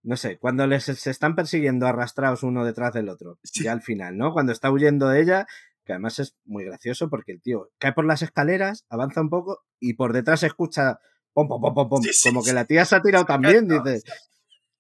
no 0.03 0.17
sé, 0.17 0.39
cuando 0.39 0.67
les 0.67 0.85
se 0.85 1.11
están 1.11 1.37
persiguiendo 1.37 1.87
arrastrados 1.87 2.43
uno 2.43 2.65
detrás 2.65 2.93
del 2.93 3.09
otro. 3.09 3.39
Y 3.55 3.67
al 3.69 3.83
final, 3.83 4.17
¿no? 4.17 4.33
Cuando 4.33 4.53
está 4.53 4.71
huyendo 4.71 5.09
de 5.09 5.21
ella, 5.21 5.47
que 5.85 5.93
además 5.93 6.19
es 6.19 6.37
muy 6.45 6.65
gracioso 6.65 7.09
porque 7.09 7.33
el 7.33 7.43
tío 7.43 7.71
cae 7.79 7.93
por 7.93 8.05
las 8.05 8.23
escaleras, 8.23 8.85
avanza 8.89 9.21
un 9.21 9.31
poco 9.31 9.61
y 9.79 9.95
por 9.95 10.13
detrás 10.13 10.43
escucha 10.43 10.99
pom, 11.33 11.49
pom, 11.49 11.61
pom, 11.61 11.75
pom, 11.75 11.89
pom 11.89 12.03
como 12.25 12.43
que 12.43 12.53
la 12.53 12.65
tía 12.65 12.85
se 12.85 12.97
ha 12.97 13.03
tirado 13.03 13.25
también, 13.25 13.69
dice. 13.69 14.03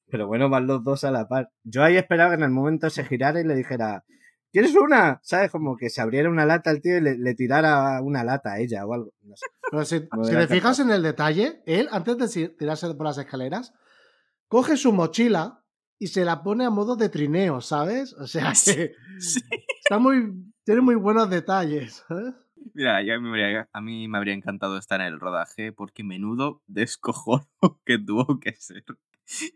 Pero 0.08 0.26
bueno, 0.26 0.50
van 0.50 0.66
los 0.66 0.84
dos 0.84 1.04
a 1.04 1.10
la 1.10 1.26
par. 1.26 1.50
Yo 1.64 1.82
ahí 1.82 1.96
esperaba 1.96 2.30
que 2.30 2.36
en 2.36 2.42
el 2.42 2.50
momento 2.50 2.90
se 2.90 3.04
girara 3.04 3.40
y 3.40 3.44
le 3.44 3.54
dijera, 3.54 4.04
¿quieres 4.52 4.74
una? 4.74 5.20
¿Sabes? 5.22 5.50
Como 5.50 5.76
que 5.76 5.88
se 5.88 6.02
abriera 6.02 6.28
una 6.28 6.44
lata 6.44 6.70
al 6.70 6.82
tío 6.82 6.98
y 6.98 7.00
le, 7.00 7.34
tirara 7.34 8.00
una 8.02 8.22
lata 8.22 8.52
a 8.52 8.60
ella 8.60 8.84
o 8.84 8.92
algo. 8.92 9.12
Pero 9.70 9.84
si, 9.84 10.00
si 10.00 10.32
te 10.32 10.48
fijas 10.48 10.78
en 10.80 10.90
el 10.90 11.02
detalle, 11.02 11.62
él, 11.64 11.88
antes 11.90 12.18
de 12.18 12.48
tirarse 12.50 12.92
por 12.94 13.06
las 13.06 13.16
escaleras, 13.16 13.72
coge 14.48 14.76
su 14.76 14.92
mochila 14.92 15.64
y 15.98 16.08
se 16.08 16.24
la 16.24 16.42
pone 16.42 16.66
a 16.66 16.70
modo 16.70 16.96
de 16.96 17.08
trineo, 17.08 17.60
¿sabes? 17.62 18.12
O 18.14 18.26
sea, 18.26 18.52
que 18.64 18.92
está 19.82 19.98
muy, 19.98 20.52
tiene 20.64 20.82
muy 20.82 20.96
buenos 20.96 21.30
detalles. 21.30 22.04
¿eh? 22.10 22.34
Mira, 22.74 22.98
a 23.72 23.80
mí 23.80 24.08
me 24.08 24.18
habría 24.18 24.34
encantado 24.34 24.78
estar 24.78 25.00
en 25.00 25.08
el 25.08 25.20
rodaje 25.20 25.72
porque 25.72 26.04
menudo 26.04 26.62
descojono 26.66 27.46
que 27.86 27.98
tuvo 27.98 28.40
que 28.40 28.52
ser. 28.52 28.84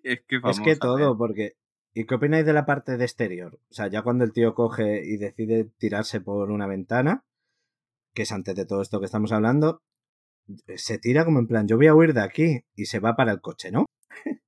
Es 0.03 0.21
que, 0.27 0.41
es 0.43 0.61
que 0.61 0.77
todo, 0.77 1.17
porque 1.19 1.57
¿Y 1.99 2.05
qué 2.05 2.17
opináis 2.17 2.45
de 2.45 2.53
la 2.53 2.67
parte 2.67 2.99
de 2.99 3.05
exterior? 3.07 3.59
O 3.71 3.75
sea, 3.75 3.89
ya 3.89 4.03
cuando 4.03 4.23
el 4.23 4.35
tío 4.35 4.55
coge 4.55 5.03
y 5.03 5.17
decide 5.17 5.65
tirarse 5.79 6.21
por 6.21 6.51
una 6.51 6.67
ventana, 6.67 7.25
que 8.15 8.25
es 8.25 8.33
antes 8.33 8.55
de 8.55 8.67
todo 8.67 8.83
esto 8.83 9.01
que 9.01 9.07
estamos 9.07 9.33
hablando, 9.33 9.81
se 10.77 10.99
tira 10.99 11.25
como 11.25 11.39
en 11.39 11.47
plan, 11.47 11.67
yo 11.67 11.79
voy 11.79 11.87
a 11.87 11.95
huir 11.95 12.13
de 12.13 12.21
aquí 12.21 12.61
y 12.75 12.85
se 12.85 13.01
va 13.01 13.17
para 13.17 13.33
el 13.33 13.41
coche, 13.41 13.71
¿no? 13.71 13.87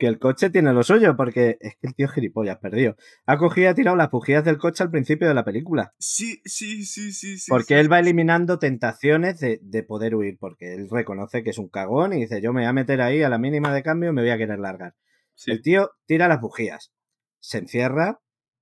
que 0.00 0.06
el 0.06 0.18
coche 0.18 0.48
tiene 0.48 0.72
lo 0.72 0.82
suyo, 0.82 1.14
porque 1.14 1.58
es 1.60 1.76
que 1.76 1.86
el 1.86 1.94
tío 1.94 2.08
gilipollas 2.08 2.56
perdido. 2.56 2.96
Ha 3.26 3.36
cogido 3.36 3.66
y 3.66 3.68
ha 3.68 3.74
tirado 3.74 3.98
las 3.98 4.10
bujías 4.10 4.42
del 4.42 4.56
coche 4.56 4.82
al 4.82 4.90
principio 4.90 5.28
de 5.28 5.34
la 5.34 5.44
película. 5.44 5.92
Sí, 5.98 6.40
sí, 6.46 6.86
sí, 6.86 7.12
sí. 7.12 7.38
sí 7.38 7.50
porque 7.50 7.78
él 7.78 7.92
va 7.92 8.00
eliminando 8.00 8.58
tentaciones 8.58 9.38
de, 9.38 9.82
poder 9.86 10.14
huir, 10.14 10.38
porque 10.40 10.72
él 10.72 10.88
reconoce 10.90 11.44
que 11.44 11.50
es 11.50 11.58
un 11.58 11.68
cagón 11.68 12.14
y 12.14 12.20
dice, 12.22 12.40
yo 12.40 12.54
me 12.54 12.62
voy 12.62 12.68
a 12.68 12.72
meter 12.72 13.02
ahí 13.02 13.22
a 13.22 13.28
la 13.28 13.36
mínima 13.36 13.74
de 13.74 13.82
cambio 13.82 14.08
y 14.08 14.14
me 14.14 14.22
voy 14.22 14.30
a 14.30 14.38
querer 14.38 14.58
largar. 14.58 14.94
El 15.46 15.60
tío 15.60 15.90
tira 16.06 16.28
las 16.28 16.40
bujías, 16.40 16.92
se 17.38 17.58
encierra 17.58 18.20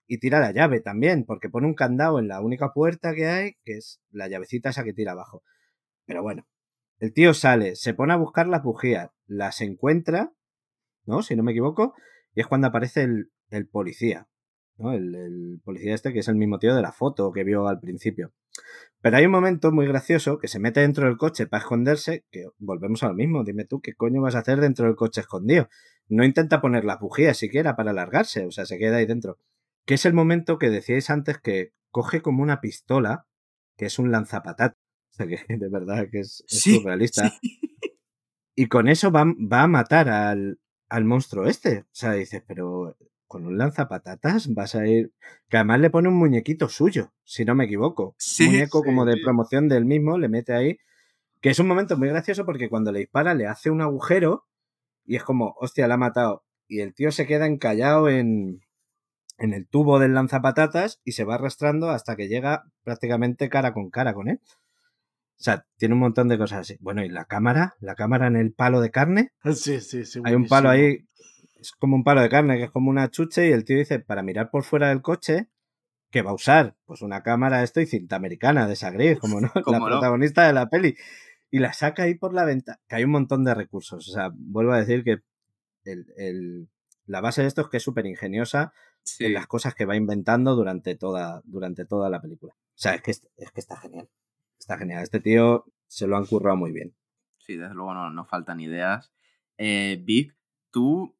y 0.08 0.18
tira 0.18 0.40
la 0.40 0.50
llave 0.50 0.80
también, 0.80 1.24
porque 1.24 1.48
pone 1.48 1.68
un 1.68 1.74
candado 1.74 2.18
en 2.18 2.26
la 2.26 2.40
única 2.40 2.72
puerta 2.72 3.14
que 3.14 3.26
hay, 3.28 3.52
que 3.64 3.74
es 3.76 4.00
la 4.10 4.26
llavecita 4.26 4.70
esa 4.70 4.82
que 4.82 4.92
tira 4.92 5.12
abajo. 5.12 5.44
Pero 6.04 6.20
bueno, 6.22 6.48
el 6.98 7.12
tío 7.12 7.32
sale, 7.32 7.76
se 7.76 7.94
pone 7.94 8.12
a 8.12 8.16
buscar 8.16 8.48
las 8.48 8.64
bujías, 8.64 9.10
las 9.26 9.60
encuentra, 9.60 10.32
¿no? 11.08 11.22
Si 11.22 11.34
no 11.34 11.42
me 11.42 11.52
equivoco, 11.52 11.94
y 12.34 12.40
es 12.40 12.46
cuando 12.46 12.68
aparece 12.68 13.02
el, 13.02 13.30
el 13.50 13.66
policía, 13.66 14.28
¿no? 14.76 14.92
El, 14.92 15.14
el, 15.14 15.60
policía 15.64 15.94
este 15.94 16.12
que 16.12 16.20
es 16.20 16.28
el 16.28 16.36
mismo 16.36 16.58
tío 16.58 16.74
de 16.74 16.82
la 16.82 16.92
foto 16.92 17.32
que 17.32 17.42
vio 17.42 17.66
al 17.66 17.80
principio. 17.80 18.32
Pero 19.00 19.16
hay 19.16 19.26
un 19.26 19.32
momento 19.32 19.72
muy 19.72 19.86
gracioso 19.86 20.38
que 20.38 20.48
se 20.48 20.58
mete 20.58 20.80
dentro 20.80 21.06
del 21.06 21.16
coche 21.16 21.46
para 21.46 21.62
esconderse, 21.62 22.24
que 22.30 22.46
volvemos 22.58 23.02
a 23.02 23.08
lo 23.08 23.14
mismo, 23.14 23.44
dime 23.44 23.64
tú, 23.64 23.80
¿qué 23.80 23.94
coño 23.94 24.20
vas 24.22 24.34
a 24.34 24.40
hacer 24.40 24.60
dentro 24.60 24.86
del 24.86 24.96
coche 24.96 25.20
escondido? 25.20 25.68
No 26.08 26.24
intenta 26.24 26.60
poner 26.60 26.84
las 26.84 27.00
bujías 27.00 27.36
siquiera 27.36 27.76
para 27.76 27.90
alargarse, 27.90 28.46
o 28.46 28.50
sea, 28.50 28.66
se 28.66 28.78
queda 28.78 28.96
ahí 28.98 29.06
dentro 29.06 29.38
que 29.88 29.94
es 29.94 30.04
el 30.04 30.12
momento 30.12 30.58
que 30.58 30.68
decíais 30.68 31.08
antes 31.08 31.38
que 31.38 31.72
coge 31.90 32.20
como 32.20 32.42
una 32.42 32.60
pistola, 32.60 33.26
que 33.78 33.86
es 33.86 33.98
un 33.98 34.12
lanzapatat, 34.12 34.74
o 34.74 35.14
sea 35.14 35.26
que 35.26 35.38
de 35.48 35.68
verdad 35.70 36.08
que 36.12 36.20
es, 36.20 36.44
es 36.46 36.60
Sí, 36.60 36.76
surrealista, 36.76 37.30
sí. 37.30 37.58
y 38.54 38.66
con 38.66 38.86
eso 38.86 39.10
va, 39.10 39.24
va 39.24 39.62
a 39.62 39.66
matar 39.66 40.10
al, 40.10 40.60
al 40.88 41.04
monstruo 41.04 41.46
este. 41.46 41.80
O 41.80 41.86
sea, 41.92 42.12
dices, 42.12 42.42
pero 42.46 42.96
con 43.26 43.46
un 43.46 43.58
lanzapatatas 43.58 44.52
vas 44.54 44.74
a 44.74 44.86
ir. 44.86 45.12
Que 45.48 45.58
además 45.58 45.80
le 45.80 45.90
pone 45.90 46.08
un 46.08 46.16
muñequito 46.16 46.68
suyo, 46.68 47.12
si 47.24 47.44
no 47.44 47.54
me 47.54 47.64
equivoco. 47.64 48.14
Sí, 48.18 48.46
un 48.46 48.52
muñeco 48.52 48.82
como 48.82 49.04
de 49.04 49.16
promoción 49.22 49.68
del 49.68 49.84
mismo, 49.84 50.18
le 50.18 50.28
mete 50.28 50.54
ahí. 50.54 50.78
Que 51.40 51.50
es 51.50 51.58
un 51.58 51.68
momento 51.68 51.96
muy 51.96 52.08
gracioso 52.08 52.44
porque 52.44 52.68
cuando 52.68 52.90
le 52.90 53.00
dispara 53.00 53.34
le 53.34 53.46
hace 53.46 53.70
un 53.70 53.80
agujero 53.80 54.46
y 55.04 55.16
es 55.16 55.24
como, 55.24 55.54
hostia, 55.58 55.86
la 55.86 55.94
ha 55.94 55.98
matado. 55.98 56.44
Y 56.66 56.80
el 56.80 56.94
tío 56.94 57.12
se 57.12 57.26
queda 57.26 57.46
encallado 57.46 58.08
en, 58.08 58.60
en 59.38 59.54
el 59.54 59.66
tubo 59.66 59.98
del 59.98 60.14
lanzapatatas 60.14 61.00
y 61.04 61.12
se 61.12 61.24
va 61.24 61.36
arrastrando 61.36 61.90
hasta 61.90 62.16
que 62.16 62.28
llega 62.28 62.64
prácticamente 62.82 63.48
cara 63.48 63.72
con 63.72 63.90
cara 63.90 64.12
con 64.12 64.28
él. 64.28 64.40
O 65.40 65.42
sea, 65.42 65.64
tiene 65.76 65.94
un 65.94 66.00
montón 66.00 66.26
de 66.28 66.36
cosas 66.38 66.60
así. 66.60 66.76
Bueno, 66.80 67.04
y 67.04 67.08
la 67.08 67.24
cámara, 67.26 67.76
la 67.80 67.94
cámara 67.94 68.26
en 68.26 68.36
el 68.36 68.52
palo 68.52 68.80
de 68.80 68.90
carne. 68.90 69.30
Sí, 69.54 69.80
sí, 69.80 70.04
sí. 70.04 70.20
Hay 70.24 70.34
un 70.34 70.46
palo 70.48 70.68
ahí, 70.68 71.06
es 71.60 71.72
como 71.72 71.94
un 71.96 72.02
palo 72.04 72.20
de 72.22 72.28
carne, 72.28 72.56
que 72.56 72.64
es 72.64 72.70
como 72.70 72.90
una 72.90 73.08
chuche, 73.10 73.48
y 73.48 73.52
el 73.52 73.64
tío 73.64 73.78
dice, 73.78 74.00
para 74.00 74.22
mirar 74.22 74.50
por 74.50 74.64
fuera 74.64 74.88
del 74.88 75.00
coche, 75.00 75.48
que 76.10 76.22
va 76.22 76.30
a 76.30 76.34
usar? 76.34 76.74
Pues 76.86 77.02
una 77.02 77.22
cámara 77.22 77.62
esto 77.62 77.80
y 77.80 77.86
cinta 77.86 78.16
americana 78.16 78.66
de 78.66 78.72
esa 78.72 78.90
gris, 78.90 79.18
como 79.20 79.40
no, 79.40 79.48
la 79.54 79.62
¿Cómo 79.62 79.78
no? 79.78 79.86
protagonista 79.86 80.46
de 80.46 80.52
la 80.54 80.68
peli. 80.68 80.96
Y 81.50 81.60
la 81.60 81.72
saca 81.72 82.02
ahí 82.02 82.14
por 82.14 82.34
la 82.34 82.44
ventana, 82.44 82.80
que 82.88 82.96
hay 82.96 83.04
un 83.04 83.10
montón 83.12 83.44
de 83.44 83.54
recursos. 83.54 84.08
O 84.08 84.12
sea, 84.12 84.30
vuelvo 84.34 84.72
a 84.72 84.78
decir 84.80 85.04
que 85.04 85.18
el, 85.84 86.06
el- 86.16 86.68
la 87.06 87.20
base 87.22 87.42
de 87.42 87.48
esto 87.48 87.62
es 87.62 87.68
que 87.68 87.76
es 87.78 87.82
súper 87.82 88.04
ingeniosa 88.06 88.72
Sí. 89.02 89.24
en 89.24 89.32
las 89.34 89.46
cosas 89.46 89.74
que 89.74 89.86
va 89.86 89.96
inventando 89.96 90.54
durante 90.54 90.94
toda, 90.94 91.40
durante 91.44 91.86
toda 91.86 92.10
la 92.10 92.20
película. 92.20 92.52
O 92.52 92.58
sea, 92.74 92.94
es 92.94 93.00
que, 93.02 93.12
es 93.12 93.50
que 93.54 93.60
está 93.60 93.76
genial. 93.78 94.08
Está 94.58 94.78
genial. 94.78 95.02
Este 95.02 95.20
tío 95.20 95.64
se 95.86 96.06
lo 96.06 96.16
han 96.16 96.26
currado 96.26 96.56
muy 96.56 96.72
bien. 96.72 96.94
Sí, 97.38 97.56
desde 97.56 97.74
luego 97.74 97.94
no, 97.94 98.10
no 98.10 98.24
faltan 98.26 98.60
ideas. 98.60 99.12
Eh, 99.56 100.02
Vic, 100.04 100.36
¿tú 100.70 101.18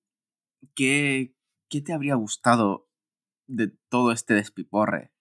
qué, 0.74 1.34
qué 1.68 1.80
te 1.80 1.92
habría 1.92 2.14
gustado 2.16 2.88
de 3.46 3.68
todo 3.88 4.12
este 4.12 4.34
despiporre 4.34 5.12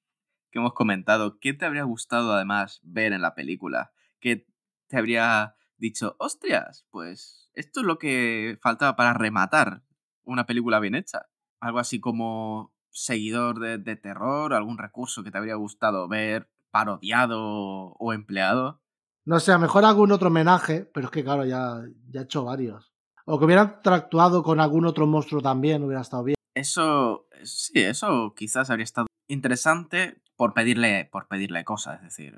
que 0.52 0.60
hemos 0.60 0.74
comentado? 0.74 1.40
¿Qué 1.40 1.54
te 1.54 1.66
habría 1.66 1.84
gustado 1.84 2.34
además 2.34 2.82
ver 2.84 3.14
en 3.14 3.22
la 3.22 3.36
película? 3.36 3.94
¿Qué 4.20 4.48
te 4.88 4.98
habría 4.98 5.56
dicho, 5.78 6.16
hostias, 6.20 6.86
pues 6.90 7.52
esto 7.54 7.82
es 7.82 7.86
lo 7.86 7.98
que 7.98 8.58
faltaba 8.62 8.96
para 8.96 9.14
rematar 9.14 9.84
una 10.24 10.46
película 10.46 10.80
bien 10.80 10.96
hecha? 10.96 11.28
Algo 11.60 11.80
así 11.80 12.00
como 12.00 12.74
seguidor 12.90 13.60
de, 13.60 13.78
de 13.78 13.96
terror, 13.96 14.54
algún 14.54 14.78
recurso 14.78 15.24
que 15.24 15.32
te 15.32 15.38
habría 15.38 15.56
gustado 15.56 16.08
ver 16.08 16.50
parodiado 16.78 17.40
o 17.42 18.14
empleado. 18.14 18.82
No 19.26 19.40
sé, 19.40 19.52
a 19.52 19.56
lo 19.56 19.62
mejor 19.62 19.84
algún 19.84 20.12
otro 20.12 20.28
homenaje, 20.28 20.86
pero 20.94 21.08
es 21.08 21.12
que 21.12 21.24
claro, 21.24 21.44
ya, 21.44 21.82
ya 22.10 22.22
he 22.22 22.24
hecho 22.24 22.44
varios. 22.44 22.94
O 23.26 23.40
que 23.40 23.46
hubieran 23.46 23.82
tractuado 23.82 24.44
con 24.44 24.60
algún 24.60 24.86
otro 24.86 25.08
monstruo 25.08 25.42
también, 25.42 25.84
hubiera 25.84 26.02
estado 26.02 26.24
bien. 26.24 26.38
Eso, 26.54 27.28
sí, 27.44 27.80
eso 27.80 28.34
quizás 28.36 28.70
habría 28.70 28.84
estado 28.84 29.08
interesante 29.28 30.22
por 30.36 30.54
pedirle, 30.54 31.10
por 31.12 31.28
pedirle 31.28 31.66
cosas, 31.66 31.98
es 31.98 32.04
decir, 32.04 32.36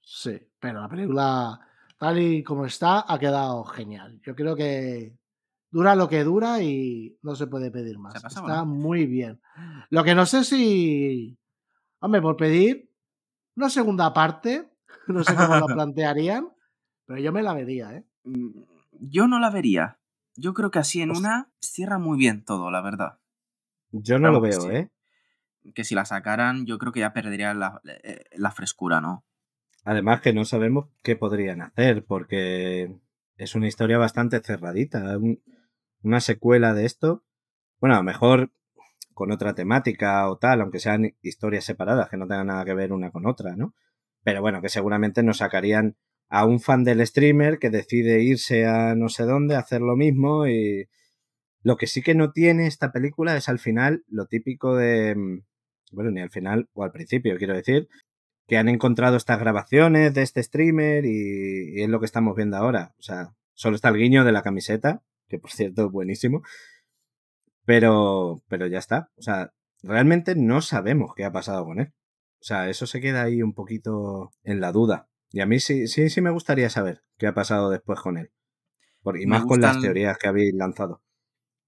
Sí, 0.00 0.38
pero 0.60 0.80
la 0.80 0.88
película, 0.88 1.60
tal 1.98 2.18
y 2.18 2.42
como 2.42 2.66
está, 2.66 3.04
ha 3.06 3.18
quedado 3.18 3.64
genial. 3.64 4.20
Yo 4.22 4.34
creo 4.34 4.54
que 4.54 5.16
dura 5.70 5.94
lo 5.94 6.08
que 6.08 6.24
dura 6.24 6.62
y 6.62 7.18
no 7.22 7.34
se 7.34 7.46
puede 7.46 7.70
pedir 7.70 7.98
más. 7.98 8.22
Está 8.22 8.64
muy 8.64 9.06
bien. 9.06 9.40
Lo 9.88 10.04
que 10.04 10.14
no 10.14 10.26
sé 10.26 10.44
si. 10.44 11.38
Hombre, 12.00 12.20
por 12.20 12.36
pedir 12.36 12.93
una 13.56 13.70
segunda 13.70 14.12
parte, 14.12 14.68
no 15.08 15.24
sé 15.24 15.34
cómo 15.34 15.56
lo 15.56 15.66
plantearían, 15.74 16.48
pero 17.06 17.20
yo 17.20 17.32
me 17.32 17.42
la 17.42 17.54
vería, 17.54 17.92
¿eh? 17.94 18.04
mm, 18.24 18.50
yo 18.92 19.26
no 19.28 19.38
la 19.38 19.50
vería. 19.50 19.98
Yo 20.36 20.52
creo 20.54 20.70
que 20.70 20.80
así 20.80 21.00
en 21.00 21.10
Hostia. 21.10 21.28
una 21.28 21.52
cierra 21.60 21.98
muy 21.98 22.18
bien 22.18 22.44
todo, 22.44 22.70
la 22.70 22.80
verdad. 22.82 23.18
Yo 23.92 24.18
no 24.18 24.22
Claro 24.28 24.34
lo 24.34 24.42
que 24.42 24.48
veo, 24.48 24.60
sí. 24.60 24.68
¿eh? 24.68 24.90
Que 25.74 25.84
si 25.84 25.94
la 25.94 26.04
sacaran, 26.04 26.66
yo 26.66 26.78
creo 26.78 26.92
que 26.92 27.00
ya 27.00 27.12
perdería 27.12 27.54
la, 27.54 27.80
eh, 27.84 28.24
la 28.36 28.50
frescura, 28.50 29.00
¿no? 29.00 29.24
Además 29.84 30.20
que 30.22 30.32
no 30.32 30.44
sabemos 30.44 30.88
qué 31.02 31.14
podrían 31.14 31.60
hacer, 31.62 32.04
porque 32.04 32.96
es 33.36 33.54
una 33.54 33.68
historia 33.68 33.98
bastante 33.98 34.40
cerradita. 34.40 35.16
un- 35.18 35.42
una 36.02 36.20
secuela 36.20 36.74
de 36.74 36.84
esto, 36.84 37.24
bueno, 37.80 37.94
a 37.94 37.98
lo 37.98 38.04
mejor 38.04 38.50
con 39.14 39.32
otra 39.32 39.54
temática 39.54 40.28
o 40.28 40.36
tal, 40.36 40.60
aunque 40.60 40.80
sean 40.80 41.14
historias 41.22 41.64
separadas, 41.64 42.08
que 42.08 42.16
no 42.16 42.26
tengan 42.26 42.48
nada 42.48 42.64
que 42.64 42.74
ver 42.74 42.92
una 42.92 43.10
con 43.10 43.26
otra, 43.26 43.56
¿no? 43.56 43.74
Pero 44.22 44.40
bueno, 44.40 44.60
que 44.60 44.68
seguramente 44.68 45.22
nos 45.22 45.38
sacarían 45.38 45.96
a 46.28 46.46
un 46.46 46.60
fan 46.60 46.84
del 46.84 47.06
streamer 47.06 47.58
que 47.58 47.70
decide 47.70 48.22
irse 48.22 48.66
a 48.66 48.94
no 48.94 49.08
sé 49.08 49.24
dónde, 49.24 49.54
a 49.54 49.60
hacer 49.60 49.80
lo 49.80 49.96
mismo 49.96 50.46
y... 50.46 50.88
Lo 51.62 51.78
que 51.78 51.86
sí 51.86 52.02
que 52.02 52.14
no 52.14 52.30
tiene 52.30 52.66
esta 52.66 52.92
película 52.92 53.36
es 53.36 53.48
al 53.48 53.58
final 53.58 54.04
lo 54.08 54.26
típico 54.26 54.76
de... 54.76 55.14
mm, 55.16 55.44
Bueno, 55.92 56.10
ni 56.10 56.20
al 56.20 56.30
final 56.30 56.68
o 56.74 56.84
al 56.84 56.92
principio, 56.92 57.38
quiero 57.38 57.54
decir, 57.54 57.88
que 58.46 58.58
han 58.58 58.68
encontrado 58.68 59.16
estas 59.16 59.38
grabaciones 59.40 60.12
de 60.14 60.22
este 60.22 60.42
streamer 60.42 61.04
y, 61.06 61.82
es 61.82 61.88
lo 61.88 62.00
que 62.00 62.06
estamos 62.06 62.36
viendo 62.36 62.56
ahora. 62.56 62.94
O 62.98 63.02
sea, 63.02 63.34
solo 63.54 63.76
está 63.76 63.88
el 63.88 63.96
guiño 63.96 64.24
de 64.24 64.32
la 64.32 64.42
camiseta, 64.42 65.02
que 65.28 65.38
por 65.38 65.50
cierto 65.50 65.86
es 65.86 65.92
buenísimo, 65.92 66.42
pero, 67.64 68.42
pero 68.48 68.66
ya 68.66 68.78
está. 68.78 69.10
O 69.16 69.22
sea, 69.22 69.52
realmente 69.82 70.34
no 70.36 70.60
sabemos 70.60 71.12
qué 71.14 71.24
ha 71.24 71.32
pasado 71.32 71.64
con 71.64 71.80
él. 71.80 71.92
O 72.40 72.46
sea, 72.46 72.68
eso 72.68 72.86
se 72.86 73.00
queda 73.00 73.22
ahí 73.22 73.42
un 73.42 73.54
poquito 73.54 74.30
en 74.42 74.60
la 74.60 74.72
duda. 74.72 75.08
Y 75.30 75.40
a 75.40 75.46
mí 75.46 75.60
sí, 75.60 75.88
sí, 75.88 76.10
sí 76.10 76.20
me 76.20 76.30
gustaría 76.30 76.70
saber 76.70 77.02
qué 77.18 77.26
ha 77.26 77.34
pasado 77.34 77.70
después 77.70 78.00
con 78.00 78.18
él. 78.18 78.30
Por, 79.02 79.18
y 79.18 79.26
Me 79.26 79.38
más 79.38 79.46
con 79.46 79.60
las 79.60 79.80
teorías 79.80 80.16
que 80.18 80.28
habéis 80.28 80.54
lanzado. 80.54 81.02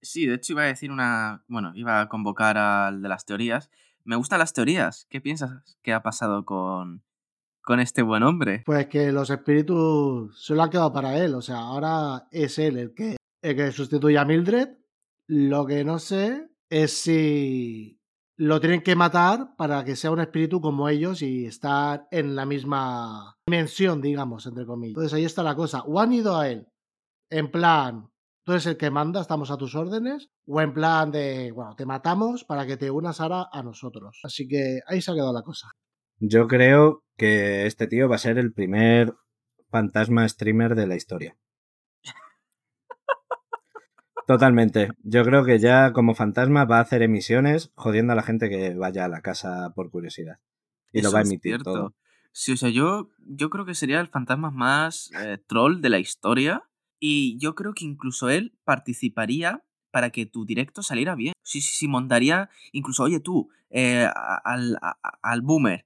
Sí, 0.01 0.25
de 0.25 0.35
hecho 0.35 0.53
iba 0.53 0.63
a 0.63 0.67
decir 0.67 0.91
una... 0.91 1.43
Bueno, 1.47 1.71
iba 1.75 1.99
a 1.99 2.09
convocar 2.09 2.57
al 2.57 3.01
de 3.01 3.09
las 3.09 3.25
teorías. 3.25 3.69
Me 4.03 4.15
gustan 4.15 4.39
las 4.39 4.53
teorías. 4.53 5.07
¿Qué 5.09 5.19
piensas 5.19 5.77
que 5.81 5.93
ha 5.93 6.01
pasado 6.01 6.45
con, 6.45 7.03
con 7.61 7.79
este 7.79 8.03
buen 8.03 8.23
hombre? 8.23 8.63
Pues 8.65 8.87
que 8.87 9.11
los 9.11 9.29
espíritus 9.29 10.45
se 10.45 10.53
lo 10.53 10.63
han 10.63 10.69
quedado 10.69 10.93
para 10.93 11.17
él. 11.17 11.35
O 11.35 11.41
sea, 11.41 11.57
ahora 11.57 12.27
es 12.31 12.59
él 12.59 12.77
el 12.77 12.93
que, 12.93 13.17
el 13.41 13.55
que 13.55 13.71
sustituye 13.71 14.17
a 14.17 14.25
Mildred. 14.25 14.69
Lo 15.27 15.65
que 15.65 15.83
no 15.83 15.99
sé 15.99 16.49
es 16.69 16.91
si 16.93 17.99
lo 18.37 18.59
tienen 18.59 18.81
que 18.81 18.95
matar 18.95 19.55
para 19.57 19.83
que 19.83 19.95
sea 19.95 20.11
un 20.11 20.19
espíritu 20.19 20.61
como 20.61 20.89
ellos 20.89 21.21
y 21.21 21.45
estar 21.45 22.07
en 22.11 22.35
la 22.35 22.45
misma 22.45 23.35
dimensión, 23.47 24.01
digamos, 24.01 24.45
entre 24.45 24.65
comillas. 24.65 24.91
Entonces 24.91 25.13
ahí 25.13 25.25
está 25.25 25.43
la 25.43 25.55
cosa. 25.55 25.81
O 25.81 25.99
han 25.99 26.13
ido 26.13 26.37
a 26.37 26.49
él 26.49 26.67
en 27.29 27.51
plan, 27.51 28.09
tú 28.45 28.53
eres 28.53 28.65
el 28.65 28.77
que 28.77 28.91
manda, 28.91 29.21
estamos 29.21 29.51
a 29.51 29.57
tus 29.57 29.75
órdenes, 29.75 30.29
o 30.45 30.61
en 30.61 30.73
plan 30.73 31.11
de, 31.11 31.51
bueno, 31.51 31.75
te 31.75 31.85
matamos 31.85 32.43
para 32.43 32.65
que 32.65 32.77
te 32.77 32.91
unas 32.91 33.19
ahora 33.19 33.47
a 33.51 33.63
nosotros. 33.63 34.19
Así 34.23 34.47
que 34.47 34.79
ahí 34.87 35.01
se 35.01 35.11
ha 35.11 35.15
quedado 35.15 35.33
la 35.33 35.41
cosa. 35.41 35.69
Yo 36.19 36.47
creo 36.47 37.03
que 37.17 37.65
este 37.65 37.87
tío 37.87 38.09
va 38.09 38.15
a 38.15 38.19
ser 38.19 38.37
el 38.37 38.53
primer 38.53 39.13
fantasma 39.69 40.27
streamer 40.27 40.75
de 40.75 40.87
la 40.87 40.95
historia. 40.95 41.37
Totalmente. 44.27 44.89
Yo 45.03 45.23
creo 45.23 45.45
que 45.45 45.57
ya 45.57 45.93
como 45.93 46.13
fantasma 46.13 46.65
va 46.65 46.79
a 46.79 46.81
hacer 46.81 47.01
emisiones 47.01 47.71
jodiendo 47.75 48.11
a 48.11 48.15
la 48.17 48.23
gente 48.23 48.49
que 48.49 48.73
vaya 48.75 49.05
a 49.05 49.07
la 49.07 49.21
casa 49.21 49.71
por 49.73 49.89
curiosidad. 49.89 50.39
Y 50.91 51.01
lo 51.01 51.13
va 51.13 51.19
a 51.19 51.21
es 51.21 51.29
emitir 51.29 51.53
cierto. 51.53 51.71
todo. 51.71 51.93
Sí, 52.33 52.51
o 52.51 52.57
sea, 52.57 52.69
yo, 52.69 53.09
yo 53.25 53.49
creo 53.49 53.65
que 53.65 53.73
sería 53.73 54.01
el 54.01 54.09
fantasma 54.09 54.51
más 54.51 55.11
eh, 55.23 55.37
troll 55.47 55.79
de 55.79 55.89
la 55.89 55.99
historia. 55.99 56.63
Y 56.99 57.37
yo 57.39 57.55
creo 57.55 57.73
que 57.73 57.85
incluso 57.85 58.29
él 58.29 58.53
participaría 58.65 59.63
para 59.91 60.09
que 60.09 60.25
tu 60.25 60.45
directo 60.45 60.83
saliera 60.83 61.15
bien. 61.15 61.33
Sí, 61.41 61.61
sí, 61.61 61.73
sí, 61.75 61.87
montaría. 61.87 62.49
Incluso, 62.73 63.03
oye, 63.03 63.21
tú, 63.21 63.49
eh, 63.69 64.09
al, 64.43 64.77
a- 64.81 64.97
al 65.21 65.41
boomer, 65.41 65.85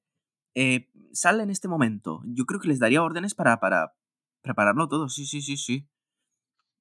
eh, 0.56 0.90
sale 1.14 1.44
en 1.44 1.52
este 1.52 1.68
momento. 1.68 2.24
Yo 2.26 2.46
creo 2.46 2.60
que 2.60 2.70
les 2.70 2.80
daría 2.80 3.04
órdenes 3.04 3.36
para, 3.36 3.60
para 3.60 3.94
prepararlo 4.42 4.88
todo. 4.88 5.10
Sí, 5.10 5.28
sí, 5.28 5.42
sí, 5.44 5.58
sí. 5.58 5.88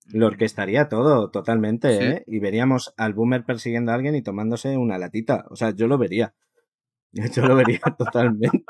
Lo 0.06 0.27
orquestaría 0.27 0.89
todo, 0.89 1.31
totalmente, 1.31 1.97
Sí. 1.98 2.05
¿eh? 2.05 2.24
Y 2.27 2.39
veríamos 2.40 2.94
al 2.97 3.14
boomer 3.14 3.44
persiguiendo 3.44 3.93
a 3.93 3.94
alguien 3.94 4.14
y 4.16 4.22
tomándose 4.22 4.77
una 4.77 4.98
latita. 4.98 5.47
O 5.51 5.56
sea, 5.56 5.70
yo 5.70 5.86
lo 5.86 5.98
vería. 5.98 6.35
Yo 7.35 7.44
lo 7.47 7.56
vería 7.56 7.81
totalmente. 7.98 8.64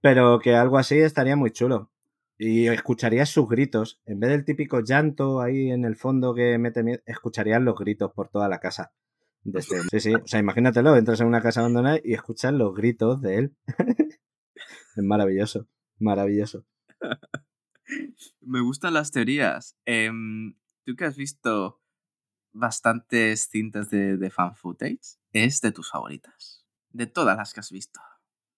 Pero 0.00 0.38
que 0.40 0.54
algo 0.54 0.78
así 0.78 0.98
estaría 0.98 1.36
muy 1.36 1.50
chulo. 1.50 1.90
Y 2.38 2.66
escucharías 2.68 3.28
sus 3.28 3.48
gritos. 3.48 4.00
En 4.04 4.18
vez 4.18 4.30
del 4.30 4.44
típico 4.44 4.80
llanto 4.80 5.40
ahí 5.40 5.70
en 5.70 5.84
el 5.84 5.96
fondo 5.96 6.34
que 6.34 6.58
mete 6.58 6.82
miedo, 6.82 7.00
escucharías 7.06 7.62
los 7.62 7.78
gritos 7.78 8.10
por 8.12 8.28
toda 8.28 8.48
la 8.48 8.58
casa. 8.58 8.92
Desde, 9.44 9.82
sí, 9.90 10.00
sí. 10.00 10.14
O 10.14 10.26
sea, 10.26 10.40
imagínatelo, 10.40 10.96
entras 10.96 11.20
en 11.20 11.26
una 11.26 11.42
casa 11.42 11.60
abandonada 11.60 11.98
y 12.02 12.14
escuchas 12.14 12.52
los 12.52 12.74
gritos 12.74 13.20
de 13.20 13.36
él. 13.38 13.56
es 14.96 15.04
maravilloso, 15.04 15.66
maravilloso. 15.98 16.64
Me 18.40 18.60
gustan 18.60 18.94
las 18.94 19.10
teorías. 19.10 19.76
Em, 19.84 20.54
Tú 20.84 20.96
que 20.96 21.04
has 21.04 21.16
visto 21.16 21.80
bastantes 22.52 23.48
cintas 23.48 23.88
de, 23.90 24.16
de 24.16 24.30
fan 24.30 24.56
footage, 24.56 25.18
¿es 25.32 25.60
de 25.60 25.70
tus 25.70 25.90
favoritas? 25.90 26.66
De 26.90 27.06
todas 27.06 27.36
las 27.36 27.54
que 27.54 27.60
has 27.60 27.70
visto. 27.70 28.00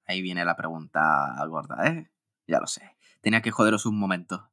Ahí 0.07 0.23
viene 0.23 0.45
la 0.45 0.57
pregunta 0.57 1.37
gorda, 1.49 1.87
¿eh? 1.87 2.11
Ya 2.47 2.61
lo 2.61 2.67
sé. 2.67 2.97
Tenía 3.21 3.43
que 3.43 3.51
joderos 3.51 3.85
un 3.87 3.99
momento. 3.99 4.51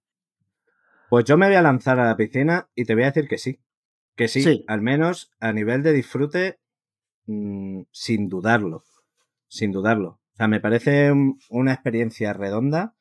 Pues 1.10 1.26
yo 1.26 1.38
me 1.38 1.48
voy 1.48 1.56
a 1.56 1.62
lanzar 1.62 2.00
a 2.00 2.06
la 2.06 2.16
piscina 2.18 2.70
y 2.76 2.86
te 2.86 2.94
voy 2.94 3.04
a 3.04 3.08
decir 3.12 3.28
que 3.28 3.38
sí. 3.38 3.60
Que 4.16 4.28
sí, 4.28 4.44
Sí. 4.44 4.66
al 4.68 4.82
menos 4.82 5.32
a 5.40 5.52
nivel 5.54 5.82
de 5.84 5.94
disfrute, 5.94 6.60
mm, 7.26 7.84
sin 7.92 8.30
dudarlo. 8.30 8.84
Sin 9.48 9.72
dudarlo. 9.72 10.20
O 10.34 10.36
sea, 10.36 10.48
me 10.48 10.60
parece 10.60 11.12
un- 11.12 11.40
una 11.50 11.74
experiencia 11.74 12.34
redonda 12.34 12.96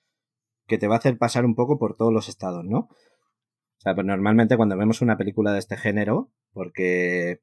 que 0.70 0.78
te 0.78 0.86
va 0.86 0.94
a 0.94 0.98
hacer 0.98 1.18
pasar 1.18 1.44
un 1.44 1.56
poco 1.56 1.78
por 1.78 1.96
todos 1.96 2.12
los 2.12 2.28
estados, 2.28 2.64
¿no? 2.64 2.78
O 2.78 3.82
sea, 3.82 3.94
pues 3.94 4.06
normalmente 4.06 4.56
cuando 4.56 4.76
vemos 4.76 5.02
una 5.02 5.16
película 5.16 5.52
de 5.52 5.58
este 5.58 5.76
género, 5.76 6.30
porque 6.52 7.40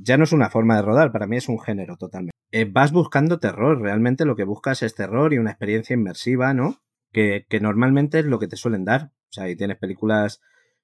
ya 0.00 0.16
no 0.16 0.24
es 0.24 0.32
una 0.32 0.48
forma 0.48 0.76
de 0.76 0.82
rodar, 0.82 1.10
para 1.10 1.26
mí 1.26 1.36
es 1.36 1.48
un 1.48 1.58
género 1.58 1.96
totalmente. 1.96 2.36
Eh, 2.52 2.66
vas 2.70 2.92
buscando 2.92 3.40
terror, 3.40 3.80
realmente 3.80 4.24
lo 4.24 4.36
que 4.36 4.44
buscas 4.44 4.82
es 4.82 4.94
terror 4.94 5.34
y 5.34 5.38
una 5.38 5.50
experiencia 5.50 5.94
inmersiva, 5.94 6.54
¿no? 6.54 6.76
Que, 7.12 7.46
que 7.48 7.58
normalmente 7.58 8.20
es 8.20 8.26
lo 8.26 8.38
que 8.38 8.46
te 8.46 8.56
suelen 8.56 8.84
dar. 8.84 9.10
O 9.30 9.32
sea, 9.32 9.50
y 9.50 9.56
tienes 9.56 9.78
películas, 9.78 10.40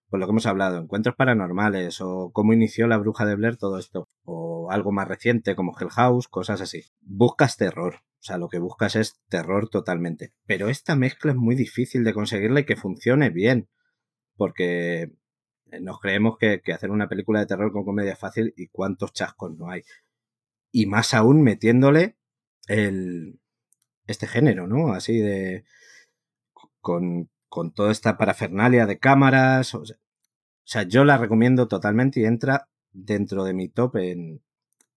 pues 0.09 0.21
lo 0.21 0.27
que 0.27 0.31
hemos 0.31 0.47
hablado, 0.47 0.79
encuentros 0.79 1.17
paranormales 1.17 2.01
o 2.01 2.31
cómo 2.33 2.53
inició 2.53 2.87
la 2.87 2.99
bruja 2.99 3.25
de 3.27 3.37
Blair, 3.37 3.57
todo 3.57 3.79
esto. 3.79 4.09
O 4.25 4.71
algo 4.71 4.93
más 4.93 5.09
reciente 5.09 5.57
como 5.57 5.77
Hell 5.79 5.91
House, 5.91 6.29
cosas 6.29 6.61
así. 6.61 6.85
Buscas 7.01 7.57
terror. 7.57 7.97
O 7.97 8.27
sea, 8.27 8.39
lo 8.39 8.49
que 8.49 8.59
buscas 8.59 8.97
es 8.97 9.21
terror 9.29 9.69
totalmente. 9.69 10.33
Pero 10.47 10.69
esta 10.69 10.97
mezcla 10.97 11.33
es 11.33 11.37
muy 11.37 11.55
difícil 11.57 12.05
de 12.05 12.15
conseguirla 12.15 12.61
y 12.61 12.65
que 12.65 12.77
funcione 12.77 13.31
bien. 13.31 13.69
Porque 14.37 15.13
nos 15.81 16.01
creemos 16.01 16.39
que, 16.39 16.61
que 16.63 16.73
hacer 16.73 16.91
una 16.91 17.09
película 17.09 17.41
de 17.41 17.47
terror 17.47 17.73
con 17.73 17.85
comedia 17.85 18.13
es 18.13 18.19
fácil 18.19 18.55
y 18.57 18.69
cuántos 18.69 19.13
chascos 19.13 19.57
no 19.57 19.71
hay. 19.71 19.83
Y 20.71 20.87
más 20.87 21.15
aún 21.15 21.43
metiéndole 21.43 22.17
el, 22.69 23.41
este 24.07 24.27
género, 24.27 24.67
¿no? 24.67 24.93
Así 24.93 25.19
de... 25.19 25.65
Con, 26.81 27.31
con 27.55 27.71
toda 27.71 27.93
esta 27.93 28.19
parafernalia 28.19 28.85
de 28.85 28.99
cámaras. 28.99 29.77
O 29.77 29.85
sea, 30.65 30.83
yo 30.83 31.05
la 31.05 31.19
recomiendo 31.19 31.69
totalmente 31.69 32.19
y 32.19 32.25
entra 32.25 32.69
dentro 32.91 33.45
de 33.45 33.55
mi 33.55 33.69
top 33.69 33.95
en, 33.99 34.43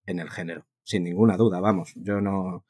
el 0.07 0.29
género. 0.31 0.65
Sin 0.81 1.03
ninguna 1.03 1.37
duda, 1.37 1.59
vamos. 1.59 1.93
Yo 1.95 2.19
no, 2.19 2.65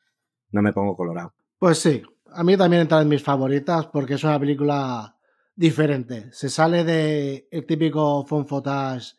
no 0.52 0.62
me 0.62 0.74
pongo 0.74 0.98
colorado. 0.98 1.34
Pues 1.58 1.80
sí, 1.80 2.04
a 2.34 2.44
mí 2.44 2.58
también 2.58 2.82
entra 2.82 3.02
en 3.02 3.08
mis 3.08 3.24
favoritas 3.24 3.88
porque 3.88 4.16
es 4.16 4.24
una 4.26 4.38
película 4.38 5.16
diferente. 5.56 6.34
Se 6.34 6.50
sale 6.50 6.84
de 6.84 7.48
el 7.50 7.66
típico 7.66 8.26
fond 8.26 8.46
footage 8.46 9.16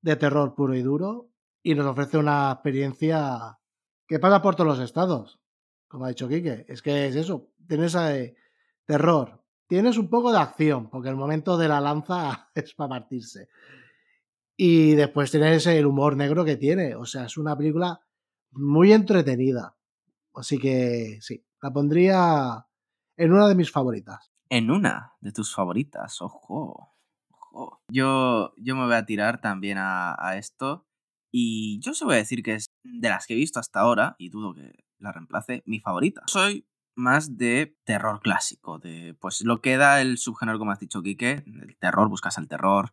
de 0.00 0.16
terror 0.16 0.54
puro 0.54 0.74
y 0.74 0.80
duro 0.80 1.28
y 1.62 1.74
nos 1.74 1.84
ofrece 1.84 2.16
una 2.16 2.52
experiencia 2.52 3.58
que 4.08 4.18
pasa 4.18 4.40
por 4.40 4.56
todos 4.56 4.78
los 4.78 4.80
estados. 4.82 5.42
Como 5.88 6.06
ha 6.06 6.08
dicho 6.08 6.26
Quique, 6.26 6.64
es 6.68 6.80
que 6.80 7.08
es 7.08 7.16
eso, 7.16 7.50
tienes 7.68 7.94
eh, 7.96 8.34
terror, 8.86 9.39
tienes 9.70 9.96
un 9.98 10.10
poco 10.10 10.32
de 10.32 10.38
acción, 10.38 10.90
porque 10.90 11.08
el 11.08 11.16
momento 11.16 11.56
de 11.56 11.68
la 11.68 11.80
lanza 11.80 12.50
es 12.54 12.74
para 12.74 12.90
partirse. 12.90 13.48
Y 14.56 14.94
después 14.94 15.30
tienes 15.30 15.64
el 15.68 15.86
humor 15.86 16.16
negro 16.16 16.44
que 16.44 16.56
tiene, 16.56 16.94
o 16.96 17.06
sea, 17.06 17.24
es 17.24 17.38
una 17.38 17.56
película 17.56 18.00
muy 18.50 18.92
entretenida. 18.92 19.76
Así 20.34 20.58
que 20.58 21.18
sí, 21.22 21.46
la 21.62 21.72
pondría 21.72 22.66
en 23.16 23.32
una 23.32 23.48
de 23.48 23.54
mis 23.54 23.70
favoritas. 23.70 24.32
En 24.50 24.70
una 24.70 25.12
de 25.20 25.32
tus 25.32 25.54
favoritas, 25.54 26.20
ojo. 26.20 26.92
ojo. 27.30 27.80
Yo, 27.88 28.52
yo 28.56 28.74
me 28.74 28.84
voy 28.84 28.96
a 28.96 29.06
tirar 29.06 29.40
también 29.40 29.78
a, 29.78 30.16
a 30.18 30.36
esto. 30.36 30.84
Y 31.30 31.78
yo 31.80 31.94
se 31.94 32.04
voy 32.04 32.14
a 32.14 32.18
decir 32.18 32.42
que 32.42 32.56
es 32.56 32.66
de 32.82 33.08
las 33.08 33.26
que 33.26 33.34
he 33.34 33.36
visto 33.36 33.60
hasta 33.60 33.80
ahora, 33.80 34.16
y 34.18 34.30
dudo 34.30 34.52
que 34.52 34.84
la 34.98 35.12
reemplace, 35.12 35.62
mi 35.64 35.78
favorita. 35.78 36.22
Soy 36.26 36.66
más 37.00 37.36
de 37.36 37.76
terror 37.84 38.20
clásico, 38.20 38.78
de 38.78 39.16
pues 39.20 39.42
lo 39.42 39.60
que 39.60 39.76
da 39.76 40.00
el 40.00 40.18
subgénero, 40.18 40.58
como 40.58 40.70
has 40.70 40.78
dicho, 40.78 41.02
Quique, 41.02 41.42
el 41.46 41.76
terror, 41.78 42.08
buscas 42.08 42.38
el 42.38 42.48
terror, 42.48 42.92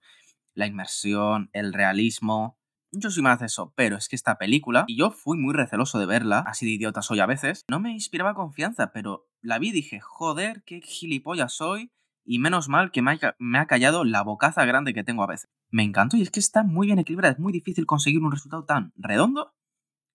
la 0.53 0.65
inmersión, 0.65 1.49
el 1.53 1.73
realismo. 1.73 2.57
Yo 2.91 3.11
soy 3.11 3.21
más 3.21 3.39
de 3.39 3.45
eso, 3.45 3.73
pero 3.75 3.97
es 3.97 4.07
que 4.07 4.15
esta 4.15 4.37
película, 4.37 4.85
y 4.87 4.97
yo 4.97 5.11
fui 5.11 5.37
muy 5.37 5.53
receloso 5.53 5.99
de 5.99 6.05
verla, 6.05 6.39
así 6.47 6.65
de 6.65 6.71
idiota 6.71 7.01
soy 7.01 7.19
a 7.19 7.25
veces, 7.25 7.65
no 7.69 7.79
me 7.79 7.91
inspiraba 7.91 8.33
confianza, 8.33 8.91
pero 8.91 9.27
la 9.41 9.59
vi 9.59 9.69
y 9.69 9.73
dije, 9.73 9.99
joder, 9.99 10.63
qué 10.65 10.81
gilipollas 10.81 11.53
soy, 11.53 11.91
y 12.25 12.39
menos 12.39 12.69
mal 12.69 12.91
que 12.91 13.01
me 13.01 13.11
ha, 13.11 13.35
me 13.39 13.59
ha 13.59 13.67
callado 13.67 14.03
la 14.03 14.23
bocaza 14.23 14.65
grande 14.65 14.93
que 14.93 15.03
tengo 15.03 15.23
a 15.23 15.27
veces. 15.27 15.49
Me 15.69 15.83
encantó 15.83 16.17
y 16.17 16.21
es 16.21 16.31
que 16.31 16.39
está 16.39 16.63
muy 16.63 16.87
bien 16.87 16.99
equilibrada, 16.99 17.33
es 17.33 17.39
muy 17.39 17.53
difícil 17.53 17.85
conseguir 17.85 18.21
un 18.21 18.31
resultado 18.31 18.65
tan 18.65 18.93
redondo, 18.95 19.53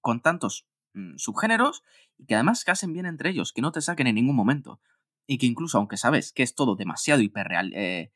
con 0.01 0.21
tantos 0.21 0.67
mm, 0.95 1.17
subgéneros, 1.17 1.83
y 2.19 2.27
que 2.27 2.35
además 2.35 2.65
casen 2.65 2.93
bien 2.93 3.07
entre 3.07 3.31
ellos, 3.31 3.53
que 3.53 3.63
no 3.63 3.73
te 3.73 3.81
saquen 3.81 4.07
en 4.07 4.15
ningún 4.15 4.37
momento. 4.37 4.81
Y 5.27 5.39
que 5.39 5.47
incluso, 5.47 5.79
aunque 5.79 5.97
sabes 5.97 6.33
que 6.33 6.43
es 6.43 6.55
todo 6.55 6.77
demasiado 6.77 7.23
hiperreal, 7.23 7.73
eh, 7.75 8.13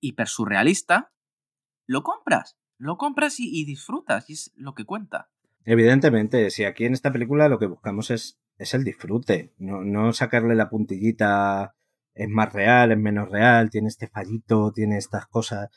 hiper 0.00 0.28
surrealista, 0.28 1.12
lo 1.86 2.02
compras. 2.02 2.56
Lo 2.78 2.96
compras 2.96 3.38
y, 3.38 3.48
y, 3.50 3.64
disfrutas, 3.64 4.28
y 4.28 4.34
es 4.34 4.52
lo 4.56 4.74
que 4.74 4.84
cuenta. 4.84 5.30
Evidentemente, 5.64 6.50
si 6.50 6.64
aquí 6.64 6.84
en 6.84 6.92
esta 6.92 7.12
película 7.12 7.48
lo 7.48 7.58
que 7.58 7.66
buscamos 7.66 8.10
es, 8.10 8.38
es 8.58 8.74
el 8.74 8.84
disfrute, 8.84 9.54
no, 9.58 9.82
no, 9.82 10.12
sacarle 10.12 10.54
la 10.54 10.68
puntillita, 10.68 11.74
es 12.14 12.28
más 12.28 12.52
real, 12.52 12.92
es 12.92 12.98
menos 12.98 13.28
real, 13.28 13.70
tiene 13.70 13.88
este 13.88 14.08
fallito, 14.08 14.72
tiene 14.72 14.98
estas 14.98 15.26
cosas. 15.26 15.70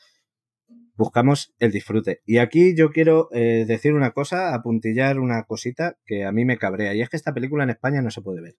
Buscamos 0.98 1.54
el 1.60 1.72
disfrute. 1.72 2.22
Y 2.26 2.40
aquí 2.40 2.76
yo 2.76 2.90
quiero 2.90 3.30
eh, 3.32 3.66
decir 3.68 3.94
una 3.94 4.12
cosa, 4.12 4.56
apuntillar 4.56 5.20
una 5.20 5.44
cosita 5.44 5.96
que 6.06 6.26
a 6.26 6.32
mí 6.32 6.44
me 6.44 6.58
cabrea, 6.58 6.96
y 6.96 7.02
es 7.02 7.10
que 7.10 7.18
esta 7.18 7.34
película 7.34 7.64
en 7.64 7.70
España 7.70 8.02
no 8.02 8.10
se 8.10 8.24
puede 8.24 8.42
ver, 8.42 8.56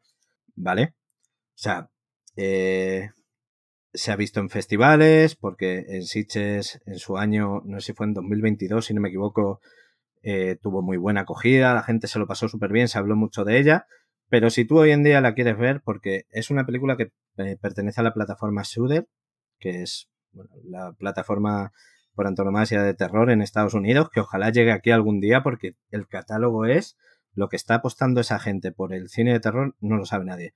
¿vale? 0.55 0.94
O 1.24 1.60
sea, 1.60 1.90
eh, 2.36 3.10
se 3.93 4.12
ha 4.12 4.16
visto 4.16 4.39
en 4.39 4.51
festivales, 4.51 5.35
porque 5.35 5.85
en 5.89 6.05
Sitges 6.05 6.81
en 6.86 6.98
su 6.98 7.19
año, 7.19 7.60
no 7.65 7.81
sé 7.81 7.86
si 7.86 7.93
fue 7.94 8.06
en 8.06 8.15
2022, 8.15 8.86
si 8.86 8.94
no 8.94 9.01
me 9.01 9.09
equivoco, 9.09 9.60
eh, 10.23 10.56
tuvo 10.62 10.81
muy 10.81 10.97
buena 10.97 11.23
acogida, 11.23 11.74
la 11.74 11.82
gente 11.82 12.06
se 12.06 12.20
lo 12.20 12.28
pasó 12.28 12.48
súper 12.48 12.70
bien, 12.70 12.86
se 12.86 12.98
habló 12.98 13.16
mucho 13.16 13.44
de 13.44 13.59
ella, 13.59 13.86
pero 14.28 14.51
si 14.51 14.65
tú 14.65 14.78
hoy 14.78 14.93
en 14.93 15.02
día 15.02 15.20
la 15.20 15.35
quieres 15.35 15.59
ver, 15.59 15.82
porque 15.85 16.27
es 16.31 16.51
una 16.51 16.65
película 16.65 16.97
que 16.97 17.10
pertenece 17.60 18.01
a 18.01 18.05
la 18.05 18.15
plataforma 18.15 18.62
Shudder, 18.65 19.09
que 19.59 19.82
es 19.82 20.09
bueno, 20.32 20.51
la 20.65 20.93
plataforma 20.93 21.73
por 22.19 22.27
antonomasia 22.27 22.82
de 22.82 22.95
terror 22.95 23.31
en 23.31 23.43
Estados 23.43 23.74
Unidos, 23.74 24.11
que 24.11 24.19
ojalá 24.19 24.51
llegue 24.51 24.73
aquí 24.73 24.90
algún 24.90 25.20
día, 25.20 25.45
porque 25.45 25.77
el 25.93 26.09
catálogo 26.09 26.66
es 26.66 26.97
lo 27.32 27.49
que 27.49 27.55
está 27.55 27.77
apostando 27.77 28.20
esa 28.20 28.40
gente 28.40 28.73
por 28.73 28.93
el 28.93 29.09
cine 29.09 29.32
de 29.32 29.39
terror, 29.39 29.77
no 29.78 29.97
lo 29.97 30.05
sabe 30.05 30.24
nadie 30.24 30.55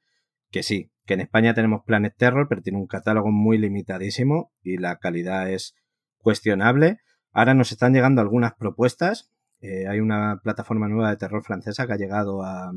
que 0.52 0.62
sí, 0.62 0.93
que 1.06 1.14
en 1.14 1.20
España 1.20 1.55
tenemos 1.55 1.82
Planet 1.84 2.14
Terror, 2.16 2.47
pero 2.48 2.62
tiene 2.62 2.78
un 2.78 2.86
catálogo 2.86 3.32
muy 3.32 3.59
limitadísimo 3.59 4.52
y 4.62 4.76
la 4.76 4.98
calidad 4.98 5.51
es 5.51 5.74
cuestionable. 6.18 6.98
Ahora 7.32 7.55
nos 7.55 7.72
están 7.72 7.94
llegando 7.94 8.20
algunas 8.20 8.55
propuestas. 8.55 9.32
Eh, 9.60 9.86
hay 9.89 9.98
una 9.98 10.40
plataforma 10.43 10.89
nueva 10.89 11.10
de 11.10 11.16
terror 11.16 11.43
francesa 11.43 11.86
que 11.86 11.94
ha 11.94 11.97
llegado 11.97 12.43
a. 12.43 12.72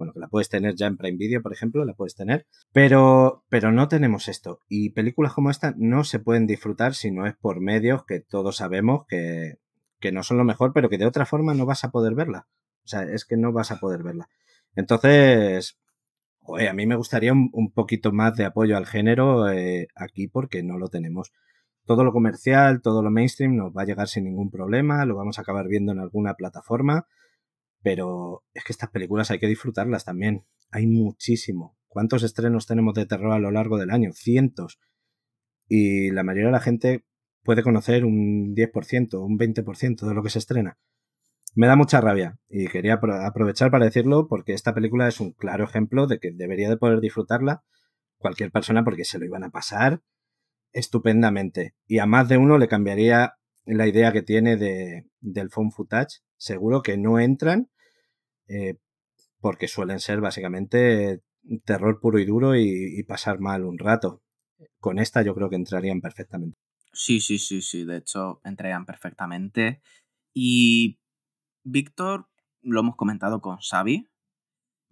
Bueno, 0.00 0.14
que 0.14 0.20
la 0.20 0.28
puedes 0.28 0.48
tener 0.48 0.76
ya 0.76 0.86
en 0.86 0.96
Prime 0.96 1.18
Video, 1.18 1.42
por 1.42 1.52
ejemplo, 1.52 1.84
la 1.84 1.92
puedes 1.92 2.14
tener. 2.14 2.46
Pero, 2.72 3.44
pero 3.50 3.70
no 3.70 3.86
tenemos 3.86 4.28
esto. 4.28 4.60
Y 4.66 4.92
películas 4.92 5.34
como 5.34 5.50
esta 5.50 5.74
no 5.76 6.04
se 6.04 6.18
pueden 6.18 6.46
disfrutar 6.46 6.94
si 6.94 7.10
no 7.10 7.26
es 7.26 7.36
por 7.36 7.60
medios 7.60 8.06
que 8.06 8.20
todos 8.20 8.56
sabemos 8.56 9.04
que, 9.06 9.58
que 9.98 10.10
no 10.10 10.22
son 10.22 10.38
lo 10.38 10.44
mejor, 10.44 10.72
pero 10.72 10.88
que 10.88 10.96
de 10.96 11.04
otra 11.04 11.26
forma 11.26 11.52
no 11.52 11.66
vas 11.66 11.84
a 11.84 11.90
poder 11.90 12.14
verla. 12.14 12.48
O 12.82 12.88
sea, 12.88 13.02
es 13.02 13.26
que 13.26 13.36
no 13.36 13.52
vas 13.52 13.72
a 13.72 13.76
poder 13.78 14.02
verla. 14.02 14.30
Entonces, 14.74 15.78
Oye, 16.44 16.70
a 16.70 16.72
mí 16.72 16.86
me 16.86 16.96
gustaría 16.96 17.34
un, 17.34 17.50
un, 17.52 17.70
poquito 17.70 18.10
más 18.10 18.34
de 18.36 18.46
apoyo 18.46 18.78
al 18.78 18.86
género 18.86 19.50
eh, 19.50 19.88
aquí 19.94 20.28
porque 20.28 20.62
no 20.62 20.78
lo 20.78 20.88
tenemos. 20.88 21.30
Todo 21.84 22.04
lo 22.04 22.12
comercial, 22.12 22.80
todo 22.80 23.02
lo 23.02 23.10
mainstream 23.10 23.54
nos 23.54 23.76
va 23.76 23.82
a 23.82 23.84
llegar 23.84 24.08
sin 24.08 24.24
ningún 24.24 24.50
problema, 24.50 25.04
lo 25.04 25.14
vamos 25.14 25.38
a 25.38 25.42
acabar 25.42 25.68
viendo 25.68 25.92
en 25.92 26.00
alguna 26.00 26.34
plataforma, 26.34 27.06
pero 27.82 28.44
es 28.54 28.64
que 28.64 28.72
estas 28.72 28.90
películas 28.90 29.30
hay 29.30 29.38
que 29.38 29.46
disfrutarlas 29.46 30.04
también. 30.04 30.44
Hay 30.70 30.86
muchísimo. 30.86 31.76
¿Cuántos 31.88 32.22
estrenos 32.22 32.66
tenemos 32.66 32.94
de 32.94 33.06
terror 33.06 33.32
a 33.32 33.38
lo 33.38 33.50
largo 33.50 33.78
del 33.78 33.90
año? 33.90 34.12
Cientos. 34.12 34.78
y 35.68 36.10
la 36.10 36.24
mayoría 36.24 36.46
de 36.46 36.52
la 36.52 36.60
gente 36.60 37.04
puede 37.42 37.62
conocer 37.62 38.04
un 38.04 38.54
10%, 38.54 39.24
un 39.24 39.38
20% 39.38 40.06
de 40.08 40.14
lo 40.14 40.22
que 40.22 40.30
se 40.30 40.38
estrena. 40.38 40.78
Me 41.54 41.66
da 41.66 41.76
mucha 41.76 42.00
rabia 42.00 42.38
y 42.48 42.68
quería 42.68 42.94
aprovechar 42.94 43.70
para 43.70 43.84
decirlo 43.84 44.28
porque 44.28 44.52
esta 44.52 44.74
película 44.74 45.08
es 45.08 45.20
un 45.20 45.32
claro 45.32 45.64
ejemplo 45.64 46.06
de 46.06 46.20
que 46.20 46.30
debería 46.32 46.68
de 46.68 46.76
poder 46.76 47.00
disfrutarla 47.00 47.64
cualquier 48.18 48.52
persona 48.52 48.84
porque 48.84 49.04
se 49.04 49.18
lo 49.18 49.24
iban 49.24 49.42
a 49.42 49.50
pasar 49.50 50.02
estupendamente 50.72 51.74
y 51.86 51.98
a 51.98 52.06
más 52.06 52.28
de 52.28 52.36
uno 52.36 52.56
le 52.58 52.68
cambiaría 52.68 53.34
la 53.64 53.88
idea 53.88 54.12
que 54.12 54.22
tiene 54.22 54.56
de, 54.56 55.06
del 55.20 55.50
phone 55.50 55.72
footage. 55.72 56.20
Seguro 56.40 56.82
que 56.82 56.96
no 56.96 57.20
entran 57.20 57.68
eh, 58.48 58.76
porque 59.40 59.68
suelen 59.68 60.00
ser 60.00 60.20
básicamente 60.20 61.22
terror 61.64 62.00
puro 62.00 62.18
y 62.18 62.24
duro 62.24 62.56
y 62.56 63.02
pasar 63.04 63.40
mal 63.40 63.64
un 63.64 63.78
rato. 63.78 64.22
Con 64.78 64.98
esta 64.98 65.22
yo 65.22 65.34
creo 65.34 65.50
que 65.50 65.56
entrarían 65.56 66.00
perfectamente. 66.00 66.56
Sí, 66.92 67.20
sí, 67.20 67.38
sí, 67.38 67.62
sí, 67.62 67.84
de 67.84 67.98
hecho 67.98 68.40
entrarían 68.44 68.86
perfectamente. 68.86 69.80
Y 70.34 70.98
Víctor, 71.62 72.28
lo 72.62 72.80
hemos 72.80 72.96
comentado 72.96 73.40
con 73.40 73.58
Xavi, 73.58 74.08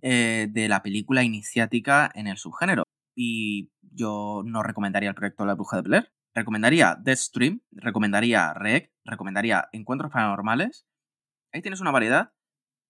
eh, 0.02 0.48
de 0.50 0.68
la 0.68 0.82
película 0.82 1.22
iniciática 1.22 2.10
en 2.14 2.26
el 2.26 2.36
subgénero. 2.36 2.84
Y 3.14 3.70
yo 3.80 4.42
no 4.44 4.62
recomendaría 4.62 5.08
el 5.08 5.14
proyecto 5.14 5.44
La 5.44 5.54
Bruja 5.54 5.76
de 5.76 5.82
Blair. 5.82 6.12
Recomendaría 6.34 6.96
Deathstream, 7.00 7.62
recomendaría 7.72 8.54
Rec, 8.54 8.92
recomendaría 9.04 9.68
Encuentros 9.72 10.12
Paranormales. 10.12 10.86
Ahí 11.52 11.62
tienes 11.62 11.80
una 11.80 11.90
variedad 11.90 12.32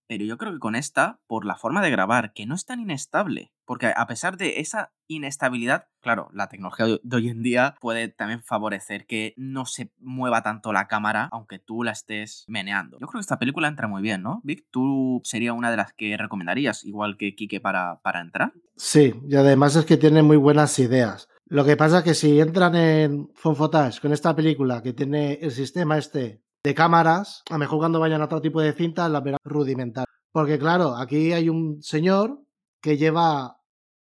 pero 0.09 0.24
yo 0.24 0.39
creo 0.39 0.55
que 0.55 0.59
con 0.59 0.74
esta, 0.74 1.20
por 1.26 1.44
la 1.44 1.55
forma 1.55 1.82
de 1.82 1.90
grabar, 1.90 2.32
que 2.32 2.47
no 2.47 2.55
es 2.55 2.64
tan 2.64 2.80
inestable, 2.80 3.52
porque 3.66 3.93
a 3.94 4.06
pesar 4.06 4.39
de 4.39 4.60
esa 4.60 4.90
inestabilidad, 5.06 5.89
claro, 6.01 6.30
la 6.32 6.48
tecnología 6.48 6.86
de 7.02 7.16
hoy 7.16 7.28
en 7.28 7.43
día 7.43 7.76
puede 7.80 8.09
también 8.09 8.43
favorecer 8.43 9.06
que 9.06 9.35
no 9.36 9.66
se 9.66 9.93
mueva 9.98 10.43
tanto 10.43 10.72
la 10.72 10.89
cámara, 10.89 11.28
aunque 11.30 11.59
tú 11.59 11.82
la 11.82 11.93
estés 11.93 12.44
meneando. 12.48 12.98
Yo 12.98 13.06
creo 13.06 13.18
que 13.18 13.24
esta 13.24 13.39
película 13.39 13.68
entra 13.68 13.86
muy 13.86 14.01
bien, 14.01 14.22
¿no? 14.22 14.40
Vic, 14.44 14.64
¿tú 14.70 15.20
sería 15.24 15.52
una 15.52 15.70
de 15.70 15.76
las 15.76 15.93
que 15.93 16.16
recomendarías, 16.16 16.85
igual 16.85 17.18
que 17.18 17.35
Kike, 17.35 17.60
para, 17.60 18.01
para 18.01 18.22
entrar? 18.22 18.55
Sí, 18.76 19.12
y 19.28 19.36
además 19.36 19.76
es 19.76 19.85
que 19.85 19.98
tiene 19.98 20.22
muy 20.22 20.39
buenas 20.39 20.78
ideas. 20.78 21.28
Lo 21.44 21.66
que 21.66 21.76
pasa 21.76 21.98
es 21.98 22.05
que 22.05 22.14
si 22.14 22.40
entran 22.40 22.74
en 22.74 23.28
Fonfotage 23.35 24.01
con 24.01 24.12
esta 24.12 24.35
película 24.35 24.82
que 24.82 24.94
tiene 24.94 25.35
el 25.35 25.51
sistema 25.51 25.98
este 25.98 26.43
de 26.62 26.74
cámaras, 26.74 27.43
a 27.51 27.55
lo 27.55 27.59
mejor 27.59 27.78
cuando 27.78 28.01
vayan 28.01 28.20
a 28.20 28.24
otro 28.24 28.40
tipo 28.40 28.60
de 28.60 28.72
cintas 28.72 29.10
la 29.10 29.20
verán 29.20 29.39
rudimentar. 29.44 30.06
Porque 30.32 30.59
claro, 30.59 30.97
aquí 30.97 31.32
hay 31.32 31.48
un 31.48 31.82
señor 31.82 32.40
que 32.80 32.97
lleva 32.97 33.60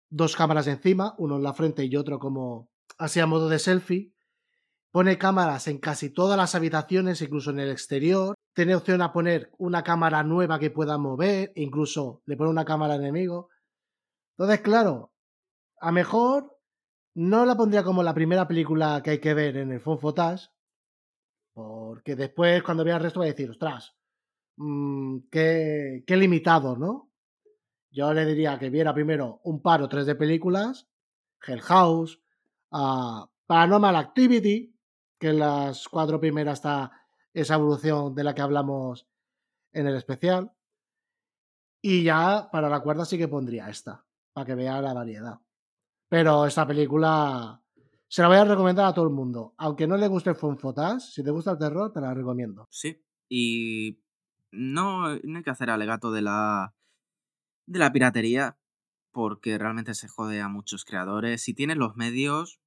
dos 0.10 0.36
cámaras 0.36 0.68
encima, 0.68 1.16
uno 1.18 1.38
en 1.38 1.44
la 1.44 1.54
frente 1.54 1.86
y 1.86 1.96
otro 1.96 2.20
como 2.20 2.70
así 2.98 3.20
a 3.20 3.26
modo 3.26 3.50
de 3.50 3.60
selfie. 3.60 4.14
Pone 4.92 5.18
cámaras 5.18 5.68
en 5.68 5.78
casi 5.78 6.10
todas 6.10 6.38
las 6.38 6.54
habitaciones, 6.54 7.22
incluso 7.22 7.52
en 7.52 7.60
el 7.60 7.72
exterior. 7.72 8.36
Tiene 8.54 8.76
opción 8.76 9.02
a 9.02 9.14
poner 9.14 9.50
una 9.58 9.84
cámara 9.84 10.22
nueva 10.24 10.60
que 10.60 10.70
pueda 10.70 10.98
mover, 10.98 11.54
incluso 11.56 12.22
le 12.26 12.36
pone 12.36 12.50
una 12.50 12.66
cámara 12.66 12.96
enemigo. 12.96 13.50
Entonces, 14.38 14.60
claro, 14.60 15.14
a 15.80 15.92
mejor 15.94 16.58
no 17.14 17.46
la 17.46 17.56
pondría 17.56 17.84
como 17.84 18.04
la 18.04 18.14
primera 18.14 18.48
película 18.48 19.02
que 19.02 19.12
hay 19.12 19.20
que 19.20 19.34
ver 19.34 19.58
en 19.58 19.72
el 19.72 19.80
Phone 19.80 20.00
Footage, 20.00 20.50
porque 21.54 22.16
después, 22.16 22.64
cuando 22.64 22.84
vea 22.84 22.98
el 22.98 23.04
resto, 23.04 23.20
va 23.20 23.26
a 23.26 23.30
decir, 23.30 23.50
ostras, 23.50 23.96
mmm, 24.58 25.20
qué, 25.30 26.04
qué 26.06 26.18
limitado, 26.18 26.78
¿no? 26.78 27.12
Yo 27.90 28.14
le 28.14 28.26
diría 28.26 28.58
que 28.58 28.70
viera 28.70 28.94
primero 28.94 29.42
un 29.44 29.62
par 29.62 29.82
o 29.82 29.90
tres 29.90 30.06
de 30.06 30.16
películas, 30.16 30.88
Hell 31.46 31.62
House, 31.62 32.22
uh, 32.72 33.26
Paranormal 33.46 33.96
Activity, 33.98 34.74
que 35.20 35.30
en 35.30 35.40
las 35.40 35.88
cuatro 35.90 36.20
primeras 36.20 36.60
está 36.60 36.92
esa 37.34 37.56
evolución 37.56 38.16
de 38.16 38.24
la 38.24 38.34
que 38.34 38.42
hablamos 38.42 39.08
en 39.74 39.88
el 39.88 39.96
especial. 39.96 40.52
Y 41.82 42.04
ya 42.04 42.50
para 42.52 42.70
la 42.70 42.80
cuarta 42.80 43.06
sí 43.06 43.18
que 43.18 43.28
pondría 43.28 43.70
esta, 43.70 44.06
para 44.32 44.46
que 44.46 44.56
vea 44.56 44.82
la 44.82 44.94
variedad. 44.94 45.40
Pero 46.08 46.46
esta 46.46 46.66
película 46.66 47.61
se 48.12 48.22
la 48.22 48.28
voy 48.28 48.36
a 48.36 48.44
recomendar 48.44 48.88
a 48.88 48.94
todo 48.94 49.06
el 49.06 49.14
mundo. 49.14 49.56
Aunque 49.58 49.88
no 49.88 49.96
le 49.96 50.10
guste 50.10 50.32
el 50.32 50.36
Fonfotas, 50.36 51.14
si 51.14 51.24
te 51.24 51.32
gusta 51.32 51.52
el 51.52 51.58
terror, 51.58 51.94
te 51.94 52.02
la 52.02 52.14
recomiendo. 52.14 52.68
Sí. 52.70 53.02
Y 53.30 54.04
no, 54.52 55.16
no 55.16 55.38
hay 55.38 55.44
que 55.44 55.50
hacer 55.50 55.70
alegato 55.70 56.12
de 56.12 56.22
la, 56.22 56.76
de 57.68 57.80
la 57.80 57.94
piratería, 57.94 58.60
porque 59.12 59.58
realmente 59.58 59.94
se 59.94 60.10
jode 60.10 60.42
a 60.42 60.50
muchos 60.50 60.84
creadores. 60.84 61.42
Si 61.42 61.54
tienes 61.54 61.78
los 61.78 61.96
medios, 61.96 62.60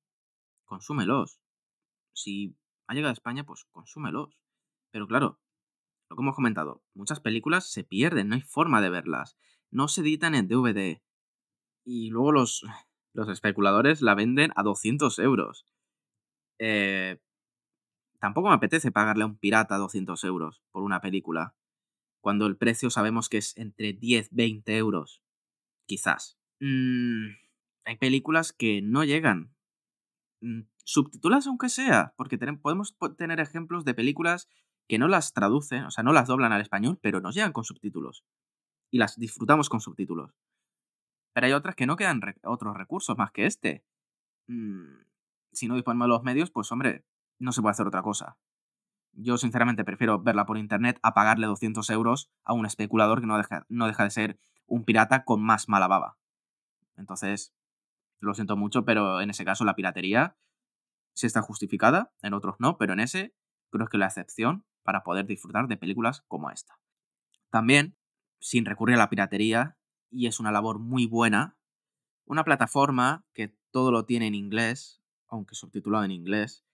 consúmelos. 0.65 1.39
Si 2.15 2.57
ha 2.87 2.95
llegado 2.95 3.11
a 3.11 3.13
España, 3.13 3.45
pues 3.45 3.67
consúmelos. 3.71 4.39
Pero 4.93 5.07
claro, 5.07 5.43
lo 6.09 6.17
que 6.17 6.23
hemos 6.23 6.37
comentado, 6.37 6.83
muchas 6.95 7.21
películas 7.21 7.71
se 7.71 7.85
pierden, 7.85 8.29
no 8.29 8.35
hay 8.35 8.41
forma 8.41 8.81
de 8.81 8.89
verlas. 8.89 9.37
No 9.71 9.89
se 9.89 10.01
editan 10.01 10.35
en 10.35 10.49
DVD. 10.49 11.03
Y 11.85 12.09
luego 12.09 12.33
los, 12.33 12.65
los 13.15 13.29
especuladores 13.29 14.03
la 14.03 14.15
venden 14.15 14.53
a 14.57 14.63
200 14.63 15.19
euros. 15.21 15.67
Eh, 16.59 17.19
tampoco 18.21 18.49
me 18.49 18.55
apetece 18.55 18.93
pagarle 18.93 19.23
a 19.23 19.27
un 19.27 19.39
pirata 19.39 19.79
200 19.79 20.23
euros 20.25 20.63
por 20.73 20.83
una 20.83 21.01
película, 21.01 21.55
cuando 22.21 22.47
el 22.47 22.57
precio 22.57 22.91
sabemos 22.91 23.29
que 23.29 23.39
es 23.39 23.57
entre 23.57 23.93
10, 23.93 24.29
20 24.33 24.77
euros. 24.77 25.23
Quizás. 25.87 26.39
Mm, 26.61 27.29
hay 27.85 27.97
películas 27.97 28.53
que 28.53 28.83
no 28.83 29.05
llegan. 29.05 29.55
Mm, 30.41 30.63
subtitulas 30.85 31.47
aunque 31.47 31.69
sea, 31.69 32.15
porque 32.17 32.39
podemos 32.39 32.97
tener 33.17 33.41
ejemplos 33.41 33.85
de 33.85 33.95
películas 33.95 34.49
que 34.89 34.99
no 34.99 35.09
las 35.09 35.33
traducen, 35.33 35.85
o 35.85 35.91
sea, 35.91 36.05
no 36.05 36.13
las 36.13 36.29
doblan 36.29 36.53
al 36.53 36.61
español, 36.61 36.99
pero 37.01 37.21
nos 37.21 37.35
llegan 37.35 37.53
con 37.53 37.65
subtítulos. 37.65 38.25
Y 38.91 38.99
las 38.99 39.19
disfrutamos 39.19 39.69
con 39.69 39.81
subtítulos. 39.81 40.35
Pero 41.35 41.47
hay 41.47 41.53
otras 41.53 41.75
que 41.75 41.87
no 41.87 41.97
quedan 41.97 42.23
otros 42.45 42.77
recursos 42.77 43.19
más 43.19 43.31
que 43.33 43.45
este. 43.45 43.85
Mm, 44.47 45.03
si 45.53 45.69
no 45.69 45.75
disponemos 45.75 46.07
de 46.07 46.11
los 46.11 46.23
medios, 46.23 46.51
pues 46.51 46.73
hombre, 46.73 47.05
no 47.39 47.53
se 47.53 47.61
puede 47.61 47.73
hacer 47.73 47.87
otra 47.87 48.03
cosa. 48.03 48.39
Yo 49.13 49.37
sinceramente 49.37 49.85
prefiero 49.85 50.21
verla 50.21 50.47
por 50.47 50.59
internet 50.59 50.99
a 51.03 51.13
pagarle 51.13 51.47
200 51.47 51.89
euros 51.91 52.31
a 52.45 52.55
un 52.55 52.67
especulador 52.67 53.21
que 53.21 53.27
no 53.27 53.37
deja, 53.37 53.67
no 53.69 53.87
deja 53.87 54.05
de 54.05 54.11
ser 54.11 54.41
un 54.67 54.85
pirata 54.85 55.25
con 55.25 55.43
más 55.43 55.69
mala 55.69 55.89
baba. 55.89 56.17
Entonces, 56.97 57.53
lo 58.21 58.35
siento 58.35 58.57
mucho, 58.57 58.85
pero 58.85 59.21
en 59.21 59.31
ese 59.31 59.45
caso 59.45 59.65
la 59.65 59.75
piratería 59.75 60.37
sí 61.15 61.27
está 61.27 61.43
justificada, 61.43 62.13
en 62.23 62.35
otros 62.35 62.57
no, 62.59 62.79
pero 62.79 62.93
en 62.93 63.01
ese 63.01 63.35
creo 63.71 63.89
que 63.89 63.99
la 63.99 64.07
excepción 64.07 64.65
para 64.83 65.03
poder 65.03 65.27
disfrutar 65.27 65.67
de 65.67 65.77
películas 65.77 66.23
como 66.29 66.51
esta. 66.51 66.79
También, 67.51 67.97
sin 68.41 68.65
recurrir 68.65 68.97
a 68.97 68.99
la 68.99 69.11
piratería, 69.11 69.77
y 70.15 70.29
es 70.29 70.41
una 70.41 70.53
labor 70.53 70.79
muy 70.79 71.07
buena. 71.07 71.59
Una 72.25 72.45
plataforma 72.45 73.27
que 73.35 73.49
todo 73.71 73.91
lo 73.91 74.07
tiene 74.07 74.29
en 74.29 74.35
inglés, 74.35 75.03
aunque 75.27 75.55
subtitulado 75.55 76.05
en 76.05 76.13
inglés, 76.13 76.65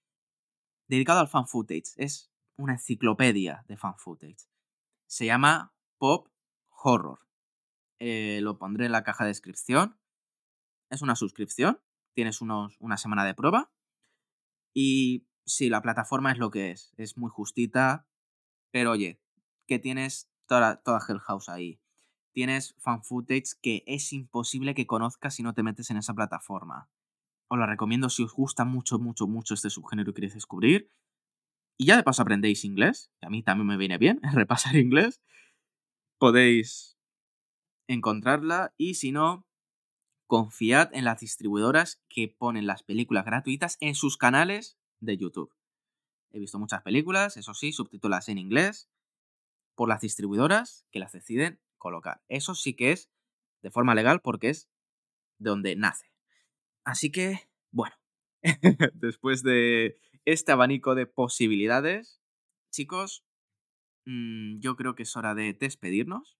dedicado 0.86 1.20
al 1.20 1.28
fan 1.28 1.48
footage. 1.48 1.94
Es 1.96 2.30
una 2.56 2.74
enciclopedia 2.74 3.64
de 3.66 3.76
fan 3.76 3.96
footage. 3.96 4.46
Se 5.06 5.26
llama 5.26 5.74
Pop 5.98 6.28
Horror. 6.68 7.20
Eh, 7.98 8.40
lo 8.42 8.58
pondré 8.58 8.86
en 8.86 8.92
la 8.92 9.02
caja 9.02 9.24
de 9.24 9.28
descripción. 9.28 9.98
Es 10.90 11.02
una 11.02 11.16
suscripción. 11.16 11.80
Tienes 12.14 12.40
unos, 12.40 12.76
una 12.80 12.96
semana 12.96 13.24
de 13.24 13.34
prueba. 13.34 13.72
Y 14.74 15.26
sí, 15.46 15.68
la 15.68 15.82
plataforma 15.82 16.30
es 16.30 16.38
lo 16.38 16.50
que 16.50 16.70
es. 16.70 16.92
Es 16.96 17.16
muy 17.16 17.30
justita. 17.30 18.06
Pero 18.70 18.92
oye, 18.92 19.20
que 19.66 19.78
tienes 19.78 20.30
toda, 20.46 20.82
toda 20.82 21.00
Hell 21.08 21.20
House 21.20 21.48
ahí 21.48 21.80
tienes 22.32 22.74
fan 22.78 23.02
footage 23.02 23.54
que 23.60 23.82
es 23.86 24.12
imposible 24.12 24.74
que 24.74 24.86
conozcas 24.86 25.34
si 25.34 25.42
no 25.42 25.54
te 25.54 25.62
metes 25.62 25.90
en 25.90 25.96
esa 25.96 26.14
plataforma. 26.14 26.88
Os 27.48 27.58
la 27.58 27.66
recomiendo 27.66 28.08
si 28.10 28.22
os 28.22 28.32
gusta 28.32 28.64
mucho, 28.64 28.98
mucho, 28.98 29.26
mucho 29.26 29.54
este 29.54 29.70
subgénero 29.70 30.10
y 30.10 30.14
queréis 30.14 30.34
descubrir. 30.34 30.90
Y 31.76 31.86
ya 31.86 31.96
de 31.96 32.02
paso 32.02 32.22
aprendéis 32.22 32.64
inglés, 32.64 33.10
que 33.20 33.26
a 33.26 33.30
mí 33.30 33.42
también 33.42 33.66
me 33.66 33.76
viene 33.76 33.98
bien 33.98 34.20
repasar 34.32 34.76
inglés. 34.76 35.20
Podéis 36.18 36.98
encontrarla 37.88 38.72
y 38.76 38.94
si 38.94 39.10
no, 39.10 39.46
confiad 40.26 40.94
en 40.94 41.04
las 41.04 41.20
distribuidoras 41.20 42.00
que 42.08 42.28
ponen 42.28 42.66
las 42.66 42.84
películas 42.84 43.24
gratuitas 43.24 43.76
en 43.80 43.94
sus 43.96 44.16
canales 44.16 44.78
de 45.00 45.16
YouTube. 45.16 45.52
He 46.30 46.38
visto 46.38 46.58
muchas 46.58 46.82
películas, 46.82 47.36
eso 47.36 47.54
sí, 47.54 47.72
subtítulas 47.72 48.28
en 48.28 48.38
inglés, 48.38 48.88
por 49.74 49.88
las 49.88 50.02
distribuidoras 50.02 50.86
que 50.92 51.00
las 51.00 51.12
deciden 51.12 51.60
colocar. 51.80 52.22
Eso 52.28 52.54
sí 52.54 52.74
que 52.74 52.92
es 52.92 53.10
de 53.62 53.72
forma 53.72 53.96
legal 53.96 54.20
porque 54.20 54.50
es 54.50 54.70
de 55.38 55.50
donde 55.50 55.74
nace. 55.74 56.12
Así 56.84 57.10
que, 57.10 57.50
bueno, 57.72 57.96
después 58.94 59.42
de 59.42 59.96
este 60.24 60.52
abanico 60.52 60.94
de 60.94 61.06
posibilidades, 61.06 62.20
chicos, 62.70 63.24
mm, 64.06 64.60
yo 64.60 64.76
creo 64.76 64.94
que 64.94 65.02
es 65.02 65.16
hora 65.16 65.34
de 65.34 65.52
despedirnos. 65.54 66.38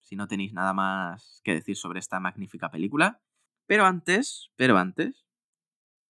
Si 0.00 0.16
no 0.16 0.26
tenéis 0.26 0.52
nada 0.52 0.72
más 0.72 1.40
que 1.44 1.54
decir 1.54 1.76
sobre 1.76 2.00
esta 2.00 2.18
magnífica 2.20 2.70
película. 2.70 3.22
Pero 3.66 3.84
antes, 3.84 4.50
pero 4.56 4.78
antes, 4.78 5.26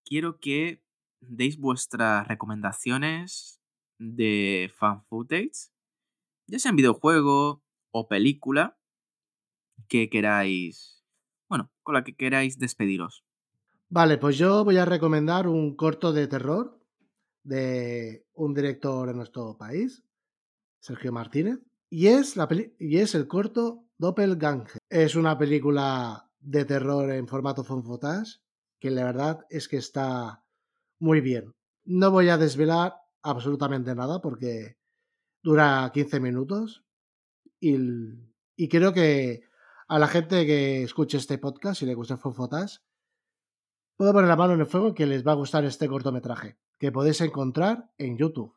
quiero 0.05 0.39
que 0.41 0.83
deis 1.21 1.59
vuestras 1.59 2.27
recomendaciones 2.27 3.61
de 3.99 4.73
fan 4.75 5.05
footage, 5.05 5.71
ya 6.47 6.59
sea 6.59 6.71
en 6.71 6.77
videojuego 6.77 7.62
o 7.93 8.09
película, 8.09 8.79
que 9.89 10.11
queráis, 10.11 11.05
bueno, 11.49 11.71
con 11.83 11.95
la 11.95 12.05
que 12.05 12.17
queráis 12.17 12.59
despediros. 12.59 13.25
Vale, 13.89 14.19
pues 14.19 14.39
yo 14.39 14.65
voy 14.65 14.79
a 14.79 14.85
recomendar 14.85 15.47
un 15.47 15.77
corto 15.77 16.13
de 16.13 16.27
terror 16.27 16.81
de 17.45 18.27
un 18.35 18.55
director 18.55 19.09
de 19.09 19.15
nuestro 19.15 19.57
país, 19.57 20.03
Sergio 20.81 21.13
Martínez, 21.13 21.59
y 21.91 22.07
es, 22.07 22.37
la 22.37 22.49
y 22.79 22.99
es 22.99 23.15
el 23.15 23.29
corto 23.29 23.85
Doppelganger. 23.99 24.79
Es 24.89 25.15
una 25.15 25.37
película 25.37 26.31
de 26.41 26.65
terror 26.65 27.11
en 27.11 27.29
formato 27.29 27.63
fonfotage 27.63 28.41
que 28.81 28.91
la 28.91 29.05
verdad 29.05 29.47
es 29.49 29.69
que 29.69 29.77
está 29.77 30.45
muy 30.99 31.21
bien. 31.21 31.55
No 31.85 32.11
voy 32.11 32.31
a 32.31 32.39
desvelar 32.39 32.95
absolutamente 33.23 33.95
nada 33.95 34.21
porque 34.21 34.77
dura 35.43 35.91
15 35.93 36.19
minutos 36.19 36.85
y, 37.63 38.69
creo 38.69 38.93
que 38.93 39.43
a 39.89 39.99
la 39.99 40.09
gente 40.09 40.45
que 40.47 40.83
escuche 40.83 41.17
este 41.17 41.39
podcast 41.39 41.83
y 41.83 41.87
le 41.87 41.95
gusta 41.95 42.17
Fonfotas, 42.17 42.83
puedo 43.97 44.13
poner 44.13 44.29
la 44.29 44.37
mano 44.37 44.55
en 44.55 44.61
el 44.61 44.67
fuego 44.67 44.95
que 44.95 45.07
les 45.07 45.25
va 45.25 45.33
a 45.33 45.37
gustar 45.37 45.65
este 45.65 45.87
cortometraje, 45.87 46.59
que 46.79 46.91
podéis 46.91 47.21
encontrar 47.21 47.91
en 47.99 48.19
YouTube. 48.19 48.57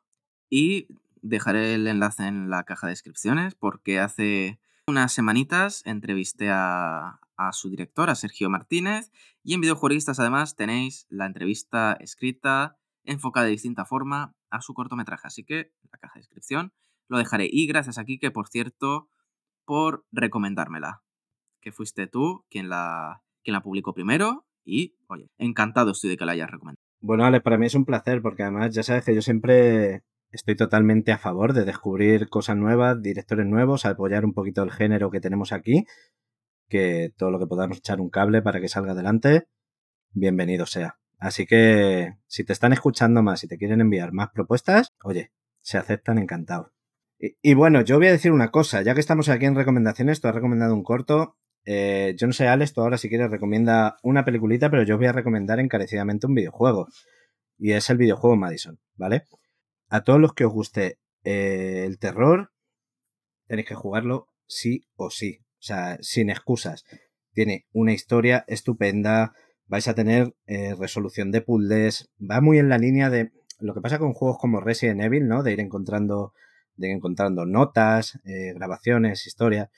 Y 0.49 0.88
dejaré 1.22 1.76
el 1.76 1.88
enlace 1.88 2.26
en 2.26 2.49
la 2.49 2.64
caja 2.64 2.88
de 2.88 2.91
descripciones 2.91 3.53
porque 3.53 3.99
hace 3.99 4.60
unas 4.88 5.11
semanitas 5.11 5.84
entrevisté 5.86 6.49
a, 6.49 7.19
a 7.38 7.52
su 7.53 7.69
director, 7.69 8.10
a 8.10 8.15
Sergio 8.15 8.49
Martínez, 8.49 9.11
y 9.44 9.53
en 9.53 9.61
Videojueguistas 9.61 10.19
además 10.19 10.56
tenéis 10.56 11.06
la 11.10 11.27
entrevista 11.27 11.94
escrita, 11.99 12.77
enfocada 13.03 13.45
de 13.45 13.52
distinta 13.52 13.86
forma 13.86 14.36
a 14.49 14.61
su 14.61 14.73
cortometraje. 14.73 15.27
Así 15.27 15.44
que 15.44 15.72
la 15.91 15.99
caja 15.99 16.15
de 16.15 16.22
descripción 16.22 16.73
lo 17.07 17.18
dejaré. 17.18 17.48
Y 17.52 17.68
gracias 17.68 17.98
a 17.98 18.06
que 18.06 18.32
por 18.32 18.48
cierto, 18.48 19.10
por 19.65 20.06
recomendármela 20.11 21.02
que 21.61 21.72
fuiste 21.72 22.07
tú 22.07 22.45
quien 22.49 22.69
la, 22.69 23.23
quien 23.44 23.53
la 23.53 23.64
publicó 23.64 23.94
primero 23.94 24.45
y, 24.64 24.95
oye, 25.07 25.30
encantado 25.38 25.91
estoy 25.91 26.11
de 26.11 26.18
que 26.18 26.26
la 26.26 26.34
hayas 26.34 26.49
recomendado. 26.49 26.84
Bueno, 27.02 27.26
Ale, 27.26 27.41
para 27.41 27.57
mí 27.57 27.65
es 27.65 27.76
un 27.76 27.86
placer 27.86 28.22
porque 28.22 28.44
además 28.44 28.73
ya 28.73 28.84
sabes 28.84 29.03
que 29.03 29.15
yo 29.15 29.22
siempre 29.22 30.03
estoy 30.32 30.56
totalmente 30.56 31.11
a 31.11 31.18
favor 31.18 31.53
de 31.53 31.65
descubrir 31.65 32.30
cosas 32.30 32.57
nuevas, 32.57 33.02
directores 33.02 33.45
nuevos, 33.45 33.86
apoyar 33.86 34.26
un 34.26 34.34
poquito 34.34 34.64
el 34.64 34.72
género 34.72 35.10
que 35.11 35.19
tenemos 35.19 35.52
aquí, 35.52 35.86
que 36.68 37.14
todo 37.18 37.32
lo 37.32 37.40
que 37.40 37.48
podamos 37.48 37.77
echar 37.77 38.02
un 38.02 38.10
cable 38.10 38.41
para 38.41 38.60
que 38.60 38.68
salga 38.68 38.91
adelante, 38.91 39.48
bienvenido 40.11 40.65
sea. 40.65 40.99
Así 41.18 41.45
que 41.45 42.14
si 42.27 42.44
te 42.44 42.53
están 42.53 42.73
escuchando 42.73 43.23
más 43.23 43.44
y 43.44 43.48
te 43.48 43.57
quieren 43.57 43.82
enviar 43.82 44.11
más 44.11 44.30
propuestas, 44.34 44.94
oye, 45.03 45.32
se 45.61 45.77
aceptan 45.77 46.18
encantados. 46.18 46.74
Y, 47.18 47.54
bueno, 47.54 47.82
yo 47.82 47.98
voy 47.98 48.08
a 48.08 48.12
decir 48.12 48.32
una 48.32 48.52
cosa, 48.52 48.82
ya 48.82 48.94
que 48.94 49.00
estamos 49.00 49.30
aquí 49.30 49.46
en 49.46 49.56
recomendaciones, 49.56 50.20
tú 50.20 50.28
has 50.28 50.36
recomendado 50.36 50.74
un 50.74 50.84
corto 50.84 51.38
eh, 51.66 52.14
yo 52.18 52.28
no 52.28 52.34
sé, 52.34 52.48
Alex, 52.48 52.74
tú 52.74 52.82
ahora 52.82 52.98
si 52.98 53.10
quieres 53.10 53.32
recomienda 53.32 53.98
una 54.04 54.24
peliculita, 54.24 54.70
pero 54.70 54.84
yo 54.84 54.98
voy 54.98 55.08
a 55.08 55.12
recomendar 55.12 55.60
encarecidamente 55.60 56.28
un 56.28 56.36
videojuego. 56.36 56.88
Y 57.58 57.72
es 57.72 57.90
el 57.90 57.98
videojuego 57.98 58.36
Madison, 58.36 58.80
¿vale? 58.96 59.26
A 59.90 60.04
todos 60.04 60.20
los 60.20 60.34
que 60.34 60.46
os 60.46 60.54
guste 60.54 61.00
eh, 61.24 61.84
el 61.86 61.98
terror, 61.98 62.52
tenéis 63.48 63.68
que 63.68 63.76
jugarlo 63.76 64.28
sí 64.48 64.86
o 64.96 65.10
sí. 65.10 65.40
O 65.60 65.66
sea, 65.66 65.98
sin 66.02 66.30
excusas. 66.30 66.84
Tiene 67.34 67.66
una 67.74 67.94
historia 67.94 68.46
estupenda. 68.48 69.34
Vais 69.66 69.88
a 69.88 69.96
tener 69.96 70.36
eh, 70.46 70.76
resolución 70.76 71.32
de 71.32 71.42
puzzles. 71.42 72.12
Va 72.20 72.42
muy 72.42 72.60
en 72.60 72.70
la 72.70 72.78
línea 72.78 73.10
de 73.10 73.32
lo 73.60 73.74
que 73.74 73.82
pasa 73.82 73.98
con 73.98 74.14
juegos 74.14 74.38
como 74.38 74.60
Resident 74.60 75.02
Evil, 75.02 75.28
¿no? 75.28 75.42
De 75.42 75.54
ir 75.54 75.60
encontrando, 75.60 76.34
de 76.76 76.91
encontrando 76.91 77.45
notas, 77.45 78.19
eh, 78.26 78.53
grabaciones, 78.53 79.27
historias. 79.27 79.69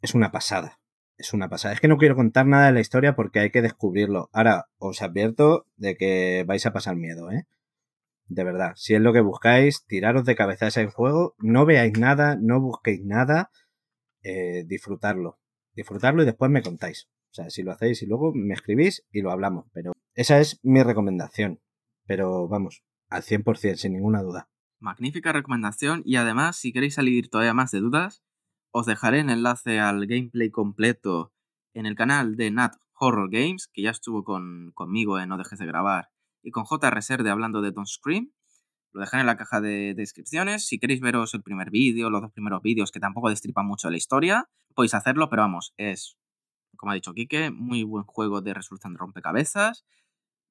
Es 0.00 0.14
una 0.14 0.30
pasada 0.30 0.78
es 1.16 1.32
una 1.32 1.48
pasada. 1.48 1.74
Es 1.74 1.80
que 1.80 1.88
no 1.88 1.98
quiero 1.98 2.16
contar 2.16 2.46
nada 2.46 2.66
de 2.66 2.72
la 2.72 2.80
historia 2.80 3.14
porque 3.14 3.40
hay 3.40 3.50
que 3.50 3.62
descubrirlo. 3.62 4.30
Ahora, 4.32 4.68
os 4.78 5.02
advierto 5.02 5.66
de 5.76 5.96
que 5.96 6.44
vais 6.46 6.64
a 6.66 6.72
pasar 6.72 6.96
miedo, 6.96 7.30
¿eh? 7.30 7.46
De 8.26 8.44
verdad. 8.44 8.72
Si 8.76 8.94
es 8.94 9.00
lo 9.00 9.12
que 9.12 9.20
buscáis, 9.20 9.84
tiraros 9.86 10.24
de 10.24 10.34
cabeza 10.34 10.68
ese 10.68 10.86
juego. 10.86 11.34
No 11.38 11.66
veáis 11.66 11.98
nada, 11.98 12.36
no 12.40 12.60
busquéis 12.60 13.04
nada. 13.04 13.50
Eh, 14.22 14.64
disfrutarlo. 14.66 15.38
Disfrutarlo 15.74 16.22
y 16.22 16.26
después 16.26 16.50
me 16.50 16.62
contáis. 16.62 17.08
O 17.30 17.34
sea, 17.34 17.50
si 17.50 17.62
lo 17.62 17.72
hacéis 17.72 18.02
y 18.02 18.06
luego 18.06 18.32
me 18.34 18.54
escribís 18.54 19.04
y 19.10 19.22
lo 19.22 19.30
hablamos. 19.30 19.66
Pero 19.72 19.92
esa 20.14 20.40
es 20.40 20.60
mi 20.62 20.82
recomendación. 20.82 21.60
Pero 22.06 22.48
vamos, 22.48 22.82
al 23.08 23.22
100%, 23.22 23.76
sin 23.76 23.92
ninguna 23.94 24.22
duda. 24.22 24.48
Magnífica 24.80 25.32
recomendación 25.32 26.02
y 26.04 26.16
además, 26.16 26.56
si 26.56 26.72
queréis 26.72 26.94
salir 26.94 27.30
todavía 27.30 27.54
más 27.54 27.70
de 27.70 27.80
dudas, 27.80 28.22
os 28.70 28.86
dejaré 28.86 29.20
el 29.20 29.30
enlace 29.30 29.80
al 29.80 30.06
gameplay 30.06 30.50
completo 30.50 31.32
en 31.74 31.86
el 31.86 31.94
canal 31.94 32.36
de 32.36 32.50
Nat 32.50 32.74
Horror 32.94 33.30
Games, 33.30 33.68
que 33.72 33.82
ya 33.82 33.90
estuvo 33.90 34.24
con, 34.24 34.72
conmigo 34.74 35.18
en 35.18 35.28
No 35.28 35.38
Dejes 35.38 35.58
de 35.58 35.66
Grabar, 35.66 36.10
y 36.42 36.50
con 36.50 36.64
J. 36.64 36.90
Reserve 36.90 37.30
hablando 37.30 37.62
de 37.62 37.72
Don't 37.72 37.88
Scream. 37.88 38.32
Lo 38.92 39.00
dejaré 39.00 39.22
en 39.22 39.26
la 39.26 39.36
caja 39.36 39.60
de 39.60 39.94
descripciones. 39.94 40.66
Si 40.66 40.78
queréis 40.78 41.00
veros 41.00 41.34
el 41.34 41.42
primer 41.42 41.70
vídeo, 41.70 42.10
los 42.10 42.22
dos 42.22 42.32
primeros 42.32 42.62
vídeos 42.62 42.92
que 42.92 43.00
tampoco 43.00 43.28
destripan 43.28 43.66
mucho 43.66 43.90
la 43.90 43.96
historia, 43.96 44.48
podéis 44.74 44.94
hacerlo, 44.94 45.28
pero 45.30 45.42
vamos, 45.42 45.74
es, 45.76 46.16
como 46.76 46.92
ha 46.92 46.94
dicho 46.94 47.12
Kike, 47.12 47.50
muy 47.50 47.82
buen 47.82 48.04
juego 48.04 48.40
de 48.40 48.54
de 48.54 48.96
rompecabezas, 48.96 49.84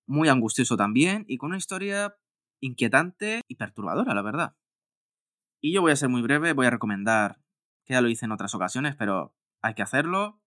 muy 0.06 0.28
angustioso 0.28 0.76
también, 0.76 1.24
y 1.28 1.38
con 1.38 1.50
una 1.50 1.58
historia 1.58 2.16
inquietante 2.64 3.42
y 3.48 3.56
perturbadora, 3.56 4.14
la 4.14 4.22
verdad. 4.22 4.56
Y 5.60 5.74
yo 5.74 5.82
voy 5.82 5.92
a 5.92 5.96
ser 5.96 6.10
muy 6.10 6.22
breve, 6.22 6.54
voy 6.54 6.66
a 6.66 6.72
recomendar 6.72 7.40
que 7.86 7.94
ya 7.94 8.02
lo 8.02 8.10
hice 8.10 8.26
en 8.26 8.32
otras 8.32 8.56
ocasiones, 8.56 8.96
pero 8.96 9.36
hay 9.62 9.74
que 9.74 9.82
hacerlo. 9.82 10.42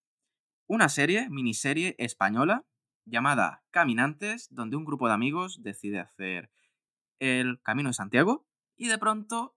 Una 0.67 0.89
serie, 0.89 1.29
miniserie 1.29 1.95
española, 1.99 2.67
llamada 3.05 3.65
Caminantes, 3.71 4.49
donde 4.51 4.77
un 4.77 4.85
grupo 4.85 5.09
de 5.09 5.15
amigos 5.15 5.63
decide 5.63 6.01
hacer 6.01 6.51
el 7.19 7.61
Camino 7.63 7.91
de 7.91 7.95
Santiago 7.95 8.47
y 8.77 8.89
de 8.89 8.99
pronto 8.99 9.57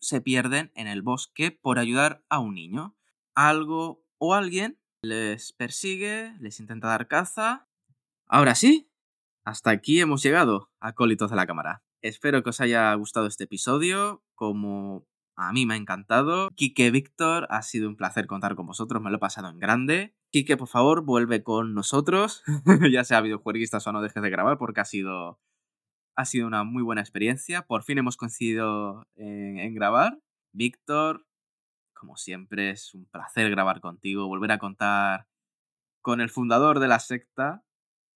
se 0.00 0.20
pierden 0.20 0.72
en 0.74 0.86
el 0.86 1.02
bosque 1.02 1.50
por 1.50 1.78
ayudar 1.78 2.22
a 2.28 2.38
un 2.38 2.54
niño. 2.54 2.96
Algo 3.34 4.04
o 4.18 4.34
alguien 4.34 4.80
les 5.02 5.52
persigue, 5.52 6.34
les 6.40 6.60
intenta 6.60 6.88
dar 6.88 7.08
caza. 7.08 7.68
Ahora 8.26 8.54
sí, 8.54 8.91
hasta 9.44 9.70
aquí 9.70 10.00
hemos 10.00 10.22
llegado, 10.22 10.70
acólitos 10.80 11.30
de 11.30 11.36
la 11.36 11.46
cámara. 11.46 11.82
Espero 12.00 12.42
que 12.42 12.50
os 12.50 12.60
haya 12.60 12.94
gustado 12.94 13.26
este 13.26 13.44
episodio. 13.44 14.22
Como 14.34 15.06
a 15.36 15.52
mí 15.52 15.66
me 15.66 15.74
ha 15.74 15.76
encantado. 15.76 16.48
Quique 16.54 16.90
Víctor, 16.90 17.46
ha 17.50 17.62
sido 17.62 17.88
un 17.88 17.96
placer 17.96 18.26
contar 18.26 18.54
con 18.54 18.66
vosotros, 18.66 19.02
me 19.02 19.10
lo 19.10 19.16
he 19.16 19.20
pasado 19.20 19.48
en 19.48 19.58
grande. 19.58 20.14
Quique, 20.30 20.56
por 20.56 20.68
favor, 20.68 21.04
vuelve 21.04 21.42
con 21.42 21.74
nosotros, 21.74 22.42
ya 22.92 23.04
sea 23.04 23.20
videojueguistas 23.20 23.86
o 23.86 23.92
no 23.92 24.02
dejes 24.02 24.22
de 24.22 24.30
grabar, 24.30 24.58
porque 24.58 24.80
ha 24.80 24.84
sido, 24.84 25.40
ha 26.16 26.24
sido 26.24 26.46
una 26.46 26.64
muy 26.64 26.82
buena 26.82 27.00
experiencia. 27.00 27.62
Por 27.62 27.82
fin 27.82 27.98
hemos 27.98 28.16
coincidido 28.16 29.06
en, 29.16 29.58
en 29.58 29.74
grabar. 29.74 30.20
Víctor, 30.52 31.26
como 31.94 32.16
siempre, 32.16 32.70
es 32.70 32.94
un 32.94 33.06
placer 33.06 33.50
grabar 33.50 33.80
contigo, 33.80 34.26
volver 34.26 34.52
a 34.52 34.58
contar 34.58 35.26
con 36.02 36.20
el 36.20 36.30
fundador 36.30 36.80
de 36.80 36.88
la 36.88 36.98
secta, 36.98 37.64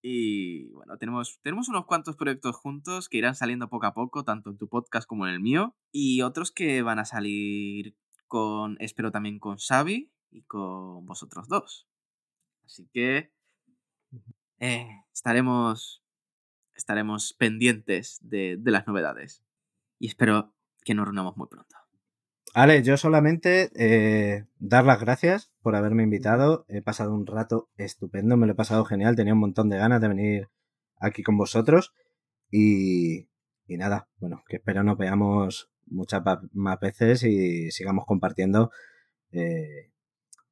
y 0.08 0.68
bueno, 0.68 0.96
tenemos, 0.98 1.40
tenemos 1.42 1.68
unos 1.68 1.84
cuantos 1.84 2.14
proyectos 2.14 2.54
juntos 2.54 3.08
que 3.08 3.18
irán 3.18 3.34
saliendo 3.34 3.68
poco 3.68 3.86
a 3.86 3.94
poco, 3.94 4.22
tanto 4.22 4.50
en 4.50 4.56
tu 4.56 4.68
podcast 4.68 5.04
como 5.04 5.26
en 5.26 5.34
el 5.34 5.40
mío. 5.40 5.74
Y 5.90 6.22
otros 6.22 6.52
que 6.52 6.82
van 6.82 7.00
a 7.00 7.04
salir 7.04 7.96
con, 8.28 8.76
espero 8.78 9.10
también 9.10 9.40
con 9.40 9.56
Xavi 9.58 10.12
y 10.30 10.42
con 10.44 11.04
vosotros 11.06 11.48
dos. 11.48 11.88
Así 12.64 12.88
que 12.92 13.32
eh, 14.60 14.88
estaremos, 15.12 16.04
estaremos 16.76 17.32
pendientes 17.32 18.20
de, 18.22 18.58
de 18.60 18.70
las 18.70 18.86
novedades. 18.86 19.42
Y 19.98 20.06
espero 20.06 20.54
que 20.84 20.94
nos 20.94 21.06
reunamos 21.06 21.36
muy 21.36 21.48
pronto. 21.48 21.85
Ale, 22.56 22.82
yo 22.82 22.96
solamente 22.96 23.68
eh, 23.74 24.46
dar 24.58 24.86
las 24.86 24.98
gracias 24.98 25.52
por 25.60 25.76
haberme 25.76 26.04
invitado. 26.04 26.64
He 26.68 26.80
pasado 26.80 27.12
un 27.12 27.26
rato 27.26 27.68
estupendo, 27.76 28.38
me 28.38 28.46
lo 28.46 28.54
he 28.54 28.56
pasado 28.56 28.86
genial. 28.86 29.14
Tenía 29.14 29.34
un 29.34 29.40
montón 29.40 29.68
de 29.68 29.76
ganas 29.76 30.00
de 30.00 30.08
venir 30.08 30.48
aquí 30.98 31.22
con 31.22 31.36
vosotros. 31.36 31.92
Y, 32.50 33.28
y 33.66 33.76
nada, 33.76 34.08
bueno, 34.20 34.42
que 34.48 34.56
espero 34.56 34.82
nos 34.82 34.96
veamos 34.96 35.70
muchas 35.84 36.22
más 36.54 36.80
veces 36.80 37.24
y 37.24 37.70
sigamos 37.72 38.06
compartiendo 38.06 38.70
eh, 39.32 39.92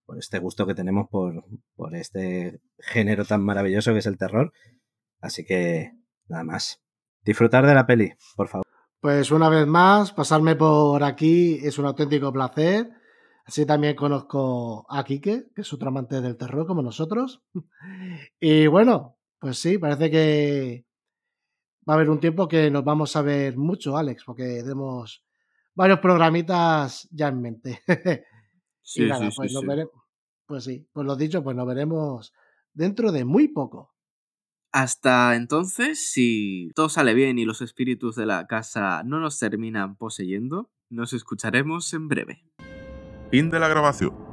por 0.04 0.18
este 0.18 0.38
gusto 0.40 0.66
que 0.66 0.74
tenemos 0.74 1.08
por, 1.08 1.46
por 1.74 1.96
este 1.96 2.60
género 2.80 3.24
tan 3.24 3.42
maravilloso 3.42 3.94
que 3.94 4.00
es 4.00 4.06
el 4.06 4.18
terror. 4.18 4.52
Así 5.22 5.46
que 5.46 5.94
nada 6.28 6.44
más. 6.44 6.82
Disfrutar 7.24 7.66
de 7.66 7.74
la 7.74 7.86
peli, 7.86 8.12
por 8.36 8.48
favor. 8.48 8.63
Pues 9.04 9.30
una 9.30 9.50
vez 9.50 9.66
más, 9.66 10.14
pasarme 10.14 10.56
por 10.56 11.04
aquí 11.04 11.58
es 11.62 11.78
un 11.78 11.84
auténtico 11.84 12.32
placer. 12.32 12.90
Así 13.44 13.66
también 13.66 13.94
conozco 13.94 14.86
a 14.88 15.04
Quique, 15.04 15.50
que 15.54 15.60
es 15.60 15.70
otro 15.74 15.88
amante 15.88 16.22
del 16.22 16.38
terror 16.38 16.66
como 16.66 16.80
nosotros. 16.80 17.42
Y 18.40 18.66
bueno, 18.66 19.18
pues 19.38 19.58
sí, 19.58 19.76
parece 19.76 20.10
que 20.10 20.86
va 21.86 21.92
a 21.92 21.96
haber 21.96 22.08
un 22.08 22.18
tiempo 22.18 22.48
que 22.48 22.70
nos 22.70 22.82
vamos 22.82 23.14
a 23.14 23.20
ver 23.20 23.58
mucho, 23.58 23.94
Alex, 23.94 24.24
porque 24.24 24.62
tenemos 24.62 25.22
varios 25.74 25.98
programitas 25.98 27.06
ya 27.10 27.28
en 27.28 27.42
mente. 27.42 27.82
y 27.86 28.22
Sí, 28.80 29.02
nada, 29.02 29.26
sí, 29.26 29.32
sí, 29.32 29.36
pues 29.36 29.52
nos 29.52 29.60
sí. 29.60 29.66
veremos. 29.66 30.02
Pues 30.46 30.64
sí, 30.64 30.88
pues 30.90 31.06
lo 31.06 31.14
dicho, 31.14 31.44
pues 31.44 31.54
nos 31.54 31.66
veremos 31.66 32.32
dentro 32.72 33.12
de 33.12 33.26
muy 33.26 33.48
poco. 33.48 33.93
Hasta 34.74 35.36
entonces, 35.36 36.10
si 36.10 36.72
todo 36.74 36.88
sale 36.88 37.14
bien 37.14 37.38
y 37.38 37.44
los 37.44 37.60
espíritus 37.60 38.16
de 38.16 38.26
la 38.26 38.48
casa 38.48 39.04
no 39.04 39.20
nos 39.20 39.38
terminan 39.38 39.94
poseyendo, 39.94 40.68
nos 40.90 41.12
escucharemos 41.12 41.94
en 41.94 42.08
breve. 42.08 42.42
Fin 43.30 43.50
de 43.50 43.60
la 43.60 43.68
grabación. 43.68 44.23